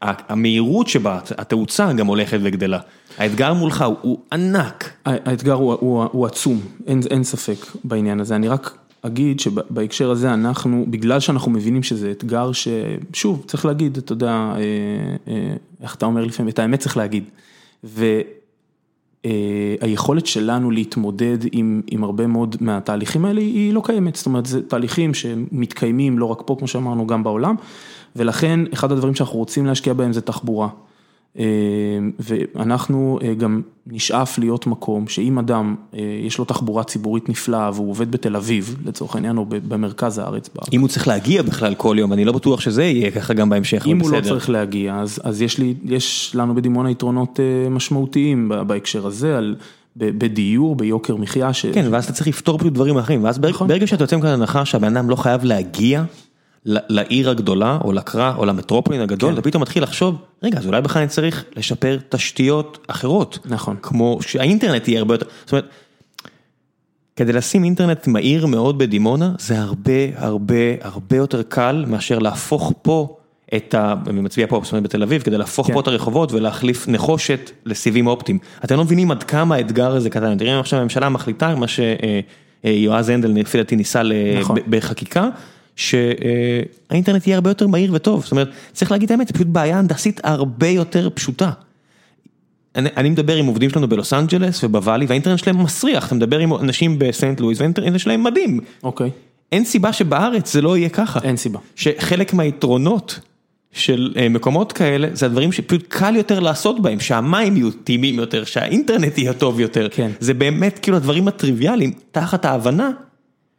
המהירות 0.00 0.88
שבה, 0.88 1.18
התאוצה 1.38 1.92
גם 1.92 2.06
הולכת 2.06 2.38
וגדלה. 2.42 2.78
האתגר 3.18 3.54
מולך 3.54 3.84
הוא 4.02 4.18
ענק. 4.32 4.92
האתגר 5.04 5.54
הוא 5.54 6.26
עצום, 6.26 6.60
אין 6.86 7.24
ספק 7.24 7.66
בעניין 7.84 8.20
הזה, 8.20 8.36
אני 8.36 8.48
רק 8.48 8.78
אגיד 9.02 9.40
שבהקשר 9.40 10.10
הזה 10.10 10.34
אנחנו, 10.34 10.84
בגלל 10.88 11.20
שאנחנו 11.20 11.50
מבינים 11.50 11.82
שזה 11.82 12.10
אתגר 12.10 12.50
ששוב, 12.52 13.44
צריך 13.46 13.66
להגיד, 13.66 13.96
אתה 13.96 14.12
יודע, 14.12 14.54
איך 15.82 15.94
אתה 15.94 16.06
אומר 16.06 16.24
לפעמים, 16.24 16.48
את 16.48 16.58
האמת 16.58 16.80
צריך 16.80 16.96
להגיד. 16.96 17.24
היכולת 19.80 20.26
שלנו 20.26 20.70
להתמודד 20.70 21.38
עם 21.86 22.04
הרבה 22.04 22.26
מאוד 22.26 22.56
מהתהליכים 22.60 23.24
האלה 23.24 23.40
היא 23.40 23.74
לא 23.74 23.82
קיימת, 23.84 24.16
זאת 24.16 24.26
אומרת 24.26 24.46
זה 24.46 24.62
תהליכים 24.62 25.14
שמתקיימים 25.14 26.18
לא 26.18 26.24
רק 26.24 26.42
פה 26.46 26.56
כמו 26.58 26.68
שאמרנו 26.68 27.06
גם 27.06 27.24
בעולם 27.24 27.54
ולכן 28.16 28.60
אחד 28.72 28.92
הדברים 28.92 29.14
שאנחנו 29.14 29.38
רוצים 29.38 29.66
להשקיע 29.66 29.92
בהם 29.92 30.12
זה 30.12 30.20
תחבורה. 30.20 30.68
ואנחנו 32.18 33.18
גם 33.38 33.62
נשאף 33.86 34.38
להיות 34.38 34.66
מקום 34.66 35.08
שאם 35.08 35.38
אדם 35.38 35.74
יש 36.26 36.38
לו 36.38 36.44
תחבורה 36.44 36.84
ציבורית 36.84 37.28
נפלאה 37.28 37.70
והוא 37.74 37.90
עובד 37.90 38.10
בתל 38.10 38.36
אביב 38.36 38.76
לצורך 38.84 39.14
העניין 39.14 39.38
או 39.38 39.46
במרכז 39.48 40.18
הארץ. 40.18 40.50
אם 40.72 40.80
הוא 40.80 40.88
צריך 40.88 41.08
להגיע 41.08 41.42
בכלל 41.42 41.74
כל 41.74 41.96
יום, 41.98 42.12
אני 42.12 42.24
לא 42.24 42.32
בטוח 42.32 42.60
שזה 42.60 42.84
יהיה 42.84 43.10
ככה 43.10 43.34
גם 43.34 43.48
בהמשך. 43.48 43.86
אם 43.86 44.00
הוא 44.00 44.10
לא 44.10 44.20
צריך 44.20 44.50
להגיע 44.50 45.02
אז 45.24 45.42
יש 45.84 46.34
לנו 46.34 46.54
בדימונה 46.54 46.90
יתרונות 46.90 47.40
משמעותיים 47.70 48.52
בהקשר 48.66 49.06
הזה 49.06 49.38
על. 49.38 49.56
בדיור, 49.98 50.76
ביוקר 50.76 51.16
מחיה. 51.16 51.50
כן, 51.72 51.86
ואז 51.90 52.04
אתה 52.04 52.12
צריך 52.12 52.28
לפתור 52.28 52.58
פשוט 52.58 52.72
דברים 52.72 52.98
אחרים, 52.98 53.24
ואז 53.24 53.38
ברגע 53.38 53.86
שאתה 53.86 54.04
יוצא 54.04 54.16
מכאן 54.16 54.28
הנחה 54.28 54.64
שהבן 54.64 54.96
אדם 54.96 55.10
לא 55.10 55.16
חייב 55.16 55.44
להגיע. 55.44 56.04
לעיר 56.68 57.30
הגדולה 57.30 57.78
או 57.84 57.92
לקרא 57.92 58.32
או 58.36 58.44
למטרופולין 58.44 59.00
הגדול, 59.00 59.32
אתה 59.32 59.42
פתאום 59.42 59.62
מתחיל 59.62 59.82
לחשוב, 59.82 60.16
רגע, 60.42 60.58
אז 60.58 60.66
אולי 60.66 60.80
בכלל 60.80 61.02
אני 61.02 61.08
צריך 61.08 61.44
לשפר 61.56 61.98
תשתיות 62.08 62.78
אחרות. 62.86 63.38
נכון. 63.44 63.76
כמו 63.82 64.18
שהאינטרנט 64.20 64.88
יהיה 64.88 64.98
הרבה 64.98 65.14
יותר, 65.14 65.26
זאת 65.44 65.52
אומרת, 65.52 65.68
כדי 67.16 67.32
לשים 67.32 67.64
אינטרנט 67.64 68.06
מהיר 68.06 68.46
מאוד 68.46 68.78
בדימונה, 68.78 69.32
זה 69.38 69.58
הרבה 69.58 69.92
הרבה 70.16 70.54
הרבה 70.82 71.16
יותר 71.16 71.42
קל 71.42 71.84
מאשר 71.88 72.18
להפוך 72.18 72.72
פה 72.82 73.16
את 73.56 73.74
ה... 73.74 73.94
אני 74.06 74.20
מצביע 74.20 74.46
פה, 74.46 74.60
זאת 74.64 74.72
אומרת 74.72 74.84
בתל 74.84 75.02
אביב, 75.02 75.22
כדי 75.22 75.38
להפוך 75.38 75.70
פה 75.72 75.80
את 75.80 75.86
הרחובות 75.86 76.32
ולהחליף 76.32 76.88
נחושת 76.88 77.50
לסיבים 77.66 78.06
אופטיים. 78.06 78.38
אתם 78.64 78.76
לא 78.76 78.84
מבינים 78.84 79.10
עד 79.10 79.22
כמה 79.22 79.54
האתגר 79.54 79.96
הזה 79.96 80.10
קטן, 80.10 80.38
תראי 80.38 80.58
עכשיו 80.58 80.80
הממשלה 80.80 81.08
מחליטה, 81.08 81.54
מה 81.54 81.66
שיועז 81.68 83.08
הנדל 83.08 83.30
לפי 83.30 83.58
דעתי 83.58 83.76
ניסה 83.76 84.02
בחקיקה. 84.68 85.28
שהאינטרנט 85.76 87.26
יהיה 87.26 87.36
הרבה 87.36 87.50
יותר 87.50 87.66
מהיר 87.66 87.92
וטוב, 87.94 88.22
זאת 88.22 88.32
אומרת, 88.32 88.48
צריך 88.72 88.90
להגיד 88.90 89.04
את 89.04 89.10
האמת, 89.10 89.28
זה 89.28 89.34
פשוט 89.34 89.46
בעיה 89.46 89.78
הנדסית 89.78 90.20
הרבה 90.24 90.68
יותר 90.68 91.08
פשוטה. 91.14 91.50
אני 92.76 93.10
מדבר 93.10 93.36
עם 93.36 93.46
עובדים 93.46 93.70
שלנו 93.70 93.88
בלוס 93.88 94.12
אנג'לס 94.12 94.64
ובוואלי 94.64 95.06
והאינטרנט 95.06 95.38
שלהם 95.38 95.62
מסריח, 95.62 96.06
אתה 96.06 96.14
מדבר 96.14 96.38
עם 96.38 96.54
אנשים 96.54 96.98
בסנט 96.98 97.40
לואיס 97.40 97.58
והאינטרנט 97.58 97.98
שלהם 97.98 98.22
מדהים. 98.22 98.60
אוקיי. 98.82 99.10
אין 99.52 99.64
סיבה 99.64 99.92
שבארץ 99.92 100.52
זה 100.52 100.62
לא 100.62 100.76
יהיה 100.76 100.88
ככה. 100.88 101.20
אין 101.22 101.36
סיבה. 101.36 101.58
שחלק 101.76 102.34
מהיתרונות 102.34 103.20
של 103.72 104.14
מקומות 104.30 104.72
כאלה, 104.72 105.08
זה 105.12 105.26
הדברים 105.26 105.52
שפשוט 105.52 105.84
קל 105.88 106.16
יותר 106.16 106.40
לעשות 106.40 106.82
בהם, 106.82 107.00
שהמים 107.00 107.56
יהיו 107.56 107.70
טעימים 107.70 108.14
יותר, 108.14 108.44
שהאינטרנט 108.44 109.18
יהיה 109.18 109.32
טוב 109.32 109.60
יותר. 109.60 109.88
כן. 109.90 110.10
זה 110.20 110.34
באמת 110.34 110.78
כאילו 110.78 110.96
הדברים 110.96 111.28
הטריוויאליים, 111.28 111.92
תחת 112.10 112.44
ההבנה. 112.44 112.90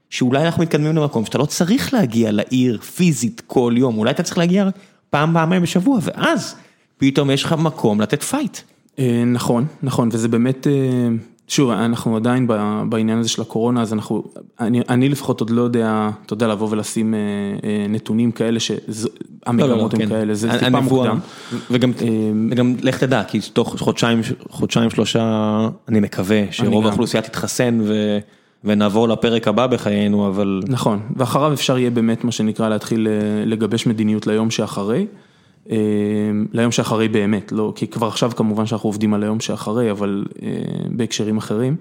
שאולי 0.09 0.45
אנחנו 0.45 0.63
מתקדמים 0.63 0.95
למקום 0.95 1.25
שאתה 1.25 1.37
לא 1.37 1.45
צריך 1.45 1.93
להגיע 1.93 2.31
לעיר 2.31 2.79
פיזית 2.81 3.41
כל 3.47 3.73
יום, 3.77 3.97
אולי 3.97 4.11
אתה 4.11 4.23
צריך 4.23 4.37
להגיע 4.37 4.69
פעם, 5.09 5.33
פעמיים 5.33 5.61
בשבוע, 5.61 5.99
ואז 6.01 6.55
פתאום 6.97 7.31
יש 7.31 7.43
לך 7.43 7.53
מקום 7.53 8.01
לתת 8.01 8.23
פייט. 8.23 8.57
נכון, 9.27 9.65
נכון, 9.83 10.09
וזה 10.11 10.27
באמת, 10.27 10.67
שוב, 11.47 11.69
אנחנו 11.69 12.15
עדיין 12.15 12.47
בעניין 12.89 13.17
הזה 13.17 13.29
של 13.29 13.41
הקורונה, 13.41 13.81
אז 13.81 13.93
אנחנו, 13.93 14.23
אני, 14.59 14.81
אני 14.89 15.09
לפחות 15.09 15.39
עוד 15.39 15.49
לא 15.49 15.61
יודע, 15.61 16.09
אתה 16.25 16.33
יודע, 16.33 16.47
לבוא 16.47 16.67
ולשים 16.71 17.13
נתונים 17.89 18.31
כאלה 18.31 18.59
שהמגמות 18.59 19.93
הן 19.93 20.09
כאלה, 20.09 20.33
זה 20.33 20.49
טיפה 20.59 20.81
מוקדם. 20.81 21.19
וגם, 21.71 21.91
וגם 22.51 22.75
לך 22.81 22.99
תדע, 22.99 23.23
כי 23.23 23.39
תוך 23.53 23.75
חודשיים, 23.79 24.21
חודשיים 24.49 24.89
שלושה, 24.89 25.59
אני 25.87 25.99
מקווה 25.99 26.43
שרוב 26.51 26.85
האוכלוסייה 26.85 27.23
תתחסן 27.23 27.79
ו... 27.83 28.19
ונעבור 28.63 29.07
לפרק 29.07 29.47
הבא 29.47 29.67
בחיינו, 29.67 30.27
אבל... 30.27 30.61
נכון, 30.67 30.99
ואחריו 31.15 31.53
אפשר 31.53 31.77
יהיה 31.77 31.89
באמת 31.89 32.23
מה 32.23 32.31
שנקרא 32.31 32.69
להתחיל 32.69 33.07
לגבש 33.45 33.87
מדיניות 33.87 34.27
ליום 34.27 34.51
שאחרי, 34.51 35.07
ליום 36.53 36.71
שאחרי 36.71 37.07
באמת, 37.07 37.51
לא, 37.51 37.73
כי 37.75 37.87
כבר 37.87 38.07
עכשיו 38.07 38.31
כמובן 38.35 38.65
שאנחנו 38.65 38.89
עובדים 38.89 39.13
על 39.13 39.23
היום 39.23 39.39
שאחרי, 39.39 39.91
אבל 39.91 40.25
בהקשרים 40.89 41.37
אחרים. 41.37 41.75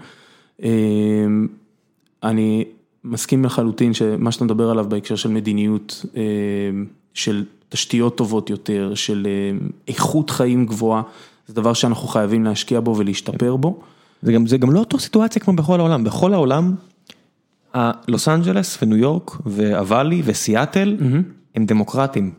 אני 2.22 2.64
מסכים 3.04 3.44
לחלוטין 3.44 3.94
שמה 3.94 4.32
שאתה 4.32 4.44
מדבר 4.44 4.70
עליו 4.70 4.86
בהקשר 4.88 5.16
של 5.16 5.28
מדיניות, 5.28 6.04
של 7.14 7.44
תשתיות 7.68 8.16
טובות 8.16 8.50
יותר, 8.50 8.92
של 8.94 9.26
איכות 9.88 10.30
חיים 10.30 10.66
גבוהה, 10.66 11.02
זה 11.46 11.54
דבר 11.54 11.72
שאנחנו 11.72 12.08
חייבים 12.08 12.44
להשקיע 12.44 12.80
בו 12.80 12.96
ולהשתפר 12.96 13.56
בו. 13.56 13.80
זה 14.26 14.32
גם, 14.32 14.46
זה 14.46 14.56
גם 14.56 14.72
לא 14.72 14.78
אותו 14.80 14.98
סיטואציה 14.98 15.42
כמו 15.42 15.56
בכל 15.56 15.80
העולם, 15.80 16.04
בכל 16.04 16.34
העולם, 16.34 16.74
לוס 18.08 18.28
אנג'לס 18.28 18.78
וניו 18.82 18.96
יורק 18.96 19.30
והוואלי 19.46 20.22
וסיאטל 20.24 20.96
הם 21.54 21.66
דמוקרטים. 21.66 22.30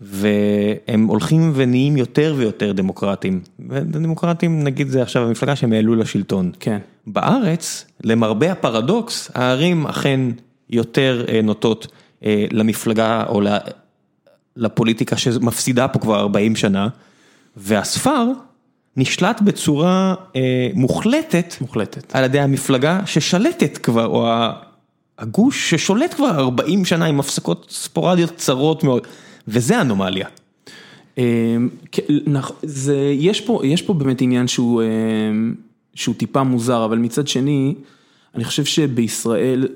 והם 0.00 1.06
הולכים 1.06 1.52
ונהיים 1.54 1.96
יותר 1.96 2.34
ויותר 2.36 2.72
דמוקרטים. 2.72 3.40
ודמוקרטים 3.68 4.64
נגיד 4.64 4.88
זה 4.88 5.02
עכשיו 5.02 5.26
המפלגה 5.26 5.56
שהם 5.56 5.72
העלו 5.72 5.94
לשלטון. 5.94 6.52
כן. 6.60 6.78
בארץ, 7.06 7.86
למרבה 8.04 8.52
הפרדוקס, 8.52 9.30
הערים 9.34 9.86
אכן 9.86 10.20
יותר 10.70 11.24
נוטות 11.42 11.86
למפלגה 12.50 13.24
או 13.28 13.40
לפוליטיקה 14.56 15.16
שמפסידה 15.16 15.88
פה 15.88 15.98
כבר 15.98 16.20
40 16.20 16.56
שנה, 16.56 16.88
והספר 17.56 18.26
נשלט 18.96 19.40
בצורה 19.40 20.14
מוחלטת, 20.74 21.54
מוחלטת, 21.60 22.16
על 22.16 22.24
ידי 22.24 22.40
המפלגה 22.40 23.00
ששלטת 23.06 23.78
כבר, 23.78 24.06
או 24.06 24.28
הגוש 25.18 25.70
ששולט 25.70 26.14
כבר 26.14 26.38
40 26.38 26.84
שנה 26.84 27.04
עם 27.04 27.20
הפסקות 27.20 27.66
ספורדיות 27.70 28.30
קצרות 28.30 28.84
מאוד, 28.84 29.06
וזה 29.48 29.80
אנומליה. 29.80 30.26
יש 33.62 33.82
פה 33.86 33.94
באמת 33.94 34.20
עניין 34.20 34.48
שהוא 34.48 34.82
טיפה 36.16 36.42
מוזר, 36.42 36.84
אבל 36.84 36.98
מצד 36.98 37.28
שני, 37.28 37.74
אני 38.34 38.44
חושב 38.44 38.64
שבישראל, 38.64 39.68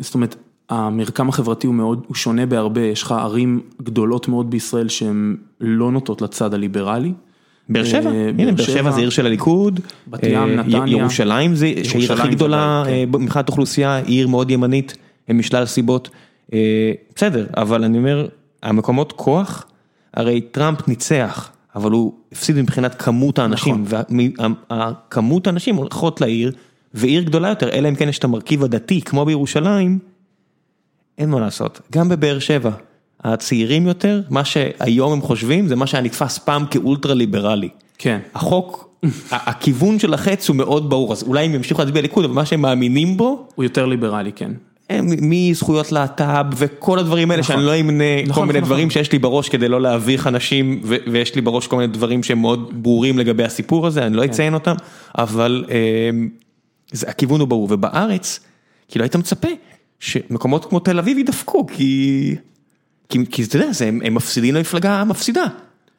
זאת 0.00 0.14
אומרת, 0.14 0.36
המרקם 0.68 1.28
החברתי 1.28 1.66
הוא 1.66 1.74
מאוד, 1.74 2.04
הוא 2.06 2.14
שונה 2.14 2.46
בהרבה, 2.46 2.80
יש 2.80 3.02
לך 3.02 3.12
ערים 3.12 3.60
גדולות 3.82 4.28
מאוד 4.28 4.50
בישראל 4.50 4.88
שהן 4.88 5.36
לא 5.60 5.92
נוטות 5.92 6.22
לצד 6.22 6.54
הליברלי. 6.54 7.12
באר 7.70 7.84
שבע, 7.84 8.10
הנה 8.10 8.52
באר 8.52 8.64
שבע 8.64 8.90
זה 8.90 9.00
עיר 9.00 9.10
של 9.10 9.26
הליכוד, 9.26 9.80
בת 10.08 10.24
ים, 10.24 10.56
נתניה, 10.56 10.82
ירושלים 10.86 11.54
זה 11.54 11.66
העיר 11.66 12.12
הכי 12.12 12.28
גדולה 12.28 12.82
מבחינת 13.06 13.48
אוכלוסייה, 13.48 13.94
היא 13.94 14.18
עיר 14.18 14.28
מאוד 14.28 14.50
ימנית, 14.50 14.96
משלל 15.28 15.66
סיבות, 15.66 16.10
בסדר, 17.16 17.46
אבל 17.56 17.84
אני 17.84 17.98
אומר, 17.98 18.28
המקומות 18.62 19.12
כוח, 19.12 19.66
הרי 20.14 20.40
טראמפ 20.40 20.88
ניצח, 20.88 21.50
אבל 21.76 21.90
הוא 21.90 22.12
הפסיד 22.32 22.56
מבחינת 22.56 23.02
כמות 23.02 23.38
האנשים, 23.38 23.84
וכמות 23.86 25.46
האנשים 25.46 25.76
הולכות 25.76 26.20
לעיר, 26.20 26.52
ועיר 26.94 27.22
גדולה 27.22 27.48
יותר, 27.48 27.68
אלא 27.68 27.88
אם 27.88 27.94
כן 27.94 28.08
יש 28.08 28.18
את 28.18 28.24
המרכיב 28.24 28.64
הדתי, 28.64 29.00
כמו 29.00 29.24
בירושלים, 29.24 29.98
אין 31.18 31.30
מה 31.30 31.40
לעשות, 31.40 31.80
גם 31.92 32.08
בבאר 32.08 32.38
שבע. 32.38 32.70
הצעירים 33.24 33.86
יותר, 33.86 34.22
מה 34.30 34.44
שהיום 34.44 35.12
הם 35.12 35.20
חושבים 35.20 35.68
זה 35.68 35.76
מה 35.76 35.86
שהיה 35.86 36.02
נתפס 36.02 36.38
פעם 36.38 36.66
כאולטרה 36.70 37.14
ליברלי. 37.14 37.68
כן. 37.98 38.18
החוק, 38.34 38.90
הכיוון 39.30 39.98
של 39.98 40.14
החץ 40.14 40.48
הוא 40.48 40.56
מאוד 40.56 40.90
ברור, 40.90 41.12
אז 41.12 41.22
אולי 41.22 41.44
הם 41.44 41.54
ימשיכו 41.54 41.82
להצביע 41.82 42.02
ליכוד, 42.02 42.24
אבל 42.24 42.34
מה 42.34 42.46
שהם 42.46 42.60
מאמינים 42.60 43.16
בו... 43.16 43.46
הוא 43.54 43.64
יותר 43.64 43.86
ליברלי, 43.86 44.32
כן. 44.32 44.52
מזכויות 45.02 45.92
להט"ב 45.92 46.46
וכל 46.56 46.98
הדברים 46.98 47.30
האלה, 47.30 47.42
שאני 47.42 47.62
לא 47.62 47.80
אמנה 47.80 48.04
כל 48.34 48.46
מיני 48.46 48.60
דברים 48.60 48.90
שיש 48.90 49.12
לי 49.12 49.18
בראש 49.18 49.48
כדי 49.48 49.68
לא 49.68 49.80
להביך 49.80 50.26
אנשים, 50.26 50.80
ויש 50.84 51.34
לי 51.34 51.40
בראש 51.40 51.66
כל 51.66 51.76
מיני 51.76 51.92
דברים 51.92 52.22
שהם 52.22 52.38
מאוד 52.38 52.82
ברורים 52.82 53.18
לגבי 53.18 53.44
הסיפור 53.44 53.86
הזה, 53.86 54.06
אני 54.06 54.16
לא 54.16 54.24
אציין 54.24 54.54
אותם, 54.54 54.74
אבל 55.18 55.64
הכיוון 57.06 57.40
הוא 57.40 57.48
ברור, 57.48 57.68
ובארץ, 57.70 58.40
כאילו 58.88 59.02
היית 59.02 59.16
מצפה 59.16 59.48
שמקומות 60.00 60.64
כמו 60.64 60.80
תל 60.80 60.98
אביב 60.98 61.18
ידפקו, 61.18 61.66
כי... 61.66 62.34
כי 63.10 63.42
אתה 63.44 63.56
יודע, 63.56 63.68
הם 63.80 64.14
מפסידים 64.14 64.54
למפלגה 64.54 65.00
המפסידה, 65.00 65.44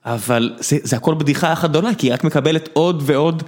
אבל 0.05 0.53
זה 0.59 0.95
הכל 0.95 1.15
בדיחה 1.15 1.53
אחת 1.53 1.69
גדולה, 1.69 1.95
כי 1.95 2.07
היא 2.07 2.13
רק 2.13 2.23
מקבלת 2.23 2.69
עוד 2.73 3.03
ועוד 3.05 3.43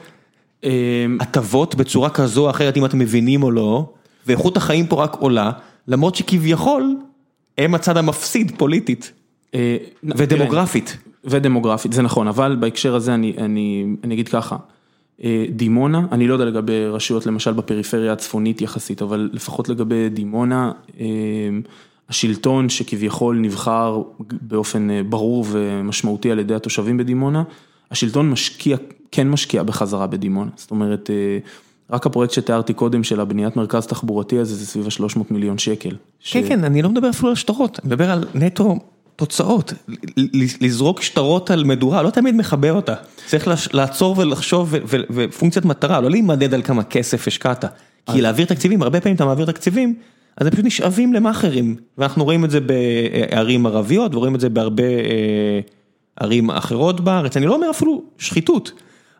הטבות 1.19 1.75
בצורה 1.75 2.09
כזו 2.09 2.45
או 2.45 2.49
אחרת, 2.49 2.77
אם 2.77 2.85
אתם 2.85 2.99
מבינים 2.99 3.43
או 3.43 3.51
לא, 3.51 3.93
ואיכות 4.27 4.57
החיים 4.57 4.87
פה 4.87 5.03
רק 5.03 5.13
עולה, 5.19 5.51
למרות 5.87 6.15
שכביכול 6.15 6.95
הם 7.57 7.75
הצד 7.75 7.97
המפסיד 7.97 8.51
פוליטית. 8.57 9.11
ודמוגרפית. 10.03 10.97
ודמוגרפית, 11.25 11.93
זה 11.93 12.01
נכון, 12.01 12.27
אבל 12.27 12.57
בהקשר 12.59 12.95
הזה 12.95 13.13
אני 13.13 13.95
אגיד 14.13 14.29
ככה, 14.29 14.55
דימונה, 15.49 16.01
אני 16.11 16.27
לא 16.27 16.33
יודע 16.33 16.45
לגבי 16.45 16.85
רשויות 16.85 17.25
למשל 17.25 17.53
בפריפריה 17.53 18.13
הצפונית 18.13 18.61
יחסית, 18.61 19.01
אבל 19.01 19.29
לפחות 19.33 19.69
לגבי 19.69 20.09
דימונה, 20.09 20.71
השלטון 22.09 22.69
שכביכול 22.69 23.37
נבחר 23.39 24.01
באופן 24.19 24.87
ברור 25.09 25.45
ומשמעותי 25.51 26.31
על 26.31 26.39
ידי 26.39 26.55
התושבים 26.55 26.97
בדימונה, 26.97 27.43
השלטון 27.91 28.29
משקיע, 28.29 28.77
כן 29.11 29.29
משקיע 29.29 29.63
בחזרה 29.63 30.07
בדימונה, 30.07 30.51
זאת 30.55 30.71
אומרת, 30.71 31.09
רק 31.89 32.05
הפרויקט 32.05 32.33
שתיארתי 32.33 32.73
קודם 32.73 33.03
של 33.03 33.19
הבניית 33.19 33.55
מרכז 33.55 33.87
תחבורתי 33.87 34.39
הזה, 34.39 34.55
זה 34.55 34.65
סביב 34.65 34.85
ה-300 34.85 35.19
מיליון 35.29 35.57
שקל. 35.57 35.95
כן, 36.23 36.47
כן, 36.47 36.63
אני 36.63 36.81
לא 36.81 36.89
מדבר 36.89 37.09
אפילו 37.09 37.29
על 37.29 37.35
שטרות, 37.35 37.79
אני 37.83 37.87
מדבר 37.87 38.11
על 38.11 38.25
נטו 38.35 38.79
תוצאות, 39.15 39.73
לזרוק 40.61 41.01
שטרות 41.01 41.51
על 41.51 41.63
מדורה, 41.63 42.01
לא 42.01 42.09
תמיד 42.09 42.35
מחבר 42.35 42.73
אותה, 42.73 42.93
צריך 43.25 43.47
לעצור 43.73 44.15
ולחשוב 44.17 44.73
ופונקציית 45.09 45.65
מטרה, 45.65 46.01
לא 46.01 46.09
להימדד 46.09 46.53
על 46.53 46.61
כמה 46.61 46.83
כסף 46.83 47.27
השקעת, 47.27 47.65
כי 48.11 48.21
להעביר 48.21 48.45
תקציבים, 48.45 48.81
הרבה 48.81 49.01
פעמים 49.01 49.15
אתה 49.15 49.25
מעביר 49.25 49.45
תקציבים, 49.45 49.95
אז 50.37 50.47
הם 50.47 50.53
פשוט 50.53 50.65
נשאבים 50.65 51.13
למאכערים, 51.13 51.75
ואנחנו 51.97 52.23
רואים 52.23 52.45
את 52.45 52.51
זה 52.51 52.59
בערים 52.59 53.65
ערביות, 53.65 54.15
ורואים 54.15 54.35
את 54.35 54.39
זה 54.39 54.49
בהרבה 54.49 54.83
ערים 56.19 56.51
אחרות 56.51 57.01
בארץ, 57.01 57.37
אני 57.37 57.45
לא 57.45 57.55
אומר 57.55 57.69
אפילו 57.69 58.03
שחיתות, 58.17 58.71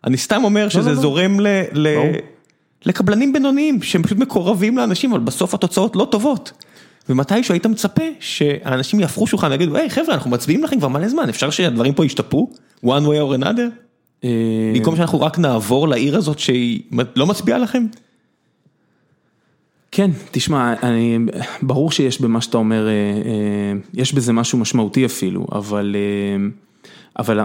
אני 0.04 0.16
סתם 0.16 0.44
אומר 0.44 0.68
שזה 0.68 0.94
זורם 0.94 1.36
לקבלנים 2.86 3.32
בינוניים, 3.32 3.82
שהם 3.82 4.02
פשוט 4.02 4.18
מקורבים 4.18 4.76
לאנשים, 4.76 5.12
אבל 5.12 5.20
בסוף 5.20 5.54
התוצאות 5.54 5.96
לא 5.96 6.08
טובות. 6.10 6.52
ומתישהו 7.08 7.52
היית 7.52 7.66
מצפה 7.66 8.02
שהאנשים 8.20 9.00
יהפכו 9.00 9.26
שולחן 9.26 9.50
ויגידו, 9.50 9.76
היי 9.76 9.90
חבר'ה, 9.90 10.14
אנחנו 10.14 10.30
מצביעים 10.30 10.64
לכם 10.64 10.78
כבר 10.78 10.88
מלא 10.88 11.08
זמן, 11.08 11.28
אפשר 11.28 11.50
שהדברים 11.50 11.94
פה 11.94 12.04
ישתפרו? 12.04 12.50
one 12.84 12.86
way 12.86 13.40
or 13.40 13.42
another? 13.42 14.26
במקום 14.74 14.96
שאנחנו 14.96 15.20
רק 15.20 15.38
נעבור 15.38 15.88
לעיר 15.88 16.16
הזאת 16.16 16.38
שהיא 16.38 16.80
לא 17.16 17.26
מצביעה 17.26 17.58
לכם? 17.58 17.86
כן, 19.96 20.10
תשמע, 20.30 20.74
ברור 21.62 21.90
שיש 21.90 22.20
במה 22.20 22.40
שאתה 22.40 22.58
אומר, 22.58 22.88
יש 23.94 24.14
בזה 24.14 24.32
משהו 24.32 24.58
משמעותי 24.58 25.06
אפילו, 25.06 25.46
אבל 27.18 27.40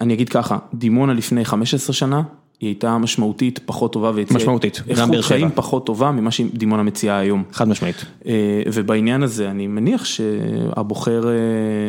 אני 0.00 0.14
אגיד 0.14 0.28
ככה, 0.28 0.58
דימונה 0.74 1.12
לפני 1.12 1.44
15 1.44 1.94
שנה, 1.94 2.22
היא 2.60 2.68
הייתה 2.68 2.98
משמעותית 2.98 3.60
פחות 3.66 3.92
טובה, 3.92 4.10
משמעותית, 4.34 4.82
גם 4.96 4.96
באר 4.96 4.96
שבע, 4.96 5.16
איכות 5.16 5.24
חיים 5.24 5.50
פחות 5.54 5.86
טובה 5.86 6.10
ממה 6.10 6.30
שדימונה 6.30 6.82
מציעה 6.82 7.18
היום. 7.18 7.42
חד 7.52 7.68
משמעית. 7.68 8.04
ובעניין 8.72 9.22
הזה 9.22 9.50
אני 9.50 9.66
מניח 9.66 10.04
שהבוחר 10.04 11.24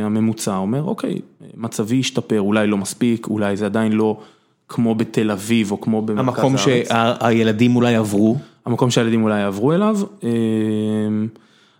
הממוצע 0.03 0.55
אומר, 0.55 0.83
אוקיי, 0.83 1.19
מצבי 1.57 1.99
השתפר, 1.99 2.41
אולי 2.41 2.67
לא 2.67 2.77
מספיק, 2.77 3.27
אולי 3.27 3.57
זה 3.57 3.65
עדיין 3.65 3.91
לא 3.91 4.17
כמו 4.69 4.95
בתל 4.95 5.31
אביב 5.31 5.71
או 5.71 5.81
כמו 5.81 6.01
במרכז 6.01 6.27
הארץ. 6.27 6.37
המקום 6.39 6.57
שהילדים 6.57 7.75
אולי 7.75 7.95
עברו. 7.95 8.37
המקום 8.65 8.91
שהילדים 8.91 9.23
אולי 9.23 9.39
יעברו 9.39 9.73
אליו, 9.73 9.97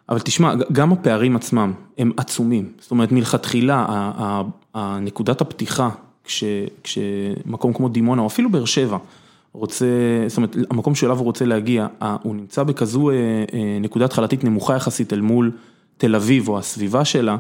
אבל 0.10 0.20
תשמע, 0.20 0.54
גם 0.72 0.92
הפערים 0.92 1.36
עצמם 1.36 1.74
הם 1.98 2.12
עצומים, 2.18 2.70
זאת 2.80 2.92
אומרת 2.92 3.12
מלכתחילה, 3.12 3.86
הנקודת 4.74 5.42
הפתיחה, 5.42 5.90
כשמקום 6.84 7.74
כמו 7.74 7.90
דימונה 7.90 8.22
או 8.22 8.28
אפילו 8.28 8.50
באר 8.50 8.66
שבע 8.66 8.98
רוצה, 9.54 9.86
זאת 10.28 10.38
אומרת 10.38 10.56
המקום 10.70 10.96
שאליו 10.96 11.18
הוא 11.18 11.26
רוצה 11.26 11.46
להגיע, 11.46 11.88
הוא 12.24 12.36
נמצא 12.36 12.64
בכזו 12.64 13.10
נקודה 13.82 14.06
התחלתית 14.06 14.44
נמוכה 14.44 14.76
יחסית 14.76 15.14
אל 15.14 15.22
מול 15.22 15.52
תל 15.98 16.16
אביב 16.16 16.50
או 16.50 16.60
הסביבה 16.60 17.06
שלה. 17.06 17.38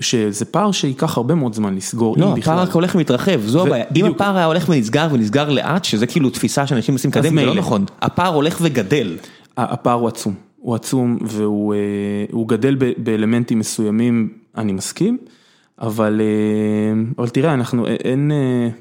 שזה 0.00 0.44
פער 0.44 0.72
שייקח 0.72 1.16
הרבה 1.16 1.34
מאוד 1.34 1.54
זמן 1.54 1.74
לסגור, 1.76 2.16
לא, 2.18 2.34
הפער 2.38 2.58
רק 2.58 2.72
הולך 2.72 2.94
ומתרחב, 2.94 3.40
זו 3.46 3.66
הבעיה, 3.66 3.84
אם 3.96 4.06
הפער 4.06 4.36
היה 4.36 4.46
הולך 4.46 4.68
ונסגר 4.68 5.08
ונסגר 5.12 5.50
לאט, 5.50 5.84
שזה 5.84 6.06
כאילו 6.06 6.30
תפיסה 6.30 6.66
שאנשים 6.66 6.94
מנסים 6.94 7.10
לקדם, 7.10 7.38
זה 7.38 7.46
לא 7.46 7.54
נכון, 7.54 7.84
הפער 8.02 8.34
הולך 8.34 8.58
וגדל. 8.62 9.16
הפער 9.56 9.94
הוא 9.94 10.08
עצום, 10.08 10.34
הוא 10.56 10.74
עצום 10.74 11.18
והוא 11.22 12.48
גדל 12.48 12.76
באלמנטים 12.96 13.58
מסוימים, 13.58 14.28
אני 14.56 14.72
מסכים, 14.72 15.18
אבל 15.80 16.20
תראה, 17.32 17.54
אנחנו, 17.54 17.86
אין, 17.86 18.32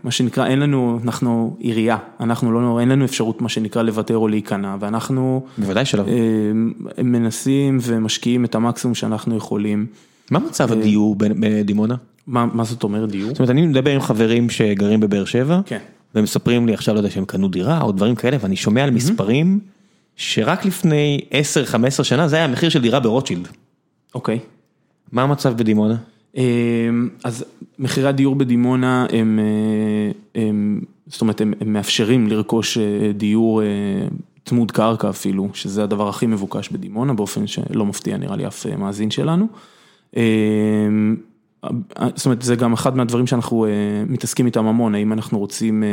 מה 0.03 0.11
שנקרא, 0.11 0.45
אין 0.45 0.59
לנו, 0.59 0.99
אנחנו 1.03 1.55
עירייה, 1.59 1.97
אנחנו 2.19 2.51
לא, 2.51 2.79
אין 2.79 2.89
לנו 2.89 3.05
אפשרות 3.05 3.41
מה 3.41 3.49
שנקרא 3.49 3.81
לוותר 3.81 4.17
או 4.17 4.27
להיכנע, 4.27 4.75
ואנחנו, 4.79 5.45
בוודאי 5.57 5.85
שלא, 5.85 6.03
מנסים 7.03 7.77
ומשקיעים 7.81 8.45
את 8.45 8.55
המקסימום 8.55 8.95
שאנחנו 8.95 9.37
יכולים. 9.37 9.85
מה 10.31 10.39
מצב 10.39 10.71
הדיור 10.71 11.15
בדימונה? 11.19 11.95
מה 12.27 12.63
זאת 12.63 12.83
אומרת 12.83 13.09
דיור? 13.09 13.29
זאת 13.29 13.39
אומרת, 13.39 13.49
אני 13.49 13.67
מדבר 13.67 13.91
עם 13.91 14.01
חברים 14.01 14.49
שגרים 14.49 14.99
בבאר 14.99 15.25
שבע, 15.25 15.61
כן. 15.65 15.79
ומספרים 16.15 16.67
לי 16.67 16.73
עכשיו, 16.73 16.93
לא 16.93 16.99
יודע, 16.99 17.09
שהם 17.09 17.25
קנו 17.25 17.47
דירה 17.47 17.81
או 17.81 17.91
דברים 17.91 18.15
כאלה, 18.15 18.37
ואני 18.39 18.55
שומע 18.55 18.83
על 18.83 18.91
מספרים 18.91 19.59
שרק 20.15 20.65
לפני 20.65 21.21
10-15 21.99 22.03
שנה 22.03 22.27
זה 22.27 22.35
היה 22.35 22.45
המחיר 22.45 22.69
של 22.69 22.81
דירה 22.81 22.99
ברוטשילד. 22.99 23.47
אוקיי. 24.15 24.39
מה 25.11 25.23
המצב 25.23 25.57
בדימונה? 25.57 25.95
אז 27.23 27.45
מחירי 27.79 28.07
הדיור 28.07 28.35
בדימונה 28.35 29.05
הם, 29.11 29.39
הם, 30.35 30.81
זאת 31.07 31.21
אומרת, 31.21 31.41
הם 31.41 31.53
מאפשרים 31.65 32.27
לרכוש 32.27 32.77
דיור 33.17 33.61
צמוד 34.45 34.71
קרקע 34.71 35.09
אפילו, 35.09 35.49
שזה 35.53 35.83
הדבר 35.83 36.09
הכי 36.09 36.27
מבוקש 36.27 36.69
בדימונה, 36.69 37.13
באופן 37.13 37.47
שלא 37.47 37.85
מפתיע 37.85 38.17
נראה 38.17 38.35
לי 38.35 38.47
אף 38.47 38.65
מאזין 38.65 39.11
שלנו. 39.11 39.47
זאת 42.15 42.25
אומרת, 42.25 42.41
זה 42.41 42.55
גם 42.55 42.73
אחד 42.73 42.97
מהדברים 42.97 43.27
שאנחנו 43.27 43.65
מתעסקים 44.07 44.45
איתם 44.45 44.65
המון, 44.65 44.95
האם 44.95 45.13
אנחנו 45.13 45.39
רוצים 45.39 45.83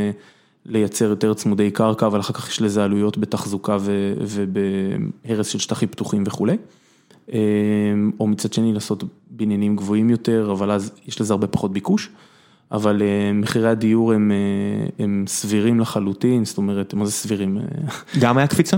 לייצר 0.67 1.05
יותר 1.05 1.35
צמודי 1.35 1.71
קרקע, 1.71 2.07
אבל 2.07 2.21
אחר 2.21 2.35
כך 2.35 2.49
יש 2.49 2.63
לזה 2.63 2.85
עלויות 2.85 3.19
בתחזוקה 3.19 3.77
ובהרס 4.21 5.47
של 5.47 5.59
שטחים 5.59 5.89
פתוחים 5.89 6.25
וכולי. 6.27 6.57
או 8.21 8.27
מצד 8.27 8.53
שני 8.53 8.73
לעשות 8.73 9.05
בניינים 9.31 9.77
גבוהים 9.77 10.11
יותר, 10.11 10.53
אבל 10.53 10.71
אז 10.71 10.93
יש 11.07 11.21
לזה 11.21 11.33
הרבה 11.33 11.47
פחות 11.47 11.73
ביקוש. 11.73 12.11
אבל 12.73 13.03
מחירי 13.35 13.69
הדיור 13.69 14.13
הם 14.13 14.33
הם 14.99 15.25
סבירים 15.27 15.81
לחלוטין, 15.81 16.45
זאת 16.45 16.59
אומרת, 16.59 16.95
מה 16.95 17.07
זה 17.07 17.13
סבירים? 17.13 17.59
גם 18.23 18.39
היה 18.39 18.47
קפיצה? 18.47 18.77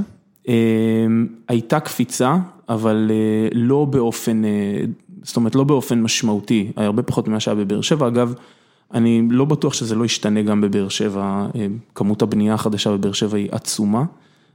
הייתה 1.49 1.81
קפיצה, 1.81 2.37
אבל 2.69 3.11
לא 3.53 3.85
באופן, 3.85 4.43
זאת 5.25 5.37
אומרת 5.37 5.55
לא 5.55 5.65
באופן 5.65 6.03
משמעותי, 6.03 6.73
הרבה 6.77 7.03
פחות 7.03 7.29
ממה 7.29 7.41
שהיה 7.41 7.55
בבאר 7.55 7.81
שבע, 7.81 8.07
אגב, 8.07 8.35
אני 8.95 9.23
לא 9.31 9.45
בטוח 9.45 9.75
שזה 9.75 9.95
לא 9.95 10.05
ישתנה 10.05 10.43
גם 10.43 10.61
בבאר 10.61 10.89
שבע, 10.89 11.47
כמות 11.95 12.23
הבנייה 12.23 12.55
החדשה 12.55 12.91
בבאר 12.91 13.13
שבע 13.13 13.37
היא 13.37 13.49
עצומה, 13.53 14.05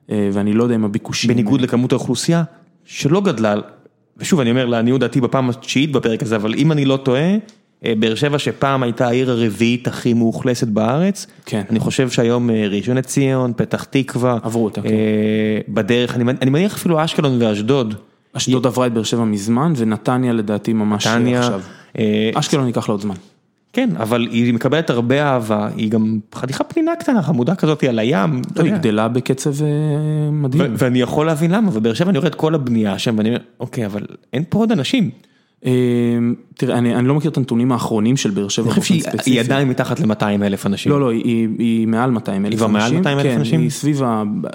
ואני 0.09 0.53
לא 0.53 0.63
יודע 0.63 0.75
אם 0.75 0.85
הביקושים... 0.85 1.33
בניגוד 1.33 1.61
לכמות 1.61 1.91
האוכלוסייה, 1.91 2.43
שלא 2.85 3.21
גדלה, 3.21 3.55
ושוב 4.17 4.39
אני 4.39 4.49
אומר 4.49 4.65
לעניות 4.65 5.01
דעתי 5.01 5.21
בפעם 5.21 5.49
התשיעית 5.49 5.91
בפרק 5.91 6.23
הזה, 6.23 6.35
אבל 6.35 6.53
אם 6.53 6.71
אני 6.71 6.85
לא 6.85 6.97
טועה, 6.97 7.35
באר 7.83 8.15
שבע 8.15 8.39
שפעם 8.39 8.83
הייתה 8.83 9.07
העיר 9.07 9.31
הרביעית 9.31 9.87
הכי 9.87 10.13
מאוכלסת 10.13 10.67
בארץ, 10.67 11.27
כן. 11.45 11.61
אני 11.69 11.79
חושב 11.79 12.09
שהיום 12.09 12.49
ראשון 12.51 12.97
לציון, 12.97 13.53
פתח 13.55 13.83
תקווה, 13.83 14.37
עברו 14.43 14.65
אותה, 14.65 14.81
כן. 14.81 14.89
בדרך, 15.67 16.15
אני 16.15 16.49
מניח 16.49 16.75
אפילו 16.75 17.03
אשקלון 17.03 17.41
ואשדוד. 17.41 17.95
אשדוד 18.33 18.67
עברה 18.67 18.87
את 18.87 18.93
באר 18.93 19.03
שבע 19.03 19.23
מזמן, 19.23 19.73
ונתניה 19.75 20.33
לדעתי 20.33 20.73
ממש 20.73 21.07
נתניה, 21.07 21.39
עכשיו. 21.39 21.61
אשקלון 22.33 22.67
ייקח 22.67 22.89
לה 22.89 22.93
עוד 22.93 23.01
זמן. 23.01 23.15
כן, 23.73 23.89
אבל 23.97 24.27
היא 24.31 24.53
מקבלת 24.53 24.89
הרבה 24.89 25.23
אהבה, 25.23 25.69
היא 25.75 25.91
גם 25.91 26.19
חתיכה 26.35 26.63
פנינה 26.63 26.91
קטנה, 26.99 27.23
חמודה 27.23 27.55
כזאת 27.55 27.83
על 27.83 27.99
הים. 27.99 28.41
היא 28.55 28.73
גדלה 28.73 29.07
בקצב 29.07 29.51
מדהים. 30.31 30.73
ואני 30.77 31.01
יכול 31.01 31.25
להבין 31.25 31.51
למה, 31.51 31.69
ובאר 31.73 31.93
שבע 31.93 32.09
אני 32.09 32.17
רואה 32.17 32.27
את 32.27 32.35
כל 32.35 32.55
הבנייה 32.55 32.99
שם, 32.99 33.17
ואני 33.17 33.29
אומר, 33.29 33.39
אוקיי, 33.59 33.85
אבל 33.85 34.01
אין 34.33 34.43
פה 34.49 34.59
עוד 34.59 34.71
אנשים. 34.71 35.09
תראה, 36.55 36.77
אני 36.77 37.07
לא 37.07 37.15
מכיר 37.15 37.31
את 37.31 37.37
הנתונים 37.37 37.71
האחרונים 37.71 38.17
של 38.17 38.29
באר 38.29 38.47
שבע. 38.47 38.71
אני 38.71 38.81
חושב 38.81 38.95
שהיא 39.23 39.39
עדיין 39.39 39.67
מתחת 39.67 39.99
ל-200 39.99 40.23
אלף 40.23 40.65
אנשים. 40.65 40.91
לא, 40.91 40.99
לא, 40.99 41.11
היא 41.11 41.87
מעל 41.87 42.11
200 42.11 42.45
אלף 42.45 42.53
אנשים. 42.53 42.75
היא 42.75 42.79
כבר 42.79 42.79
מעל 42.79 42.93
200 42.93 43.19
אלף 43.19 43.37
אנשים? 43.37 43.55
כן, 43.55 43.61
היא 43.61 43.69
סביב, 43.69 44.01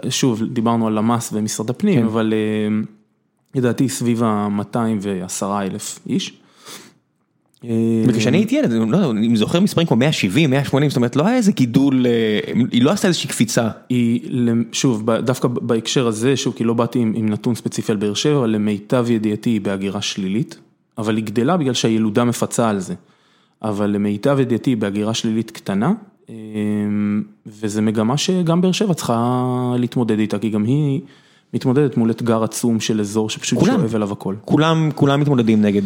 שוב, 0.08 0.42
דיברנו 0.44 0.86
על 0.86 0.92
למ"ס 0.92 1.30
ומשרד 1.32 1.70
הפנים, 1.70 2.04
אבל 2.04 2.32
לדעתי 3.54 3.88
סביב 3.88 4.22
ה-210 4.22 5.44
אלף 5.62 5.98
איש. 6.06 6.32
וכשאני 8.08 8.36
הייתי 8.36 8.54
ילד, 8.54 8.72
לא 8.72 9.10
אני 9.10 9.36
זוכר 9.36 9.60
מספרים 9.60 9.86
כמו 9.86 9.96
170, 9.96 10.50
180, 10.50 10.90
זאת 10.90 10.96
אומרת 10.96 11.16
לא 11.16 11.26
היה 11.26 11.36
איזה 11.36 11.52
גידול, 11.52 12.06
היא 12.70 12.82
לא 12.82 12.90
עשתה 12.90 13.08
איזושהי 13.08 13.28
קפיצה. 13.28 13.68
היא, 13.88 14.20
שוב, 14.72 15.10
דווקא 15.10 15.48
בהקשר 15.48 16.06
הזה, 16.06 16.36
שוב, 16.36 16.54
כי 16.54 16.64
לא 16.64 16.74
באתי 16.74 16.98
עם 16.98 17.28
נתון 17.28 17.54
ספציפי 17.54 17.92
על 17.92 17.98
באר 17.98 18.14
שבע, 18.14 18.46
למיטב 18.46 19.06
ידיעתי 19.10 19.50
היא 19.50 19.60
בהגירה 19.60 20.02
שלילית, 20.02 20.58
אבל 20.98 21.16
היא 21.16 21.24
גדלה 21.24 21.56
בגלל 21.56 21.74
שהילודה 21.74 22.24
מפצה 22.24 22.68
על 22.68 22.80
זה. 22.80 22.94
אבל 23.62 23.90
למיטב 23.90 24.38
ידיעתי 24.40 24.70
היא 24.70 24.76
בהגירה 24.76 25.14
שלילית 25.14 25.50
קטנה, 25.50 25.92
וזה 27.46 27.82
מגמה 27.82 28.16
שגם 28.16 28.60
באר 28.60 28.72
שבע 28.72 28.94
צריכה 28.94 29.74
להתמודד 29.78 30.18
איתה, 30.18 30.38
כי 30.38 30.50
גם 30.50 30.64
היא 30.64 31.00
מתמודדת 31.54 31.96
מול 31.96 32.10
אתגר 32.10 32.44
עצום 32.44 32.80
של 32.80 33.00
אזור 33.00 33.30
שפשוט 33.30 33.64
שואב 33.64 33.94
אליו 33.94 34.12
הכל. 34.12 34.34
כולם, 34.44 34.90
כולם 34.94 35.20
מתמודדים 35.20 35.62
נגד, 35.62 35.82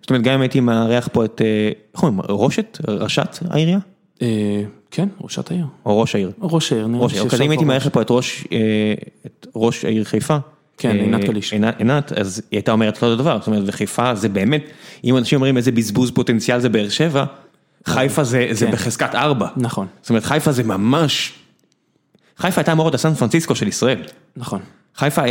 זאת 0.00 0.10
אומרת 0.10 0.22
גם 0.22 0.34
אם 0.34 0.40
הייתי 0.40 0.60
מארח 0.60 1.08
פה 1.12 1.24
את, 1.24 1.42
איך 1.94 2.02
אומרים, 2.02 2.20
ראשת, 2.28 2.78
ראשת 2.88 3.38
העירייה? 3.50 3.78
כן, 4.90 5.08
ראשת 5.20 5.50
העיר. 5.50 5.66
או 5.86 6.00
ראש 6.00 6.14
העיר. 6.14 6.30
ראש 6.40 6.72
העיר, 6.72 6.86
נראה 6.86 7.06
לי. 7.12 7.20
אז 7.20 7.40
אם 7.40 7.50
הייתי 7.50 7.64
מארח 7.64 7.88
פה 7.88 8.02
את 8.02 8.10
ראש 9.56 9.84
העיר 9.84 10.04
חיפה. 10.04 10.36
כן, 10.78 10.96
עינת 10.96 11.24
קליש. 11.24 11.52
עינת, 11.52 12.12
אז 12.12 12.42
היא 12.50 12.58
הייתה 12.58 12.72
אומרת 12.72 12.94
אותו 12.94 13.16
דבר, 13.16 13.38
זאת 13.38 13.46
אומרת, 13.46 13.62
וחיפה 13.66 14.14
זה 14.14 14.28
באמת, 14.28 14.64
אם 15.04 15.16
אנשים 15.16 15.36
אומרים 15.36 15.56
איזה 15.56 15.72
בזבוז 15.72 16.10
פוטנציאל 16.10 16.60
זה 16.60 16.68
באר 16.68 16.88
שבע, 16.88 17.24
חיפה 17.86 18.24
זה 18.24 18.68
בחזקת 18.72 19.14
ארבע. 19.14 19.48
נכון. 19.56 19.86
זאת 20.02 20.10
אומרת, 20.10 20.24
חיפה 20.24 20.52
זה 20.52 20.62
ממש, 20.62 21.32
חיפה 22.38 22.60
הייתה 22.60 22.72
אמורה 22.72 22.86
להיות 22.86 22.94
הסן 22.94 23.14
פרנסיסקו 23.14 23.54
של 23.54 23.68
ישראל. 23.68 23.98
נכון. 24.36 24.60
חיפה 24.96 25.22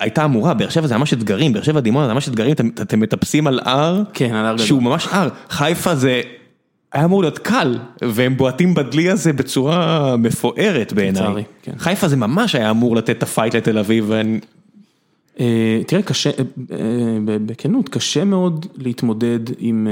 הייתה 0.00 0.24
אמורה, 0.24 0.54
באר 0.54 0.68
שבע 0.68 0.86
זה 0.86 0.96
ממש 0.98 1.12
אתגרים, 1.12 1.52
באר 1.52 1.62
שבע 1.62 1.80
דימונה 1.80 2.06
זה 2.06 2.14
ממש 2.14 2.28
אתגרים, 2.28 2.52
אתם 2.82 3.00
מטפסים 3.00 3.46
על 3.46 3.60
הר, 3.64 4.02
כן, 4.12 4.34
על 4.34 4.46
הר 4.46 4.54
גדול. 4.54 4.66
שהוא 4.66 4.82
ממש 4.82 5.08
הר, 5.10 5.28
חיפה 5.50 5.94
זה 5.94 6.20
היה 6.92 7.04
אמור 7.04 7.22
להיות 7.22 7.38
קל, 7.38 7.78
והם 8.02 8.36
בועטים 8.36 8.74
בדלי 8.74 9.10
הזה 9.10 9.32
בצורה 9.32 10.16
מפוארת 10.16 10.92
בעיניי. 10.92 11.44
כן. 11.62 11.72
חיפה 11.78 12.08
זה 12.08 12.16
ממש 12.16 12.54
היה 12.54 12.70
אמור 12.70 12.96
לתת 12.96 13.10
את 13.10 13.22
הפייט 13.22 13.54
לתל 13.54 13.78
אביב. 13.78 14.12
תראה, 15.86 16.02
קשה, 16.04 16.30
בכנות, 17.46 17.88
קשה 17.88 18.24
מאוד 18.24 18.66
להתמודד 18.76 19.40
עם, 19.58 19.88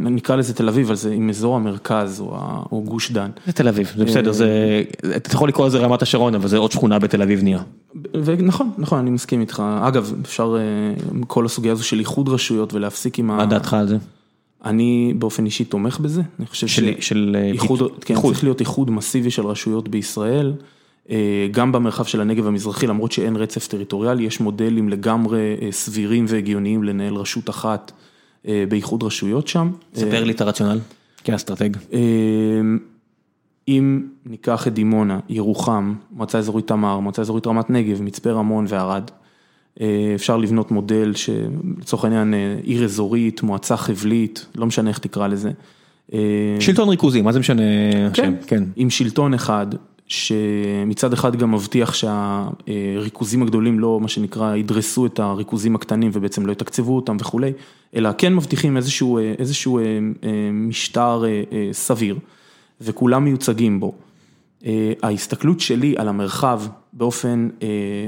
נקרא 0.00 0.36
לזה 0.36 0.54
תל 0.54 0.68
אביב, 0.68 0.86
אבל 0.86 0.94
זה 0.94 1.12
עם 1.12 1.28
אזור 1.28 1.56
המרכז 1.56 2.20
או 2.72 2.82
גוש 2.84 3.10
דן. 3.12 3.30
זה 3.46 3.52
תל 3.52 3.68
אביב, 3.68 3.92
זה 3.96 4.04
בסדר, 4.04 4.32
אתה 5.16 5.34
יכול 5.34 5.48
לקרוא 5.48 5.66
לזה 5.66 5.78
רמת 5.78 6.02
השרון, 6.02 6.34
אבל 6.34 6.48
זה 6.48 6.56
עוד 6.56 6.72
שכונה 6.72 6.98
בתל 6.98 7.22
אביב 7.22 7.42
נהיה. 7.42 7.62
נכון, 8.38 8.70
נכון, 8.78 8.98
אני 8.98 9.10
מסכים 9.10 9.40
איתך. 9.40 9.62
אגב, 9.80 10.12
אפשר, 10.22 10.56
כל 11.26 11.46
הסוגיה 11.46 11.72
הזו 11.72 11.84
של 11.84 11.98
איחוד 11.98 12.28
רשויות 12.28 12.74
ולהפסיק 12.74 13.18
עם 13.18 13.30
ה... 13.30 13.36
מה 13.36 13.46
דעתך 13.46 13.74
על 13.74 13.88
זה? 13.88 13.96
אני 14.64 15.14
באופן 15.18 15.44
אישי 15.44 15.64
תומך 15.64 16.00
בזה, 16.00 16.22
אני 16.38 16.46
חושב 16.46 16.66
שצריך 16.66 18.44
להיות 18.44 18.60
איחוד 18.60 18.90
מסיבי 18.90 19.30
של 19.30 19.46
רשויות 19.46 19.88
בישראל. 19.88 20.52
גם 21.50 21.72
במרחב 21.72 22.04
של 22.04 22.20
הנגב 22.20 22.46
המזרחי, 22.46 22.86
למרות 22.86 23.12
שאין 23.12 23.36
רצף 23.36 23.66
טריטוריאלי, 23.66 24.22
יש 24.22 24.40
מודלים 24.40 24.88
לגמרי 24.88 25.56
סבירים 25.70 26.24
והגיוניים 26.28 26.84
לנהל 26.84 27.14
רשות 27.14 27.50
אחת 27.50 27.92
באיחוד 28.44 29.02
רשויות 29.02 29.48
שם. 29.48 29.70
ספר 29.94 30.24
לי 30.24 30.32
את 30.32 30.40
הרציונל, 30.40 30.78
כאסטרטג. 31.24 31.70
אם 33.68 34.02
ניקח 34.26 34.66
את 34.66 34.74
דימונה, 34.74 35.20
ירוחם, 35.28 35.94
מועצה 36.12 36.38
אזורית 36.38 36.66
תמר, 36.66 36.98
מועצה 37.00 37.22
אזורית 37.22 37.46
רמת 37.46 37.70
נגב, 37.70 38.02
מצפה 38.02 38.30
רמון 38.30 38.64
וערד, 38.68 39.10
אפשר 40.14 40.36
לבנות 40.36 40.70
מודל 40.70 41.12
שלצורך 41.14 42.04
העניין 42.04 42.34
עיר 42.62 42.84
אזורית, 42.84 43.42
מועצה 43.42 43.76
חבלית, 43.76 44.46
לא 44.54 44.66
משנה 44.66 44.90
איך 44.90 44.98
תקרא 44.98 45.26
לזה. 45.26 45.50
שלטון 46.60 46.88
ריכוזי, 46.88 47.22
מה 47.22 47.32
זה 47.32 47.38
משנה? 47.38 47.62
כן, 48.46 48.64
עם 48.76 48.90
שלטון 48.90 49.34
אחד. 49.34 49.66
שמצד 50.10 51.12
אחד 51.12 51.36
גם 51.36 51.54
מבטיח 51.54 51.94
שהריכוזים 51.94 53.42
הגדולים 53.42 53.80
לא, 53.80 54.00
מה 54.00 54.08
שנקרא, 54.08 54.56
ידרסו 54.56 55.06
את 55.06 55.18
הריכוזים 55.18 55.74
הקטנים 55.74 56.10
ובעצם 56.14 56.46
לא 56.46 56.52
יתקצבו 56.52 56.96
אותם 56.96 57.16
וכולי, 57.20 57.52
אלא 57.94 58.10
כן 58.18 58.34
מבטיחים 58.34 58.76
איזשהו, 58.76 59.18
איזשהו 59.38 59.80
משטר 60.52 61.22
סביר, 61.72 62.18
וכולם 62.80 63.24
מיוצגים 63.24 63.80
בו. 63.80 63.94
ההסתכלות 65.02 65.60
שלי 65.60 65.94
על 65.98 66.08
המרחב 66.08 66.62
באופן, 66.92 67.48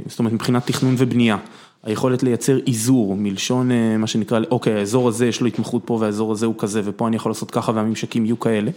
זאת 0.06 0.18
אומרת 0.18 0.32
מבחינת 0.32 0.66
תכנון 0.66 0.94
ובנייה, 0.98 1.36
היכולת 1.82 2.22
לייצר 2.22 2.58
איזור 2.66 3.16
מלשון 3.16 3.70
מה 3.98 4.06
שנקרא, 4.06 4.40
אוקיי, 4.50 4.74
האזור 4.74 5.08
הזה 5.08 5.26
יש 5.26 5.40
לו 5.40 5.46
התמחות 5.46 5.82
פה 5.84 5.98
והאזור 6.00 6.32
הזה 6.32 6.46
הוא 6.46 6.54
כזה 6.58 6.80
ופה 6.84 7.08
אני 7.08 7.16
יכול 7.16 7.30
לעשות 7.30 7.50
ככה 7.50 7.72
והממשקים 7.74 8.24
יהיו 8.24 8.40
כאלה, 8.40 8.70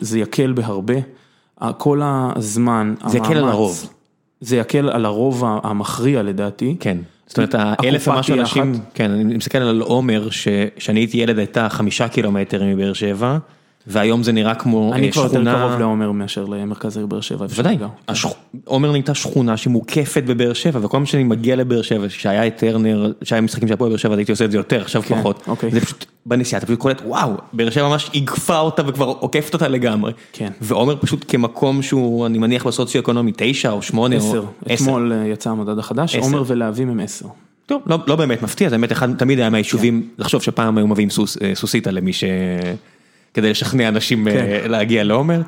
זה 0.00 0.18
יקל 0.18 0.52
בהרבה. 0.52 0.94
כל 1.78 2.00
הזמן, 2.04 2.94
זה 3.06 3.18
יקל 3.18 3.38
על 3.38 3.48
הרוב. 3.48 3.88
זה 4.40 4.56
יקל 4.56 4.88
על 4.90 5.04
הרוב 5.04 5.44
המכריע 5.46 6.22
לדעתי. 6.22 6.76
כן, 6.80 6.98
זאת 7.26 7.38
אומרת 7.38 7.54
האלף 7.54 8.08
ומשהו 8.08 8.34
אנשים, 8.34 8.74
כן, 8.94 9.10
אני 9.10 9.34
מסתכל 9.34 9.58
על 9.58 9.80
עומר, 9.80 10.28
שאני 10.78 11.00
הייתי 11.00 11.16
ילד 11.18 11.38
הייתה 11.38 11.68
חמישה 11.68 12.08
קילומטר 12.08 12.62
מבאר 12.64 12.92
שבע, 12.92 13.38
והיום 13.86 14.22
זה 14.22 14.32
נראה 14.32 14.54
כמו 14.54 14.88
שכונה. 14.88 14.96
אני 14.96 15.12
כבר 15.12 15.22
יותר 15.22 15.44
קרוב 15.44 15.80
לעומר 15.80 16.12
מאשר 16.12 16.44
למרכז 16.44 16.96
העיר 16.96 17.06
באר 17.06 17.20
שבע. 17.20 17.46
בוודאי, 17.46 17.78
עומר 18.64 18.90
נהייתה 18.90 19.14
שכונה 19.14 19.56
שמוקפת 19.56 20.22
בבאר 20.26 20.52
שבע, 20.52 20.78
וכל 20.78 20.88
פעם 20.88 21.06
שאני 21.06 21.24
מגיע 21.24 21.56
לבאר 21.56 21.82
שבע, 21.82 22.06
שהיה 22.08 22.46
את 22.46 22.56
טרנר, 22.56 23.12
שהיה 23.22 23.40
משחקים 23.40 23.68
של 23.68 23.74
הפועל 23.74 23.90
באר 23.90 23.96
שבע, 23.96 24.16
הייתי 24.16 24.32
עושה 24.32 24.44
את 24.44 24.50
זה 24.50 24.56
יותר, 24.56 24.80
עכשיו 24.80 25.02
פחות. 25.02 25.48
זה 25.70 25.80
פשוט 25.80 26.04
בנסיעה, 26.26 26.58
אתה 26.58 26.66
פשוט 26.66 26.78
קולט, 26.78 27.02
וואו, 27.06 27.32
באר 27.52 27.70
שבע 27.70 27.88
ממש 27.88 28.10
עיגפה 28.12 28.58
אותה 28.58 28.82
וכבר 28.86 29.06
עוקפת 29.06 29.54
אותה 29.54 29.68
לגמרי. 29.68 30.12
כן. 30.32 30.52
ועומר 30.60 30.96
פשוט 30.96 31.24
כמקום 31.28 31.82
שהוא, 31.82 32.26
אני 32.26 32.38
מניח 32.38 32.66
בסוציו-אקונומי, 32.66 33.32
תשע 33.36 33.70
או 33.70 33.82
שמונה 33.82 34.16
או 34.16 34.20
עשר. 34.20 34.44
אתמול 34.74 35.12
יצא 35.26 35.50
המדד 35.50 35.78
החדש, 35.78 36.16
עומר 36.16 36.42
ולהבים 36.46 36.90
הם 36.90 37.00
עשר. 37.00 37.26
טוב, 37.66 37.82
לא 38.06 38.16
באמת 38.16 38.42
מפתיע, 38.42 38.68
זה 38.68 38.76
באמת 38.76 38.92
אחד, 38.92 39.16
תמיד 39.16 39.38
היה 39.38 39.50
מהיישובים, 39.50 40.08
לחשוב 40.18 40.42
שפעם 40.42 40.78
היו 40.78 40.86
מביאים 40.86 41.08
סוסיתא 41.54 41.90
למי 41.90 42.12
ש... 42.12 42.24
כדי 43.34 43.50
לשכנע 43.50 43.88
אנשים 43.88 44.28
להגיע 44.68 45.04
לעומר, 45.04 45.40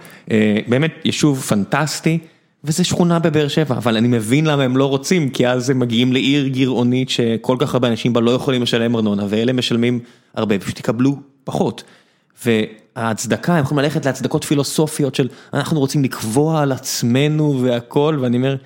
באמת 0.68 0.92
יישוב 1.04 1.40
פנטסטי, 1.40 2.18
וזה 2.64 2.84
שכונה 2.84 3.18
בבאר 3.18 3.48
שבע, 3.48 3.76
אבל 3.76 3.96
אני 3.96 4.08
מבין 4.08 4.46
למה 4.46 4.62
הם 4.62 4.76
לא 4.76 4.86
רוצים, 4.86 5.30
כי 5.30 5.48
אז 5.48 5.70
הם 5.70 5.78
מגיעים 5.78 6.12
לעיר 6.12 6.46
גירעונית 6.46 7.10
שכל 7.10 7.56
כך 7.58 7.74
הרבה 7.74 7.88
אנשים 7.88 8.12
בה 8.12 8.20
לא 8.20 8.30
יכולים 8.30 8.62
לשלם 8.62 8.96
ארנונה, 8.96 9.24
ואלה 9.28 9.52
משלמים 9.52 10.00
הרבה, 10.34 10.58
פשוט 10.58 10.78
יקבלו 10.78 11.16
פחות. 11.44 11.84
וההצדקה, 12.44 13.56
הם 13.56 13.64
יכולים 13.64 13.84
ללכת 13.84 14.06
להצדקות 14.06 14.44
פילוסופיות 14.44 15.14
של 15.14 15.28
אנחנו 15.54 15.80
רוצים 15.80 16.04
לקבוע 16.04 16.62
על 16.62 16.72
עצמנו 16.72 17.60
והכל, 17.62 18.18
ואני 18.20 18.36
אומר, 18.36 18.56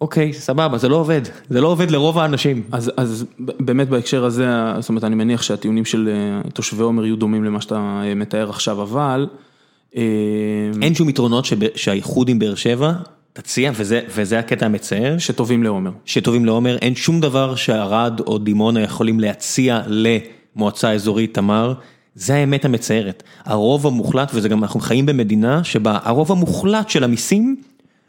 אוקיי, 0.00 0.32
סבבה, 0.32 0.78
זה 0.78 0.88
לא 0.88 0.96
עובד, 0.96 1.20
זה 1.50 1.60
לא 1.60 1.68
עובד 1.68 1.90
לרוב 1.90 2.18
האנשים. 2.18 2.62
אז, 2.72 2.92
אז 2.96 3.24
באמת 3.38 3.88
בהקשר 3.88 4.24
הזה, 4.24 4.46
זאת 4.80 4.88
אומרת, 4.88 5.04
אני 5.04 5.14
מניח 5.14 5.42
שהטיעונים 5.42 5.84
של 5.84 6.08
אה, 6.12 6.50
תושבי 6.50 6.82
עומר 6.82 7.04
יהיו 7.04 7.16
דומים 7.16 7.44
למה 7.44 7.60
שאתה 7.60 8.02
אה, 8.04 8.14
מתאר 8.14 8.50
עכשיו, 8.50 8.82
אבל... 8.82 9.26
אה, 9.96 10.02
אין 10.82 10.94
שום 10.94 11.08
יתרונות 11.08 11.46
שהאיחוד 11.74 12.28
עם 12.28 12.38
באר 12.38 12.54
שבע 12.54 12.92
תציע, 13.32 13.70
וזה, 13.74 14.00
וזה 14.14 14.38
הקטע 14.38 14.66
המצער, 14.66 15.18
שטובים 15.18 15.62
לעומר. 15.62 15.90
שטובים 16.04 16.44
לעומר, 16.44 16.76
אין 16.76 16.94
שום 16.94 17.20
דבר 17.20 17.54
שערד 17.54 18.20
או 18.20 18.38
דימונה 18.38 18.80
יכולים 18.80 19.20
להציע 19.20 19.80
למועצה 19.86 20.92
אזורית 20.92 21.34
תמר, 21.34 21.74
זה 22.14 22.34
האמת 22.34 22.64
המצערת. 22.64 23.22
הרוב 23.44 23.86
המוחלט, 23.86 24.30
וזה 24.34 24.48
גם, 24.48 24.62
אנחנו 24.62 24.80
חיים 24.80 25.06
במדינה 25.06 25.64
שבה 25.64 25.98
הרוב 26.02 26.32
המוחלט 26.32 26.88
של 26.88 27.04
המיסים 27.04 27.56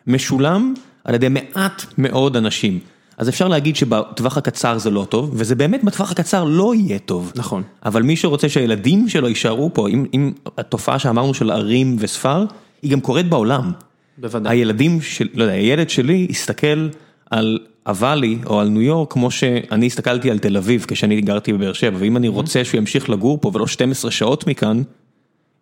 משולם 0.07 0.73
על 1.09 1.15
ידי 1.15 1.29
מעט 1.29 1.85
מאוד 1.97 2.37
אנשים. 2.37 2.79
אז 3.17 3.29
אפשר 3.29 3.47
להגיד 3.47 3.75
שבטווח 3.75 4.37
הקצר 4.37 4.77
זה 4.77 4.89
לא 4.89 5.05
טוב, 5.09 5.31
וזה 5.33 5.55
באמת 5.55 5.83
בטווח 5.83 6.11
הקצר 6.11 6.43
לא 6.43 6.75
יהיה 6.75 6.99
טוב. 6.99 7.31
נכון. 7.35 7.63
אבל 7.85 8.01
מי 8.01 8.15
שרוצה 8.15 8.49
שהילדים 8.49 9.09
שלו 9.09 9.27
יישארו 9.27 9.73
פה, 9.73 9.87
אם, 9.89 10.05
אם 10.13 10.31
התופעה 10.57 10.99
שאמרנו 10.99 11.33
של 11.33 11.51
ערים 11.51 11.95
וספר, 11.99 12.45
היא 12.81 12.91
גם 12.91 13.01
קורית 13.01 13.29
בעולם. 13.29 13.71
בוודאי. 14.17 14.57
הילדים 14.57 15.01
של, 15.01 15.27
לא 15.33 15.43
יודע, 15.43 15.53
הילד 15.53 15.89
שלי 15.89 16.27
הסתכל 16.29 16.89
על 17.31 17.59
הוואלי 17.87 18.37
או 18.45 18.59
על 18.59 18.67
ניו 18.67 18.81
יורק 18.81 19.13
כמו 19.13 19.31
שאני 19.31 19.85
הסתכלתי 19.85 20.31
על 20.31 20.39
תל 20.39 20.57
אביב 20.57 20.85
כשאני 20.87 21.21
גרתי 21.21 21.53
בבאר 21.53 21.73
שבע, 21.73 21.97
ואם 21.99 22.17
אני 22.17 22.27
רוצה 22.27 22.65
שהוא 22.65 22.77
ימשיך 22.77 23.09
לגור 23.09 23.37
פה 23.41 23.51
ולא 23.53 23.67
12 23.67 24.11
שעות 24.11 24.47
מכאן, 24.47 24.81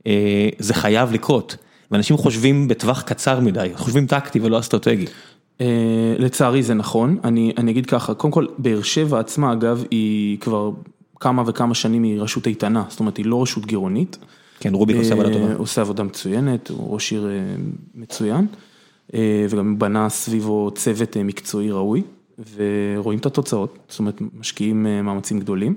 אה, 0.07 0.49
זה 0.59 0.73
חייב 0.73 1.11
לקרות. 1.11 1.57
ואנשים 1.91 2.17
חושבים 2.17 2.67
בטווח 2.67 3.01
קצר 3.01 3.39
מדי, 3.39 3.69
חושבים 3.75 4.07
טקטי 4.07 4.39
ולא 4.39 4.59
אסטרטגי. 4.59 5.05
אה, 5.61 6.15
לצערי 6.19 6.63
זה 6.63 6.73
נכון, 6.73 7.17
אני, 7.23 7.53
אני 7.57 7.71
אגיד 7.71 7.85
ככה, 7.85 8.13
קודם 8.13 8.31
כל, 8.31 8.45
באר 8.57 8.81
שבע 8.81 9.19
עצמה 9.19 9.53
אגב, 9.53 9.83
היא 9.91 10.39
כבר 10.39 10.71
כמה 11.19 11.43
וכמה 11.45 11.75
שנים 11.75 12.03
היא 12.03 12.21
רשות 12.21 12.47
איתנה, 12.47 12.83
זאת 12.89 12.99
אומרת 12.99 13.17
היא 13.17 13.25
לא 13.25 13.41
רשות 13.41 13.65
גירעונית. 13.65 14.17
כן, 14.59 14.73
רוביק 14.73 14.97
עושה 14.97 15.13
עבודה 15.13 15.33
טובה. 15.33 15.47
אה, 15.47 15.55
עושה 15.55 15.81
עבודה 15.81 16.03
מצוינת, 16.03 16.69
הוא 16.69 16.93
ראש 16.93 17.11
עיר 17.11 17.27
אה, 17.29 17.55
מצוין, 17.95 18.47
וגם 19.49 19.79
בנה 19.79 20.09
סביבו 20.09 20.71
צוות 20.75 21.17
מקצועי 21.17 21.71
ראוי, 21.71 22.01
ורואים 22.55 23.19
את 23.19 23.25
התוצאות, 23.25 23.77
זאת 23.89 23.99
אומרת 23.99 24.21
משקיעים 24.39 24.83
מאמצים 25.03 25.39
גדולים. 25.39 25.75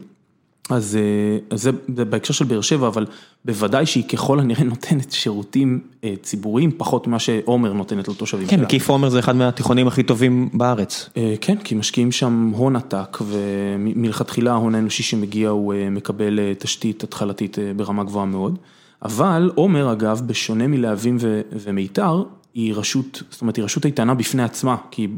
אז 0.72 0.96
אה, 0.96 1.38
אז 1.50 1.62
זה 1.62 1.70
זה 1.96 2.04
בהקשר 2.04 2.34
של 2.34 2.44
באר 2.44 2.60
שבע, 2.60 2.86
אבל 2.86 3.06
בוודאי 3.44 3.86
שהיא 3.86 4.04
ככל 4.08 4.40
הנראה 4.40 4.64
נותנת 4.64 5.12
שירותים 5.12 5.80
אה, 6.04 6.14
ציבוריים 6.22 6.70
פחות 6.76 7.06
ממה 7.06 7.18
שעומר 7.18 7.72
נותנת 7.72 8.08
לתושבים 8.08 8.46
כן. 8.46 8.62
מקיף 8.62 8.90
עומר 8.90 9.08
זה 9.08 9.18
אחד 9.18 9.36
מהתיכונים 9.36 9.86
הכי 9.86 10.02
טובים 10.02 10.48
בארץ. 10.52 11.08
אה, 11.16 11.34
כן, 11.40 11.56
כי 11.64 11.74
משקיעים 11.74 12.12
שם 12.12 12.52
הון 12.54 12.76
עתק, 12.76 13.18
ומלכתחילה 13.22 14.52
ההון 14.52 14.74
האנושי 14.74 15.02
שמגיע 15.02 15.48
הוא 15.48 15.74
מקבל 15.90 16.38
תשתית 16.58 17.04
התחלתית 17.04 17.58
ברמה 17.76 18.04
גבוהה 18.04 18.26
מאוד. 18.26 18.58
אבל 19.02 19.50
עומר 19.54 19.92
אגב, 19.92 20.22
בשונה 20.26 20.66
מלהבים 20.66 21.16
ומיתר, 21.52 22.22
היא 22.54 22.74
רשות, 22.74 23.22
זאת 23.30 23.40
אומרת 23.40 23.56
היא 23.56 23.64
רשות 23.64 23.86
איתנה 23.86 24.14
בפני 24.14 24.42
עצמה, 24.42 24.76
כי 24.90 25.08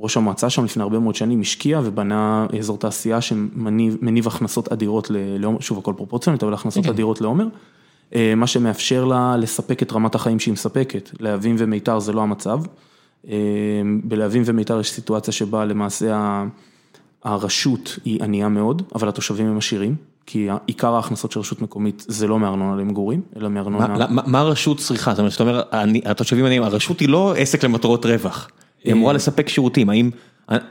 ראש 0.00 0.16
המועצה 0.16 0.50
שם 0.50 0.64
לפני 0.64 0.82
הרבה 0.82 0.98
מאוד 0.98 1.14
שנים 1.14 1.40
השקיע 1.40 1.80
ובנה 1.84 2.46
אזור 2.58 2.78
תעשייה 2.78 3.20
שמניב 3.20 4.26
הכנסות 4.26 4.72
אדירות 4.72 5.06
לעומר, 5.10 5.60
שוב 5.60 5.78
הכל 5.78 5.92
פרופורציונית, 5.96 6.42
אבל 6.42 6.54
הכנסות 6.54 6.84
כן. 6.84 6.90
אדירות 6.90 7.20
לעומר. 7.20 7.46
אה, 8.14 8.34
מה 8.36 8.46
שמאפשר 8.46 9.04
לה 9.04 9.36
לספק 9.36 9.82
את 9.82 9.92
רמת 9.92 10.14
החיים 10.14 10.40
שהיא 10.40 10.52
מספקת, 10.52 11.10
להבים 11.20 11.56
ומיתר 11.58 11.98
זה 11.98 12.12
לא 12.12 12.22
המצב. 12.22 12.60
אה, 13.28 13.34
בלהבים 14.04 14.42
ומיתר 14.46 14.80
יש 14.80 14.90
סיטואציה 14.90 15.32
שבה 15.32 15.64
למעשה 15.64 16.44
הרשות 17.24 17.98
היא 18.04 18.22
ענייה 18.22 18.48
מאוד, 18.48 18.82
אבל 18.94 19.08
התושבים 19.08 19.46
הם 19.46 19.58
עשירים, 19.58 19.94
כי 20.26 20.48
עיקר 20.66 20.94
ההכנסות 20.94 21.32
של 21.32 21.40
רשות 21.40 21.62
מקומית 21.62 22.04
זה 22.08 22.26
לא 22.26 22.38
מארנונה 22.38 22.80
למגורים, 22.82 23.20
אלא 23.36 23.48
מארנונה... 23.48 24.06
מה- 24.08 24.38
הרשות 24.38 24.78
צריכה? 24.78 25.14
זאת 25.14 25.40
אומרת, 25.40 25.66
התושבים 26.04 26.44
עניים, 26.44 26.62
הרשות 26.62 27.00
היא 27.00 27.08
לא 27.08 27.34
עסק 27.36 27.64
למטרות 27.64 28.06
רווח, 28.06 28.48
היא 28.84 28.92
אמורה 28.92 29.12
לספק 29.12 29.48
שירותים, 29.48 29.90
האם, 29.90 30.10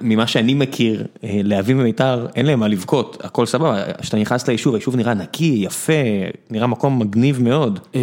ממה 0.02 0.28
שאני 0.28 0.54
מכיר, 0.54 1.06
אה, 1.24 1.40
להבים 1.44 1.80
ומיתר, 1.80 2.28
אין 2.36 2.46
להם 2.46 2.60
מה 2.60 2.68
לבכות, 2.68 3.18
הכל 3.24 3.46
סבבה, 3.46 3.84
כשאתה 4.02 4.18
נכנס 4.18 4.48
ליישוב, 4.48 4.76
היישוב 4.76 4.96
נראה 4.96 5.14
נקי, 5.14 5.60
יפה, 5.64 5.94
נראה 6.50 6.68
מקום 6.68 7.00
מגניב 7.00 7.42
מאוד. 7.42 7.80
אה, 7.96 8.02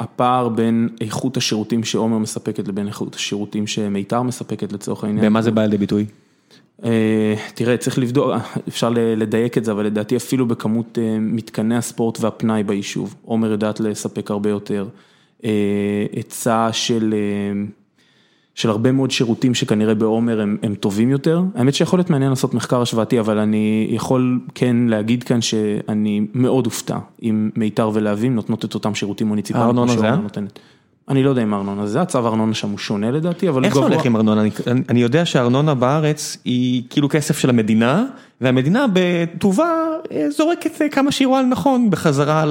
הפער 0.00 0.48
בין 0.48 0.88
איכות 1.00 1.36
השירותים 1.36 1.84
שעומר 1.84 2.18
מספקת 2.18 2.68
לבין 2.68 2.86
איכות 2.86 3.14
השירותים 3.14 3.66
שמיתר 3.66 4.22
מספקת 4.22 4.72
לצורך 4.72 5.04
העניין. 5.04 5.26
במה 5.26 5.42
זה 5.42 5.50
בא 5.50 5.62
לידי 5.62 5.78
ביטוי? 5.78 6.06
אה, 6.84 7.34
תראה, 7.54 7.76
צריך 7.76 7.98
לבדוק, 7.98 8.30
אפשר 8.68 8.90
לדייק 8.94 9.58
את 9.58 9.64
זה, 9.64 9.72
אבל 9.72 9.86
לדעתי 9.86 10.16
אפילו 10.16 10.46
בכמות 10.46 10.98
אה, 10.98 11.16
מתקני 11.20 11.76
הספורט 11.76 12.20
והפנאי 12.20 12.62
ביישוב, 12.62 13.14
עומר 13.24 13.50
יודעת 13.50 13.80
לספק 13.80 14.30
הרבה 14.30 14.50
יותר. 14.50 14.86
אה, 15.44 15.50
היצע 16.12 16.68
של, 16.72 17.14
אה, 17.14 17.62
של 18.54 18.70
הרבה 18.70 18.92
מאוד 18.92 19.10
שירותים 19.10 19.54
שכנראה 19.54 19.94
בעומר 19.94 20.40
הם, 20.40 20.56
הם 20.62 20.74
טובים 20.74 21.10
יותר. 21.10 21.42
האמת 21.54 21.74
שיכול 21.74 21.98
להיות 21.98 22.10
מעניין 22.10 22.30
לעשות 22.30 22.54
מחקר 22.54 22.82
השוואתי, 22.82 23.20
אבל 23.20 23.38
אני 23.38 23.86
יכול 23.90 24.40
כן 24.54 24.76
להגיד 24.88 25.22
כאן 25.22 25.40
שאני 25.40 26.26
מאוד 26.34 26.66
אופתע 26.66 26.98
אם 27.22 27.50
מיתר 27.56 27.90
ולהבים 27.94 28.34
נותנות 28.34 28.64
את 28.64 28.74
אותם 28.74 28.94
שירותים 28.94 29.26
מוניציפליים. 29.26 29.68
אני 31.08 31.22
לא 31.22 31.30
יודע 31.30 31.42
אם 31.42 31.54
הארנונה 31.54 31.86
זה, 31.86 32.00
הצו 32.00 32.18
הארנונה 32.26 32.54
שם 32.54 32.70
הוא 32.70 32.78
שונה 32.78 33.10
לדעתי, 33.10 33.48
אבל 33.48 33.60
הוא 33.60 33.66
איך 33.66 33.74
זה. 33.74 33.80
הולך 33.80 34.04
עם 34.04 34.16
ארנונה? 34.16 34.42
אני- 34.88 35.00
יודע 35.00 35.24
שהארנונה 35.24 35.74
בארץ 35.74 36.36
היא 36.44 36.82
כאילו 36.90 37.08
כסף 37.08 37.38
של 37.38 37.50
המדינה, 37.50 38.04
והמדינה 38.40 38.86
בטובה 38.92 39.68
אה, 40.12 40.30
זורקת 40.30 40.82
אה, 40.82 40.88
כמה 40.88 41.12
שהיא 41.12 41.28
רואה 41.28 41.42
לנכון 41.42 41.90
בחזרה 41.90 42.44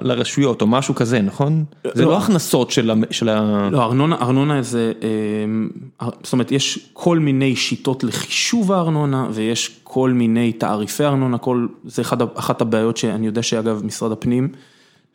לרשויות 0.00 0.62
או 0.62 0.66
משהו 0.66 0.94
כזה, 0.94 1.22
נכון? 1.22 1.64
זה 1.94 2.04
לא. 2.04 2.10
לא 2.10 2.18
הכנסות 2.18 2.70
של 2.70 3.28
ה... 3.28 3.68
לא, 3.72 3.82
ארנונה, 3.82 4.16
ארנונה 4.20 4.62
זה, 4.62 4.92
אה, 5.02 6.08
זאת 6.22 6.32
אומרת, 6.32 6.52
יש 6.52 6.90
כל 6.92 7.18
מיני 7.18 7.56
שיטות 7.56 8.04
לחישוב 8.04 8.72
הארנונה 8.72 9.26
ויש 9.32 9.80
כל 9.84 10.10
מיני 10.10 10.52
תעריפי 10.52 11.04
ארנונה, 11.04 11.38
כל, 11.38 11.66
זה 11.84 12.02
אחת 12.34 12.60
הבעיות 12.60 12.96
שאני 12.96 13.26
יודע 13.26 13.42
שאגב 13.42 13.80
משרד 13.84 14.12
הפנים, 14.12 14.48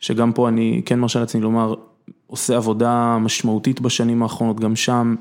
שגם 0.00 0.32
פה 0.32 0.48
אני 0.48 0.82
כן 0.86 0.98
מרשה 0.98 1.20
לעצמי 1.20 1.40
לומר, 1.40 1.74
עושה 2.26 2.56
עבודה 2.56 3.18
משמעותית 3.20 3.80
בשנים 3.80 4.22
האחרונות, 4.22 4.60
גם 4.60 4.76
שם 4.76 5.14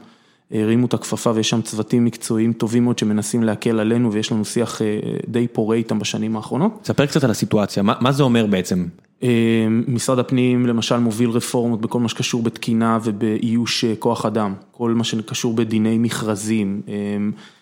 הרימו 0.51 0.85
את 0.85 0.93
הכפפה 0.93 1.31
ויש 1.35 1.49
שם 1.49 1.61
צוותים 1.61 2.05
מקצועיים 2.05 2.53
טובים 2.53 2.83
מאוד 2.83 2.99
שמנסים 2.99 3.43
להקל 3.43 3.79
עלינו 3.79 4.11
ויש 4.13 4.31
לנו 4.31 4.45
שיח 4.45 4.81
אה, 4.81 4.99
די 5.27 5.47
פורה 5.47 5.75
איתם 5.75 5.99
בשנים 5.99 6.35
האחרונות. 6.35 6.71
ספר 6.85 7.05
קצת 7.05 7.23
על 7.23 7.31
הסיטואציה, 7.31 7.83
מה 7.83 7.93
מה 7.99 8.11
זה 8.11 8.23
אומר 8.23 8.45
בעצם? 8.45 8.85
אה, 9.23 9.67
משרד 9.87 10.19
הפנים 10.19 10.65
למשל 10.65 10.97
מוביל 10.97 11.29
רפורמות 11.29 11.81
בכל 11.81 11.99
מה 11.99 12.09
שקשור 12.09 12.43
בתקינה 12.43 12.99
ובאיוש 13.03 13.83
אה, 13.83 13.93
כוח 13.99 14.25
אדם, 14.25 14.53
כל 14.71 14.91
מה 14.91 15.03
שקשור 15.03 15.53
בדיני 15.53 15.97
מכרזים, 15.97 16.81
אה, 16.87 16.93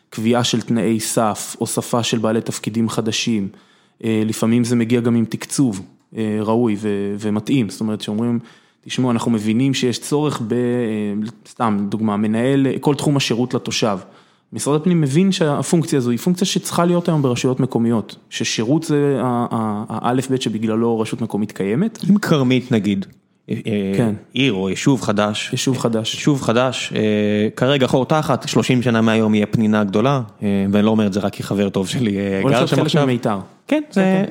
קביעה 0.10 0.44
של 0.44 0.62
תנאי 0.62 1.00
סף, 1.00 1.56
הוספה 1.60 2.04
של 2.04 2.18
בעלי 2.18 2.42
תפקידים 2.42 2.90
חדשים, 2.90 3.48
אה, 4.04 4.24
לפעמים 4.26 4.64
זה 4.64 4.76
מגיע 4.76 5.02
גם 5.02 5.16
עם 5.16 5.26
תקצוב 5.26 5.82
אה, 6.18 6.40
ראוי 6.42 6.76
ומתאים, 7.20 7.70
זאת 7.70 7.82
אומרת 7.82 8.02
שאומרים, 8.02 8.40
תשמעו, 8.86 9.12
אנחנו 9.12 9.32
מבינים 9.32 9.74
שיש 9.74 10.00
צורך 10.00 10.42
ב... 10.48 10.54
אה, 10.54 10.60
סתם, 11.48 11.86
דוגמה, 11.90 12.18
מנהל 12.18 12.68
כל 12.80 12.96
תחום 12.96 13.18
השירות 13.18 13.54
לתושב. 13.54 13.98
משרד 14.54 14.82
הפנים 14.82 15.02
מבין 15.02 15.32
שהפונקציה 15.32 15.98
הזו 15.98 16.10
היא 16.10 16.20
פונקציה 16.20 16.48
שצריכה 16.48 16.86
להיות 16.86 17.08
היום 17.08 17.22
ברשויות 17.22 17.60
מקומיות, 17.60 18.16
ששירות 18.30 18.84
זה 18.84 19.18
האלף 19.90 20.30
בית 20.30 20.42
שבגללו 20.42 21.00
רשות 21.00 21.22
מקומית 21.22 21.52
קיימת, 21.52 22.00
אם 22.10 22.18
כרמית 22.18 22.72
נגיד, 22.72 23.06
אה, 23.50 23.56
אה, 23.68 23.98
כן. 23.98 24.14
עיר 24.34 24.54
או 24.54 24.70
יישוב 24.70 25.02
חדש, 25.02 25.50
יישוב 25.52 25.78
חדש. 25.78 26.14
יישוב 26.16 26.42
חדש, 26.42 26.94
אה, 26.96 27.48
כרגע 27.56 27.88
חור 27.88 28.06
תחת, 28.06 28.48
30 28.48 28.82
שנה 28.82 29.02
מהיום 29.02 29.36
יהיה 29.36 29.46
פנינה 29.46 29.84
גדולה, 29.84 30.22
אה, 30.44 30.66
ואני 30.72 30.86
לא 30.86 30.92
אומר 30.92 31.08
את 31.08 31.14
זה 31.14 31.20
רק 31.20 31.34
כי 31.34 31.44
חבר 31.44 31.70
טוב 31.70 31.88
שלי 31.88 32.18
אה, 32.18 32.40
הולך 32.42 32.54
גר 32.54 32.60
להיות 32.60 32.70
שם 32.70 32.76
חלק 32.76 32.86
עכשיו. 32.86 33.04
ממיתר. 33.04 33.40
כן, 33.68 33.82
זה 33.92 34.26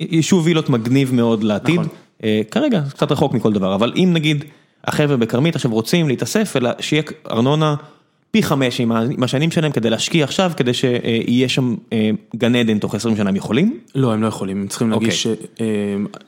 יישוב 0.00 0.46
וילות 0.46 0.68
מגניב 0.68 1.14
מאוד 1.14 1.44
לעתיד. 1.44 1.80
נכון. 1.80 1.88
אה, 2.24 2.40
כרגע 2.50 2.80
זה 2.80 2.90
קצת 2.90 3.12
רחוק 3.12 3.34
מכל 3.34 3.52
דבר, 3.52 3.74
אבל 3.74 3.92
אם 3.96 4.10
נגיד 4.12 4.44
החבר'ה 4.84 5.16
בכרמית 5.16 5.54
עכשיו 5.54 5.70
רוצים 5.70 6.08
להתאסף, 6.08 6.56
אלא 6.56 6.70
שיהיה 6.80 7.02
ארנונה 7.30 7.74
פי 8.30 8.42
חמש 8.42 8.80
עם 8.80 9.22
השנים 9.22 9.50
שלהם 9.50 9.72
כדי 9.72 9.90
להשקיע 9.90 10.24
עכשיו, 10.24 10.52
כדי 10.56 10.74
שיהיה 10.74 11.48
שם 11.48 11.74
אה, 11.92 12.10
גן 12.36 12.54
עדן 12.54 12.78
תוך 12.78 12.94
20 12.94 13.16
שנה, 13.16 13.30
הם 13.30 13.36
יכולים? 13.36 13.78
לא, 13.94 14.12
הם 14.12 14.22
לא 14.22 14.26
יכולים, 14.26 14.60
הם 14.60 14.68
צריכים 14.68 14.92
אוקיי. 14.92 15.06
להגיש, 15.06 15.26
אה, 15.60 15.66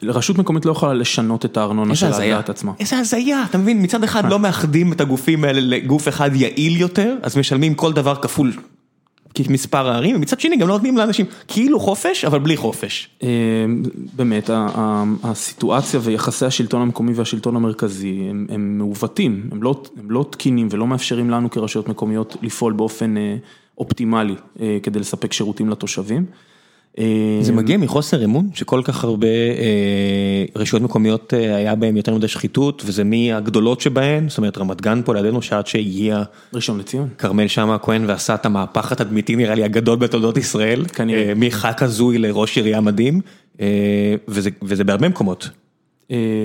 רשות 0.02 0.38
מקומית 0.38 0.66
לא 0.66 0.72
יכולה 0.72 0.94
לשנות 0.94 1.44
את 1.44 1.56
הארנונה 1.56 1.90
איזה 1.90 2.00
שלה 2.00 2.08
על 2.08 2.14
הזיה, 2.14 2.36
דעת 2.36 2.50
עצמה. 2.50 2.72
איזה 2.80 2.98
הזיה, 2.98 3.44
אתה 3.50 3.58
מבין, 3.58 3.82
מצד 3.82 4.04
אחד 4.04 4.30
לא 4.30 4.38
מאחדים 4.38 4.92
את 4.92 5.00
הגופים 5.00 5.44
האלה 5.44 5.60
לגוף 5.60 6.08
אחד 6.08 6.30
יעיל 6.34 6.80
יותר, 6.80 7.16
אז 7.22 7.36
משלמים 7.36 7.74
כל 7.74 7.92
דבר 7.92 8.14
כפול 8.14 8.52
מספר 9.50 9.88
הערים, 9.88 10.16
ומצד 10.16 10.40
שני 10.40 10.56
גם 10.56 10.68
לא 10.68 10.74
נותנים 10.74 10.96
לאנשים 10.96 11.26
כאילו 11.48 11.80
חופש, 11.80 12.24
אבל 12.24 12.38
בלי 12.38 12.56
חופש. 12.56 13.08
אה, 13.22 13.28
באמת, 14.16 14.50
הסיטואציה 15.22 16.00
ויחסי 16.02 16.46
השלטון 16.46 16.82
המקומי 16.82 17.12
והשלטון 17.12 17.56
המרכזי 17.56 18.26
הם 18.30 18.46
הם 18.50 18.78
מעוותים, 18.78 19.48
הם 19.52 19.62
לא 19.62 19.82
הם 20.00 20.10
לא 20.10 20.24
תקינים 20.30 20.68
ולא 20.70 20.86
מאפשרים 20.86 21.30
לנו 21.30 21.50
כרשויות 21.50 21.88
מקומיות 21.88 22.36
לפעול 22.42 22.72
באופן 22.72 23.16
אה, 23.16 23.36
אופטימלי 23.78 24.34
כדי 24.82 24.98
לספק 24.98 25.32
שירותים 25.32 25.68
לתושבים. 25.68 26.26
זה 27.40 27.52
מגיע 27.52 27.76
מחוסר 27.76 28.24
אמון? 28.24 28.48
שכל 28.54 28.80
כך 28.84 29.04
הרבה 29.04 29.26
רשויות 30.56 30.82
מקומיות 30.82 31.32
היה 31.32 31.74
בהם 31.74 31.96
יותר 31.96 32.14
מדי 32.14 32.28
שחיתות 32.28 32.82
וזה 32.86 33.04
מהגדולות 33.04 33.80
שבהן, 33.80 34.28
זאת 34.28 34.38
אומרת 34.38 34.58
רמת 34.58 34.80
גן 34.80 35.00
פה 35.04 35.14
לידינו 35.14 35.42
שעד 35.42 35.66
שהגיע 35.66 36.22
ראשון 36.54 36.78
לציון, 36.78 37.08
כרמל 37.18 37.46
שאמה 37.46 37.74
הכהן 37.74 38.04
ועשה 38.06 38.34
את 38.34 38.46
המהפך 38.46 38.92
התדמיתי 38.92 39.36
נראה 39.36 39.54
לי 39.54 39.64
הגדול 39.64 39.98
בתולדות 39.98 40.36
ישראל, 40.36 40.84
כנראה, 40.84 41.32
מח"כ 41.36 41.82
הזוי 41.82 42.18
לראש 42.18 42.56
עירייה 42.56 42.80
מדהים 42.80 43.20
וזה 44.28 44.50
וזה 44.62 44.84
בהרבה 44.84 45.08
מקומות. 45.08 45.50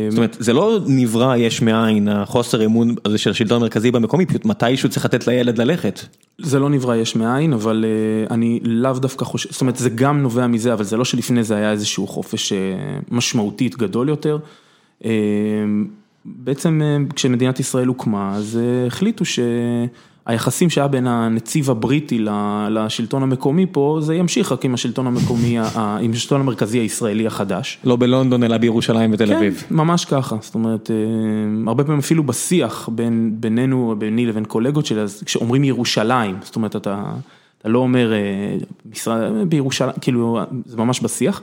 זאת 0.09 0.17
אומרת 0.17 0.37
זה 0.39 0.53
לא 0.53 0.79
נברא 0.87 1.35
יש 1.35 1.61
מאין 1.61 2.07
החוסר 2.07 2.65
אמון 2.65 2.95
הזה 3.05 3.17
של 3.17 3.31
השלטון 3.31 3.57
המרכזי 3.57 3.91
במקומי, 3.91 4.25
פשוט 4.25 4.45
מתישהו 4.45 4.89
צריך 4.89 5.05
לתת 5.05 5.27
לילד 5.27 5.57
ללכת. 5.57 5.99
זה 6.41 6.59
לא 6.59 6.69
נברא 6.69 6.95
יש 6.95 7.15
מאין, 7.15 7.53
אבל 7.53 7.85
אני 8.31 8.59
לאו 8.63 8.93
דווקא 8.93 9.25
חושב, 9.25 9.51
זאת 9.51 9.61
אומרת 9.61 9.75
זה 9.75 9.89
גם 9.89 10.21
נובע 10.21 10.47
מזה, 10.47 10.73
אבל 10.73 10.83
זה 10.83 10.97
לא 10.97 11.05
שלפני 11.05 11.43
זה 11.43 11.55
היה 11.55 11.71
איזשהו 11.71 12.07
חופש 12.07 12.53
משמעותית 13.11 13.77
גדול 13.77 14.09
יותר. 14.09 14.37
בעצם 16.25 16.81
כשמדינת 17.15 17.59
ישראל 17.59 17.87
הוקמה, 17.87 18.35
אז 18.35 18.59
החליטו 18.87 19.25
שהיחסים 20.27 20.69
שהיה 20.69 20.87
בין 20.87 21.07
הנציב 21.07 21.69
הבריטי 21.69 22.25
לשלטון 22.69 23.23
המקומי 23.23 23.65
פה, 23.71 23.97
זה 24.01 24.15
ימשיך 24.15 24.51
רק 24.51 24.65
עם 24.65 24.73
השלטון 24.73 25.07
המקומי, 25.07 25.57
עם 25.75 26.11
השלטון 26.11 26.41
המרכזי 26.41 26.79
הישראלי 26.79 27.27
החדש. 27.27 27.77
לא 27.83 27.95
בלונדון 27.95 28.43
אלא 28.43 28.57
בירושלים 28.57 29.13
ותל 29.13 29.33
אביב. 29.33 29.63
כן, 29.69 29.75
ממש 29.75 30.05
ככה, 30.05 30.35
זאת 30.41 30.55
אומרת, 30.55 30.91
הרבה 31.67 31.83
פעמים 31.83 31.99
אפילו 31.99 32.23
בשיח 32.23 32.89
בינינו, 33.31 33.95
ביני 33.97 34.25
לבין 34.25 34.45
קולגות 34.45 34.85
שלי, 34.85 35.01
כשאומרים 35.25 35.63
ירושלים, 35.63 36.35
זאת 36.41 36.55
אומרת 36.55 36.75
אתה 36.75 37.03
לא 37.65 37.79
אומר 37.79 38.11
בירושלים, 39.47 39.93
כאילו 40.01 40.39
זה 40.65 40.77
ממש 40.77 40.99
בשיח. 41.01 41.41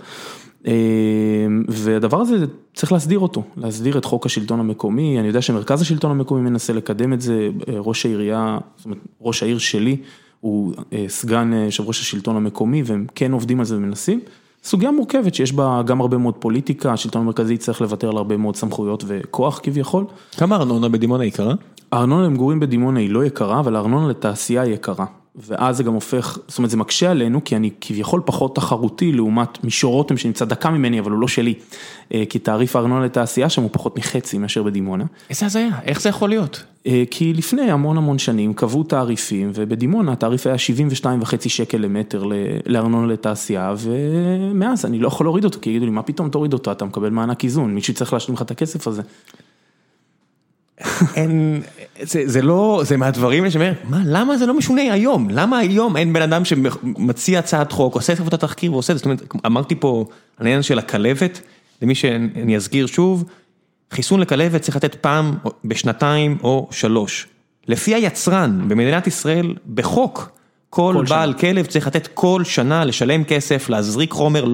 והדבר 1.69 2.21
הזה 2.21 2.47
צריך 2.75 2.93
להסדיר 2.93 3.19
אותו, 3.19 3.43
להסדיר 3.57 3.99
את 3.99 4.05
חוק 4.05 4.27
השלטון 4.27 4.61
המקומי, 4.61 5.19
אני 5.19 5.27
יודע 5.27 5.43
שמרכז 5.43 5.83
השלטון 5.83 6.11
המקומי 6.11 6.51
מנסה 6.51 6.73
לקדם 6.73 7.13
את 7.13 7.21
זה, 7.21 7.49
ראש 7.69 8.07
העירייה, 8.07 8.59
זאת 8.77 8.85
אומרת 8.85 8.99
ראש 9.21 9.43
העיר 9.43 9.59
שלי 9.59 9.97
הוא 10.41 10.75
סגן 11.09 11.53
יושב 11.53 11.89
ראש 11.89 12.01
השלטון 12.01 12.37
המקומי 12.37 12.83
והם 12.87 13.07
כן 13.15 13.33
עובדים 13.33 13.59
על 13.59 13.65
זה 13.65 13.77
ומנסים, 13.77 14.21
סוגיה 14.65 14.91
מורכבת 14.91 15.35
שיש 15.35 15.53
בה 15.53 15.83
גם 15.87 16.01
הרבה 16.01 16.19
מאוד 16.19 16.35
פוליטיקה, 16.35 16.93
השלטון 16.93 17.23
המרכזי 17.23 17.57
צריך 17.57 17.81
לוותר 17.81 18.09
על 18.09 18.17
הרבה 18.17 18.37
מאוד 18.37 18.57
סמכויות 18.57 19.05
וכוח 19.07 19.61
כביכול. 19.63 20.05
כמה 20.37 20.57
ארנונה 20.57 20.89
בדימונה 20.89 21.25
יקרה? 21.25 21.55
הארנונה 21.93 22.25
למגורים 22.25 22.61
בדימונה 22.61 23.01
היא 23.01 23.11
לא 23.11 23.25
יקרה, 23.25 23.61
אבל 23.61 23.77
הארנונה 23.77 24.09
לתעשייה 24.09 24.63
היא 24.63 24.75
יקרה. 24.75 25.05
ואז 25.37 25.77
זה 25.77 25.83
גם 25.83 25.95
הופך, 25.95 26.39
זאת 26.49 26.59
אומרת 26.59 26.71
זה 26.71 26.77
מקשה 26.77 27.11
עלינו, 27.11 27.45
כי 27.45 27.57
אני 27.57 27.71
כביכול 27.81 28.23
פחות 28.25 28.57
תחרותי 28.57 29.13
לעומת 29.13 29.65
מישור 29.65 29.93
רותם 29.93 30.17
שנמצא 30.17 30.45
דקה 30.45 30.71
ממני, 30.71 31.01
אבל 31.01 31.11
הוא 31.11 31.21
לא 31.21 31.29
שלי. 31.29 31.55
כי 32.29 32.39
תעריף 32.39 32.77
הארנונה 32.77 33.05
לתעשייה 33.05 33.49
שם 33.49 33.63
הוא 33.63 33.71
פחות 33.73 33.99
מחצי 33.99 34.39
מאשר 34.39 34.63
בדימונה. 34.63 35.05
איזה 35.31 35.47
הזיה, 35.47 35.69
איך 35.85 36.01
זה 36.01 36.09
יכול 36.09 36.29
להיות? 36.29 36.65
כי 37.11 37.33
לפני 37.35 37.71
המון 37.71 37.97
המון 37.97 38.19
שנים 38.19 38.55
קבעו 38.55 38.83
תעריפים, 38.83 39.51
ובדימונה 39.55 40.13
התעריף 40.13 40.47
היה 40.47 40.59
72 40.59 41.23
וחצי 41.23 41.49
שקל 41.49 41.79
למטר 41.79 42.25
לארנונה 42.67 43.13
לתעשייה, 43.13 43.75
ומאז 43.79 44.85
אני 44.85 44.99
לא 44.99 45.09
יכול 45.09 45.27
להוריד 45.27 45.45
אותו, 45.45 45.59
כי 45.63 45.71
יגידו 45.71 45.85
לי 45.85 45.91
מה 45.91 46.03
פתאום 46.03 46.29
תוריד 46.29 46.53
אותו, 46.53 46.73
אתה 46.73 46.85
מקבל 46.85 47.11
מענק 47.11 47.45
איזון, 47.45 47.75
מישהו 47.75 47.95
צריך 47.95 48.13
להשלים 48.13 48.35
לך 48.35 48.43
את 48.43 48.51
הכסף 48.51 48.89
הזה. 48.89 49.03
אין, 51.17 51.63
זה 52.03 52.43
לא, 52.43 52.83
זה 52.85 52.97
מהדברים 52.97 53.51
שאומר, 53.51 53.73
מה, 53.85 54.01
למה 54.07 54.37
זה 54.37 54.47
לא 54.47 54.55
משונה 54.55 54.83
היום? 54.83 55.29
למה 55.31 55.59
היום 55.59 55.97
אין 55.97 56.13
בן 56.13 56.23
אדם 56.23 56.45
שמציע 56.45 57.39
הצעת 57.39 57.73
חוק, 57.73 57.95
עושה 57.95 58.13
את 58.13 58.21
עבודת 58.21 58.35
התחקיר 58.45 58.73
ועושה 58.73 58.93
את 58.93 58.99
זה, 58.99 58.99
זאת 58.99 59.05
אומרת, 59.05 59.47
אמרתי 59.47 59.75
פה 59.75 60.07
על 60.37 60.47
העניין 60.47 60.63
של 60.63 60.79
הכלבת, 60.79 61.41
למי 61.83 61.95
שאני 61.95 62.57
אזכיר 62.57 62.87
שוב, 62.87 63.25
חיסון 63.91 64.21
לכלבת 64.21 64.61
צריך 64.61 64.77
לתת 64.77 64.95
פעם 64.95 65.35
בשנתיים 65.65 66.39
או 66.43 66.69
שלוש. 66.71 67.27
לפי 67.69 67.95
היצרן 67.95 68.69
במדינת 68.69 69.07
ישראל, 69.07 69.55
בחוק, 69.75 70.31
כל 70.71 71.05
בעל 71.09 71.33
כלב 71.33 71.67
צריך 71.67 71.87
לתת 71.87 72.09
כל 72.15 72.45
שנה, 72.45 72.85
לשלם 72.85 73.25
כסף, 73.25 73.69
להזריק 73.69 74.13
חומר 74.13 74.45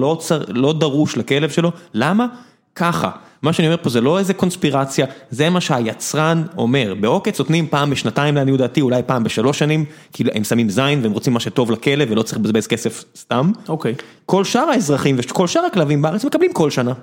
לא 0.47 0.73
דרוש 0.79 1.17
לכלב 1.17 1.49
שלו, 1.49 1.71
למה? 1.93 2.27
ככה. 2.75 3.11
מה 3.41 3.53
שאני 3.53 3.67
אומר 3.67 3.77
פה 3.83 3.89
זה 3.89 4.01
לא 4.01 4.19
איזה 4.19 4.33
קונספירציה, 4.33 5.05
זה 5.29 5.49
מה 5.49 5.61
שהיצרן 5.61 6.43
אומר, 6.57 6.93
בעוקץ 6.99 7.39
נותנים 7.39 7.67
פעם 7.67 7.89
בשנתיים 7.89 8.35
לעניות 8.35 8.59
דעתי, 8.59 8.81
אולי 8.81 9.01
פעם 9.05 9.23
בשלוש 9.23 9.59
שנים, 9.59 9.85
כי 10.13 10.23
הם 10.33 10.43
שמים 10.43 10.69
זין 10.69 10.99
והם 11.03 11.11
רוצים 11.11 11.33
מה 11.33 11.39
שטוב 11.39 11.71
לכלב 11.71 12.07
ולא 12.11 12.21
צריך 12.21 12.37
לבזבז 12.37 12.67
כסף 12.67 13.03
סתם. 13.15 13.51
אוקיי. 13.69 13.95
כל 14.25 14.43
שאר 14.43 14.69
האזרחים 14.69 15.15
וכל 15.19 15.47
שאר 15.47 15.61
הכלבים 15.65 16.01
בארץ 16.01 16.25
מקבלים 16.25 16.53
כל 16.53 16.69
שנה. 16.69 16.93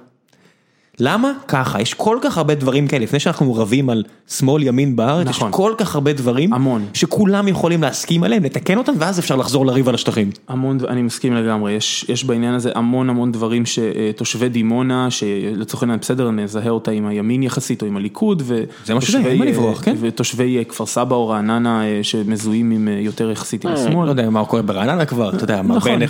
למה? 1.01 1.32
ככה, 1.49 1.80
יש 1.80 1.94
כל 1.94 2.18
כך 2.22 2.38
הרבה 2.38 2.55
דברים 2.55 2.88
כאלה, 2.88 3.03
לפני 3.03 3.20
שאנחנו 3.20 3.55
רבים 3.55 3.90
על 3.90 4.03
שמאל 4.28 4.62
ימין 4.62 4.96
בארץ, 4.96 5.26
נכון. 5.26 5.49
יש 5.49 5.55
כל 5.55 5.72
כך 5.78 5.94
הרבה 5.94 6.12
דברים, 6.12 6.53
המון, 6.53 6.84
שכולם 6.94 7.49
יכולים 7.49 7.82
להסכים 7.82 8.24
עליהם, 8.24 8.44
לתקן 8.44 8.78
אותם, 8.78 8.92
ואז 8.99 9.18
אפשר 9.18 9.36
לחזור 9.36 9.66
לריב 9.66 9.88
על 9.88 9.94
השטחים. 9.94 10.30
המון, 10.49 10.78
אני 10.88 11.03
מסכים 11.03 11.34
לגמרי, 11.34 11.72
יש 11.72 12.07
יש 12.09 12.24
בעניין 12.24 12.55
הזה 12.55 12.70
המון 12.74 13.11
המון 13.11 13.32
דברים 13.32 13.62
שתושבי 13.66 14.49
דימונה, 14.49 15.11
שלצורך 15.11 15.82
העניין 15.82 16.01
בסדר, 16.01 16.30
נזהה 16.30 16.70
אותה 16.70 16.90
עם 16.90 17.07
הימין 17.07 17.42
יחסית 17.42 17.82
או 17.82 17.86
עם 17.86 17.96
הליכוד, 17.96 18.42
זה 18.84 18.94
מה 18.94 19.01
שזה, 19.01 19.18
אין 19.18 19.38
מה 19.38 19.44
לברוח, 19.44 19.80
כן? 19.82 19.96
ותושבי 20.01 20.64
כפר 20.68 20.86
סבא 20.86 21.14
או 21.14 21.28
רעננה 21.28 21.82
שמזוהים 22.03 22.70
עם 22.70 22.88
יותר 23.01 23.30
יחסית 23.30 23.64
עם 23.64 23.72
השמאל. 23.72 24.07
לא 24.07 24.11
יודע 24.11 24.30
מה 24.30 24.44
קורה 24.44 24.62
ברעננה 24.62 25.05
כבר, 25.05 25.30
אתה 25.30 25.44
יודע, 25.44 25.62
מר 25.62 25.78
בנט 25.78 26.09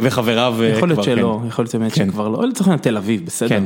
וחבריו 0.00 0.52
כבר, 0.56 0.64
יכול 0.64 0.88
להיות 0.88 1.02
שלא, 1.02 1.40
יכול 1.48 1.62
להיות 1.62 1.74
באמת 1.74 1.94
שכבר 1.94 2.28
לא, 2.28 2.46
לצורך 2.46 2.68
העניין 2.68 2.82
תל 2.82 2.96
אביב, 2.96 3.22
בסדר. 3.26 3.58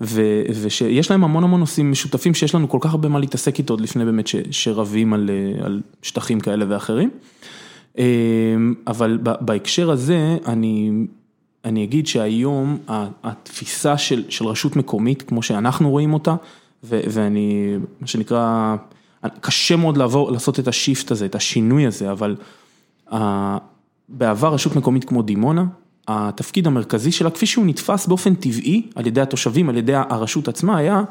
ושיש 0.00 1.10
להם 1.10 1.24
המון 1.24 1.44
המון 1.44 1.60
נושאים 1.60 1.90
משותפים 1.90 2.34
שיש 2.34 2.54
לנו 2.54 2.68
כל 2.68 2.78
כך 2.80 2.90
הרבה 2.90 3.08
מה 3.08 3.18
להתעסק 3.18 3.58
איתו 3.58 3.72
עוד 3.74 3.80
לפני 3.80 4.04
באמת 4.04 4.28
שרבים 4.50 5.12
על 5.12 5.30
על 5.62 5.80
שטחים 6.02 6.40
כאלה 6.40 6.64
ואחרים. 6.68 7.10
אבל 8.86 9.18
בהקשר 9.22 9.90
הזה 9.90 10.36
אני 10.46 10.90
אני 11.64 11.84
אגיד 11.84 12.06
שהיום 12.06 12.78
התפיסה 13.24 13.98
של 13.98 14.24
של 14.28 14.44
רשות 14.46 14.76
מקומית 14.76 15.22
כמו 15.22 15.42
שאנחנו 15.42 15.90
רואים 15.90 16.14
אותה 16.14 16.34
ואני 16.84 17.76
מה 18.00 18.06
שנקרא 18.06 18.76
קשה 19.40 19.76
מאוד 19.76 19.96
לעבור 19.96 20.32
לעשות 20.32 20.58
את 20.58 20.68
השיפט 20.68 21.10
הזה 21.10 21.26
את 21.26 21.34
השינוי 21.34 21.86
הזה 21.86 22.10
אבל 22.12 22.36
בעבר 24.08 24.54
רשות 24.54 24.76
מקומית 24.76 25.04
כמו 25.04 25.22
דימונה. 25.22 25.64
התפקיד 26.08 26.66
המרכזי 26.66 27.12
שלה, 27.12 27.30
כפי 27.30 27.46
שהוא 27.46 27.66
נתפס 27.66 28.06
באופן 28.06 28.34
טבעי 28.34 28.82
על 28.94 29.06
ידי 29.06 29.20
התושבים, 29.20 29.68
על 29.68 29.76
ידי 29.76 29.94
הרשות 29.94 30.48
עצמה, 30.48 30.76
היה 30.76 31.02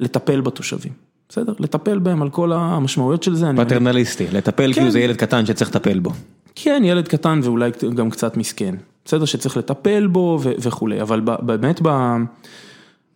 לטפל 0.00 0.40
בתושבים. 0.40 0.92
בסדר? 1.28 1.52
לטפל 1.58 1.98
בהם 1.98 2.22
על 2.22 2.30
כל 2.30 2.52
המשמעויות 2.52 3.22
של 3.22 3.34
זה. 3.34 3.46
פטרנליסטי, 3.56 4.26
לטפל 4.32 4.72
כאילו 4.72 4.90
זה 4.90 5.00
ילד 5.00 5.16
קטן 5.16 5.46
שצריך 5.46 5.70
לטפל 5.70 5.98
בו. 5.98 6.10
כן, 6.54 6.82
ילד 6.84 7.08
קטן 7.08 7.40
ואולי 7.42 7.70
גם 7.94 8.10
קצת 8.10 8.36
מסכן. 8.36 8.74
בסדר? 9.04 9.24
שצריך 9.24 9.56
לטפל 9.56 10.06
בו 10.06 10.38
וכולי, 10.42 11.00
אבל 11.00 11.20
באמת 11.20 11.80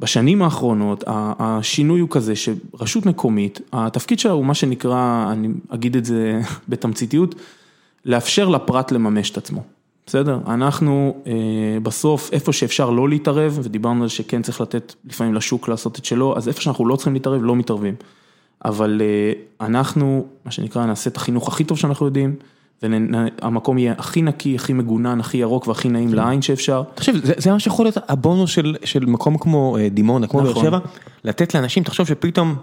בשנים 0.00 0.42
האחרונות 0.42 1.04
השינוי 1.06 2.00
הוא 2.00 2.08
כזה 2.10 2.32
שרשות 2.36 3.06
מקומית, 3.06 3.60
התפקיד 3.72 4.18
שלה 4.18 4.32
הוא 4.32 4.44
מה 4.44 4.54
שנקרא, 4.54 5.28
אני 5.32 5.48
אגיד 5.68 5.96
את 5.96 6.04
זה 6.04 6.40
בתמציתיות, 6.68 7.34
לאפשר 8.04 8.48
לפרט 8.48 8.92
לממש 8.92 9.30
את 9.30 9.36
עצמו. 9.36 9.62
בסדר? 10.10 10.38
אנחנו 10.46 11.14
בסוף 11.82 12.30
איפה 12.32 12.52
שאפשר 12.52 12.90
לא 12.90 13.08
להתערב, 13.08 13.58
ודיברנו 13.62 14.02
על 14.02 14.08
זה 14.08 14.14
שכן 14.14 14.42
צריך 14.42 14.60
לתת 14.60 14.94
לפעמים 15.04 15.34
לשוק 15.34 15.68
לעשות 15.68 15.98
את 15.98 16.04
שלו, 16.04 16.36
אז 16.36 16.48
איפה 16.48 16.60
שאנחנו 16.60 16.86
לא 16.86 16.96
צריכים 16.96 17.14
להתערב, 17.14 17.42
לא 17.42 17.56
מתערבים. 17.56 17.94
אבל 18.64 19.02
אנחנו, 19.60 20.26
מה 20.44 20.50
שנקרא, 20.50 20.86
נעשה 20.86 21.10
את 21.10 21.16
החינוך 21.16 21.48
הכי 21.48 21.64
טוב 21.64 21.78
שאנחנו 21.78 22.06
יודעים, 22.06 22.34
והמקום 22.82 23.78
יהיה 23.78 23.94
הכי 23.98 24.22
נקי, 24.22 24.54
הכי 24.54 24.72
מגונן, 24.72 25.20
הכי 25.20 25.38
ירוק 25.38 25.68
והכי 25.68 25.88
נעים 25.88 26.14
לעין 26.14 26.42
שאפשר. 26.42 26.82
תחשב, 26.94 27.12
זה 27.22 27.52
מה 27.52 27.60
שיכול 27.60 27.86
להיות 27.86 27.96
הבונוס 28.08 28.50
של 28.84 29.06
מקום 29.06 29.38
כמו 29.38 29.76
דימונה, 29.90 30.26
כמו 30.26 30.42
באר 30.42 30.54
שבע, 30.54 30.78
לתת 31.24 31.54
לאנשים, 31.54 31.82
תחשוב 31.82 32.06
שפתאום, 32.06 32.54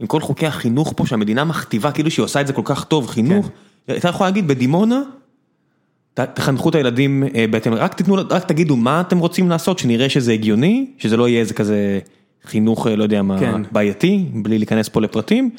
עם 0.00 0.06
כל 0.06 0.20
חוקי 0.20 0.46
החינוך 0.46 0.92
פה, 0.96 1.06
שהמדינה 1.06 1.44
מכתיבה 1.44 1.92
כאילו 1.92 2.10
שהיא 2.10 2.24
עושה 2.24 2.40
את 2.40 2.46
זה 2.46 2.52
כל 2.52 2.62
כך 2.64 2.84
טוב, 2.84 3.06
חינוך, 3.08 3.48
אתה 3.90 4.08
יכול 4.08 4.26
להגיד 4.26 4.48
בדימונה, 4.48 5.02
תחנכו 6.14 6.68
את 6.68 6.74
הילדים 6.74 7.24
בהתאם, 7.50 7.74
רק 7.74 7.94
תתנו, 7.94 8.16
רק 8.30 8.44
תגידו 8.44 8.76
מה 8.76 9.00
אתם 9.00 9.18
רוצים 9.18 9.48
לעשות, 9.48 9.78
שנראה 9.78 10.08
שזה 10.08 10.32
הגיוני, 10.32 10.86
שזה 10.98 11.16
לא 11.16 11.28
יהיה 11.28 11.40
איזה 11.40 11.54
כזה 11.54 11.98
חינוך, 12.44 12.86
לא 12.86 13.02
יודע 13.02 13.22
מה, 13.22 13.36
בעייתי, 13.72 14.24
בלי 14.32 14.58
להיכנס 14.58 14.88
פה 14.88 15.00
לפרטים, 15.00 15.50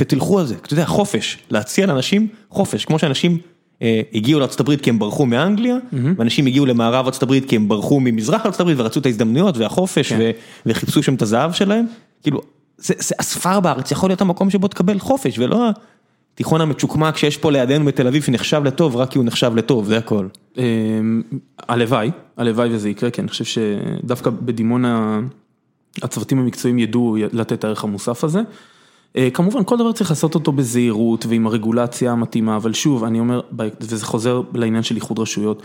ותלכו 0.00 0.38
על 0.38 0.46
זה, 0.46 0.54
אתה 0.54 0.72
יודע, 0.72 0.84
חופש, 0.84 1.38
להציע 1.50 1.86
לאנשים 1.86 2.28
חופש, 2.50 2.84
כמו 2.84 2.98
שאנשים 2.98 3.38
הגיעו 4.14 4.40
לארה"ב 4.40 4.76
כי 4.76 4.90
הם 4.90 4.98
ברחו 4.98 5.26
מאנגליה, 5.26 5.76
ואנשים 6.16 6.46
הגיעו 6.46 6.66
למערב 6.66 7.06
ארה"ב 7.06 7.40
כי 7.40 7.56
הם 7.56 7.68
ברחו 7.68 8.00
ממזרח 8.00 8.46
ארה"ב 8.46 8.74
ורצו 8.76 9.00
את 9.00 9.06
ההזדמנויות 9.06 9.56
והחופש 9.56 10.12
וחיפשו 10.66 11.02
שם 11.02 11.14
את 11.14 11.22
הזהב 11.22 11.52
שלהם, 11.52 11.86
כאילו, 12.22 12.40
זה 12.78 13.14
הספר 13.18 13.60
בארץ 13.60 13.90
יכול 13.90 14.10
להיות 14.10 14.20
המקום 14.20 14.50
שבו 14.50 14.68
תקבל 14.68 14.98
חופש 14.98 15.38
ולא 15.38 15.68
התיכון 16.38 16.60
המצ'וקמק 16.60 17.16
שיש 17.16 17.36
פה 17.36 17.52
לידינו 17.52 17.84
בתל 17.84 18.06
אביב 18.06 18.22
שנחשב 18.22 18.62
לטוב 18.64 18.96
רק 18.96 19.10
כי 19.10 19.18
הוא 19.18 19.24
נחשב 19.24 19.52
לטוב, 19.56 19.86
זה 19.86 19.98
הכל. 19.98 20.26
הלוואי, 21.68 22.10
הלוואי 22.36 22.68
וזה 22.74 22.88
יקרה, 22.88 23.10
כי 23.10 23.20
אני 23.20 23.28
חושב 23.28 23.44
שדווקא 23.44 24.30
בדימונה 24.30 25.20
הצוותים 26.02 26.38
המקצועיים 26.38 26.78
ידעו 26.78 27.16
לתת 27.32 27.52
את 27.52 27.64
הערך 27.64 27.84
המוסף 27.84 28.24
הזה. 28.24 28.40
כמובן 29.34 29.64
כל 29.64 29.76
דבר 29.76 29.92
צריך 29.92 30.10
לעשות 30.10 30.34
אותו 30.34 30.52
בזהירות 30.52 31.26
ועם 31.26 31.46
הרגולציה 31.46 32.12
המתאימה, 32.12 32.56
אבל 32.56 32.72
שוב, 32.72 33.04
אני 33.04 33.20
אומר, 33.20 33.40
וזה 33.80 34.04
חוזר 34.04 34.42
לעניין 34.54 34.82
של 34.82 34.96
איחוד 34.96 35.18
רשויות, 35.18 35.62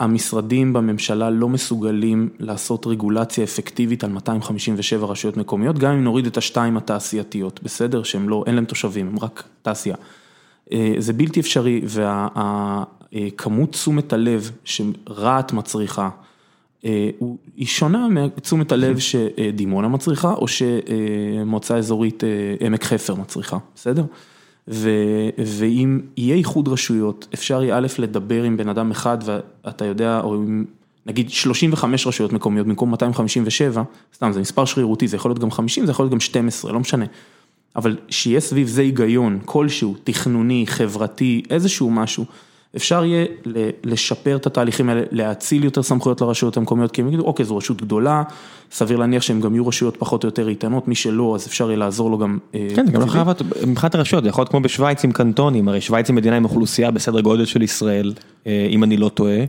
המשרדים 0.00 0.72
בממשלה 0.72 1.30
לא 1.30 1.48
מסוגלים 1.48 2.28
לעשות 2.38 2.86
רגולציה 2.86 3.44
אפקטיבית 3.44 4.04
על 4.04 4.10
257 4.10 5.06
רשויות 5.06 5.36
מקומיות, 5.36 5.78
גם 5.78 5.92
אם 5.92 6.04
נוריד 6.04 6.26
את 6.26 6.36
השתיים 6.36 6.76
התעשייתיות, 6.76 7.60
בסדר? 7.62 8.02
שהם 8.02 8.28
לא, 8.28 8.44
אין 8.46 8.54
להם 8.54 8.64
תושבים, 8.64 9.08
הם 9.08 9.18
רק 9.18 9.44
תעשייה. 9.62 9.96
זה 10.98 11.12
בלתי 11.12 11.40
אפשרי 11.40 11.80
והכמות 11.84 13.72
תשומת 13.72 14.12
הלב 14.12 14.50
שרהט 14.64 15.52
מצריכה, 15.52 16.08
היא 17.56 17.66
שונה 17.66 18.08
מתשומת 18.08 18.72
הלב 18.72 18.98
שדימונה 18.98 19.88
מצריכה 19.88 20.34
או 20.34 20.46
שמועצה 20.48 21.76
אזורית 21.76 22.22
עמק 22.60 22.84
חפר 22.84 23.14
מצריכה, 23.14 23.58
בסדר? 23.74 24.04
ואם 24.68 26.00
יהיה 26.16 26.36
איחוד 26.36 26.68
רשויות, 26.68 27.28
אפשר 27.34 27.62
יהיה 27.62 27.78
א' 27.78 27.86
לדבר 27.98 28.42
עם 28.42 28.56
בן 28.56 28.68
אדם 28.68 28.90
אחד 28.90 29.18
ואתה 29.24 29.84
יודע, 29.84 30.20
או 30.20 30.34
עם 30.34 30.64
נגיד 31.06 31.30
35 31.30 32.06
רשויות 32.06 32.32
מקומיות 32.32 32.66
במקום 32.66 32.90
257, 32.90 33.82
סתם 34.14 34.32
זה 34.32 34.40
מספר 34.40 34.64
שרירותי, 34.64 35.08
זה 35.08 35.16
יכול 35.16 35.30
להיות 35.30 35.38
גם 35.38 35.50
50, 35.50 35.86
זה 35.86 35.90
יכול 35.90 36.04
להיות 36.04 36.12
גם 36.12 36.20
12, 36.20 36.72
לא 36.72 36.80
משנה. 36.80 37.04
אבל 37.76 37.96
שיהיה 38.08 38.40
סביב 38.40 38.68
זה 38.68 38.82
היגיון 38.82 39.38
כלשהו, 39.44 39.94
תכנוני, 40.04 40.64
חברתי, 40.66 41.42
איזשהו 41.50 41.90
משהו. 41.90 42.24
אפשר 42.76 43.04
יהיה 43.04 43.26
לשפר 43.84 44.36
את 44.36 44.46
התהליכים 44.46 44.88
האלה, 44.88 45.02
להאציל 45.10 45.64
יותר 45.64 45.82
סמכויות 45.82 46.20
לרשויות 46.20 46.56
המקומיות, 46.56 46.92
כי 46.92 47.00
הם 47.00 47.08
יגידו, 47.08 47.22
אוקיי, 47.22 47.44
זו 47.44 47.56
רשות 47.56 47.82
גדולה, 47.82 48.22
סביר 48.72 48.96
להניח 48.96 49.22
שהם 49.22 49.40
גם 49.40 49.54
יהיו 49.54 49.66
רשויות 49.66 49.96
פחות 49.96 50.24
או 50.24 50.28
יותר 50.28 50.48
איתנות, 50.48 50.88
מי 50.88 50.94
שלא, 50.94 51.34
אז 51.34 51.46
אפשר 51.46 51.66
יהיה 51.66 51.76
לעזור 51.76 52.10
לו 52.10 52.18
גם. 52.18 52.38
כן, 52.52 52.86
זה 52.86 52.92
גם 52.92 53.00
לא 53.00 53.06
חייב 53.06 53.26
להיות 53.26 53.42
מבחינת 53.66 53.94
הרשויות, 53.94 54.24
זה 54.24 54.28
יכול 54.28 54.42
להיות 54.42 54.50
כמו 54.50 54.60
בשוויץ 54.60 55.04
עם 55.04 55.12
קנטונים, 55.12 55.68
הרי 55.68 55.80
שוויץ 55.80 56.08
היא 56.08 56.16
מדינה 56.16 56.36
עם 56.36 56.44
אוכלוסייה 56.44 56.90
בסדר 56.90 57.20
גודל 57.20 57.44
של 57.44 57.62
ישראל, 57.62 58.12
אם 58.46 58.84
אני 58.84 58.96
לא 58.96 59.08
טועה. 59.08 59.44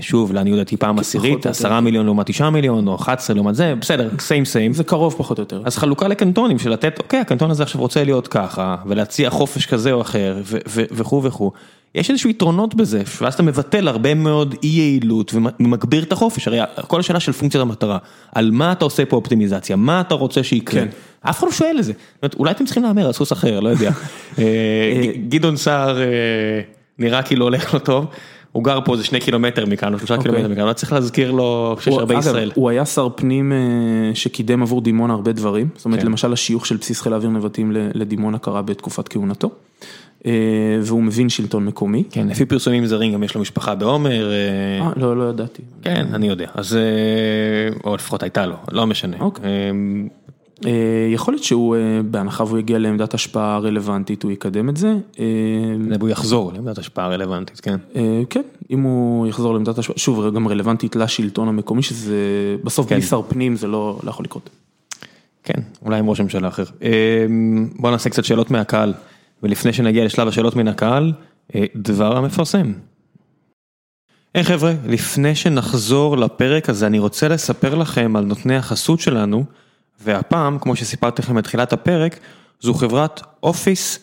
שוב, 0.00 0.32
לעניות 0.32 0.58
דעתי 0.58 0.76
פעם 0.76 0.98
עשירית, 0.98 1.46
עשרה 1.46 1.80
מיליון 1.80 2.06
לעומת 2.06 2.26
תשעה 2.26 2.50
מיליון, 2.50 2.88
או 2.88 2.94
11 2.94 3.36
לעומת 3.36 3.54
זה, 3.54 3.74
בסדר, 3.80 4.10
סיים 4.18 4.44
סיים. 4.44 4.72
זה 4.72 4.84
קרוב 4.84 5.14
פחות 5.18 5.38
או 5.38 5.42
יותר. 5.42 5.62
אז 5.64 5.78
חלוקה 5.78 6.08
לקנטונים 6.08 6.58
של 6.58 6.70
לתת, 6.70 6.98
אוקיי, 6.98 7.20
הקנטון 7.20 7.50
הזה 7.50 7.62
עכשיו 7.62 7.80
רוצה 7.80 8.04
להיות 8.04 8.28
ככה, 8.28 8.76
ולהציע 8.86 9.30
חופש 9.30 9.66
כזה 9.66 9.92
או 9.92 10.00
אחר, 10.00 10.36
וכו' 10.66 11.22
וכו'. 11.22 11.50
יש 11.94 12.10
איזשהו 12.10 12.30
יתרונות 12.30 12.74
בזה, 12.74 13.02
ואז 13.20 13.34
אתה 13.34 13.42
מבטל 13.42 13.88
הרבה 13.88 14.14
מאוד 14.14 14.54
אי 14.62 14.68
יעילות 14.68 15.34
ומגביר 15.34 16.02
את 16.02 16.12
החופש, 16.12 16.48
הרי 16.48 16.58
כל 16.86 17.00
השאלה 17.00 17.20
של 17.20 17.32
פונקציית 17.32 17.62
המטרה, 17.62 17.98
על 18.34 18.50
מה 18.50 18.72
אתה 18.72 18.84
עושה 18.84 19.04
פה 19.04 19.16
אופטימיזציה, 19.16 19.76
מה 19.76 20.00
אתה 20.00 20.14
רוצה 20.14 20.42
שיקרה, 20.42 20.82
אף 21.20 21.38
אחד 21.38 21.46
לא 21.46 21.52
שואל 21.52 21.76
את 21.78 21.84
זה, 21.84 21.92
אולי 22.38 22.50
אתם 22.50 22.64
צריכים 22.64 22.82
להמר 22.82 23.06
על 23.06 23.12
סוס 23.12 23.32
אחר, 23.32 23.60
לא 23.60 23.68
יודע, 23.68 23.90
גדעון 25.28 25.56
סער 25.56 25.98
נראה 26.98 27.22
כאילו 27.22 27.44
הולך 27.44 27.74
לו 27.74 27.80
טוב. 27.80 28.06
הוא 28.52 28.64
גר 28.64 28.78
פה 28.84 28.92
איזה 28.92 29.04
שני 29.04 29.20
קילומטר 29.20 29.66
מכאן, 29.66 29.94
או 29.94 29.98
שלושה 29.98 30.16
קילומטר 30.22 30.48
מכאן, 30.48 30.66
לא 30.66 30.72
צריך 30.72 30.92
להזכיר 30.92 31.30
לו 31.30 31.76
שיש 31.80 31.94
הרבה 31.94 32.14
ישראל. 32.14 32.50
הוא 32.54 32.70
היה 32.70 32.86
שר 32.86 33.08
פנים 33.14 33.52
שקידם 34.14 34.62
עבור 34.62 34.80
דימונה 34.80 35.12
הרבה 35.12 35.32
דברים, 35.32 35.68
זאת 35.76 35.84
אומרת 35.84 36.04
למשל 36.04 36.32
השיוך 36.32 36.66
של 36.66 36.76
בסיס 36.76 37.00
חיל 37.00 37.12
האוויר 37.12 37.30
נבטים 37.30 37.72
לדימונה 37.72 38.38
קרה 38.38 38.62
בתקופת 38.62 39.08
כהונתו. 39.08 39.50
והוא 40.82 41.02
מבין 41.02 41.28
שלטון 41.28 41.64
מקומי. 41.64 42.04
כן, 42.10 42.28
לפי 42.28 42.44
פרסומים 42.44 42.86
זרים 42.86 43.12
גם 43.12 43.22
יש 43.22 43.34
לו 43.34 43.40
משפחה 43.40 43.74
בעומר. 43.74 44.32
אה, 44.32 44.90
לא, 44.96 45.16
לא 45.16 45.30
ידעתי. 45.30 45.62
כן, 45.82 46.06
אני 46.12 46.28
יודע, 46.28 46.46
אז, 46.54 46.78
או 47.84 47.96
לפחות 47.96 48.22
הייתה 48.22 48.46
לו, 48.46 48.56
לא 48.72 48.86
משנה. 48.86 49.16
יכול 51.12 51.34
להיות 51.34 51.44
שהוא, 51.44 51.76
בהנחה 52.04 52.44
והוא 52.44 52.58
יגיע 52.58 52.78
לעמדת 52.78 53.14
השפעה 53.14 53.58
רלוונטית, 53.58 54.22
הוא 54.22 54.32
יקדם 54.32 54.68
את 54.68 54.76
זה. 54.76 54.94
והוא 55.98 56.08
יחזור 56.08 56.52
לעמדת 56.52 56.78
השפעה 56.78 57.08
רלוונטית, 57.08 57.60
כן. 57.60 57.76
כן, 58.30 58.42
אם 58.70 58.82
הוא 58.82 59.26
יחזור 59.26 59.52
לעמדת 59.52 59.78
השפעה, 59.78 59.98
שוב, 59.98 60.34
גם 60.34 60.48
רלוונטית 60.48 60.96
לשלטון 60.96 61.48
המקומי, 61.48 61.82
שזה 61.82 62.16
בסוף 62.64 62.92
בלי 62.92 63.02
שר 63.02 63.22
פנים 63.22 63.56
זה 63.56 63.66
לא 63.66 64.00
יכול 64.06 64.24
לקרות. 64.24 64.50
כן, 65.44 65.60
אולי 65.84 65.98
עם 65.98 66.10
ראש 66.10 66.20
הממשלה 66.20 66.48
אחר. 66.48 66.64
בוא 67.76 67.90
נעשה 67.90 68.10
קצת 68.10 68.24
שאלות 68.24 68.50
מהקהל. 68.50 68.92
ולפני 69.42 69.72
שנגיע 69.72 70.04
לשלב 70.04 70.28
השאלות 70.28 70.56
מן 70.56 70.68
הקהל, 70.68 71.12
דבר 71.76 72.16
המפרסם. 72.16 72.72
היי 74.34 74.44
חבר'ה, 74.44 74.72
לפני 74.86 75.34
שנחזור 75.34 76.16
לפרק 76.16 76.68
הזה 76.68 76.86
אני 76.86 76.98
רוצה 76.98 77.28
לספר 77.28 77.74
לכם 77.74 78.16
על 78.16 78.24
נותני 78.24 78.56
החסות 78.56 79.00
שלנו, 79.00 79.44
והפעם, 80.00 80.58
כמו 80.58 80.76
שסיפרתי 80.76 81.22
לכם 81.22 81.34
בתחילת 81.34 81.72
הפרק, 81.72 82.18
זו 82.60 82.74
חברת 82.74 83.22
אופיס 83.42 83.98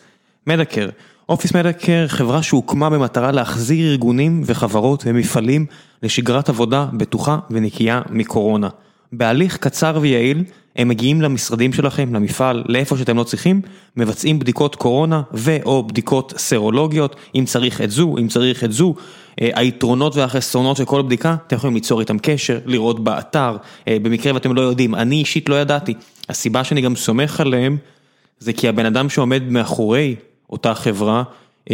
מדקר. 0.46 0.88
אופיס 1.28 1.54
מדקר 1.54 2.04
חברה 2.08 2.42
שהוקמה 2.42 2.90
במטרה 2.90 3.32
להחזיר 3.32 3.90
ארגונים 3.90 4.42
וחברות 4.46 5.02
ומפעלים 5.06 5.66
לשגרת 6.02 6.48
עבודה 6.48 6.86
בטוחה 6.92 7.38
ונקייה 7.50 8.02
מקורונה. 8.10 8.68
בהליך 9.12 9.56
קצר 9.56 9.98
ויעיל, 10.00 10.44
הם 10.76 10.88
מגיעים 10.88 11.22
למשרדים 11.22 11.72
שלכם, 11.72 12.14
למפעל, 12.14 12.64
לאיפה 12.66 12.96
שאתם 12.96 13.16
לא 13.16 13.24
צריכים, 13.24 13.60
מבצעים 13.96 14.38
בדיקות 14.38 14.76
קורונה 14.76 15.22
ו/או 15.34 15.86
בדיקות 15.86 16.34
סרולוגיות, 16.36 17.16
אם 17.34 17.44
צריך 17.44 17.80
את 17.80 17.90
זו, 17.90 18.16
אם 18.18 18.28
צריך 18.28 18.64
את 18.64 18.72
זו, 18.72 18.94
היתרונות 19.40 20.16
והחסרונות 20.16 20.76
של 20.76 20.84
כל 20.84 21.02
בדיקה, 21.02 21.36
אתם 21.46 21.56
יכולים 21.56 21.74
ליצור 21.74 22.00
איתם 22.00 22.18
קשר, 22.18 22.58
לראות 22.66 23.04
באתר, 23.04 23.56
במקרה 23.86 24.34
ואתם 24.34 24.54
לא 24.54 24.60
יודעים, 24.60 24.94
אני 24.94 25.16
אישית 25.16 25.48
לא 25.48 25.60
ידעתי, 25.60 25.94
הסיבה 26.28 26.64
שאני 26.64 26.80
גם 26.80 26.96
סומך 26.96 27.40
עליהם, 27.40 27.76
זה 28.38 28.52
כי 28.52 28.68
הבן 28.68 28.86
אדם 28.86 29.08
שעומד 29.08 29.42
מאחורי 29.48 30.16
אותה 30.50 30.74
חברה, 30.74 31.22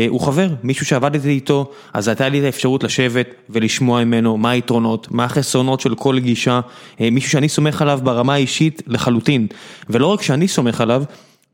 הוא 0.09 0.21
חבר, 0.21 0.49
מישהו 0.63 0.87
שעבדתי 0.87 1.29
איתו, 1.29 1.71
אז 1.93 2.09
הייתה 2.09 2.29
לי 2.29 2.39
את 2.41 2.45
האפשרות 2.45 2.85
לשבת 2.85 3.29
ולשמוע 3.51 4.05
ממנו 4.05 4.37
מה 4.37 4.51
היתרונות, 4.51 5.09
מה 5.11 5.25
החסרונות 5.25 5.81
של 5.81 5.95
כל 5.95 6.19
גישה, 6.19 6.61
מישהו 7.01 7.31
שאני 7.31 7.49
סומך 7.49 7.83
עליו 7.83 8.01
ברמה 8.03 8.35
האישית 8.35 8.83
לחלוטין, 8.87 9.47
ולא 9.91 10.07
רק 10.07 10.23
שאני 10.23 10.49
סומך 10.49 10.81
עליו, 10.81 11.03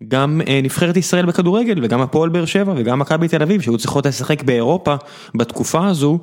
גם 0.09 0.41
נבחרת 0.63 0.97
ישראל 0.97 1.27
בכדורגל 1.27 1.79
וגם 1.83 2.01
הפועל 2.01 2.29
באר 2.31 2.45
שבע 2.45 2.73
וגם 2.77 2.99
מכבי 2.99 3.29
תל 3.29 3.43
אביב 3.43 3.61
שהיו 3.61 3.79
צריכות 3.79 4.07
לשחק 4.07 4.43
באירופה 4.43 4.95
בתקופה 5.35 5.87
הזו, 5.87 6.19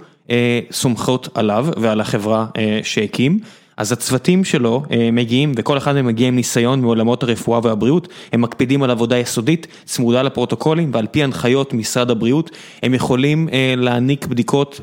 סומכות 0.72 1.30
עליו 1.34 1.68
ועל 1.78 2.02
החברה 2.02 2.46
שהקים. 2.84 3.40
אז 3.80 3.92
הצוותים 3.92 4.44
שלו 4.44 4.84
מגיעים 5.14 5.52
וכל 5.56 5.78
אחד 5.78 5.94
מהם 5.94 6.06
מגיע 6.06 6.28
עם 6.28 6.36
ניסיון 6.36 6.82
מעולמות 6.82 7.24
הרפואה 7.24 7.60
והבריאות, 7.64 8.08
הם 8.34 8.42
מקפידים 8.42 8.84
על 8.84 8.92
עבודה 8.92 9.18
יסודית, 9.18 9.68
צמודה 9.86 10.22
לפרוטוקולים 10.22 10.92
ועל 10.94 11.08
פי 11.08 11.24
הנחיות 11.24 11.74
משרד 11.74 12.12
הבריאות, 12.12 12.52
הם 12.84 12.94
יכולים 12.94 13.50
להעניק 13.78 14.26
בדיקות 14.26 14.82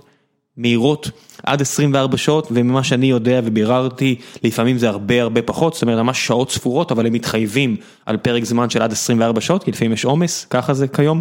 מהירות 0.57 1.11
עד 1.43 1.61
24 1.61 2.17
שעות 2.17 2.49
וממה 2.51 2.85
שאני 2.85 3.07
יודע 3.07 3.41
וביררתי 3.45 4.17
לפעמים 4.45 4.79
זה 4.79 4.89
הרבה 4.89 5.23
הרבה 5.23 5.43
פחות, 5.43 5.75
זאת 5.75 5.83
אומרת 5.83 5.99
ממש 5.99 6.27
שעות 6.27 6.51
ספורות 6.51 6.93
אבל 6.93 7.07
הם 7.07 7.13
מתחייבים 7.13 7.77
על 8.07 8.17
פרק 8.17 8.45
זמן 8.45 8.71
של 8.71 8.83
עד 8.83 8.93
24 8.93 9.41
שעות 9.41 9.65
כי 9.65 9.71
לפעמים 9.71 9.93
יש 9.93 10.05
עומס, 10.05 10.47
ככה 10.51 10.75
זה 10.75 10.89
כיום. 10.89 11.21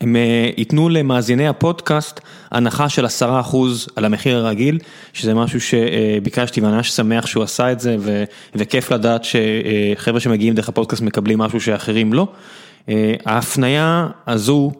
הם 0.00 0.16
ייתנו 0.56 0.88
למאזיני 0.88 1.48
הפודקאסט 1.48 2.20
הנחה 2.50 2.88
של 2.88 3.04
עשרה 3.04 3.40
אחוז 3.40 3.88
על 3.96 4.04
המחיר 4.04 4.36
הרגיל, 4.36 4.78
שזה 5.12 5.34
משהו 5.34 5.60
שביקשתי 5.60 6.60
ואני 6.60 6.74
ממש 6.76 6.90
שמח 6.90 7.26
שהוא 7.26 7.44
עשה 7.44 7.72
את 7.72 7.80
זה 7.80 7.96
וכיף 8.54 8.92
לדעת 8.92 9.22
שחבר'ה 9.24 10.20
שמגיעים 10.20 10.54
דרך 10.54 10.68
הפודקאסט 10.68 11.02
מקבלים 11.02 11.38
משהו 11.38 11.60
שאחרים 11.60 12.12
לא. 12.12 12.28
ההפניה 13.26 14.08
הזו, 14.26 14.72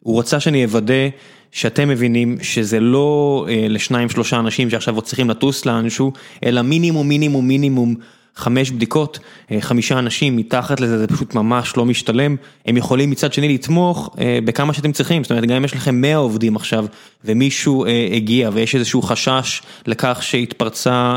הוא 0.00 0.20
רצה 0.20 0.40
שאני 0.40 0.64
אוודא 0.64 1.08
שאתם 1.52 1.88
מבינים 1.88 2.38
שזה 2.42 2.80
לא 2.80 3.46
לשניים 3.68 4.08
שלושה 4.08 4.38
אנשים 4.38 4.70
שעכשיו 4.70 4.94
עוד 4.94 5.04
צריכים 5.04 5.30
לטוס 5.30 5.66
לאנשהו, 5.66 6.12
אלא 6.44 6.62
מינימום 6.62 7.08
מינימום 7.08 7.48
מינימום 7.48 7.94
חמש 8.36 8.70
בדיקות, 8.70 9.18
חמישה 9.60 9.98
אנשים, 9.98 10.36
מתחת 10.36 10.80
לזה 10.80 10.98
זה 10.98 11.06
פשוט 11.06 11.34
ממש 11.34 11.76
לא 11.76 11.84
משתלם, 11.84 12.36
הם 12.66 12.76
יכולים 12.76 13.10
מצד 13.10 13.32
שני 13.32 13.54
לתמוך 13.54 14.16
בכמה 14.44 14.72
שאתם 14.72 14.92
צריכים, 14.92 15.24
זאת 15.24 15.30
אומרת 15.30 15.44
גם 15.44 15.56
אם 15.56 15.64
יש 15.64 15.74
לכם 15.74 16.00
100 16.00 16.16
עובדים 16.16 16.56
עכשיו 16.56 16.84
ומישהו 17.24 17.86
הגיע 18.12 18.50
ויש 18.52 18.74
איזשהו 18.74 19.02
חשש 19.02 19.62
לכך 19.86 20.18
שהתפרצה 20.22 21.16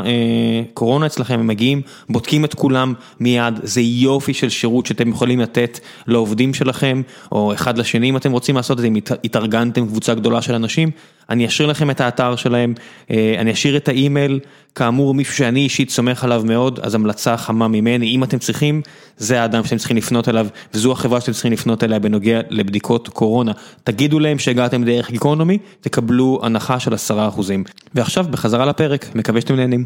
קורונה 0.74 1.06
אצלכם, 1.06 1.34
הם 1.34 1.46
מגיעים, 1.46 1.82
בודקים 2.08 2.44
את 2.44 2.54
כולם 2.54 2.94
מיד, 3.20 3.54
זה 3.62 3.80
יופי 3.80 4.34
של 4.34 4.48
שירות 4.48 4.86
שאתם 4.86 5.08
יכולים 5.08 5.40
לתת 5.40 5.80
לעובדים 6.06 6.54
שלכם, 6.54 7.02
או 7.32 7.52
אחד 7.54 7.78
לשני 7.78 8.10
אם 8.10 8.16
אתם 8.16 8.32
רוצים 8.32 8.56
לעשות 8.56 8.78
את 8.78 8.82
זה, 8.82 8.88
אם 8.88 8.96
התארגנתם 9.24 9.86
קבוצה 9.86 10.14
גדולה 10.14 10.42
של 10.42 10.54
אנשים, 10.54 10.90
אני 11.30 11.46
אשאיר 11.46 11.68
לכם 11.68 11.90
את 11.90 12.00
האתר 12.00 12.36
שלהם, 12.36 12.74
אני 13.10 13.52
אשאיר 13.52 13.76
את 13.76 13.88
האימייל, 13.88 14.40
כאמור 14.74 15.14
מישהו 15.14 15.34
שאני 15.34 15.60
אישית 15.60 15.90
סומך 15.90 16.24
עליו 16.24 16.42
מאוד, 16.46 16.80
אז 16.82 16.94
המלצה 16.94 17.36
חמה 17.36 17.68
ממני, 17.68 18.06
אם 18.06 18.24
אתם 18.24 18.38
צריכים, 18.38 18.82
זה 19.16 19.42
האדם 19.42 19.64
שאתם 19.64 19.76
צריכים 19.76 19.96
לפנות 19.96 20.28
אליו, 20.28 20.46
וזו 20.74 20.92
החברה 20.92 21.20
שאתם 21.20 21.32
צריכים 21.32 21.52
לפנות 21.52 21.84
אליה 21.84 21.98
בנוגע 21.98 22.40
לבדיקות 22.50 23.08
קורונה. 23.08 23.52
תגידו 23.84 24.18
להם 24.18 24.38
שהגעתם 24.38 24.84
דרך 24.84 25.10
גיקונומי, 25.10 25.58
תקבלו 25.80 26.40
הנחה 26.42 26.80
של 26.80 26.94
עשרה 26.94 27.28
אחוזים. 27.28 27.64
ועכשיו 27.94 28.24
בחזרה 28.30 28.66
לפרק, 28.66 29.14
מקווה 29.14 29.40
שאתם 29.40 29.56
נהנים. 29.56 29.84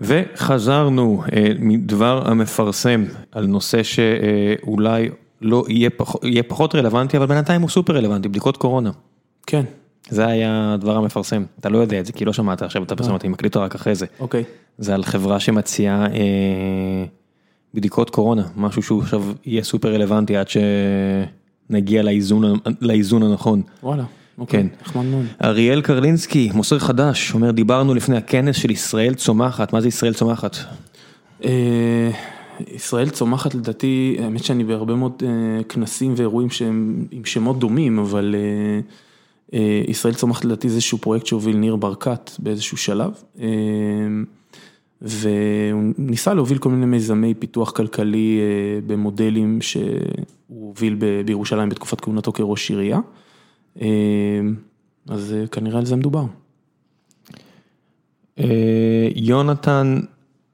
וחזרנו 0.00 1.22
מדבר 1.58 2.22
המפרסם 2.30 3.04
על 3.32 3.46
נושא 3.46 3.82
שאולי 3.82 5.08
לא 5.42 5.64
יהיה 5.68 5.90
פחות, 5.90 6.24
יהיה 6.24 6.42
פחות 6.42 6.74
רלוונטי, 6.74 7.16
אבל 7.16 7.26
בינתיים 7.26 7.62
הוא 7.62 7.70
סופר 7.70 7.96
רלוונטי, 7.96 8.28
בדיקות 8.28 8.56
קורונה. 8.56 8.90
כן. 9.46 9.62
זה 10.08 10.26
היה 10.26 10.74
הדבר 10.74 10.96
המפרסם, 10.96 11.44
אתה 11.60 11.68
לא 11.68 11.78
יודע 11.78 12.00
את 12.00 12.06
זה, 12.06 12.12
כי 12.12 12.24
לא 12.24 12.32
שמעת 12.32 12.62
עכשיו 12.62 12.82
את 12.82 12.92
הפרסומת, 12.92 13.24
אני 13.24 13.32
מקליט 13.32 13.56
רק 13.56 13.74
אחרי 13.74 13.94
זה. 13.94 14.06
אוקיי. 14.20 14.44
זה 14.78 14.94
על 14.94 15.04
חברה 15.04 15.40
שמציעה 15.40 16.06
אה, 16.06 17.04
בדיקות 17.74 18.10
קורונה, 18.10 18.42
משהו 18.56 18.82
שהוא 18.82 19.02
עכשיו 19.02 19.24
יהיה 19.46 19.62
סופר 19.62 19.94
רלוונטי 19.94 20.36
עד 20.36 20.46
שנגיע 20.48 22.02
לאיזון, 22.02 22.58
לאיזון 22.80 23.22
הנכון. 23.22 23.62
וואלה. 23.82 24.04
אוקיי, 24.38 24.62
כן. 24.62 24.68
נחמד 24.82 25.04
מאוד. 25.04 25.24
אריאל 25.44 25.80
קרלינסקי, 25.80 26.50
מוסר 26.54 26.78
חדש, 26.78 27.34
אומר 27.34 27.50
דיברנו 27.50 27.94
לפני 27.94 28.16
הכנס 28.16 28.56
של 28.56 28.70
ישראל 28.70 29.14
צומחת, 29.14 29.72
מה 29.72 29.80
זה 29.80 29.88
ישראל 29.88 30.14
צומחת? 30.14 30.56
אה, 31.44 32.10
ישראל 32.74 33.10
צומחת 33.10 33.54
לדעתי, 33.54 34.16
האמת 34.22 34.44
שאני 34.44 34.64
בהרבה 34.64 34.94
מאוד 34.94 35.22
אה, 35.22 35.64
כנסים 35.64 36.14
ואירועים 36.16 36.50
שהם 36.50 37.06
עם 37.10 37.24
שמות 37.24 37.58
דומים, 37.58 37.98
אבל 37.98 38.34
אה, 38.38 38.80
ישראל 39.88 40.14
צומחת 40.14 40.44
לדעתי 40.44 40.68
זה 40.68 40.74
איזשהו 40.74 40.98
פרויקט 40.98 41.26
שהוביל 41.26 41.56
ניר 41.56 41.76
ברקת 41.76 42.30
באיזשהו 42.38 42.76
שלב. 42.76 43.22
והוא 45.02 45.92
ניסה 45.98 46.34
להוביל 46.34 46.58
כל 46.58 46.68
מיני 46.70 46.86
מיזמי 46.86 47.34
פיתוח 47.34 47.70
כלכלי 47.70 48.40
במודלים 48.86 49.60
שהוא 49.60 50.68
הוביל 50.68 50.96
בירושלים 51.24 51.68
בתקופת 51.68 52.00
כהונתו 52.00 52.32
כראש 52.32 52.70
עירייה. 52.70 53.00
אז 55.08 55.34
כנראה 55.52 55.78
על 55.78 55.86
זה 55.86 55.96
מדובר. 55.96 56.24
יונתן 59.14 60.00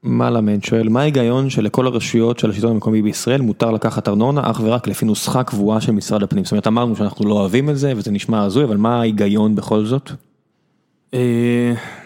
מלאמן 0.05 0.63
שואל, 0.63 0.89
מה 0.89 1.01
ההיגיון 1.01 1.51
שלכל 1.51 1.87
הרשויות 1.87 2.39
של 2.39 2.51
השלטון 2.51 2.71
המקומי 2.71 3.03
בישראל 3.03 3.41
מותר 3.41 3.71
לקחת 3.71 4.09
ארנונה 4.09 4.51
אך 4.51 4.61
ורק 4.65 4.89
לפי 4.89 5.05
נוסחה 5.07 5.43
קבועה 5.43 5.81
של 5.81 5.93
משרד 5.93 6.23
הפנים? 6.23 6.45
זאת 6.45 6.53
אומרת, 6.53 6.67
אמרנו 6.67 6.97
שאנחנו 6.97 7.29
לא 7.29 7.35
אוהבים 7.35 7.71
את 7.71 7.79
זה 7.79 7.93
וזה 7.97 8.11
נשמע 8.11 8.43
הזוי, 8.43 8.65
אבל 8.65 8.77
מה 8.77 9.01
ההיגיון 9.01 9.55
בכל 9.55 9.85
זאת? 9.85 10.11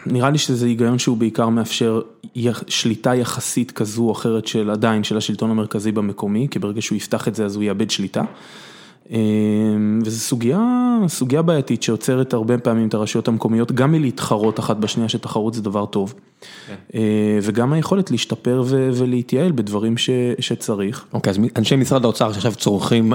נראה 0.06 0.30
לי 0.30 0.38
שזה 0.38 0.66
היגיון 0.66 0.98
שהוא 0.98 1.16
בעיקר 1.16 1.48
מאפשר 1.48 2.00
שליטה 2.66 3.14
יחסית 3.14 3.70
כזו 3.70 4.02
או 4.02 4.12
אחרת 4.12 4.46
של 4.46 4.70
עדיין 4.70 5.04
של 5.04 5.16
השלטון 5.16 5.50
המרכזי 5.50 5.92
במקומי, 5.92 6.48
כי 6.50 6.58
ברגע 6.58 6.82
שהוא 6.82 6.96
יפתח 6.96 7.28
את 7.28 7.34
זה 7.34 7.44
אז 7.44 7.56
הוא 7.56 7.64
יאבד 7.64 7.90
שליטה. 7.90 8.22
וזו 10.04 10.18
סוגיה, 10.18 10.60
סוגיה 11.06 11.42
בעייתית 11.42 11.82
שעוצרת 11.82 12.32
הרבה 12.32 12.58
פעמים 12.58 12.88
את 12.88 12.94
הרשויות 12.94 13.28
המקומיות, 13.28 13.72
גם 13.72 13.92
מלהתחרות 13.92 14.60
אחת 14.60 14.76
בשנייה 14.76 15.08
שתחרות 15.08 15.54
זה 15.54 15.62
דבר 15.62 15.86
טוב, 15.86 16.14
וגם 17.42 17.72
היכולת 17.72 18.10
להשתפר 18.10 18.64
ולהתייעל 18.68 19.52
בדברים 19.52 19.94
שצריך. 20.40 21.04
אוקיי, 21.12 21.30
אז 21.30 21.38
אנשי 21.56 21.76
משרד 21.76 22.04
האוצר 22.04 22.32
שעכשיו 22.32 22.54
צורכים 22.54 23.12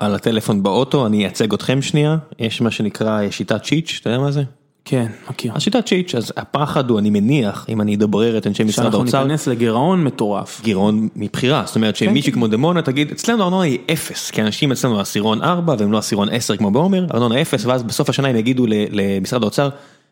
על 0.00 0.14
הטלפון 0.14 0.62
באוטו, 0.62 1.06
אני 1.06 1.18
אייצג 1.18 1.52
אתכם 1.52 1.82
שנייה, 1.82 2.16
יש 2.38 2.60
מה 2.60 2.70
שנקרא 2.70 3.30
שיטת 3.30 3.62
צ'יץ', 3.62 3.98
אתה 4.00 4.10
יודע 4.10 4.20
מה 4.20 4.30
זה? 4.30 4.42
כן, 4.88 5.06
מכיר. 5.30 5.52
השיטת 5.54 5.86
צ'יץ', 5.86 6.14
אז 6.14 6.32
הפחד 6.36 6.90
הוא, 6.90 6.98
אני 6.98 7.10
מניח, 7.10 7.66
אם 7.68 7.80
אני 7.80 7.94
אדברר 7.94 8.38
את 8.38 8.46
אנשי 8.46 8.64
משרד 8.64 8.94
האוצר. 8.94 9.10
שאנחנו 9.10 9.26
ניכנס 9.26 9.46
לגירעון 9.46 10.04
מטורף. 10.04 10.60
גירעון 10.64 11.08
מבחירה, 11.16 11.62
זאת 11.66 11.76
אומרת 11.76 11.96
שמישהי 11.96 12.32
כמו 12.32 12.46
דמונה 12.46 12.82
תגיד, 12.82 13.10
אצלנו 13.10 13.42
הארנונה 13.42 13.62
היא 13.62 13.78
אפס, 13.92 14.30
כי 14.30 14.42
אנשים 14.42 14.72
אצלנו 14.72 15.00
עשירון 15.00 15.42
4 15.42 15.74
והם 15.78 15.92
לא 15.92 15.98
עשירון 15.98 16.28
10 16.28 16.56
כמו 16.56 16.70
בעומר, 16.70 17.06
ארנונה 17.14 17.42
אפס, 17.42 17.66
ואז 17.66 17.82
בסוף 17.82 18.08
השנה 18.08 18.28
הם 18.28 18.36
יגידו 18.36 18.66
למשרד 18.90 19.42
האוצר, 19.42 19.68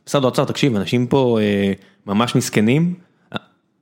משרד 0.09 0.24
האוצר, 0.24 0.44
תקשיב, 0.44 0.76
אנשים 0.76 1.06
פה 1.06 1.38
ממש 2.06 2.34
מסכנים, 2.34 2.94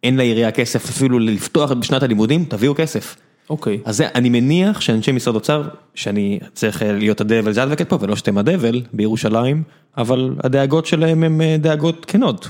אין 0.02 0.16
לעירייה 0.16 0.50
כסף 0.50 0.88
אפילו 0.88 1.18
לפתוח 1.18 1.72
בשנת 1.72 2.02
הלימודים, 2.02 2.44
תביאו 2.44 2.74
כסף. 2.74 3.16
אוקיי. 3.50 3.78
אז 3.84 3.96
זה, 3.96 4.08
אני 4.14 4.28
מניח 4.28 4.80
שאנשי 4.80 5.12
משרד 5.12 5.34
אוצר, 5.34 5.68
שאני 5.94 6.38
צריך 6.54 6.82
להיות 6.86 7.20
הדבל 7.20 7.52
זה 7.52 7.62
הדבקת 7.62 7.88
פה 7.88 7.98
ולא 8.00 8.16
שאתם 8.16 8.38
הדבל 8.38 8.82
בירושלים, 8.92 9.62
אבל 9.96 10.34
הדאגות 10.44 10.86
שלהם 10.86 11.22
הם 11.22 11.40
דאגות 11.58 12.04
כנות. 12.04 12.48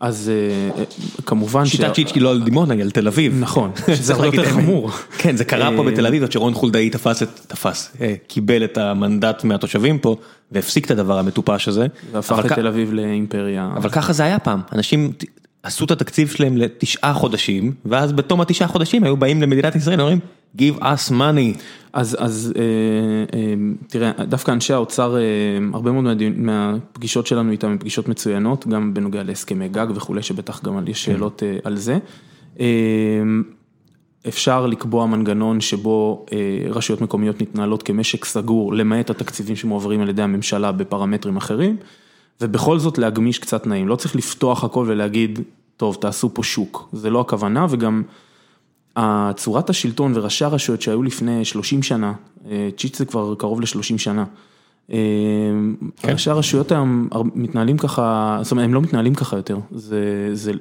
אז 0.00 0.32
כמובן 1.26 1.66
ש... 1.66 1.70
שיטת 1.70 1.94
צ'יצ'קי 1.94 2.20
לא 2.20 2.30
על 2.30 2.42
דימונה, 2.42 2.74
היא 2.74 2.82
על 2.82 2.90
תל 2.90 3.08
אביב. 3.08 3.36
נכון, 3.40 3.70
שזה 3.96 4.12
הרבה 4.12 4.26
יותר 4.26 4.44
חמור. 4.44 4.90
כן, 5.18 5.36
זה 5.36 5.44
קרה 5.44 5.70
פה 5.76 5.82
בתל 5.82 6.06
אביב, 6.06 6.22
עד 6.22 6.32
שרון 6.32 6.54
חולדאי 6.54 6.90
תפס, 6.90 7.22
תפס, 7.46 7.96
קיבל 8.26 8.64
את 8.64 8.78
המנדט 8.78 9.44
מהתושבים 9.44 9.98
פה, 9.98 10.16
והפסיק 10.52 10.84
את 10.84 10.90
הדבר 10.90 11.18
המטופש 11.18 11.68
הזה. 11.68 11.86
והפך 12.12 12.46
את 12.46 12.52
תל 12.52 12.66
אביב 12.66 12.92
לאימפריה. 12.92 13.70
אבל 13.76 13.90
ככה 13.90 14.12
זה 14.12 14.22
היה 14.22 14.38
פעם, 14.38 14.60
אנשים 14.72 15.12
עשו 15.68 15.84
את 15.84 15.90
התקציב 15.90 16.28
שלהם 16.28 16.56
לתשעה 16.56 17.14
חודשים, 17.14 17.72
ואז 17.84 18.12
בתום 18.12 18.40
התשעה 18.40 18.68
חודשים 18.68 19.04
היו 19.04 19.16
באים 19.16 19.42
למדינת 19.42 19.76
ישראל 19.76 20.00
ואומרים, 20.00 20.18
give 20.56 20.80
us 20.80 21.10
money. 21.10 21.58
אז, 21.92 22.16
אז 22.20 22.52
תראה, 23.86 24.12
דווקא 24.28 24.50
אנשי 24.50 24.72
האוצר, 24.72 25.16
הרבה 25.72 25.92
מאוד 25.92 26.22
מהפגישות 26.36 27.26
שלנו 27.26 27.52
איתם 27.52 27.68
הן 27.68 27.78
פגישות 27.78 28.08
מצוינות, 28.08 28.66
גם 28.66 28.94
בנוגע 28.94 29.22
להסכמי 29.22 29.68
גג 29.68 29.86
וכולי, 29.94 30.22
שבטח 30.22 30.64
גם 30.64 30.84
יש 30.86 31.04
שאלות 31.04 31.42
על 31.64 31.76
זה. 31.76 31.98
אפשר 34.28 34.66
לקבוע 34.66 35.06
מנגנון 35.06 35.60
שבו 35.60 36.26
רשויות 36.70 37.00
מקומיות 37.00 37.42
מתנהלות 37.42 37.82
כמשק 37.82 38.24
סגור, 38.24 38.74
למעט 38.74 39.10
התקציבים 39.10 39.56
שמועברים 39.56 40.00
על 40.00 40.08
ידי 40.08 40.22
הממשלה 40.22 40.72
בפרמטרים 40.72 41.36
אחרים. 41.36 41.76
ובכל 42.40 42.78
זאת 42.78 42.98
להגמיש 42.98 43.38
קצת 43.38 43.62
תנאים, 43.62 43.88
לא 43.88 43.96
צריך 43.96 44.16
לפתוח 44.16 44.64
הכל 44.64 44.84
ולהגיד, 44.88 45.40
טוב, 45.76 45.96
תעשו 46.00 46.34
פה 46.34 46.42
שוק, 46.42 46.88
זה 46.92 47.10
לא 47.10 47.20
הכוונה, 47.20 47.66
וגם 47.70 48.02
צורת 49.36 49.70
השלטון 49.70 50.12
וראשי 50.14 50.44
הרשויות 50.44 50.82
שהיו 50.82 51.02
לפני 51.02 51.44
30 51.44 51.82
שנה, 51.82 52.12
צ'יט 52.76 52.94
זה 52.94 53.04
כבר 53.04 53.34
קרוב 53.38 53.60
ל-30 53.60 53.98
שנה, 53.98 54.24
ראשי 56.04 56.30
הרשויות 56.30 56.72
היום 56.72 57.08
מתנהלים 57.34 57.78
ככה, 57.78 58.38
זאת 58.42 58.50
אומרת, 58.50 58.64
הם 58.64 58.74
לא 58.74 58.80
מתנהלים 58.80 59.14
ככה 59.14 59.36
יותר, 59.36 59.58
זה 60.32 60.52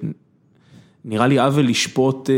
נראה 1.08 1.28
לי 1.28 1.40
עוול 1.40 1.68
לשפוט 1.68 2.30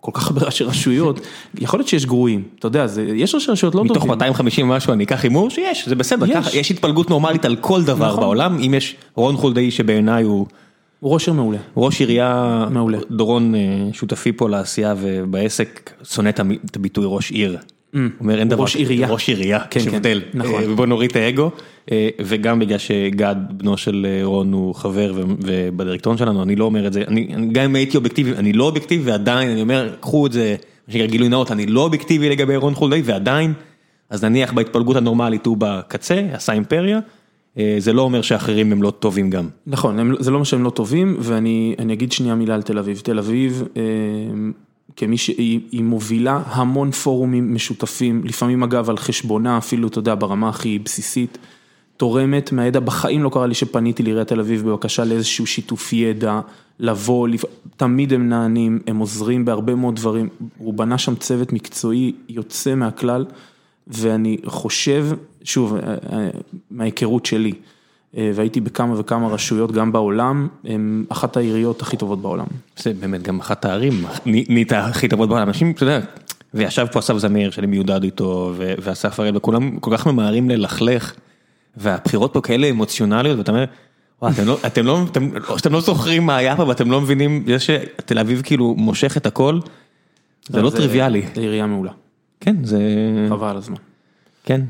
כל 0.00 0.10
כך 0.14 0.26
הרבה 0.26 0.46
ראשי 0.46 0.64
רשויות, 0.64 1.20
יכול 1.58 1.78
להיות 1.78 1.88
שיש 1.88 2.06
גרועים, 2.06 2.42
אתה 2.58 2.66
יודע, 2.66 2.86
יש 3.14 3.34
ראשי 3.34 3.50
רשויות 3.50 3.74
לא 3.74 3.78
טובים. 3.78 3.92
מתוך 3.92 4.06
250 4.06 4.68
משהו 4.68 4.92
אני 4.92 5.04
אקח 5.04 5.22
הימור 5.22 5.50
שיש, 5.50 5.88
זה 5.88 5.94
בסדר, 5.94 6.26
יש 6.52 6.70
התפלגות 6.70 7.10
נורמלית 7.10 7.44
על 7.44 7.56
כל 7.56 7.82
דבר 7.82 8.16
בעולם, 8.16 8.58
אם 8.66 8.74
יש 8.74 8.96
רון 9.14 9.36
חולדאי 9.36 9.70
שבעיניי 9.70 10.22
הוא... 10.24 10.46
הוא 11.00 11.12
ראש 11.12 11.28
עיר 11.28 11.34
מעולה. 11.34 11.58
ראש 11.76 12.00
עירייה, 12.00 12.66
מעולה. 12.70 12.98
דורון 13.10 13.54
שותפי 13.92 14.32
פה 14.32 14.48
לעשייה 14.48 14.94
ובעסק, 15.00 15.90
שונא 16.04 16.28
את 16.64 16.76
הביטוי 16.76 17.04
ראש 17.08 17.30
עיר. 17.30 17.58
אומר 18.20 18.38
אין 18.38 18.48
דבר, 18.48 18.62
ראש 18.62 18.76
עירייה, 18.76 19.08
ראש 19.08 19.28
עירייה, 19.28 19.58
יש 19.76 19.86
הבדל, 19.86 20.20
ובוא 20.68 20.86
נוריד 20.86 21.10
את 21.10 21.16
האגו, 21.16 21.50
וגם 22.20 22.58
בגלל 22.58 22.78
שגד 22.78 23.34
בנו 23.50 23.76
של 23.76 24.06
רון 24.22 24.52
הוא 24.52 24.74
חבר 24.74 25.12
ובדירקטוריון 25.16 26.18
שלנו, 26.18 26.42
אני 26.42 26.56
לא 26.56 26.64
אומר 26.64 26.86
את 26.86 26.92
זה, 26.92 27.04
גם 27.52 27.64
אם 27.64 27.74
הייתי 27.74 27.96
אובייקטיבי, 27.96 28.32
אני 28.32 28.52
לא 28.52 28.64
אובייקטיבי 28.64 29.10
ועדיין 29.10 29.50
אני 29.50 29.60
אומר, 29.60 29.94
קחו 30.00 30.26
את 30.26 30.32
זה, 30.32 30.56
מה 30.88 30.92
שנקרא 30.92 31.06
גילוי 31.06 31.28
נאות, 31.28 31.52
אני 31.52 31.66
לא 31.66 31.80
אובייקטיבי 31.80 32.28
לגבי 32.28 32.56
רון 32.56 32.74
חולדאי 32.74 33.02
ועדיין, 33.04 33.52
אז 34.10 34.24
נניח 34.24 34.52
בהתפלגות 34.52 34.96
הנורמלית 34.96 35.46
הוא 35.46 35.56
בקצה, 35.60 36.28
עשה 36.32 36.52
אימפריה, 36.52 37.00
זה 37.78 37.92
לא 37.92 38.02
אומר 38.02 38.22
שאחרים 38.22 38.72
הם 38.72 38.82
לא 38.82 38.90
טובים 38.90 39.30
גם. 39.30 39.48
נכון, 39.66 40.14
זה 40.18 40.30
לא 40.30 40.34
אומר 40.34 40.44
שהם 40.44 40.64
לא 40.64 40.70
טובים, 40.70 41.16
ואני 41.18 41.74
אגיד 41.92 42.12
שנייה 42.12 42.34
מילה 42.34 42.54
על 42.54 42.62
תל 42.62 42.78
אביב, 42.78 43.00
תל 43.04 43.18
אביב 43.18 43.64
כמי 44.96 45.16
שהיא 45.16 45.82
מובילה 45.82 46.42
המון 46.46 46.90
פורומים 46.90 47.54
משותפים, 47.54 48.22
לפעמים 48.24 48.62
אגב 48.62 48.90
על 48.90 48.96
חשבונה 48.96 49.58
אפילו, 49.58 49.88
אתה 49.88 49.98
יודע, 49.98 50.14
ברמה 50.14 50.48
הכי 50.48 50.78
בסיסית, 50.78 51.38
תורמת 51.96 52.52
מהידע, 52.52 52.80
בחיים 52.80 53.22
לא 53.22 53.30
קרה 53.32 53.46
לי 53.46 53.54
שפניתי 53.54 54.02
לעיריית 54.02 54.28
תל 54.28 54.40
אביב 54.40 54.68
בבקשה 54.68 55.04
לאיזשהו 55.04 55.46
שיתוף 55.46 55.92
ידע, 55.92 56.40
לבוא, 56.78 57.28
תמיד 57.76 58.12
הם 58.12 58.28
נענים, 58.28 58.78
הם 58.86 58.98
עוזרים 58.98 59.44
בהרבה 59.44 59.74
מאוד 59.74 59.96
דברים, 59.96 60.28
הוא 60.58 60.74
בנה 60.74 60.98
שם 60.98 61.14
צוות 61.14 61.52
מקצועי 61.52 62.12
יוצא 62.28 62.74
מהכלל, 62.74 63.24
ואני 63.86 64.36
חושב, 64.46 65.06
שוב, 65.44 65.76
מההיכרות 66.70 67.26
שלי, 67.26 67.52
והייתי 68.14 68.60
בכמה 68.60 69.00
וכמה 69.00 69.28
רשויות 69.28 69.72
גם 69.72 69.92
בעולם, 69.92 70.48
הם 70.64 71.04
אחת 71.08 71.36
העיריות 71.36 71.82
הכי 71.82 71.96
טובות 71.96 72.22
בעולם. 72.22 72.46
זה 72.76 72.92
באמת 73.00 73.22
גם 73.22 73.40
אחת 73.40 73.64
הערים, 73.64 74.04
נהיית 74.26 74.72
הכי 74.72 75.08
טובות 75.08 75.28
בעולם, 75.28 75.48
אנשים, 75.48 75.70
אתה 75.70 75.82
יודע, 75.82 76.00
וישב 76.54 76.86
פה 76.92 76.98
אסף 76.98 77.18
זמיר 77.18 77.50
שאני 77.50 77.66
מיודד 77.66 78.02
איתו, 78.02 78.54
ואסף 78.56 79.20
הראל, 79.20 79.36
וכולם 79.36 79.78
כל 79.78 79.96
כך 79.96 80.06
ממהרים 80.06 80.50
ללכלך. 80.50 81.14
והבחירות 81.76 82.32
פה 82.32 82.40
כאלה 82.40 82.70
אמוציונליות 82.70 83.38
ואתה 83.38 83.52
אומר, 83.52 83.64
אתם 84.66 84.86
לא, 84.86 85.04
אתם 85.56 85.72
לא 85.72 85.80
זוכרים 85.80 86.26
מה 86.26 86.36
היה 86.36 86.56
פה 86.56 86.62
ואתם 86.62 86.90
לא 86.90 87.00
מבינים, 87.00 87.44
זה 87.46 87.58
שתל 87.58 88.18
אביב 88.18 88.42
כאילו 88.44 88.74
מושך 88.78 89.16
את 89.16 89.26
הכל, 89.26 89.60
זה 90.48 90.62
לא 90.62 90.70
טריוויאלי. 90.70 91.22
זה 91.34 91.40
עירייה 91.40 91.66
מעולה. 91.66 91.92
כן, 92.40 92.64
זה... 92.64 92.80
חבל 93.28 93.56
הזמן. 93.56 93.76
כן, 94.44 94.60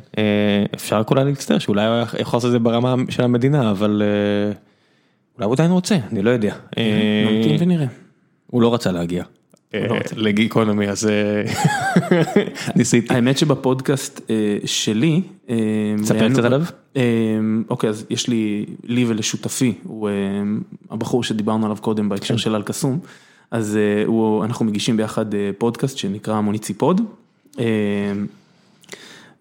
אפשר 0.75 1.03
כולה 1.05 1.25
להצטער 1.25 1.59
שאולי 1.59 1.87
הוא 1.87 2.07
יכול 2.19 2.37
לעשות 2.37 2.49
את 2.49 2.53
זה 2.53 2.59
ברמה 2.59 2.95
של 3.09 3.23
המדינה, 3.23 3.71
אבל 3.71 4.03
אולי 5.37 5.47
הוא 5.47 5.55
עדיין 5.55 5.71
רוצה, 5.71 5.97
אני 6.13 6.23
לא 6.23 6.31
יודע. 6.31 6.55
נמתין 7.27 7.57
ונראה. 7.61 7.87
הוא 8.47 8.63
לא 8.63 8.75
רצה 8.75 8.93
להגיע. 8.93 9.25
לגיקונומי 10.17 10.89
אז 10.89 11.09
ניסיתי. 12.77 13.15
האמת 13.15 13.39
שבפודקאסט 13.39 14.31
שלי, 14.65 15.23
ספר 16.03 16.29
קצת 16.29 16.45
עליו. 16.45 16.63
אוקיי 17.71 17.91
אז 17.91 18.07
יש 18.11 18.29
לי, 18.29 18.67
לי 18.85 19.05
ולשותפי, 19.05 19.75
הוא 19.83 20.09
הבחור 20.91 21.25
שדיברנו 21.25 21.67
עליו 21.67 21.77
קודם 21.81 22.09
בהקשר 22.09 22.37
של 22.37 22.55
אל 22.55 22.63
קסום, 22.63 22.99
אז 23.51 23.79
אנחנו 24.45 24.65
מגישים 24.65 24.97
ביחד 24.97 25.27
פודקאסט 25.59 25.99
שנקרא 25.99 26.41
מוניציפוד. 26.41 27.01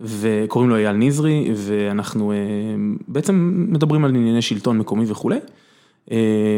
וקוראים 0.02 0.70
לו 0.70 0.76
אייל 0.76 0.96
נזרי 0.96 1.52
ואנחנו 1.56 2.34
בעצם 3.08 3.66
מדברים 3.70 4.06
על 4.06 4.16
ענייני 4.16 4.42
שלטון 4.42 4.78
מקומי 4.78 5.06
וכולי. 5.08 5.40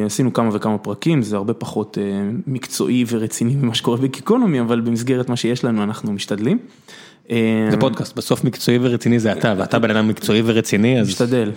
עשינו 0.06 0.34
כמה 0.34 0.50
וכמה 0.54 0.78
פרקים, 0.78 1.22
זה 1.22 1.36
הרבה 1.36 1.54
פחות 1.54 1.98
מקצועי 2.48 3.06
ורציני 3.10 3.56
ממה 3.56 3.76
שקורה 3.76 3.98
בגיקונומי, 3.98 4.62
אבל 4.62 4.82
במסגרת 4.82 5.30
מה 5.30 5.36
שיש 5.36 5.64
לנו 5.64 5.84
אנחנו 5.84 6.14
משתדלים. 6.14 6.60
זה 7.72 7.78
פודקאסט, 7.80 8.16
בסוף 8.16 8.44
מקצועי 8.44 8.78
ורציני 8.82 9.20
זה 9.20 9.32
אתה, 9.32 9.54
ואתה 9.58 9.80
בן 9.80 9.90
אדם 9.92 10.08
מקצועי 10.08 10.42
ורציני, 10.46 11.02
אז... 11.02 11.08
משתדל. 11.08 11.52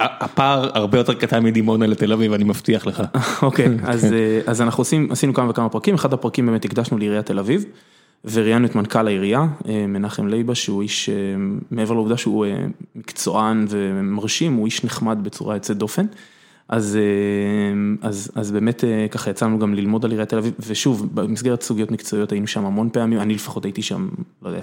הפער 0.00 0.70
הרבה 0.74 0.98
יותר 0.98 1.14
קטן 1.14 1.44
מדימונה 1.44 1.86
לתל 1.86 2.12
אביב, 2.12 2.32
אני 2.32 2.44
מבטיח 2.44 2.86
לך. 2.86 3.02
אוקיי, 3.42 3.68
אז 4.46 4.62
אנחנו 4.62 4.84
עשינו 5.10 5.34
כמה 5.34 5.50
וכמה 5.50 5.68
פרקים, 5.68 5.94
אחד 5.94 6.12
הפרקים 6.12 6.46
באמת 6.46 6.64
הקדשנו 6.64 6.98
לעיריית 6.98 7.26
תל 7.26 7.38
אביב, 7.38 7.64
וראיינו 8.24 8.66
את 8.66 8.74
מנכ"ל 8.74 9.06
העירייה, 9.06 9.46
מנחם 9.88 10.26
לייבה, 10.26 10.54
שהוא 10.54 10.82
איש, 10.82 11.10
מעבר 11.70 11.94
לעובדה 11.94 12.16
שהוא 12.16 12.46
מקצוען 12.96 13.66
ומרשים, 13.68 14.54
הוא 14.54 14.66
איש 14.66 14.84
נחמד 14.84 15.18
בצורה 15.22 15.54
יוצאת 15.54 15.76
דופן. 15.76 16.06
אז 16.68 16.98
אז 18.02 18.30
אז 18.34 18.52
באמת 18.52 18.84
ככה 19.10 19.30
יצאנו 19.30 19.58
גם 19.58 19.74
ללמוד 19.74 20.04
על 20.04 20.10
עיריית 20.10 20.28
תל 20.28 20.38
אביב, 20.38 20.52
ושוב, 20.66 21.08
במסגרת 21.14 21.62
סוגיות 21.62 21.90
מקצועיות 21.90 22.32
היינו 22.32 22.46
שם 22.46 22.64
המון 22.64 22.88
פעמים, 22.92 23.20
אני 23.20 23.34
לפחות 23.34 23.64
הייתי 23.64 23.82
שם, 23.82 24.08
לא 24.42 24.48
יודע, 24.48 24.60
20-30 24.60 24.62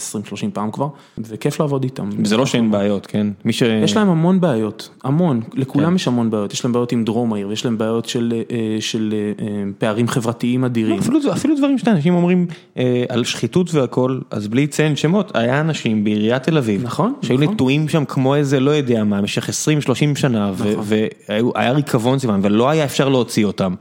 פעם 0.54 0.72
כבר, 0.72 0.88
וכיף 1.18 1.60
לעבוד 1.60 1.84
איתם. 1.84 2.10
זה 2.24 2.38
לא 2.38 2.46
שאין 2.46 2.72
בעיות, 2.72 3.06
כן? 3.06 3.28
מי 3.46 3.54
ש... 3.54 3.62
יש 3.62 3.98
להם 3.98 4.10
המון 4.10 4.42
בעיות, 4.42 4.90
המון, 5.04 5.42
לכולם 5.54 5.96
יש 5.96 6.08
המון 6.08 6.30
בעיות, 6.30 6.54
יש 6.54 6.66
להם 6.66 6.74
בעיות 6.74 6.92
עם 6.92 7.04
דרום 7.04 7.34
העיר, 7.34 7.52
יש 7.52 7.66
להם 7.66 7.78
בעיות 7.78 8.06
של 8.80 9.14
פערים 9.78 10.08
חברתיים 10.08 10.64
אדירים. 10.64 11.00
אפילו 11.00 11.56
דברים 11.58 11.78
שאנשים 11.78 12.14
אומרים 12.14 12.48
על 13.10 13.24
שחיתות 13.24 13.74
והכל, 13.74 14.20
אז 14.32 14.48
בלי 14.48 14.64
לציין 14.64 14.96
שמות, 14.96 15.32
היה 15.34 15.60
אנשים 15.60 16.04
בעיריית 16.04 16.44
תל 16.44 16.58
אביב, 16.58 16.84
נכון, 16.84 17.14
שהיו 17.22 17.38
נטועים 17.38 17.90
שם 17.90 18.06
כמו 18.06 18.36
איזה 18.36 18.60
לא 18.60 18.72
יודע 18.72 19.04
מה, 19.04 19.22
במשך 19.22 19.50
20-30 19.50 19.52
שנה, 20.16 20.52
והיה 20.84 21.74
ריקבון 21.94 22.20
סביבם, 22.20 22.40
ולא 22.44 22.70
היה 22.70 22.86
אפשר 22.86 23.10
להוציא 23.10 23.45
אותם. 23.45 23.76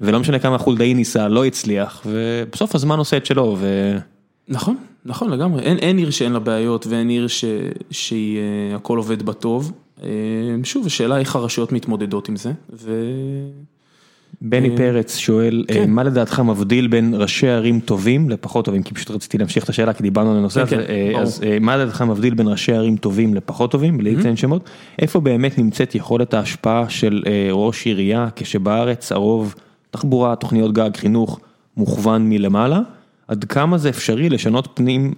ולא 0.00 0.20
משנה 0.20 0.38
כמה 0.38 0.58
חולדאי 0.58 0.94
ניסה, 0.94 1.28
לא 1.28 1.44
הצליח, 1.44 2.02
ובסוף 2.06 2.74
הזמן 2.74 2.98
עושה 2.98 3.16
את 3.16 3.26
שלו. 3.26 3.56
ו... 3.58 3.96
נכון, 4.48 4.76
נכון 5.04 5.30
לגמרי, 5.30 5.62
אין, 5.62 5.78
אין 5.78 5.98
עיר 5.98 6.10
שאין 6.10 6.32
לה 6.32 6.38
בעיות 6.38 6.86
ואין 6.86 7.08
עיר 7.08 7.26
ש, 7.26 7.44
שהכל 7.90 8.98
עובד 8.98 9.22
בטוב. 9.22 9.72
שוב, 10.64 10.86
השאלה 10.86 11.18
איך 11.18 11.36
הרשויות 11.36 11.72
מתמודדות 11.72 12.28
עם 12.28 12.36
זה. 12.36 12.52
ו... 12.72 12.92
בני 14.40 14.76
פרץ 14.76 15.16
שואל, 15.16 15.64
כן. 15.68 15.90
מה 15.90 16.02
לדעתך 16.02 16.40
מבדיל 16.40 16.86
בין 16.86 17.14
ראשי 17.14 17.48
ערים 17.48 17.80
טובים 17.80 18.30
לפחות 18.30 18.64
טובים, 18.64 18.82
כי 18.82 18.94
פשוט 18.94 19.10
רציתי 19.10 19.38
להמשיך 19.38 19.64
את 19.64 19.68
השאלה, 19.68 19.92
כי 19.92 20.02
דיברנו 20.02 20.30
על 20.30 20.36
הנושא 20.36 20.60
הזה, 20.60 20.76
כן, 20.76 21.18
אז 21.20 21.42
מה 21.60 21.76
לדעתך 21.76 22.02
מבדיל 22.02 22.34
בין 22.34 22.48
ראשי 22.48 22.72
ערים 22.72 22.96
טובים 22.96 23.34
לפחות 23.34 23.70
טובים, 23.70 23.98
בלי 23.98 24.16
לציין 24.16 24.36
שמות, 24.36 24.70
איפה 24.98 25.20
באמת 25.20 25.58
נמצאת 25.58 25.94
יכולת 25.94 26.34
ההשפעה 26.34 26.88
של 26.88 27.22
ראש 27.52 27.86
עירייה, 27.86 28.28
כשבארץ 28.36 29.12
הרוב 29.12 29.54
תחבורה, 29.90 30.36
תוכניות 30.36 30.72
גג, 30.72 30.90
חינוך, 30.96 31.40
מוכוון 31.76 32.28
מלמעלה, 32.28 32.80
עד 33.28 33.44
כמה 33.44 33.78
זה 33.78 33.88
אפשרי 33.88 34.28
לשנות 34.28 34.68
פנים, 34.74 35.12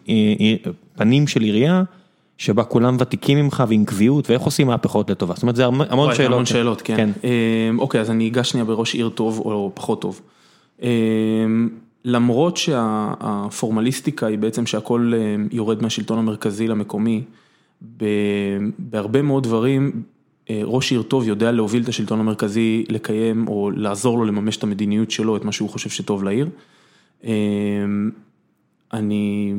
פנים 0.96 1.26
של 1.26 1.40
עירייה, 1.40 1.82
שבה 2.38 2.64
כולם 2.64 2.96
ותיקים 3.00 3.38
ממך 3.38 3.64
ועם 3.68 3.84
קביעות, 3.84 4.30
ואיך 4.30 4.42
עושים 4.42 4.66
מהפכות 4.66 5.10
לטובה, 5.10 5.34
זאת 5.34 5.42
אומרת 5.42 5.56
זה 5.56 5.66
המון 5.66 6.14
שאלות. 6.14 6.32
המון 6.32 6.46
שאלות, 6.46 6.82
כן. 6.82 7.10
אוקיי, 7.78 8.00
אז 8.00 8.10
אני 8.10 8.28
אגש 8.28 8.50
שנייה 8.50 8.64
בראש 8.64 8.94
עיר 8.94 9.08
טוב 9.08 9.38
או 9.38 9.72
פחות 9.74 10.02
טוב. 10.02 10.20
למרות 12.04 12.56
שהפורמליסטיקה 12.56 14.26
היא 14.26 14.38
בעצם 14.38 14.66
שהכל 14.66 15.12
יורד 15.50 15.82
מהשלטון 15.82 16.18
המרכזי 16.18 16.68
למקומי, 16.68 17.22
בהרבה 18.78 19.22
מאוד 19.22 19.42
דברים, 19.42 20.02
ראש 20.50 20.92
עיר 20.92 21.02
טוב 21.02 21.28
יודע 21.28 21.52
להוביל 21.52 21.82
את 21.82 21.88
השלטון 21.88 22.20
המרכזי 22.20 22.84
לקיים 22.88 23.48
או 23.48 23.70
לעזור 23.74 24.18
לו 24.18 24.24
לממש 24.24 24.56
את 24.56 24.62
המדיניות 24.62 25.10
שלו, 25.10 25.36
את 25.36 25.44
מה 25.44 25.52
שהוא 25.52 25.68
חושב 25.68 25.90
שטוב 25.90 26.24
לעיר. 26.24 26.48
אני... 28.92 29.54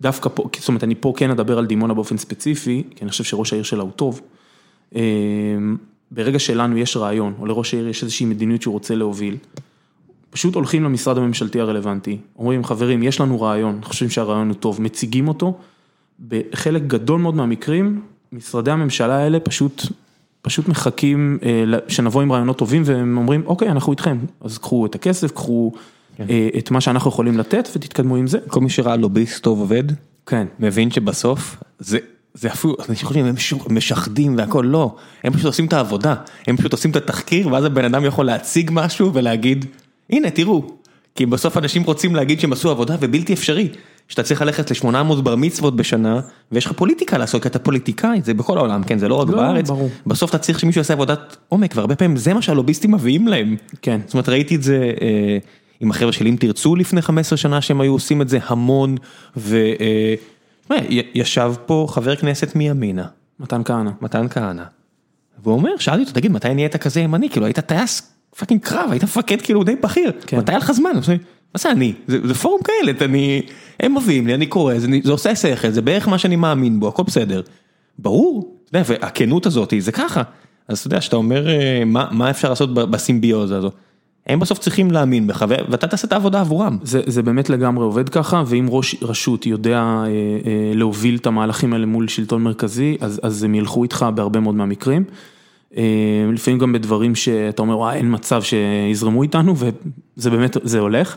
דווקא 0.00 0.30
פה, 0.34 0.48
זאת 0.58 0.68
אומרת, 0.68 0.84
אני 0.84 0.94
פה 0.94 1.12
כן 1.16 1.30
אדבר 1.30 1.58
על 1.58 1.66
דימונה 1.66 1.94
באופן 1.94 2.16
ספציפי, 2.16 2.82
כי 2.96 3.02
אני 3.02 3.10
חושב 3.10 3.24
שראש 3.24 3.52
העיר 3.52 3.62
שלה 3.62 3.82
הוא 3.82 3.90
טוב. 3.90 4.20
ברגע 6.10 6.38
שלנו 6.38 6.78
יש 6.78 6.96
רעיון, 6.96 7.34
או 7.38 7.46
לראש 7.46 7.74
העיר 7.74 7.88
יש 7.88 8.02
איזושהי 8.02 8.26
מדיניות 8.26 8.62
שהוא 8.62 8.72
רוצה 8.72 8.94
להוביל, 8.94 9.36
פשוט 10.30 10.54
הולכים 10.54 10.84
למשרד 10.84 11.18
הממשלתי 11.18 11.60
הרלוונטי, 11.60 12.18
אומרים, 12.38 12.64
חברים, 12.64 13.02
יש 13.02 13.20
לנו 13.20 13.40
רעיון, 13.40 13.80
חושבים 13.82 14.10
שהרעיון 14.10 14.48
הוא 14.48 14.56
טוב, 14.56 14.82
מציגים 14.82 15.28
אותו, 15.28 15.58
בחלק 16.28 16.82
גדול 16.86 17.20
מאוד 17.20 17.34
מהמקרים, 17.34 18.02
משרדי 18.32 18.70
הממשלה 18.70 19.16
האלה 19.16 19.40
פשוט, 19.40 19.82
פשוט 20.42 20.68
מחכים 20.68 21.38
שנבוא 21.88 22.22
עם 22.22 22.32
רעיונות 22.32 22.58
טובים, 22.58 22.82
והם 22.84 23.18
אומרים, 23.18 23.42
אוקיי, 23.46 23.68
אנחנו 23.68 23.92
איתכם, 23.92 24.18
אז 24.40 24.58
קחו 24.58 24.86
את 24.86 24.94
הכסף, 24.94 25.32
קחו... 25.32 25.72
את 26.58 26.70
מה 26.70 26.80
שאנחנו 26.80 27.10
יכולים 27.10 27.38
לתת 27.38 27.68
ותתקדמו 27.76 28.16
עם 28.16 28.26
זה. 28.26 28.38
כל 28.48 28.60
מי 28.60 28.70
שראה 28.70 28.96
לוביסט 28.96 29.42
טוב 29.42 29.60
עובד, 29.60 29.84
כן, 30.26 30.46
מבין 30.60 30.90
שבסוף 30.90 31.62
זה 31.78 31.98
זה 32.34 32.48
אפילו, 32.48 32.76
אנשים 32.88 33.08
חושבים 33.08 33.26
הם 33.26 33.34
משחדים 33.70 34.34
והכל, 34.38 34.64
לא, 34.68 34.96
הם 35.24 35.32
פשוט 35.32 35.46
עושים 35.46 35.66
את 35.66 35.72
העבודה, 35.72 36.14
הם 36.46 36.56
פשוט 36.56 36.72
עושים 36.72 36.90
את 36.90 36.96
התחקיר 36.96 37.52
ואז 37.52 37.64
הבן 37.64 37.84
אדם 37.84 38.04
יכול 38.04 38.26
להציג 38.26 38.70
משהו 38.74 39.14
ולהגיד, 39.14 39.64
הנה 40.10 40.30
תראו, 40.30 40.66
כי 41.14 41.26
בסוף 41.26 41.56
אנשים 41.56 41.82
רוצים 41.82 42.16
להגיד 42.16 42.40
שהם 42.40 42.52
עשו 42.52 42.70
עבודה 42.70 42.96
ובלתי 43.00 43.32
אפשרי, 43.32 43.68
שאתה 44.08 44.22
צריך 44.22 44.42
ללכת 44.42 44.70
ל-800 44.70 45.22
בר 45.22 45.36
מצוות 45.36 45.76
בשנה 45.76 46.20
ויש 46.52 46.66
לך 46.66 46.72
פוליטיקה 46.72 47.18
לעשות, 47.18 47.42
כי 47.42 47.48
אתה 47.48 47.58
פוליטיקאי, 47.58 48.20
זה 48.24 48.34
בכל 48.34 48.58
העולם, 48.58 48.82
כן, 48.82 48.98
זה 48.98 49.08
לא 49.08 49.14
רק 49.14 49.28
בארץ, 49.28 49.70
בסוף 50.06 50.30
אתה 50.30 50.38
צריך 50.38 50.60
שמישהו 50.60 50.78
יעשה 50.78 50.94
עבודת 50.94 51.36
עומק 51.48 51.72
והרבה 51.76 51.96
פעמים 51.96 52.16
זה 52.16 52.34
מה 52.34 52.42
שהלוביסטים 52.42 52.90
מביאים 52.90 53.28
להם, 53.28 53.56
כן, 53.82 54.00
זאת 54.06 54.14
אומרת 54.14 54.28
ראיתי 54.28 54.56
את 54.56 54.62
זה. 54.62 54.92
עם 55.80 55.90
החבר'ה 55.90 56.12
של 56.12 56.26
אם 56.26 56.36
תרצו 56.40 56.76
לפני 56.76 57.02
15 57.02 57.36
שנה 57.36 57.60
שהם 57.60 57.80
היו 57.80 57.92
עושים 57.92 58.22
את 58.22 58.28
זה 58.28 58.38
המון, 58.46 58.96
וישב 60.70 61.54
פה 61.66 61.86
חבר 61.90 62.16
כנסת 62.16 62.56
מימינה. 62.56 63.06
מתן 63.40 63.62
כהנא. 63.64 63.90
מתן 64.00 64.28
כהנא. 64.28 64.62
והוא 65.42 65.54
אומר, 65.54 65.70
שאלתי 65.78 66.02
אותו, 66.02 66.12
תגיד, 66.12 66.32
מתי 66.32 66.54
נהיית 66.54 66.76
כזה 66.76 67.00
ימני? 67.00 67.30
כאילו 67.30 67.46
היית 67.46 67.58
טייס 67.58 68.12
fucking 68.38 68.60
קרב, 68.60 68.88
היית 68.90 69.02
מפקד 69.02 69.42
כאילו 69.42 69.64
די 69.64 69.76
בכיר, 69.76 70.12
מתי 70.38 70.52
היה 70.52 70.58
לך 70.58 70.72
זמן? 70.72 70.90
מה 71.54 71.58
זה 71.58 71.70
אני? 71.70 71.92
זה 72.06 72.34
פורום 72.34 72.60
כאלה, 72.64 72.92
הם 73.80 73.94
מביאים 73.96 74.26
לי, 74.26 74.34
אני 74.34 74.46
קורא, 74.46 74.74
זה 74.78 75.12
עושה 75.12 75.36
שכל, 75.36 75.70
זה 75.70 75.82
בערך 75.82 76.08
מה 76.08 76.18
שאני 76.18 76.36
מאמין 76.36 76.80
בו, 76.80 76.88
הכל 76.88 77.02
בסדר. 77.02 77.42
ברור, 77.98 78.56
והכנות 78.72 79.46
הזאת 79.46 79.72
זה 79.78 79.92
ככה. 79.92 80.22
אז 80.68 80.78
אתה 80.78 80.86
יודע, 80.86 81.00
שאתה 81.00 81.16
אומר, 81.16 81.46
מה 81.86 82.30
אפשר 82.30 82.48
לעשות 82.48 82.74
בסימביוזה 82.74 83.56
הזו? 83.56 83.70
הם 84.28 84.40
בסוף 84.40 84.58
צריכים 84.58 84.90
להאמין 84.90 85.26
בך 85.26 85.44
ואתה 85.48 85.86
תעשה 85.86 86.06
את 86.06 86.12
העבודה 86.12 86.40
עבורם. 86.40 86.78
זה 86.82 87.00
זה 87.06 87.22
באמת 87.22 87.50
לגמרי 87.50 87.84
עובד 87.84 88.08
ככה, 88.08 88.42
ואם 88.46 88.66
ראש 88.70 88.96
רשות 89.02 89.46
יודע 89.46 89.78
אה, 89.78 90.06
אה, 90.06 90.72
להוביל 90.74 91.16
את 91.16 91.26
המהלכים 91.26 91.72
האלה 91.72 91.86
מול 91.86 92.08
שלטון 92.08 92.42
מרכזי, 92.42 92.96
אז 93.00 93.20
אז 93.22 93.42
הם 93.42 93.54
ילכו 93.54 93.82
איתך 93.82 94.06
בהרבה 94.14 94.40
מאוד 94.40 94.54
מהמקרים. 94.54 95.04
אה, 95.76 95.82
לפעמים 96.32 96.58
גם 96.58 96.72
בדברים 96.72 97.14
שאתה 97.14 97.62
אומר, 97.62 97.92
אין 97.92 98.14
מצב 98.14 98.42
שיזרמו 98.42 99.22
איתנו, 99.22 99.54
וזה 99.56 100.30
באמת, 100.30 100.56
זה 100.62 100.78
הולך. 100.78 101.16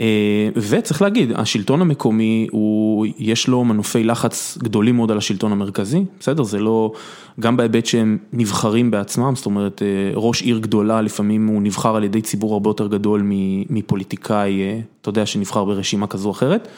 אה, 0.00 0.48
וצריך 0.56 1.02
להגיד, 1.02 1.32
השלטון 1.34 1.80
המקומי, 1.80 2.46
הוא, 2.50 3.06
יש 3.18 3.48
לו 3.48 3.64
מנופי 3.64 4.04
לחץ 4.04 4.58
גדולים 4.62 4.96
מאוד 4.96 5.10
על 5.10 5.18
השלטון 5.18 5.52
המרכזי, 5.52 6.04
בסדר? 6.20 6.42
זה 6.42 6.58
לא, 6.58 6.92
גם 7.40 7.56
בהיבט 7.56 7.86
שהם 7.86 8.18
נבחרים 8.32 8.90
בעצמם, 8.90 9.32
זאת 9.36 9.46
אומרת, 9.46 9.82
אה, 9.82 10.10
ראש 10.14 10.42
עיר 10.42 10.58
גדולה, 10.58 11.02
לפעמים 11.02 11.46
הוא 11.46 11.62
נבחר 11.62 11.96
על 11.96 12.04
ידי 12.04 12.22
ציבור 12.22 12.52
הרבה 12.52 12.70
יותר 12.70 12.86
גדול 12.86 13.22
מפוליטיקאי, 13.70 14.62
אה, 14.62 14.80
אתה 15.00 15.08
יודע, 15.08 15.26
שנבחר 15.26 15.64
ברשימה 15.64 16.06
כזו 16.06 16.28
או 16.28 16.32
אחרת, 16.32 16.68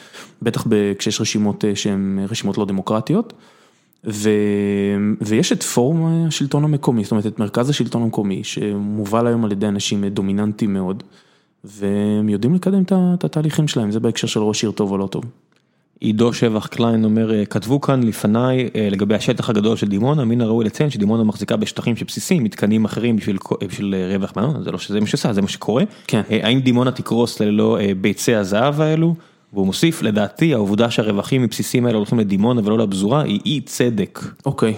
בטח 0.42 0.66
כשיש 0.98 1.20
רשימות 1.20 1.64
שהן 1.74 2.18
רשימות 2.30 2.58
לא 2.58 2.64
דמוקרטיות. 2.64 3.32
ו... 4.04 4.30
ויש 5.20 5.52
את 5.52 5.62
פורום 5.62 6.26
השלטון 6.28 6.64
המקומי, 6.64 7.04
זאת 7.04 7.10
אומרת 7.10 7.26
את 7.26 7.38
מרכז 7.38 7.70
השלטון 7.70 8.02
המקומי, 8.02 8.44
שמובל 8.44 9.26
היום 9.26 9.44
על 9.44 9.52
ידי 9.52 9.66
אנשים 9.66 10.04
דומיננטיים 10.04 10.72
מאוד. 10.72 11.02
והם 11.64 12.28
יודעים 12.28 12.54
לקדם 12.54 12.82
את 12.92 13.24
התהליכים 13.24 13.68
שלהם, 13.68 13.90
זה 13.90 14.00
בהקשר 14.00 14.26
של 14.26 14.40
ראש 14.40 14.62
עיר 14.62 14.72
טוב 14.72 14.90
או 14.92 14.98
לא 14.98 15.06
טוב. 15.06 15.24
עידו 16.00 16.32
שבח 16.32 16.66
קליין 16.66 17.04
אומר, 17.04 17.44
כתבו 17.44 17.80
כאן 17.80 18.02
לפניי 18.02 18.68
לגבי 18.90 19.14
השטח 19.14 19.50
הגדול 19.50 19.76
של 19.76 19.88
דימונה, 19.88 20.24
מן 20.24 20.40
הראוי 20.40 20.64
לציין 20.64 20.90
שדימונה 20.90 21.24
מחזיקה 21.24 21.56
בשטחים 21.56 21.96
שבסיסיים, 21.96 22.44
מתקנים 22.44 22.84
אחרים 22.84 23.16
בשביל 23.16 23.38
בשביל 23.68 23.94
רווח, 24.14 24.32
זה 24.62 24.70
לא 24.70 24.78
שזה 24.78 25.00
מה 25.00 25.06
שעושה, 25.06 25.32
זה 25.32 25.42
מה 25.42 25.48
שקורה. 25.48 25.84
כן. 26.06 26.22
האם 26.30 26.60
דימונה 26.60 26.90
תקרוס 26.90 27.40
ללא 27.40 27.78
ביצי 28.00 28.34
הזהב 28.34 28.80
האלו? 28.80 29.14
והוא 29.52 29.66
מוסיף, 29.66 30.02
לדעתי 30.02 30.54
העובדה 30.54 30.90
שהרווחים 30.90 31.42
מבסיסים 31.42 31.86
האלה 31.86 31.96
הולכים 31.96 32.18
לדימונה 32.18 32.60
ולא 32.64 32.78
לפזורה 32.78 33.22
היא 33.22 33.40
אי 33.46 33.60
צדק. 33.60 34.20
אוקיי, 34.46 34.74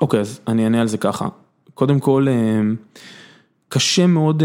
אוקיי, 0.00 0.20
אז 0.20 0.40
אני 0.48 0.64
אענה 0.64 0.80
על 0.80 0.88
זה 0.88 0.98
ככה. 0.98 1.28
קודם 1.74 1.98
כל, 1.98 2.26
קשה 3.68 4.06
מאוד 4.06 4.42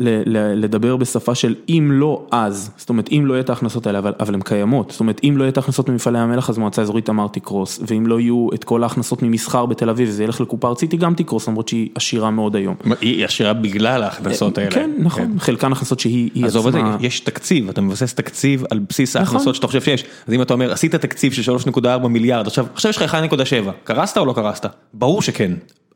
לדבר 0.00 0.96
בשפה 0.96 1.34
של 1.34 1.54
אם 1.68 1.90
לא 1.92 2.26
אז, 2.30 2.70
זאת 2.76 2.88
אומרת 2.88 3.08
אם 3.12 3.24
לא 3.26 3.34
יהיה 3.34 3.40
את 3.40 3.50
ההכנסות 3.50 3.86
האלה, 3.86 3.98
אבל 3.98 4.12
אבל 4.20 4.34
הן 4.34 4.40
קיימות, 4.40 4.90
זאת 4.90 5.00
אומרת 5.00 5.20
אם 5.24 5.34
לא 5.36 5.42
יהיה 5.42 5.50
את 5.50 5.56
ההכנסות 5.56 5.88
ממפעלי 5.88 6.18
המלח 6.18 6.50
אז 6.50 6.58
מועצה 6.58 6.82
אזורית 6.82 7.06
תמר 7.06 7.26
תקרוס, 7.28 7.80
ואם 7.86 8.06
לא 8.06 8.20
יהיו 8.20 8.48
את 8.54 8.64
כל 8.64 8.82
ההכנסות 8.82 9.22
ממסחר 9.22 9.66
בתל 9.66 9.90
אביב 9.90 10.08
וזה 10.08 10.24
ילך 10.24 10.40
לקופה 10.40 10.68
ארצית 10.68 10.92
היא 10.92 11.00
גם 11.00 11.14
תקרוס 11.14 11.48
למרות 11.48 11.68
שהיא 11.68 11.88
עשירה 11.94 12.30
מאוד 12.30 12.56
היום. 12.56 12.74
היא 13.00 13.24
עשירה 13.24 13.52
בגלל 13.52 14.02
ההכנסות 14.02 14.58
האלה. 14.58 14.70
כן, 14.70 14.90
נכון, 14.98 15.36
חלקן 15.38 15.72
הכנסות 15.72 16.00
שהיא 16.00 16.46
עצמה. 16.46 16.96
יש 17.00 17.20
תקציב, 17.20 17.68
אתה 17.68 17.80
מבסס 17.80 18.14
תקציב 18.14 18.64
על 18.70 18.78
בסיס 18.88 19.16
ההכנסות 19.16 19.54
שאתה 19.54 19.66
חושב 19.66 19.80
שיש, 19.80 20.04
אז 20.28 20.34
אם 20.34 20.42
אתה 20.42 20.54
אומר 20.54 20.72
עשית 20.72 20.94
תקציב 20.94 21.32
של 21.32 21.52
3.4 21.52 22.08
מיליארד, 22.08 22.46
עכשיו 22.46 22.66
יש 22.76 22.96
לך 22.96 23.14
1.7, 23.14 23.70
קרסת 23.84 24.18
או 24.18 24.26
לא 24.26 24.32
קרסת? 24.32 24.66
ברור 24.94 25.22
שכן. 25.22 25.52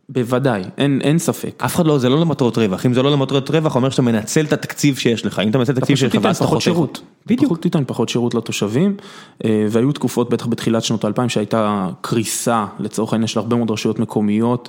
בוודאי, 0.09 0.63
אין 0.79 1.01
אין 1.03 1.19
ספק. 1.19 1.63
אף 1.65 1.75
אחד 1.75 1.87
לא, 1.87 1.99
זה 1.99 2.09
לא 2.09 2.21
למטרות 2.21 2.59
רווח, 2.59 2.87
אם 2.87 2.95
זה 2.95 3.03
לא 3.03 3.13
למטרות 3.13 3.51
רווח, 3.51 3.77
אומר 3.77 3.91
שאתה 3.91 4.03
מנצל 4.03 4.45
את 4.45 4.53
התקציב 4.53 4.97
שיש 4.97 5.27
לך, 5.27 5.39
אם 5.39 5.51
אתה 5.51 5.59
מנצל 5.59 5.73
את 5.73 5.79
התקציב 5.79 5.97
שלך, 5.97 6.19
ואז 6.23 6.37
אתה 6.37 6.45
פחות 6.45 6.63
שירות. 6.63 7.01
בדיוק. 7.27 7.59
תיתן 7.59 7.83
פחות 7.87 8.09
שירות 8.09 8.35
לתושבים, 8.35 8.97
והיו 9.45 9.93
תקופות, 9.93 10.31
בטח 10.31 10.47
בתחילת 10.47 10.85
שנות 10.85 11.05
האלפיים, 11.05 11.29
שהייתה 11.29 11.89
קריסה, 12.01 12.67
לצורך 12.79 13.13
העניין 13.13 13.27
של 13.27 13.39
הרבה 13.41 13.57
מאוד 13.57 13.71
רשויות 13.71 13.99
מקומיות, 13.99 14.69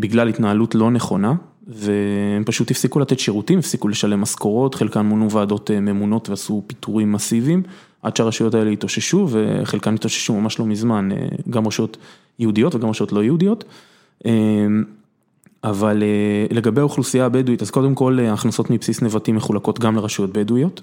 בגלל 0.00 0.28
התנהלות 0.28 0.74
לא 0.74 0.90
נכונה, 0.90 1.34
והם 1.66 2.44
פשוט 2.46 2.70
הפסיקו 2.70 3.00
לתת 3.00 3.18
שירותים, 3.18 3.58
הפסיקו 3.58 3.88
לשלם 3.88 4.20
משכורות, 4.20 4.74
חלקם 4.74 5.06
מונו 5.06 5.30
ועדות 5.30 5.70
ממונות 5.70 6.28
ועשו 6.28 6.62
פיטורים 6.66 7.12
מסיביים, 7.12 7.62
עד 8.02 8.16
שהרשויות 8.16 8.54
האלה 8.54 8.70
התאוששו, 8.70 9.28
וחלקם 9.30 9.94
התאוששו 9.94 10.34
ממש 10.34 10.58
לא 10.58 10.66
מזמן, 10.66 11.08
גם 11.50 11.66
רשויות 11.66 11.96
יהודיות 12.38 12.74
וגם 12.74 12.88
רשויות 12.88 13.12
לא 13.12 13.24
יהודיות. 13.24 13.64
אבל 15.64 16.02
לגבי 16.50 16.80
האוכלוסייה 16.80 17.26
הבדואית, 17.26 17.62
אז 17.62 17.70
קודם 17.70 17.94
כל 17.94 18.18
ההכנסות 18.20 18.70
מבסיס 18.70 19.02
נבטים 19.02 19.36
מחולקות 19.36 19.78
גם 19.78 19.96
לרשויות 19.96 20.32
בדואיות, 20.32 20.82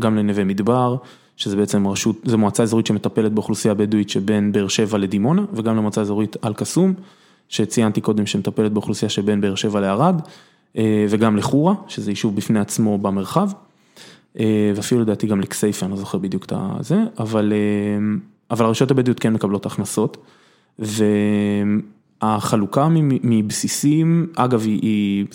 גם 0.00 0.16
לנווה 0.16 0.44
מדבר, 0.44 0.96
שזה 1.36 1.56
בעצם 1.56 1.88
רשות, 1.88 2.16
זו 2.24 2.38
מועצה 2.38 2.62
אזורית 2.62 2.86
שמטפלת 2.86 3.32
באוכלוסייה 3.32 3.72
הבדואית 3.72 4.10
שבין 4.10 4.52
באר 4.52 4.68
שבע 4.68 4.98
לדימונה, 4.98 5.44
וגם 5.52 5.76
למועצה 5.76 6.00
אזורית 6.00 6.36
אל 6.44 6.52
קסום, 6.52 6.94
שציינתי 7.48 8.00
קודם 8.00 8.26
שמטפלת 8.26 8.72
באוכלוסייה 8.72 9.08
שבין 9.08 9.40
באר 9.40 9.54
שבע 9.54 9.80
לערד, 9.80 10.20
וגם 11.08 11.36
לחורה, 11.36 11.74
שזה 11.88 12.10
יישוב 12.10 12.36
בפני 12.36 12.58
עצמו 12.60 12.98
במרחב, 12.98 13.48
ואפילו 14.74 15.00
לדעתי 15.00 15.26
גם 15.26 15.40
לכסייפה, 15.40 15.86
אני 15.86 15.90
לא 15.90 15.98
זוכר 15.98 16.18
בדיוק 16.18 16.46
את 16.52 16.84
זה, 16.84 17.04
אבל 17.18 17.52
הרשויות 18.50 18.90
הבדואיות 18.90 19.20
כן 19.20 19.32
מקבלות 19.32 19.66
הכנסות. 19.66 20.16
החלוקה 22.22 22.88
מבסיסים, 23.22 24.26
אגב 24.36 24.62
היא 24.62 25.26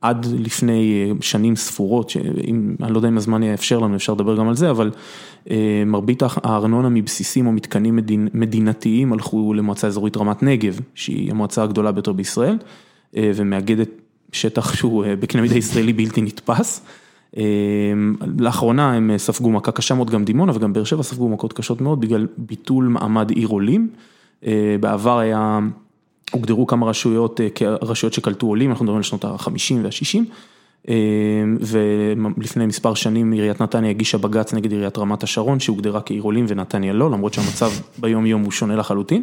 עד 0.00 0.26
לפני 0.38 1.12
שנים 1.20 1.56
ספורות, 1.56 2.10
שאם, 2.10 2.74
אני 2.82 2.92
לא 2.92 2.98
יודע 2.98 3.08
אם 3.08 3.16
הזמן 3.16 3.42
יאפשר 3.42 3.78
לנו, 3.78 3.96
אפשר 3.96 4.12
לדבר 4.12 4.36
גם 4.36 4.48
על 4.48 4.56
זה, 4.56 4.70
אבל 4.70 4.90
מרבית 5.86 6.22
הארנונה 6.26 6.88
מבסיסים 6.88 7.46
או 7.46 7.52
מתקנים 7.52 7.98
מדינתיים 8.34 9.12
הלכו 9.12 9.54
למועצה 9.54 9.86
אזורית 9.86 10.16
רמת 10.16 10.42
נגב, 10.42 10.80
שהיא 10.94 11.30
המועצה 11.30 11.62
הגדולה 11.62 11.92
ביותר 11.92 12.12
בישראל, 12.12 12.58
ומאגדת 13.16 13.88
שטח 14.32 14.74
שהוא 14.74 15.04
בקנה 15.20 15.42
מידה 15.42 15.56
ישראלי 15.56 15.92
בלתי 15.92 16.22
נתפס. 16.22 16.86
לאחרונה 18.38 18.92
הם 18.92 19.10
ספגו 19.16 19.50
מכה 19.50 19.72
קשה 19.72 19.94
מאוד, 19.94 20.10
גם 20.10 20.24
דימונה 20.24 20.52
וגם 20.56 20.72
באר 20.72 20.84
שבע 20.84 21.02
ספגו 21.02 21.28
מכות 21.28 21.52
קשות 21.52 21.80
מאוד 21.80 22.00
בגלל 22.00 22.26
ביטול 22.38 22.84
מעמד 22.84 23.30
עיר 23.30 23.48
עולים. 23.48 23.88
בעבר 24.80 25.18
היה... 25.18 25.60
הוגדרו 26.32 26.66
כמה 26.66 26.86
רשויות 26.86 27.40
כרשויות 27.54 28.12
שקלטו 28.12 28.46
עולים, 28.46 28.70
אנחנו 28.70 28.84
מדברים 28.84 28.96
על 28.96 29.02
שנות 29.02 29.24
ה-50 29.24 29.74
וה-60, 29.82 30.92
ולפני 31.60 32.66
מספר 32.66 32.94
שנים 32.94 33.32
עיריית 33.32 33.62
נתניה 33.62 33.90
הגישה 33.90 34.18
בג"ץ 34.18 34.54
נגד 34.54 34.72
עיריית 34.72 34.98
רמת 34.98 35.22
השרון, 35.22 35.60
שהוגדרה 35.60 36.00
כעיר 36.00 36.22
עולים 36.22 36.44
ונתניה 36.48 36.92
לא, 36.92 37.10
למרות 37.10 37.34
שהמצב 37.34 37.70
ביום 37.98 38.26
יום 38.26 38.42
הוא 38.42 38.50
שונה 38.50 38.76
לחלוטין. 38.76 39.22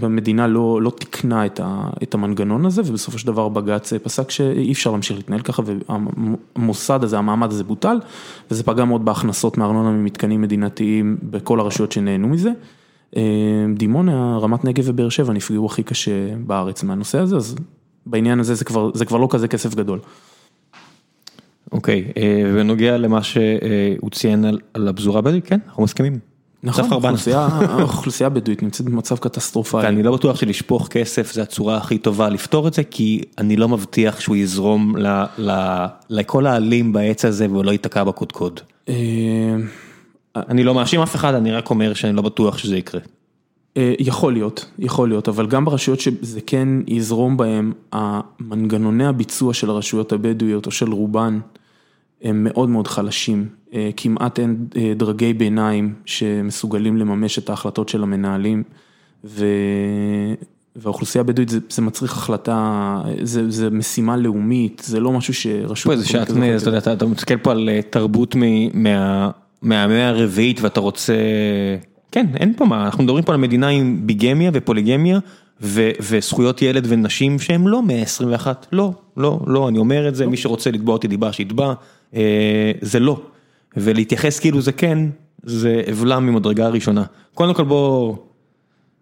והמדינה 0.00 0.46
לא 0.46 0.82
לא 0.82 0.90
תיקנה 0.90 1.46
את 2.02 2.14
המנגנון 2.14 2.66
הזה, 2.66 2.82
ובסופו 2.86 3.18
של 3.18 3.26
דבר 3.26 3.48
בג"ץ 3.48 3.92
פסק 3.92 4.30
שאי 4.30 4.72
אפשר 4.72 4.90
להמשיך 4.90 5.16
להתנהל 5.16 5.40
ככה, 5.40 5.62
והמוסד 5.66 7.04
הזה, 7.04 7.18
המעמד 7.18 7.50
הזה 7.50 7.64
בוטל, 7.64 7.96
וזה 8.50 8.62
פגע 8.62 8.84
מאוד 8.84 9.04
בהכנסות 9.04 9.58
מארנונה 9.58 9.90
ממתקנים 9.90 10.42
מדינתיים 10.42 11.16
בכל 11.22 11.60
הרשויות 11.60 11.92
שנהנו 11.92 12.28
מזה. 12.28 12.50
דימונה, 13.76 14.38
רמת 14.38 14.64
נגב 14.64 14.84
ובאר 14.86 15.08
שבע 15.08 15.32
נפגעו 15.32 15.66
הכי 15.66 15.82
קשה 15.82 16.36
בארץ 16.46 16.82
מהנושא 16.82 17.18
הזה, 17.18 17.36
אז 17.36 17.56
בעניין 18.06 18.40
הזה 18.40 18.54
זה 18.54 18.64
כבר 18.64 18.90
זה 18.94 19.04
כבר 19.04 19.18
לא 19.18 19.28
כזה 19.30 19.48
כסף 19.48 19.74
גדול. 19.74 19.98
אוקיי, 21.72 22.12
ונוגע 22.54 22.96
למה 22.96 23.22
שהוא 23.22 24.10
ציין 24.10 24.44
על 24.74 24.88
הפזורה 24.88 25.18
הבדואית, 25.18 25.46
כן, 25.46 25.58
אנחנו 25.68 25.82
מסכימים. 25.82 26.18
נכון, 26.64 26.84
האוכלוסייה 27.80 28.26
הבדואית 28.26 28.62
נמצאת 28.62 28.86
במצב 28.86 29.16
קטסטרופלי. 29.16 29.88
אני 29.88 30.02
לא 30.02 30.12
בטוח 30.12 30.36
שלשפוך 30.36 30.88
כסף 30.88 31.32
זה 31.32 31.42
הצורה 31.42 31.76
הכי 31.76 31.98
טובה 31.98 32.28
לפתור 32.28 32.68
את 32.68 32.74
זה, 32.74 32.84
כי 32.84 33.22
אני 33.38 33.56
לא 33.56 33.68
מבטיח 33.68 34.20
שהוא 34.20 34.36
יזרום 34.36 34.94
לכל 36.10 36.46
העלים 36.46 36.92
בעץ 36.92 37.24
הזה 37.24 37.46
והוא 37.50 37.64
לא 37.64 37.70
ייתקע 37.70 38.04
בקודקוד. 38.04 38.60
אני 40.36 40.64
לא 40.64 40.74
מאשים 40.74 41.00
אף 41.00 41.14
אחד, 41.14 41.34
אני 41.34 41.52
רק 41.52 41.70
אומר 41.70 41.94
שאני 41.94 42.16
לא 42.16 42.22
בטוח 42.22 42.58
שזה 42.58 42.76
יקרה. 42.76 43.00
יכול 43.76 44.32
להיות, 44.32 44.70
יכול 44.78 45.08
להיות, 45.08 45.28
אבל 45.28 45.46
גם 45.46 45.64
ברשויות 45.64 46.00
שזה 46.00 46.40
כן 46.40 46.68
יזרום 46.86 47.36
בהם, 47.36 47.72
המנגנוני 47.92 49.06
הביצוע 49.06 49.54
של 49.54 49.70
הרשויות 49.70 50.12
הבדואיות 50.12 50.66
או 50.66 50.70
של 50.70 50.92
רובן, 50.92 51.40
הם 52.22 52.44
מאוד 52.44 52.68
מאוד 52.68 52.86
חלשים, 52.86 53.48
כמעט 53.96 54.38
אין 54.38 54.66
דרגי 54.96 55.32
ביניים 55.32 55.94
שמסוגלים 56.04 56.96
לממש 56.96 57.38
את 57.38 57.50
ההחלטות 57.50 57.88
של 57.88 58.02
המנהלים, 58.02 58.62
והאוכלוסייה 60.76 61.20
הבדואית 61.20 61.48
זה 61.70 61.82
מצריך 61.82 62.16
החלטה, 62.16 63.00
זה 63.22 63.70
משימה 63.70 64.16
לאומית, 64.16 64.82
זה 64.84 65.00
לא 65.00 65.12
משהו 65.12 65.34
שרשות... 65.34 65.98
זה 65.98 66.08
שעטנז, 66.08 66.62
אתה 66.62 66.76
יודע, 66.76 66.92
אתה 66.92 67.06
מסתכל 67.06 67.36
פה 67.36 67.50
על 67.50 67.68
תרבות 67.90 68.34
מה... 68.74 69.30
מהמאה 69.64 70.08
הרביעית 70.08 70.60
ואתה 70.60 70.80
רוצה, 70.80 71.14
כן, 72.12 72.26
אין 72.36 72.54
פה 72.56 72.64
מה, 72.64 72.84
אנחנו 72.84 73.04
מדברים 73.04 73.24
פה 73.24 73.32
על 73.32 73.38
מדינה 73.38 73.68
עם 73.68 74.00
ביגמיה 74.02 74.50
ופוליגמיה 74.54 75.18
וזכויות 76.00 76.62
ילד 76.62 76.86
ונשים 76.88 77.38
שהם 77.38 77.68
לא 77.68 77.82
מאה 77.82 78.02
21, 78.02 78.66
לא, 78.72 78.92
לא, 79.16 79.40
לא, 79.46 79.68
אני 79.68 79.78
אומר 79.78 80.08
את 80.08 80.14
זה, 80.14 80.26
מי 80.26 80.36
שרוצה 80.36 80.70
לתבוע 80.70 80.92
אותי 80.92 81.08
דיבה 81.08 81.32
שיתבע, 81.32 81.72
זה 82.80 83.00
לא, 83.00 83.20
ולהתייחס 83.76 84.40
כאילו 84.40 84.60
זה 84.60 84.72
כן, 84.72 84.98
זה 85.42 85.82
אבלה 85.90 86.20
ממדרגה 86.20 86.68
ראשונה. 86.68 87.04
קודם 87.34 87.54
כל 87.54 87.64
בוא 87.64 88.16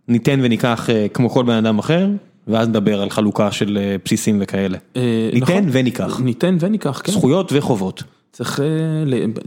ניתן 0.08 0.40
וניקח 0.42 0.88
כמו 1.14 1.30
כל 1.30 1.44
בן 1.44 1.52
אדם 1.64 1.78
אחר, 1.78 2.08
ואז 2.46 2.68
נדבר 2.68 3.02
על 3.02 3.10
חלוקה 3.10 3.52
של 3.52 3.78
אה, 3.78 3.96
בסיסים 4.04 4.38
וכאלה. 4.40 4.78
אה, 4.96 5.30
ניתן 5.32 5.52
נכון. 5.52 5.68
וניקח. 5.72 6.20
ניתן 6.20 6.56
וניקח, 6.60 7.00
כן. 7.04 7.12
זכויות 7.12 7.52
וחובות. 7.52 8.02
צריך, 8.32 8.60
אה, 8.60 8.66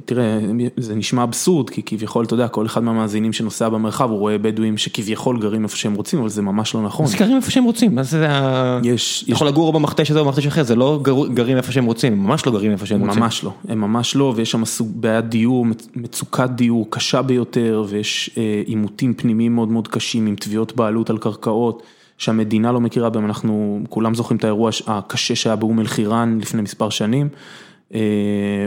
תראה, 0.05 0.39
זה 0.77 0.95
נשמע 0.95 1.23
אבסורד, 1.23 1.69
כי 1.69 1.81
כביכול, 1.85 2.25
אתה 2.25 2.33
יודע, 2.33 2.47
כל 2.47 2.65
אחד 2.65 2.83
מהמאזינים 2.83 3.33
שנוסע 3.33 3.69
במרחב, 3.69 4.09
הוא 4.09 4.19
רואה 4.19 4.37
בדואים 4.37 4.77
שכביכול 4.77 5.39
גרים 5.39 5.63
איפה 5.63 5.77
שהם 5.77 5.93
רוצים, 5.93 6.19
אבל 6.19 6.29
זה 6.29 6.41
ממש 6.41 6.75
לא 6.75 6.81
נכון. 6.81 7.05
אז 7.05 7.15
גרים 7.15 7.35
איפה 7.35 7.51
שהם 7.51 7.63
רוצים, 7.63 7.95
מה 7.95 8.03
זה 8.03 8.29
ה... 8.29 8.79
יש, 8.83 9.23
אתה 9.23 9.31
יכול 9.31 9.47
לגור 9.47 9.73
במכתש 9.73 10.11
הזה 10.11 10.19
או 10.19 10.25
במכתש 10.25 10.47
אחר, 10.47 10.63
זה 10.63 10.75
לא 10.75 10.99
גר- 11.03 11.27
גרים 11.33 11.57
איפה 11.57 11.71
שהם 11.71 11.85
רוצים, 11.85 12.13
הם 12.13 12.19
ממש 12.23 12.45
לא 12.45 12.51
גרים 12.51 12.71
איפה 12.71 12.85
שהם 12.85 13.01
רוצים. 13.07 13.23
ממש 13.23 13.43
לא, 13.43 13.51
הם 13.67 13.81
ממש 13.81 14.15
לא, 14.15 14.33
ויש 14.35 14.51
שם 14.51 14.65
סוג 14.65 14.87
בעיית 14.95 15.25
דיור, 15.29 15.65
מצ- 15.65 15.87
מצוקת 15.95 16.49
דיור 16.55 16.87
קשה 16.89 17.21
ביותר, 17.21 17.83
ויש 17.89 18.29
אה, 18.37 18.61
עימותים 18.65 19.13
פנימיים 19.13 19.55
מאוד 19.55 19.69
מאוד 19.71 19.87
קשים 19.87 20.27
עם 20.27 20.35
תביעות 20.35 20.75
בעלות 20.75 21.09
על 21.09 21.17
קרקעות, 21.17 21.83
שהמדינה 22.17 22.71
לא 22.71 22.81
מכירה 22.81 23.09
בהם, 23.09 23.25
אנחנו 23.25 23.79
כולם 23.89 24.13
זוכרים 24.15 24.37
את 24.37 24.43
האירוע 24.43 24.69
הקשה 24.87 25.35
שהיה 25.35 25.55
באום 25.55 25.79
אל 25.79 25.87
חיראן 25.87 26.37
לפני 26.41 26.61
מספר 26.61 26.89
שנים, 26.89 27.27
אה, 27.31 27.64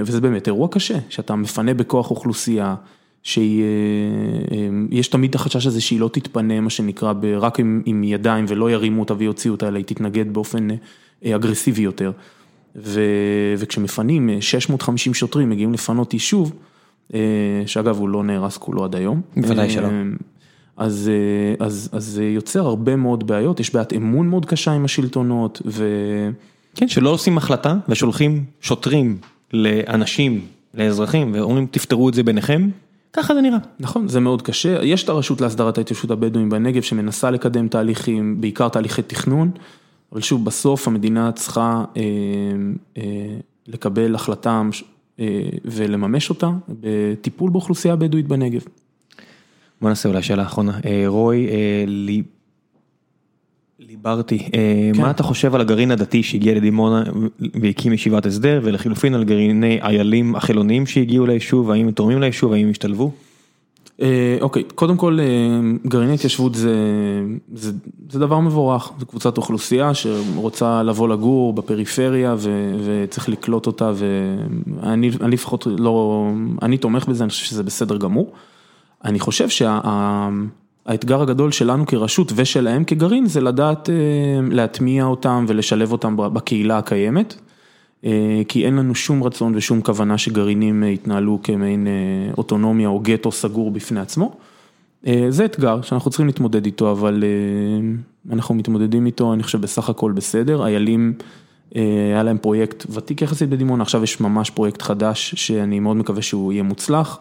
וזה 0.05 0.20
באמת 0.20 0.46
אירוע 0.46 0.68
קשה, 0.70 0.98
שאתה 1.09 1.34
מפנה 1.34 1.74
בכוח 1.74 2.10
אוכלוסייה, 2.10 2.74
שהיא, 3.22 3.62
אה, 3.62 4.98
אה, 4.98 5.02
תמיד 5.10 5.30
את 5.30 5.34
החשש 5.34 5.66
הזה 5.66 5.80
שהיא 5.80 6.00
לא 6.00 6.10
תתפנה, 6.12 6.60
מה 6.60 6.70
שנקרא, 6.70 7.12
רק 7.38 7.60
עם, 7.60 7.82
עם 7.86 8.05
ידיים 8.05 8.44
ולא 8.48 8.70
ירימו 8.70 9.00
אותה 9.00 9.14
ויוציאו 9.18 9.55
אותה, 9.55 9.68
אלא 9.68 9.76
היא 9.76 9.84
תתנגד 9.84 10.34
באופן 10.34 10.68
אה, 11.24 11.36
אגרסיבי 11.36 11.82
יותר. 11.82 12.12
ו, 12.76 13.00
וכשמפנים 13.59 14.30
אה, 14.30 14.36
650 14.40 15.14
שוטרים 15.14 15.50
מגיעים 15.50 15.72
לפנות 15.72 16.12
יישוב, 16.14 16.52
אה, 17.14 17.20
שאגב 17.66 17.98
הוא 17.98 18.09
לא 18.09 18.24
נהרס 18.24 18.56
כולו 18.56 18.84
עד 18.84 18.94
היום. 18.96 19.20
בוודאי 19.36 19.64
אה, 19.64 19.70
שלא. 19.70 19.88
אז, 20.76 21.10
אה, 21.10 21.66
אז, 21.66 21.88
אז 21.92 22.05
זה 22.05 22.24
יוצר 22.24 22.66
הרבה 22.66 22.96
מאוד 22.96 23.26
בעיות, 23.26 23.60
יש 23.60 23.72
בעיית 23.72 23.92
אמון 23.92 24.28
מאוד 24.28 24.46
קשה 24.46 24.72
עם 24.72 24.84
השלטונות, 24.84 25.62
ו... 25.66 25.84
כן, 26.78 26.88
שלא 26.88 27.10
עושים 27.10 27.38
החלטה 27.38 27.76
ושולחים 27.88 28.44
שוטרים 28.60 29.18
לאנשים, 29.52 30.40
לאזרחים, 30.74 31.30
ואומרים 31.34 31.66
תפתרו 31.70 32.09
את 32.09 32.14
זה 32.14 32.22
ביניכם, 32.22 32.68
ככה 33.12 33.34
זה 33.34 33.40
נראה. 33.40 33.59
נכון, 33.80 34.09
זה 34.09 34.20
מאוד 34.20 34.42
קשה. 34.42 34.84
יש 34.84 35.05
את 35.05 35.09
הרשות 35.09 35.40
להסדרת 35.40 35.78
ההתיישבות 35.78 36.10
הבדואים 36.10 36.50
בנגב 36.50 36.82
שמנסה 36.82 37.30
לקדם 37.30 37.68
תהליכים, 37.68 38.40
בעיקר 38.40 38.68
תהליכי 38.68 39.02
תכנון, 39.02 39.50
אבל 40.12 40.20
שוב, 40.20 40.44
בסוף 40.44 40.88
המדינה 40.88 41.32
צריכה 41.32 41.84
אה, 41.96 42.02
אה, 42.98 43.02
לקבל 43.66 44.14
החלטה 44.14 44.62
אה, 45.20 45.26
ולממש 45.64 46.30
אותה 46.30 46.50
בטיפול 46.68 47.50
באוכלוסייה 47.50 47.94
הבדואית 47.94 48.26
בנגב. 48.28 48.60
בוא 49.80 49.88
נעשה 49.88 50.09
אולי 50.09 50.22
שאלה 50.22 50.42
אחרונה. 50.42 50.80
אה, 50.84 51.05
רוי 51.06 51.48
אה, 51.48 51.84
לי- 51.86 52.22
ליברטי, 53.89 54.39
אה, 54.39 54.90
כן. 54.94 55.01
מה 55.01 55.10
אתה 55.10 55.23
חושב 55.23 55.55
על 55.55 55.60
הגרעין 55.60 55.90
הדתי 55.90 56.23
שהגיע 56.23 56.55
לדימונה 56.55 57.02
והקים 57.60 57.93
ישיבת 57.93 58.27
הסדר, 58.27 58.60
ולחילופין 58.62 59.15
על 59.15 59.24
גרעיני 59.24 59.81
איילים 59.82 60.36
החילוניים 60.36 60.86
שהגיעו 60.86 61.27
ליישוב, 61.27 61.70
האם 61.70 61.86
הם 61.86 61.93
תורמים 61.93 62.20
ליישוב, 62.20 62.52
האם 62.52 62.65
הם 62.65 62.70
השתלבו? 62.70 63.10
אה, 64.02 64.39
אוקיי, 64.40 64.62
קודם 64.74 64.97
כל 64.97 65.19
אה, 65.20 65.27
גרעיני 65.86 66.15
התיישבות 66.15 66.55
זה, 66.55 66.74
זה, 67.55 67.73
זה 68.10 68.19
דבר 68.19 68.40
מבורך, 68.40 68.93
זו 69.01 69.06
קבוצת 69.06 69.36
אוכלוסייה 69.36 69.94
שרוצה 69.94 70.82
לבוא 70.82 71.09
לגור 71.09 71.52
בפריפריה 71.52 72.35
ו, 72.39 72.74
וצריך 72.85 73.28
לקלוט 73.28 73.66
אותה 73.66 73.93
ואני 73.94 75.10
אני 75.20 75.31
לפחות 75.31 75.66
לא, 75.78 76.27
אני 76.62 76.78
תומך 76.78 77.06
בזה, 77.06 77.24
אני 77.24 77.31
חושב 77.31 77.44
שזה 77.44 77.62
בסדר 77.62 77.97
גמור. 77.97 78.32
אני 79.05 79.20
חושב 79.20 79.48
שהאתגר 80.89 81.23
הגדול 81.23 81.52
שלנו 81.52 81.86
כרשות 81.86 82.32
ושלהם 82.36 82.85
כגרעין 82.85 83.27
זה 83.27 83.40
לדעת 83.40 83.90
אה, 83.90 83.94
להטמיע 84.51 85.05
אותם 85.05 85.44
ולשלב 85.48 85.93
אותם 85.93 86.16
בקהילה 86.16 86.78
הקיימת. 86.78 87.35
אה, 88.05 88.43
כי 88.48 88.66
אין 88.66 88.77
לנו 88.77 88.94
שום 88.94 89.24
רצון 89.24 89.52
ושום 89.56 89.81
כוונה 89.82 90.19
שגרעינים 90.19 90.85
אה, 90.85 90.89
יתנהלו 90.89 91.39
כמעין 91.43 91.86
אוטונומיה 92.39 92.89
או 92.89 93.01
גטו 93.01 93.32
סגור 93.32 93.70
בפני 93.70 94.01
עצמו. 94.01 94.36
זה 95.28 95.44
אתגר 95.44 95.82
שאנחנו 95.82 96.10
צריכים 96.10 96.27
להתמודד 96.27 96.65
איתו, 96.65 96.90
אבל 96.90 97.24
אנחנו 98.32 98.55
מתמודדים 98.55 99.06
איתו, 99.06 99.32
אני 99.32 99.43
חושב 99.43 99.60
בסך 99.60 99.90
הכל 99.90 100.12
בסדר. 100.12 100.66
איילים, 100.66 101.12
היה 101.74 102.23
להם 102.23 102.39
פרויקט 102.39 102.86
ותיק 102.90 103.23
יחסית 103.23 103.48
בדימונה, 103.48 103.82
עכשיו 103.82 104.02
יש 104.02 104.20
ממש 104.20 104.51
פרויקט 104.51 104.82
חדש 104.82 105.35
שאני 105.35 105.81
מאוד 105.81 105.97
מקווה 105.97 106.23
שהוא 106.23 106.52
יהיה 106.52 106.62
מוצלח. 106.62 107.19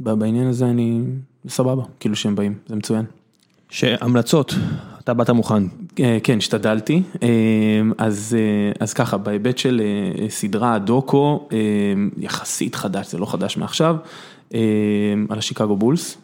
בעניין 0.00 0.46
הזה 0.46 0.66
אני 0.66 1.00
סבבה, 1.48 1.82
כאילו 2.00 2.16
שהם 2.16 2.34
באים, 2.34 2.54
זה 2.66 2.76
מצוין. 2.76 3.04
שהמלצות, 3.70 4.54
אתה 4.98 5.14
באת 5.14 5.30
מוכן. 5.30 5.62
אה, 6.00 6.18
כן, 6.22 6.38
השתדלתי. 6.38 7.02
אה, 7.22 7.28
אז, 7.98 8.36
אה, 8.38 8.72
אז 8.80 8.92
ככה, 8.92 9.16
בהיבט 9.16 9.58
של 9.58 9.82
סדרה 10.28 10.74
הדוקו, 10.74 11.48
אה, 11.52 11.58
יחסית 12.18 12.74
חדש, 12.74 13.10
זה 13.10 13.18
לא 13.18 13.26
חדש 13.26 13.56
מעכשיו, 13.56 13.96
על 15.28 15.38
השיקגו 15.38 15.76
בולס, 15.76 16.18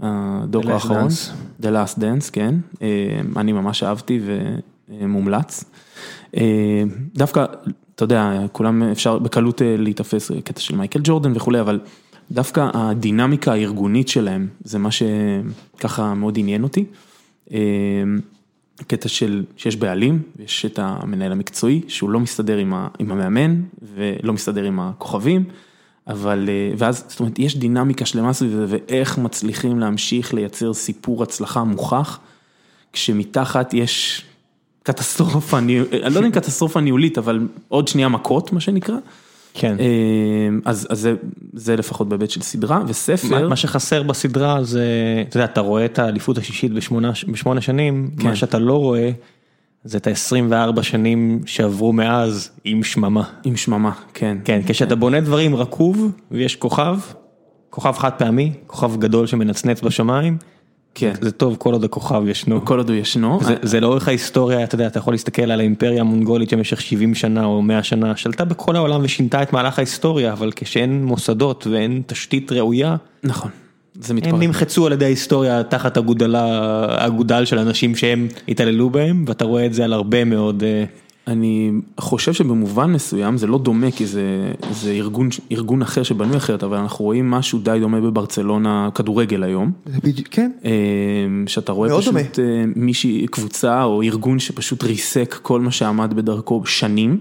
הדוקו 0.00 0.70
האחרון, 0.70 1.08
Dance. 1.08 1.62
The 1.62 1.66
Last 1.66 1.98
Dance, 1.98 2.30
כן, 2.32 2.54
אני 3.36 3.52
ממש 3.52 3.82
אהבתי 3.82 4.20
ומומלץ. 4.88 5.64
דווקא, 7.14 7.44
אתה 7.94 8.04
יודע, 8.04 8.32
כולם 8.52 8.82
אפשר 8.82 9.18
בקלות 9.18 9.62
להיתפס, 9.64 10.30
קטע 10.44 10.60
של 10.60 10.76
מייקל 10.76 11.00
ג'ורדן 11.02 11.32
וכולי, 11.34 11.60
אבל 11.60 11.80
דווקא 12.30 12.68
הדינמיקה 12.74 13.52
הארגונית 13.52 14.08
שלהם, 14.08 14.48
זה 14.64 14.78
מה 14.78 14.88
שככה 14.90 16.14
מאוד 16.14 16.38
עניין 16.38 16.62
אותי. 16.62 16.84
אה, 17.52 17.58
קטע 18.86 19.08
של, 19.08 19.44
שיש 19.56 19.76
בעלים, 19.76 20.22
יש 20.38 20.66
את 20.66 20.78
המנהל 20.78 21.32
המקצועי, 21.32 21.80
שהוא 21.88 22.10
לא 22.10 22.20
מסתדר 22.20 22.56
עם, 22.56 22.74
ה, 22.74 22.88
עם 22.98 23.12
המאמן, 23.12 23.62
ולא 23.94 24.32
מסתדר 24.32 24.64
עם 24.64 24.80
הכוכבים, 24.80 25.44
אבל, 26.06 26.48
אה, 26.48 26.74
ואז, 26.78 27.04
זאת 27.08 27.20
אומרת, 27.20 27.38
יש 27.38 27.56
דינמיקה 27.56 28.06
שלמה 28.06 28.32
סביב 28.32 28.50
זה, 28.50 28.66
ואיך 28.68 29.18
מצליחים 29.18 29.78
להמשיך 29.78 30.34
לייצר 30.34 30.74
סיפור 30.74 31.22
הצלחה 31.22 31.64
מוכח, 31.64 32.20
כשמתחת 32.92 33.74
יש 33.74 34.24
קטסטרופה, 34.82 35.58
אני 35.58 35.80
לא 35.80 35.84
יודע 36.04 36.26
אם 36.26 36.30
קטסטרופה 36.30 36.80
ניהולית, 36.80 37.18
אבל 37.18 37.48
עוד 37.68 37.88
שנייה 37.88 38.08
מכות, 38.08 38.52
מה 38.52 38.60
שנקרא. 38.60 38.96
כן. 39.58 39.76
אה, 39.80 39.86
אז, 40.64 40.86
אז 40.90 41.00
זה, 41.00 41.14
זה 41.52 41.76
לפחות 41.76 42.08
בהיבט 42.08 42.30
של 42.30 42.42
סדרה, 42.42 42.78
מה 42.78 42.84
וספר, 42.88 43.48
מה 43.48 43.56
שחסר 43.56 44.02
בסדרה 44.02 44.64
זה, 44.64 44.84
אתה 45.28 45.36
יודע, 45.36 45.44
אתה 45.44 45.60
רואה 45.60 45.84
את 45.84 45.98
האליפות 45.98 46.38
השישית 46.38 46.72
בשמונה 46.72 47.12
בשמונה 47.28 47.60
שנים, 47.60 48.10
כן. 48.18 48.28
מה 48.28 48.36
שאתה 48.36 48.58
לא 48.58 48.76
רואה, 48.76 49.10
זה 49.84 49.98
את 49.98 50.06
ה-24 50.06 50.82
שנים 50.82 51.40
שעברו 51.46 51.92
מאז 51.92 52.50
עם 52.64 52.82
שממה. 52.82 53.22
עם 53.44 53.56
שממה, 53.56 53.92
כן. 54.14 54.38
כן, 54.44 54.60
כשאתה 54.66 54.94
בונה 54.94 55.20
דברים 55.20 55.56
רקוב 55.56 56.10
ויש 56.30 56.56
כוכב, 56.56 56.98
כוכב 57.70 57.92
חד 57.92 58.10
פעמי, 58.10 58.52
כוכב 58.66 58.96
גדול 58.96 59.26
שמנצנץ 59.26 59.80
בשמיים, 59.80 60.38
כן. 60.98 61.12
זה 61.20 61.30
טוב 61.30 61.56
כל 61.58 61.72
עוד 61.72 61.84
הכוכב 61.84 62.28
ישנו. 62.28 62.64
כל 62.64 62.78
עוד 62.78 62.90
הוא 62.90 62.96
ישנו. 62.96 63.38
זה, 63.42 63.54
זה 63.62 63.80
לאורך 63.80 64.08
ההיסטוריה, 64.08 64.64
אתה 64.64 64.74
יודע, 64.74 64.86
אתה 64.86 64.98
יכול 64.98 65.14
להסתכל 65.14 65.50
על 65.50 65.60
האימפריה 65.60 66.00
המונגולית 66.00 66.50
שבמשך 66.50 66.80
70 66.80 67.14
שנה 67.14 67.44
או 67.44 67.62
100 67.62 67.82
שנה 67.82 68.16
שלטה 68.16 68.44
בכל 68.44 68.76
העולם 68.76 69.00
ושינתה 69.04 69.42
את 69.42 69.52
מהלך 69.52 69.78
ההיסטוריה, 69.78 70.32
אבל 70.32 70.50
כשאין 70.56 71.04
מוסדות 71.04 71.66
ואין 71.70 72.02
תשתית 72.06 72.52
ראויה, 72.52 72.96
נכון, 73.24 73.50
זה 74.00 74.12
הם 74.12 74.16
מתפרק. 74.16 74.34
נמחצו 74.34 74.86
על 74.86 74.92
ידי 74.92 75.04
ההיסטוריה 75.04 75.62
תחת 75.62 75.96
הגודלה, 75.96 76.86
הגודל 77.04 77.44
של 77.44 77.58
אנשים 77.58 77.94
שהם 77.94 78.28
התעללו 78.48 78.90
בהם, 78.90 79.24
ואתה 79.28 79.44
רואה 79.44 79.66
את 79.66 79.74
זה 79.74 79.84
על 79.84 79.92
הרבה 79.92 80.24
מאוד... 80.24 80.62
אני 81.26 81.72
חושב 82.00 82.32
שבמובן 82.32 82.92
מסוים 82.92 83.38
זה 83.38 83.46
לא 83.46 83.58
דומה 83.58 83.90
כי 83.90 84.06
זה, 84.06 84.52
זה 84.70 84.90
ארגון, 84.90 85.28
ארגון 85.52 85.82
אחר 85.82 86.02
שבנוי 86.02 86.36
אחרת, 86.36 86.62
אבל 86.62 86.76
אנחנו 86.76 87.04
רואים 87.04 87.30
משהו 87.30 87.58
די 87.58 87.78
דומה 87.80 88.00
בברצלונה 88.00 88.88
כדורגל 88.94 89.42
היום. 89.42 89.72
כן. 90.30 90.50
אה, 90.64 90.70
שאתה 91.46 91.72
רואה 91.72 91.98
פשוט. 91.98 92.14
אה, 92.38 92.64
מישהי, 92.76 93.26
קבוצה 93.26 93.84
או 93.84 94.02
ארגון 94.02 94.38
שפשוט 94.38 94.82
ריסק 94.82 95.38
כל 95.42 95.60
מה 95.60 95.70
שעמד 95.70 96.14
בדרכו 96.14 96.66
שנים, 96.66 97.18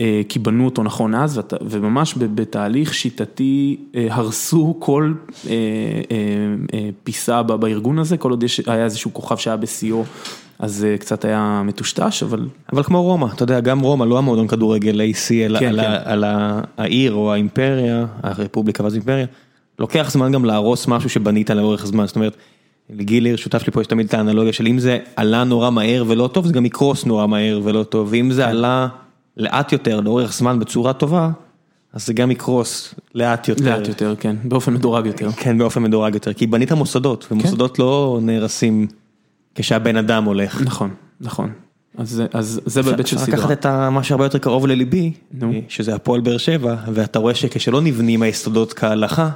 אה, 0.00 0.22
כי 0.28 0.38
בנו 0.38 0.64
אותו 0.64 0.82
נכון 0.82 1.14
אז, 1.14 1.40
וממש 1.62 2.14
בתהליך 2.18 2.94
שיטתי 2.94 3.76
הרסו 4.10 4.76
כל 4.78 5.12
פיסה 7.04 7.42
בארגון 7.42 7.98
הזה, 7.98 8.16
כל 8.16 8.30
עוד 8.30 8.42
יש, 8.42 8.60
היה 8.66 8.84
איזשהו 8.84 9.14
כוכב 9.14 9.36
שהיה 9.36 9.56
בשיאו, 9.56 10.04
אז 10.58 10.74
זה 10.74 10.96
קצת 11.00 11.24
היה 11.24 11.62
מטושטש, 11.64 12.22
אבל 12.22 12.48
אבל 12.72 12.82
כמו 12.82 13.02
רומא, 13.02 13.26
אתה 13.34 13.42
יודע, 13.42 13.60
גם 13.60 13.80
רומא, 13.80 14.04
לא 14.04 14.18
המועדון 14.18 14.46
כדורגל 14.46 15.00
AC, 15.00 15.32
אלא 15.32 15.58
כן, 15.58 15.68
על, 15.68 15.80
כן. 15.80 15.92
על 16.04 16.24
ה- 16.24 16.60
העיר 16.78 17.12
או 17.14 17.32
האימפריה, 17.32 18.06
הרפובליקה 18.22 18.84
ואז 18.84 18.94
אימפריה, 18.94 19.26
לוקח 19.78 20.08
זמן 20.10 20.32
גם 20.32 20.44
להרוס 20.44 20.86
משהו 20.88 21.10
שבנית 21.10 21.50
לאורך 21.50 21.86
זמן, 21.86 22.06
זאת 22.06 22.16
אומרת, 22.16 22.36
גילי, 22.96 23.36
שותף 23.36 23.62
שלי 23.62 23.72
פה, 23.72 23.80
יש 23.80 23.86
תמיד 23.86 24.06
את 24.06 24.14
האנלוגיה 24.14 24.52
של 24.52 24.66
אם 24.66 24.78
זה 24.78 24.98
עלה 25.16 25.44
נורא 25.44 25.70
מהר 25.70 26.04
ולא 26.08 26.30
טוב, 26.32 26.46
זה 26.46 26.52
גם 26.52 26.66
יקרוס 26.66 27.04
נורא 27.06 27.26
מהר 27.26 27.60
ולא 27.64 27.82
טוב, 27.82 28.08
ואם 28.10 28.26
כן. 28.28 28.34
זה 28.34 28.48
עלה 28.48 28.88
לאט 29.36 29.72
יותר, 29.72 30.00
לאורך 30.00 30.32
זמן 30.32 30.58
בצורה 30.58 30.92
טובה, 30.92 31.30
אז 31.92 32.06
זה 32.06 32.12
גם 32.12 32.30
יקרוס 32.30 32.94
לאט 33.14 33.48
יותר. 33.48 33.64
לאט 33.78 33.88
יותר, 33.88 34.14
כן, 34.20 34.36
באופן 34.44 34.74
מדורג 34.74 35.06
יותר. 35.06 35.30
כן, 35.32 35.58
באופן 35.58 35.82
מדורג 35.82 36.14
יותר, 36.14 36.32
כי 36.32 36.46
בנית 36.46 36.72
מוסדות, 36.72 37.26
ומוסדות 37.30 37.78
לא 37.78 38.18
נהרסים 38.22 38.86
כשהבן 39.54 39.96
אדם 39.96 40.24
הולך. 40.24 40.60
נכון, 40.64 40.90
נכון. 41.20 41.50
אז 41.98 42.22
אז 42.32 42.60
זה 42.66 42.82
בהיבט 42.82 43.06
של 43.06 43.18
סדרה. 43.18 43.36
לקחת 43.36 43.50
את 43.52 43.66
מה 43.66 44.02
שהרבה 44.02 44.24
יותר 44.24 44.38
קרוב 44.38 44.66
לליבי, 44.66 45.12
נו. 45.32 45.52
שזה 45.68 45.94
הפועל 45.94 46.20
באר 46.20 46.36
שבע, 46.38 46.76
ואתה 46.92 47.18
רואה 47.18 47.34
שכשלא 47.34 47.80
נבנים 47.80 48.22
היסודות 48.22 48.72
כהלכה, 48.72 49.30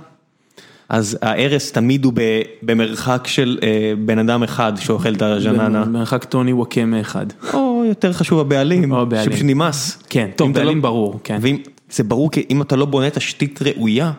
אז 0.88 1.18
ההרס 1.22 1.72
תמיד 1.72 2.04
הוא 2.04 2.12
ב- 2.16 2.42
במרחק 2.62 3.26
של 3.26 3.58
אה, 3.62 3.92
בן 4.04 4.18
אדם 4.18 4.42
אחד 4.42 4.72
שאוכל 4.76 5.14
את 5.14 5.22
הז'ננה, 5.22 5.84
במרחק 5.84 6.24
טוני 6.24 6.52
וואקמה 6.52 7.00
אחד. 7.00 7.26
או 7.54 7.84
יותר 7.88 8.12
חשוב 8.12 8.38
הבעלים, 8.40 8.92
או 8.92 9.02
הבעלים. 9.02 9.30
שפשוט 9.32 9.46
נמאס. 9.46 10.02
כן, 10.10 10.30
טוב, 10.36 10.50
אתה 10.50 10.58
בעלים 10.58 10.76
לא- 10.76 10.82
ברור, 10.82 11.20
כן. 11.24 11.38
ואם, 11.42 11.56
זה 11.90 12.04
ברור 12.04 12.30
כי 12.30 12.46
אם 12.50 12.62
אתה 12.62 12.76
לא 12.76 12.84
בונה 12.84 13.10
תשתית 13.10 13.60
ראויה, 13.62 14.12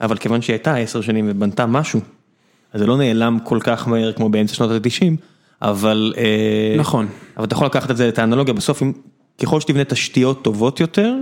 אבל 0.00 0.16
כיוון 0.16 0.42
שהיא 0.42 0.54
הייתה 0.54 0.76
עשר 0.76 1.00
שנים 1.00 1.26
ובנתה 1.28 1.66
משהו, 1.66 2.00
אז 2.72 2.80
זה 2.80 2.86
לא 2.86 2.96
נעלם 2.98 3.38
כל 3.44 3.58
כך 3.62 3.88
מהר 3.88 4.12
כמו 4.12 4.28
באמצע 4.28 4.54
שנות 4.54 4.70
ה-90, 4.70 5.16
אבל... 5.64 6.12
אה, 6.16 6.76
נכון. 6.78 7.06
אבל 7.36 7.44
אתה 7.44 7.54
יכול 7.54 7.66
לקחת 7.66 7.90
את 7.90 7.96
זה, 7.96 8.08
את 8.08 8.18
האנלוגיה, 8.18 8.54
בסוף 8.54 8.82
אם, 8.82 8.92
ככל 9.42 9.60
שתבנה 9.60 9.84
תשתיות 9.84 10.42
טובות 10.42 10.80
יותר, 10.80 11.14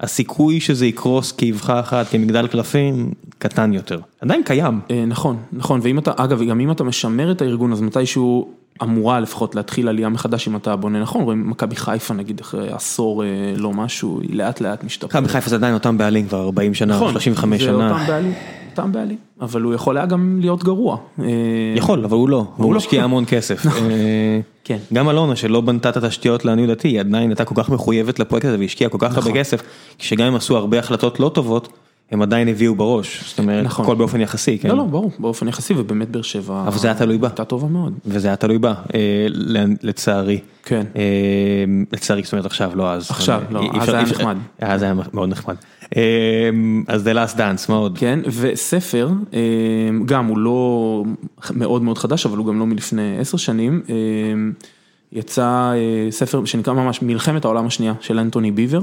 הסיכוי 0.00 0.60
שזה 0.60 0.86
יקרוס 0.86 1.32
כאבחה 1.32 1.80
אחת, 1.80 2.08
כמגדל 2.08 2.46
קלפים, 2.46 3.12
קטן 3.38 3.72
יותר. 3.72 4.00
עדיין 4.20 4.42
קיים. 4.44 4.80
אה, 4.90 5.04
נכון, 5.06 5.36
נכון, 5.52 5.80
ואם 5.82 5.98
אתה, 5.98 6.12
אגב, 6.16 6.42
גם 6.42 6.60
אם 6.60 6.70
אתה 6.70 6.84
משמר 6.84 7.30
את 7.32 7.42
הארגון, 7.42 7.72
אז 7.72 7.80
מתישהו 7.80 8.50
אמורה 8.82 9.20
לפחות 9.20 9.54
להתחיל 9.54 9.88
עלייה 9.88 10.08
מחדש 10.08 10.48
אם 10.48 10.56
אתה 10.56 10.76
בונה 10.76 11.00
נכון, 11.00 11.22
רואים 11.22 11.50
מכבי 11.50 11.76
חיפה 11.76 12.14
נגיד 12.14 12.40
אחרי 12.40 12.68
עשור 12.72 13.24
אה, 13.24 13.28
לא 13.56 13.72
משהו, 13.72 14.20
היא 14.20 14.36
לאט 14.36 14.60
לאט 14.60 14.84
משתפרת. 14.84 15.10
מכבי 15.16 15.28
חיפה 15.28 15.50
זה 15.50 15.56
עדיין 15.56 15.74
אותם 15.74 15.98
בעלים 15.98 16.28
כבר 16.28 16.44
40 16.44 16.74
שנה, 16.74 16.98
35 16.98 17.42
נכון, 17.42 17.58
זה 17.58 17.64
שנה. 17.64 17.92
אותם 17.92 18.06
בעלים, 18.06 18.32
אותם 18.78 18.92
בעלים, 18.92 19.16
אבל 19.40 19.62
הוא 19.62 19.74
יכול 19.74 19.96
היה 19.96 20.06
גם 20.06 20.38
להיות 20.40 20.64
גרוע. 20.64 20.96
אה, 21.20 21.24
יכול, 21.76 22.04
אבל 22.04 22.16
הוא 22.16 22.28
לא, 22.28 22.44
הוא 22.56 22.72
לא. 22.72 22.78
משקיע 22.78 23.04
המון 23.04 23.24
כסף. 23.28 23.66
אה, 23.66 24.40
כן. 24.64 24.78
גם 24.92 25.10
אלונה 25.10 25.36
שלא 25.36 25.60
בנתה 25.60 25.88
את 25.88 25.96
התשתיות 25.96 26.44
לעניות 26.44 26.68
דעתי, 26.68 26.88
היא 26.88 27.00
עדיין 27.00 27.30
הייתה 27.30 27.44
כל 27.44 27.54
כך 27.54 27.70
מחויבת 27.70 28.18
לפרויקט 28.18 28.46
הזה 28.46 28.58
והשקיעה 28.58 28.90
כל 28.90 28.98
כך 29.00 29.16
הרבה 29.16 29.20
נכון. 29.20 29.32
כסף, 29.38 29.62
שגם 29.98 30.26
אם 30.26 30.34
עשו 30.34 30.56
הרבה 30.56 30.78
החלטות 30.78 31.20
לא 31.20 31.28
טובות, 31.28 31.68
הם 32.10 32.22
עדיין 32.22 32.48
הביאו 32.48 32.74
בראש, 32.74 33.24
זאת 33.28 33.38
אומרת, 33.38 33.64
נכון. 33.64 33.84
הכל 33.84 33.94
באופן 33.94 34.20
יחסי, 34.20 34.58
כן? 34.58 34.68
לא, 34.68 34.76
לא, 34.76 34.84
ברור, 34.84 35.10
באופן 35.18 35.48
יחסי, 35.48 35.74
ובאמת 35.76 36.08
באר 36.10 36.22
שבע... 36.22 36.64
אבל 36.66 36.78
זה 36.78 36.88
היה 36.88 36.94
תלוי 36.96 37.18
בה. 37.18 37.28
הייתה 37.28 37.44
טובה 37.44 37.68
מאוד. 37.68 37.92
וזה 38.06 38.28
היה 38.28 38.36
תלוי 38.36 38.58
בה, 38.58 38.74
אה, 38.94 39.26
לצערי. 39.82 40.40
כן. 40.64 40.86
אה, 40.96 41.02
לצערי, 41.92 42.22
זאת 42.22 42.32
אומרת 42.32 42.46
עכשיו, 42.46 42.70
לא 42.74 42.90
אז. 42.92 43.10
עכשיו, 43.10 43.42
לא, 43.50 43.60
אי 43.60 43.66
אז 43.72 43.76
אפשר- 43.82 43.96
היה 43.96 44.04
אי 44.06 44.10
נחמד. 44.10 44.36
אז 44.60 44.82
היה 44.82 44.94
מאוד 45.14 45.28
נחמד. 45.28 45.54
אה, 45.96 46.02
אז 46.88 47.06
The 47.08 47.14
Last 47.14 47.36
Dance, 47.36 47.66
מה 47.68 47.74
עוד? 47.76 47.98
כן, 47.98 48.20
וספר, 48.40 49.10
אה, 49.34 49.38
גם 50.04 50.26
הוא 50.26 50.38
לא 50.38 51.02
מאוד 51.50 51.82
מאוד 51.82 51.98
חדש, 51.98 52.26
אבל 52.26 52.38
הוא 52.38 52.46
גם 52.46 52.58
לא 52.58 52.66
מלפני 52.66 53.18
עשר 53.18 53.36
שנים, 53.36 53.82
אה, 53.88 53.94
יצא 55.12 55.42
אה, 55.74 56.10
ספר 56.10 56.44
שנקרא 56.44 56.72
ממש 56.72 57.02
מלחמת 57.02 57.44
העולם 57.44 57.66
השנייה 57.66 57.94
של 58.00 58.18
אנטוני 58.18 58.50
ביבר. 58.50 58.80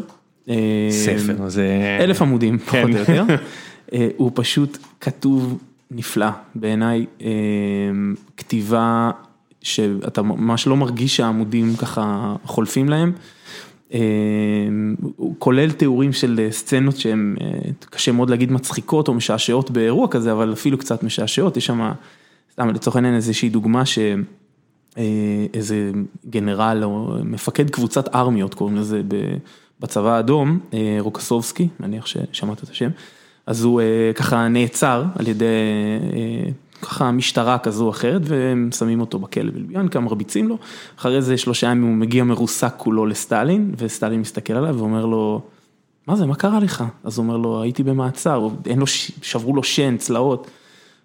אה, 0.49 0.87
ספר, 0.91 1.49
זה... 1.49 1.97
אלף 1.99 2.21
עמודים, 2.21 2.57
כן. 2.57 2.65
פחות 2.65 2.95
או 2.95 2.99
יותר. 2.99 3.25
אה, 3.93 4.07
הוא 4.17 4.31
פשוט 4.33 4.77
כתוב 5.01 5.57
נפלא 5.91 6.29
בעיניי, 6.55 7.05
אה, 7.21 7.29
כתיבה 8.37 9.11
שאתה 9.61 10.21
ממש 10.21 10.67
לא 10.67 10.77
מרגיש 10.77 11.15
שהעמודים 11.15 11.75
ככה 11.75 12.35
חולפים 12.43 12.89
להם. 12.89 13.11
אה, 13.93 13.99
הוא 15.15 15.35
כולל 15.39 15.71
תיאורים 15.71 16.13
של 16.13 16.47
סצנות 16.51 16.97
שהן, 16.97 17.35
אה, 17.41 17.47
קשה 17.89 18.11
מאוד 18.11 18.29
להגיד 18.29 18.51
מצחיקות 18.51 19.07
או 19.07 19.13
משעשעות 19.13 19.71
באירוע 19.71 20.07
כזה, 20.07 20.31
אבל 20.31 20.53
אפילו 20.53 20.77
קצת 20.77 21.03
משעשעות, 21.03 21.57
יש 21.57 21.65
שם, 21.65 21.91
סתם 22.51 22.69
לצורך 22.69 22.95
העניין 22.95 23.15
איזושהי 23.15 23.49
דוגמה 23.49 23.85
ש... 23.85 23.99
אה, 24.97 25.45
איזה 25.53 25.91
גנרל 26.29 26.83
או 26.83 27.15
מפקד 27.23 27.69
קבוצת 27.69 28.15
ארמיות 28.15 28.53
קוראים 28.53 28.77
לזה 28.77 29.01
בצבא 29.83 30.15
האדום, 30.15 30.59
אה, 30.73 30.97
רוקסובסקי, 30.99 31.67
נניח 31.79 32.05
ששמעת 32.05 32.63
את 32.63 32.69
השם, 32.69 32.89
אז 33.45 33.63
הוא 33.63 33.81
אה, 33.81 34.11
ככה 34.15 34.47
נעצר 34.47 35.03
על 35.19 35.27
ידי 35.27 35.45
אה, 36.13 36.51
ככה 36.81 37.11
משטרה 37.11 37.57
כזו 37.57 37.85
או 37.85 37.89
אחרת 37.89 38.21
והם 38.23 38.69
שמים 38.71 39.01
אותו 39.01 39.19
בכלא 39.19 39.51
בלביאנקה, 39.51 39.99
מרביצים 39.99 40.47
לו, 40.47 40.57
אחרי 40.99 41.21
זה 41.21 41.37
שלושה 41.37 41.67
ימים 41.67 41.83
הוא 41.83 41.95
מגיע 41.95 42.23
מרוסק 42.23 42.73
כולו 42.77 43.05
לסטלין 43.05 43.75
וסטלין 43.77 44.21
מסתכל 44.21 44.53
עליו 44.53 44.75
ואומר 44.77 45.05
לו, 45.05 45.41
מה 46.07 46.15
זה, 46.15 46.25
מה 46.25 46.35
קרה 46.35 46.59
לך? 46.59 46.83
אז 47.03 47.17
הוא 47.17 47.23
אומר 47.23 47.37
לו, 47.37 47.61
הייתי 47.61 47.83
במעצר, 47.83 48.49
לו, 48.77 48.87
שברו 49.21 49.55
לו 49.55 49.63
שן, 49.63 49.97
צלעות. 49.97 50.47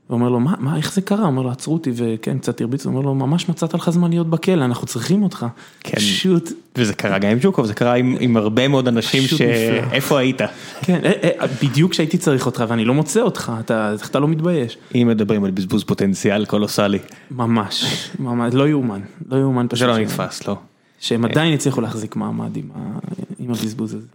הוא 0.08 0.14
אומר 0.14 0.28
לו, 0.28 0.40
מה, 0.40 0.54
מה, 0.58 0.76
איך 0.76 0.92
זה 0.92 1.00
קרה? 1.00 1.24
אומר 1.26 1.42
לו, 1.42 1.50
עצרו 1.50 1.74
אותי 1.74 1.90
וכן, 1.94 2.38
קצת 2.38 2.60
הרביצו, 2.60 2.88
אומר 2.88 3.00
לו, 3.00 3.14
ממש 3.14 3.48
מצאת 3.48 3.74
לך 3.74 3.90
זמן 3.90 4.10
להיות 4.10 4.30
בכלא, 4.30 4.64
אנחנו 4.64 4.86
צריכים 4.86 5.22
אותך. 5.22 5.46
כן. 5.80 5.96
פשוט, 5.96 6.52
וזה 6.76 6.94
קרה 6.94 7.18
גם 7.18 7.30
עם 7.30 7.38
ג'וקוב, 7.40 7.66
זה 7.66 7.74
קרה 7.74 7.94
עם, 7.94 8.16
עם 8.20 8.36
הרבה 8.36 8.68
מאוד 8.68 8.88
אנשים 8.88 9.22
ש... 9.22 9.32
נפלא. 9.32 9.92
איפה 9.92 10.18
היית? 10.18 10.40
כן, 10.82 11.00
אה, 11.04 11.12
אה, 11.40 11.46
בדיוק 11.62 11.90
כשהייתי 11.90 12.18
צריך 12.18 12.46
אותך 12.46 12.64
ואני 12.68 12.84
לא 12.84 12.94
מוצא 12.94 13.20
אותך, 13.20 13.52
אתה, 13.60 13.94
אתה 14.10 14.18
לא 14.18 14.28
מתבייש? 14.28 14.78
אם 14.94 15.08
מדברים 15.10 15.44
על 15.44 15.50
בזבוז 15.50 15.84
פוטנציאל 15.84 16.44
קולוסלי, 16.44 16.98
ממש, 17.30 18.08
ממש, 18.18 18.54
לא 18.54 18.68
יאומן, 18.68 19.00
לא 19.30 19.36
יאומן 19.36 19.66
פשוט. 19.68 19.78
זה 19.78 19.86
לא 19.86 19.98
נתפס, 19.98 20.48
לא. 20.48 20.56
שהם 21.00 21.24
עדיין 21.24 21.54
הצליחו 21.54 21.80
להחזיק 21.80 22.16
מעמד 22.16 22.56
עם 22.56 22.64
ה- 22.74 22.98
עם 23.38 23.50
הבזבוז 23.50 23.94
הזה. 23.94 24.06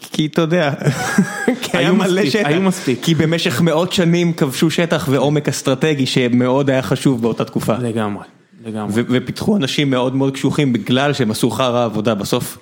כי 0.00 0.26
אתה 0.26 0.40
יודע, 0.40 0.74
היה 1.80 1.92
מלא 1.92 2.30
שטח, 2.30 2.46
היו 2.46 2.62
מספיק. 2.62 2.98
כי 3.02 3.14
במשך 3.14 3.60
מאות 3.60 3.92
שנים 3.92 4.32
כבשו 4.32 4.70
שטח 4.70 5.08
ועומק 5.10 5.48
אסטרטגי 5.48 6.06
שמאוד 6.06 6.70
היה 6.70 6.82
חשוב 6.82 7.22
באותה 7.22 7.44
תקופה. 7.44 7.78
לגמרי, 7.78 8.24
לגמרי. 8.64 9.02
ופיתחו 9.08 9.56
אנשים 9.56 9.90
מאוד 9.90 10.14
מאוד 10.14 10.34
קשוחים 10.34 10.72
בגלל 10.72 11.12
שהם 11.12 11.30
עשו 11.30 11.50
חרא 11.50 11.84
עבודה 11.84 12.14
בסוף. 12.14 12.58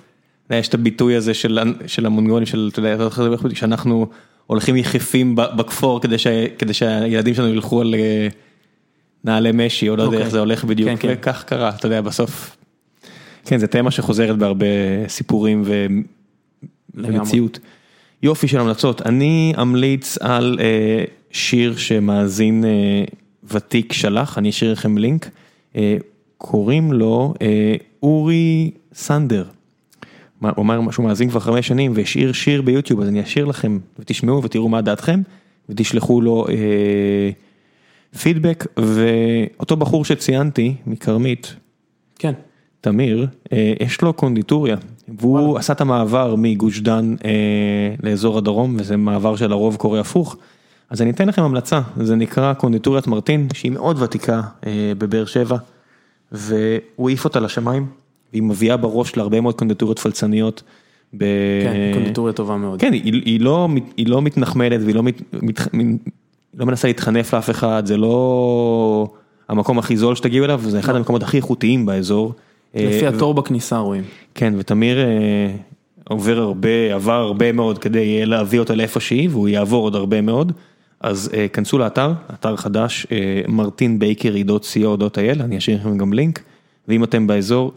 יודע, 0.50 0.60
יש 0.60 0.68
את 0.68 0.74
הביטוי 0.74 1.16
הזה 1.16 1.34
של, 1.34 1.58
של 1.86 2.06
המונגולים 2.06 2.46
של 2.46 2.70
אתה 2.72 2.78
יודע, 2.78 3.08
שאנחנו 3.54 4.06
הולכים 4.46 4.76
יחפים 4.76 5.36
בכפור 5.36 6.00
כדי, 6.00 6.18
ש, 6.18 6.26
כדי 6.58 6.74
שהילדים 6.74 7.34
שלנו 7.34 7.48
ילכו 7.48 7.80
על 7.80 7.94
אה, 7.94 8.28
נעלי 9.24 9.50
משי 9.54 9.88
או 9.88 9.96
לא 9.96 10.02
יודע 10.02 10.14
אוקיי. 10.14 10.24
איך 10.24 10.32
זה 10.32 10.38
הולך 10.38 10.64
בדיוק 10.64 10.88
כן, 10.88 10.96
כן. 10.96 11.14
וכך 11.18 11.44
קרה 11.46 11.68
אתה 11.68 11.86
יודע 11.86 12.00
בסוף. 12.00 12.56
כן 13.44 13.58
זה 13.58 13.66
תמה 13.66 13.90
שחוזרת 13.90 14.38
בהרבה 14.38 14.66
סיפורים 15.08 15.62
ו-. 15.66 15.86
ומציאות. 16.94 17.58
יופי 18.22 18.48
של 18.48 18.60
המלצות. 18.60 19.02
אני 19.06 19.52
אמליץ 19.62 20.18
על 20.20 20.58
אה, 20.60 21.04
שיר 21.30 21.76
שמאזין 21.76 22.64
אה, 22.64 23.04
ותיק 23.44 23.92
שלח 23.92 24.38
אני 24.38 24.50
אשאיר 24.50 24.72
לכם 24.72 24.98
לינק 24.98 25.30
אה, 25.76 25.96
קוראים 26.38 26.92
לו 26.92 27.34
אה, 27.42 27.74
אורי 28.02 28.70
סנדר. 28.94 29.44
הוא 30.40 30.50
אמר 30.58 30.90
שהוא 30.90 31.06
מאזין 31.06 31.30
כבר 31.30 31.40
חמש 31.40 31.68
שנים 31.68 31.92
והשאיר 31.94 32.32
שיר 32.32 32.62
ביוטיוב 32.62 33.00
אז 33.00 33.08
אני 33.08 33.22
אשאיר 33.22 33.44
לכם 33.44 33.78
ותשמעו 33.98 34.42
ותראו 34.42 34.68
מה 34.68 34.80
דעתכם 34.80 35.20
ותשלחו 35.68 36.20
לו 36.20 36.46
אה, 36.48 37.30
פידבק. 38.18 38.66
ואותו 38.76 39.76
בחור 39.76 40.04
שציינתי 40.04 40.74
מכרמית 40.86 41.56
כן, 42.18 42.32
תמיר, 42.80 43.26
אה, 43.52 43.72
יש 43.80 44.02
לו 44.02 44.12
קונדיטוריה, 44.12 44.76
והוא. 45.18 45.58
עשה 45.58 45.72
את 45.72 45.80
המעבר 45.80 46.34
מגוש 46.38 46.80
דן 46.80 47.14
אה, 47.24 47.94
לאזור 48.02 48.38
הדרום, 48.38 48.76
וזה 48.78 48.96
מעבר 48.96 49.36
שלרוב 49.36 49.76
קורה 49.76 50.00
הפוך. 50.00 50.36
אז 50.90 51.02
אני 51.02 51.10
אתן 51.10 51.28
לכם 51.28 51.42
המלצה, 51.42 51.80
זה 51.96 52.16
נקרא 52.16 52.52
קונדיטוריית 52.54 53.06
מרטין, 53.06 53.48
שהיא 53.54 53.72
מאוד 53.72 54.02
ותיקה 54.02 54.40
אה, 54.66 54.92
בבאר 54.98 55.24
שבע, 55.24 55.56
והוא 56.32 57.08
העיף 57.08 57.24
אותה 57.24 57.40
לשמיים, 57.40 57.86
והיא 58.32 58.42
מביאה 58.42 58.76
בראש 58.76 59.16
להרבה 59.16 59.40
מאוד 59.40 59.54
קונדיטוריות 59.54 59.98
פלצניות. 59.98 60.62
ב... 61.16 61.24
כן, 61.62 61.90
קונדיטוריה 61.94 62.32
טובה 62.32 62.56
מאוד. 62.56 62.80
כן, 62.80 62.92
היא, 62.92 63.22
היא, 63.24 63.40
לא, 63.40 63.68
היא 63.96 64.06
לא 64.06 64.22
מתנחמדת 64.22 64.80
והיא 64.82 64.94
לא, 64.94 65.02
מת, 65.02 65.22
מת, 65.42 65.60
לא 66.54 66.66
מנסה 66.66 66.88
להתחנף 66.88 67.34
לאף 67.34 67.50
אחד, 67.50 67.82
זה 67.86 67.96
לא 67.96 69.08
המקום 69.48 69.78
הכי 69.78 69.96
זול 69.96 70.14
שתגיעו 70.14 70.44
אליו, 70.44 70.60
זה 70.64 70.78
אחד 70.78 70.96
המקומות 70.96 71.22
הכי 71.22 71.36
איכותיים 71.36 71.86
באזור. 71.86 72.34
לפי 72.74 73.04
אה, 73.04 73.08
התור 73.08 73.34
בכניסה 73.34 73.78
רואים. 73.78 74.04
כן, 74.34 74.54
ותמיר 74.58 74.98
אה, 75.00 75.06
עובר 76.08 76.38
הרבה, 76.38 76.94
עבר 76.94 77.12
הרבה 77.12 77.52
מאוד 77.52 77.78
כדי 77.78 78.26
להביא 78.26 78.58
אותה 78.58 78.74
לאיפה 78.74 79.00
שהיא, 79.00 79.28
והוא 79.28 79.48
יעבור 79.48 79.82
עוד 79.82 79.94
הרבה 79.94 80.20
מאוד. 80.20 80.52
אז 81.00 81.30
אה, 81.34 81.48
כנסו 81.48 81.78
לאתר, 81.78 82.12
אתר 82.34 82.56
חדש, 82.56 83.06
אה, 83.12 83.40
martinbakery.co.il, 83.48 85.42
אני 85.42 85.58
אשאיר 85.58 85.78
לכם 85.78 85.98
גם 85.98 86.12
לינק, 86.12 86.42
ואם 86.88 87.04
אתם 87.04 87.26
באזור, 87.26 87.72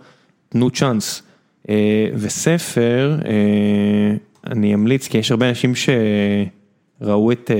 תנו 0.49 0.69
צ'אנס. 0.69 1.23
אה, 1.69 2.07
וספר, 2.13 3.17
אה, 3.25 4.15
אני 4.51 4.73
אמליץ, 4.73 5.07
כי 5.07 5.17
יש 5.17 5.31
הרבה 5.31 5.49
אנשים 5.49 5.73
שראו 5.75 7.31
את 7.31 7.51
אה, 7.51 7.55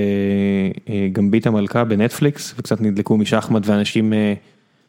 אה, 0.94 1.08
גמבית 1.12 1.46
המלכה 1.46 1.84
בנטפליקס, 1.84 2.54
וקצת 2.58 2.80
נדלקו 2.80 3.16
משחמט, 3.16 3.62
ואנשים 3.66 4.12
אה, 4.12 4.34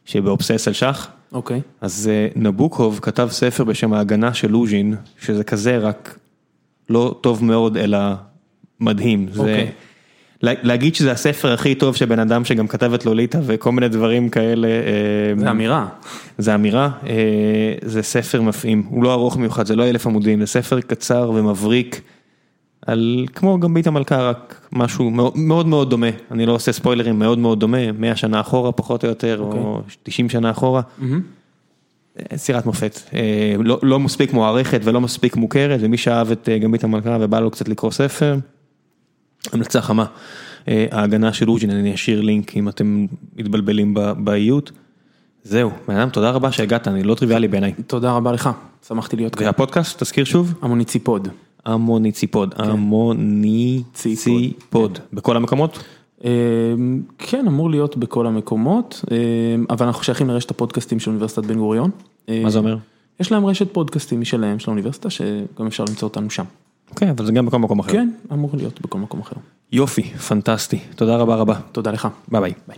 שבאובסס 0.04 0.68
על 0.68 0.74
שח. 0.74 1.10
אוקיי. 1.34 1.60
אז 1.80 2.10
אה, 2.12 2.28
נבוקוב 2.36 2.98
כתב 3.02 3.28
ספר 3.30 3.64
בשם 3.64 3.92
ההגנה 3.92 4.34
של 4.34 4.50
לוז'ין, 4.50 4.94
שזה 5.20 5.44
כזה 5.44 5.78
רק 5.78 6.18
לא 6.88 7.18
טוב 7.20 7.44
מאוד 7.44 7.76
אלא 7.76 7.98
מדהים. 8.80 9.26
זה 9.32 9.40
אוקיי. 9.40 9.70
להגיד 10.42 10.94
שזה 10.94 11.12
הספר 11.12 11.52
הכי 11.52 11.74
טוב 11.74 11.96
של 11.96 12.06
בן 12.06 12.18
אדם 12.18 12.44
שגם 12.44 12.66
כתב 12.66 12.92
את 12.94 13.06
לוליטה 13.06 13.38
וכל 13.46 13.72
מיני 13.72 13.88
דברים 13.88 14.28
כאלה. 14.28 14.68
זה 15.38 15.50
אמירה. 15.50 15.86
זה 16.38 16.54
אמירה, 16.54 16.90
זה 17.84 18.02
ספר 18.02 18.42
מפעים, 18.42 18.82
הוא 18.88 19.04
לא 19.04 19.12
ארוך 19.12 19.36
מיוחד, 19.36 19.66
זה 19.66 19.76
לא 19.76 19.88
אלף 19.88 20.06
עמודים, 20.06 20.40
זה 20.40 20.46
ספר 20.46 20.80
קצר 20.80 21.30
ומבריק, 21.34 22.00
על 22.86 23.26
כמו 23.34 23.60
גמבית 23.60 23.86
המלכה, 23.86 24.22
רק 24.22 24.68
משהו 24.72 25.10
מאוד 25.34 25.66
מאוד 25.66 25.90
דומה, 25.90 26.06
אני 26.30 26.46
לא 26.46 26.52
עושה 26.52 26.72
ספוילרים, 26.72 27.18
מאוד 27.18 27.38
מאוד 27.38 27.60
דומה, 27.60 27.92
100 27.92 28.16
שנה 28.16 28.40
אחורה 28.40 28.72
פחות 28.72 29.04
או 29.04 29.08
יותר, 29.08 29.38
או 29.40 29.82
90 30.02 30.28
שנה 30.28 30.50
אחורה. 30.50 30.82
סירת 32.36 32.66
מופת, 32.66 32.98
לא 33.82 34.00
מספיק 34.00 34.32
מוערכת 34.32 34.80
ולא 34.84 35.00
מספיק 35.00 35.36
מוכרת, 35.36 35.80
ומי 35.82 35.96
שאהב 35.96 36.30
את 36.30 36.48
גמבית 36.62 36.84
המלכה 36.84 37.18
ובא 37.20 37.40
לו 37.40 37.50
קצת 37.50 37.68
לקרוא 37.68 37.90
ספר, 37.90 38.36
המלצה 39.52 39.80
חמה, 39.82 40.04
ההגנה 40.66 41.32
של 41.32 41.48
אוג'ין, 41.48 41.70
אני 41.70 41.94
אשאיר 41.94 42.20
לינק 42.20 42.56
אם 42.56 42.68
אתם 42.68 43.06
מתבלבלים 43.36 43.94
באיות. 44.16 44.72
זהו, 45.42 45.70
בן 45.88 45.96
אדם 45.96 46.08
תודה 46.08 46.30
רבה 46.30 46.52
שהגעת, 46.52 46.88
אני 46.88 47.02
לא 47.02 47.14
טריוויאלי 47.14 47.48
בעיניי. 47.48 47.72
תודה 47.86 48.12
רבה 48.12 48.32
לך, 48.32 48.50
שמחתי 48.88 49.16
להיות 49.16 49.34
כאן. 49.34 49.46
והפודקאסט, 49.46 50.02
תזכיר 50.02 50.24
שוב? 50.24 50.54
המוניציפוד. 50.62 51.28
המוניציפוד, 51.66 52.54
המוניציפוד, 52.56 54.18
בכל 55.12 55.36
המקומות? 55.36 55.78
כן, 57.18 57.46
אמור 57.46 57.70
להיות 57.70 57.96
בכל 57.96 58.26
המקומות, 58.26 59.04
אבל 59.70 59.86
אנחנו 59.86 60.02
שייכים 60.02 60.28
לרשת 60.28 60.50
הפודקאסטים 60.50 61.00
של 61.00 61.10
אוניברסיטת 61.10 61.44
בן 61.44 61.58
גוריון. 61.58 61.90
מה 62.28 62.50
זה 62.50 62.58
אומר? 62.58 62.76
יש 63.20 63.32
להם 63.32 63.46
רשת 63.46 63.72
פודקאסטים 63.72 64.20
משלהם, 64.20 64.58
של 64.58 64.70
האוניברסיטה, 64.70 65.10
שגם 65.10 65.66
אפשר 65.66 65.84
למצוא 65.88 66.08
אותנו 66.08 66.30
שם. 66.30 66.44
כן, 66.96 67.08
אבל 67.08 67.26
זה 67.26 67.32
גם 67.32 67.46
בכל 67.46 67.58
מקום 67.58 67.78
אחר. 67.78 67.92
כן, 67.92 68.10
אמור 68.32 68.50
להיות 68.54 68.80
בכל 68.80 68.98
מקום 68.98 69.20
אחר. 69.20 69.36
יופי, 69.72 70.02
פנטסטי, 70.02 70.78
תודה 70.96 71.16
רבה 71.16 71.34
רבה. 71.34 71.54
תודה 71.72 71.90
לך. 71.90 72.08
ביי 72.28 72.40
ביי. 72.40 72.76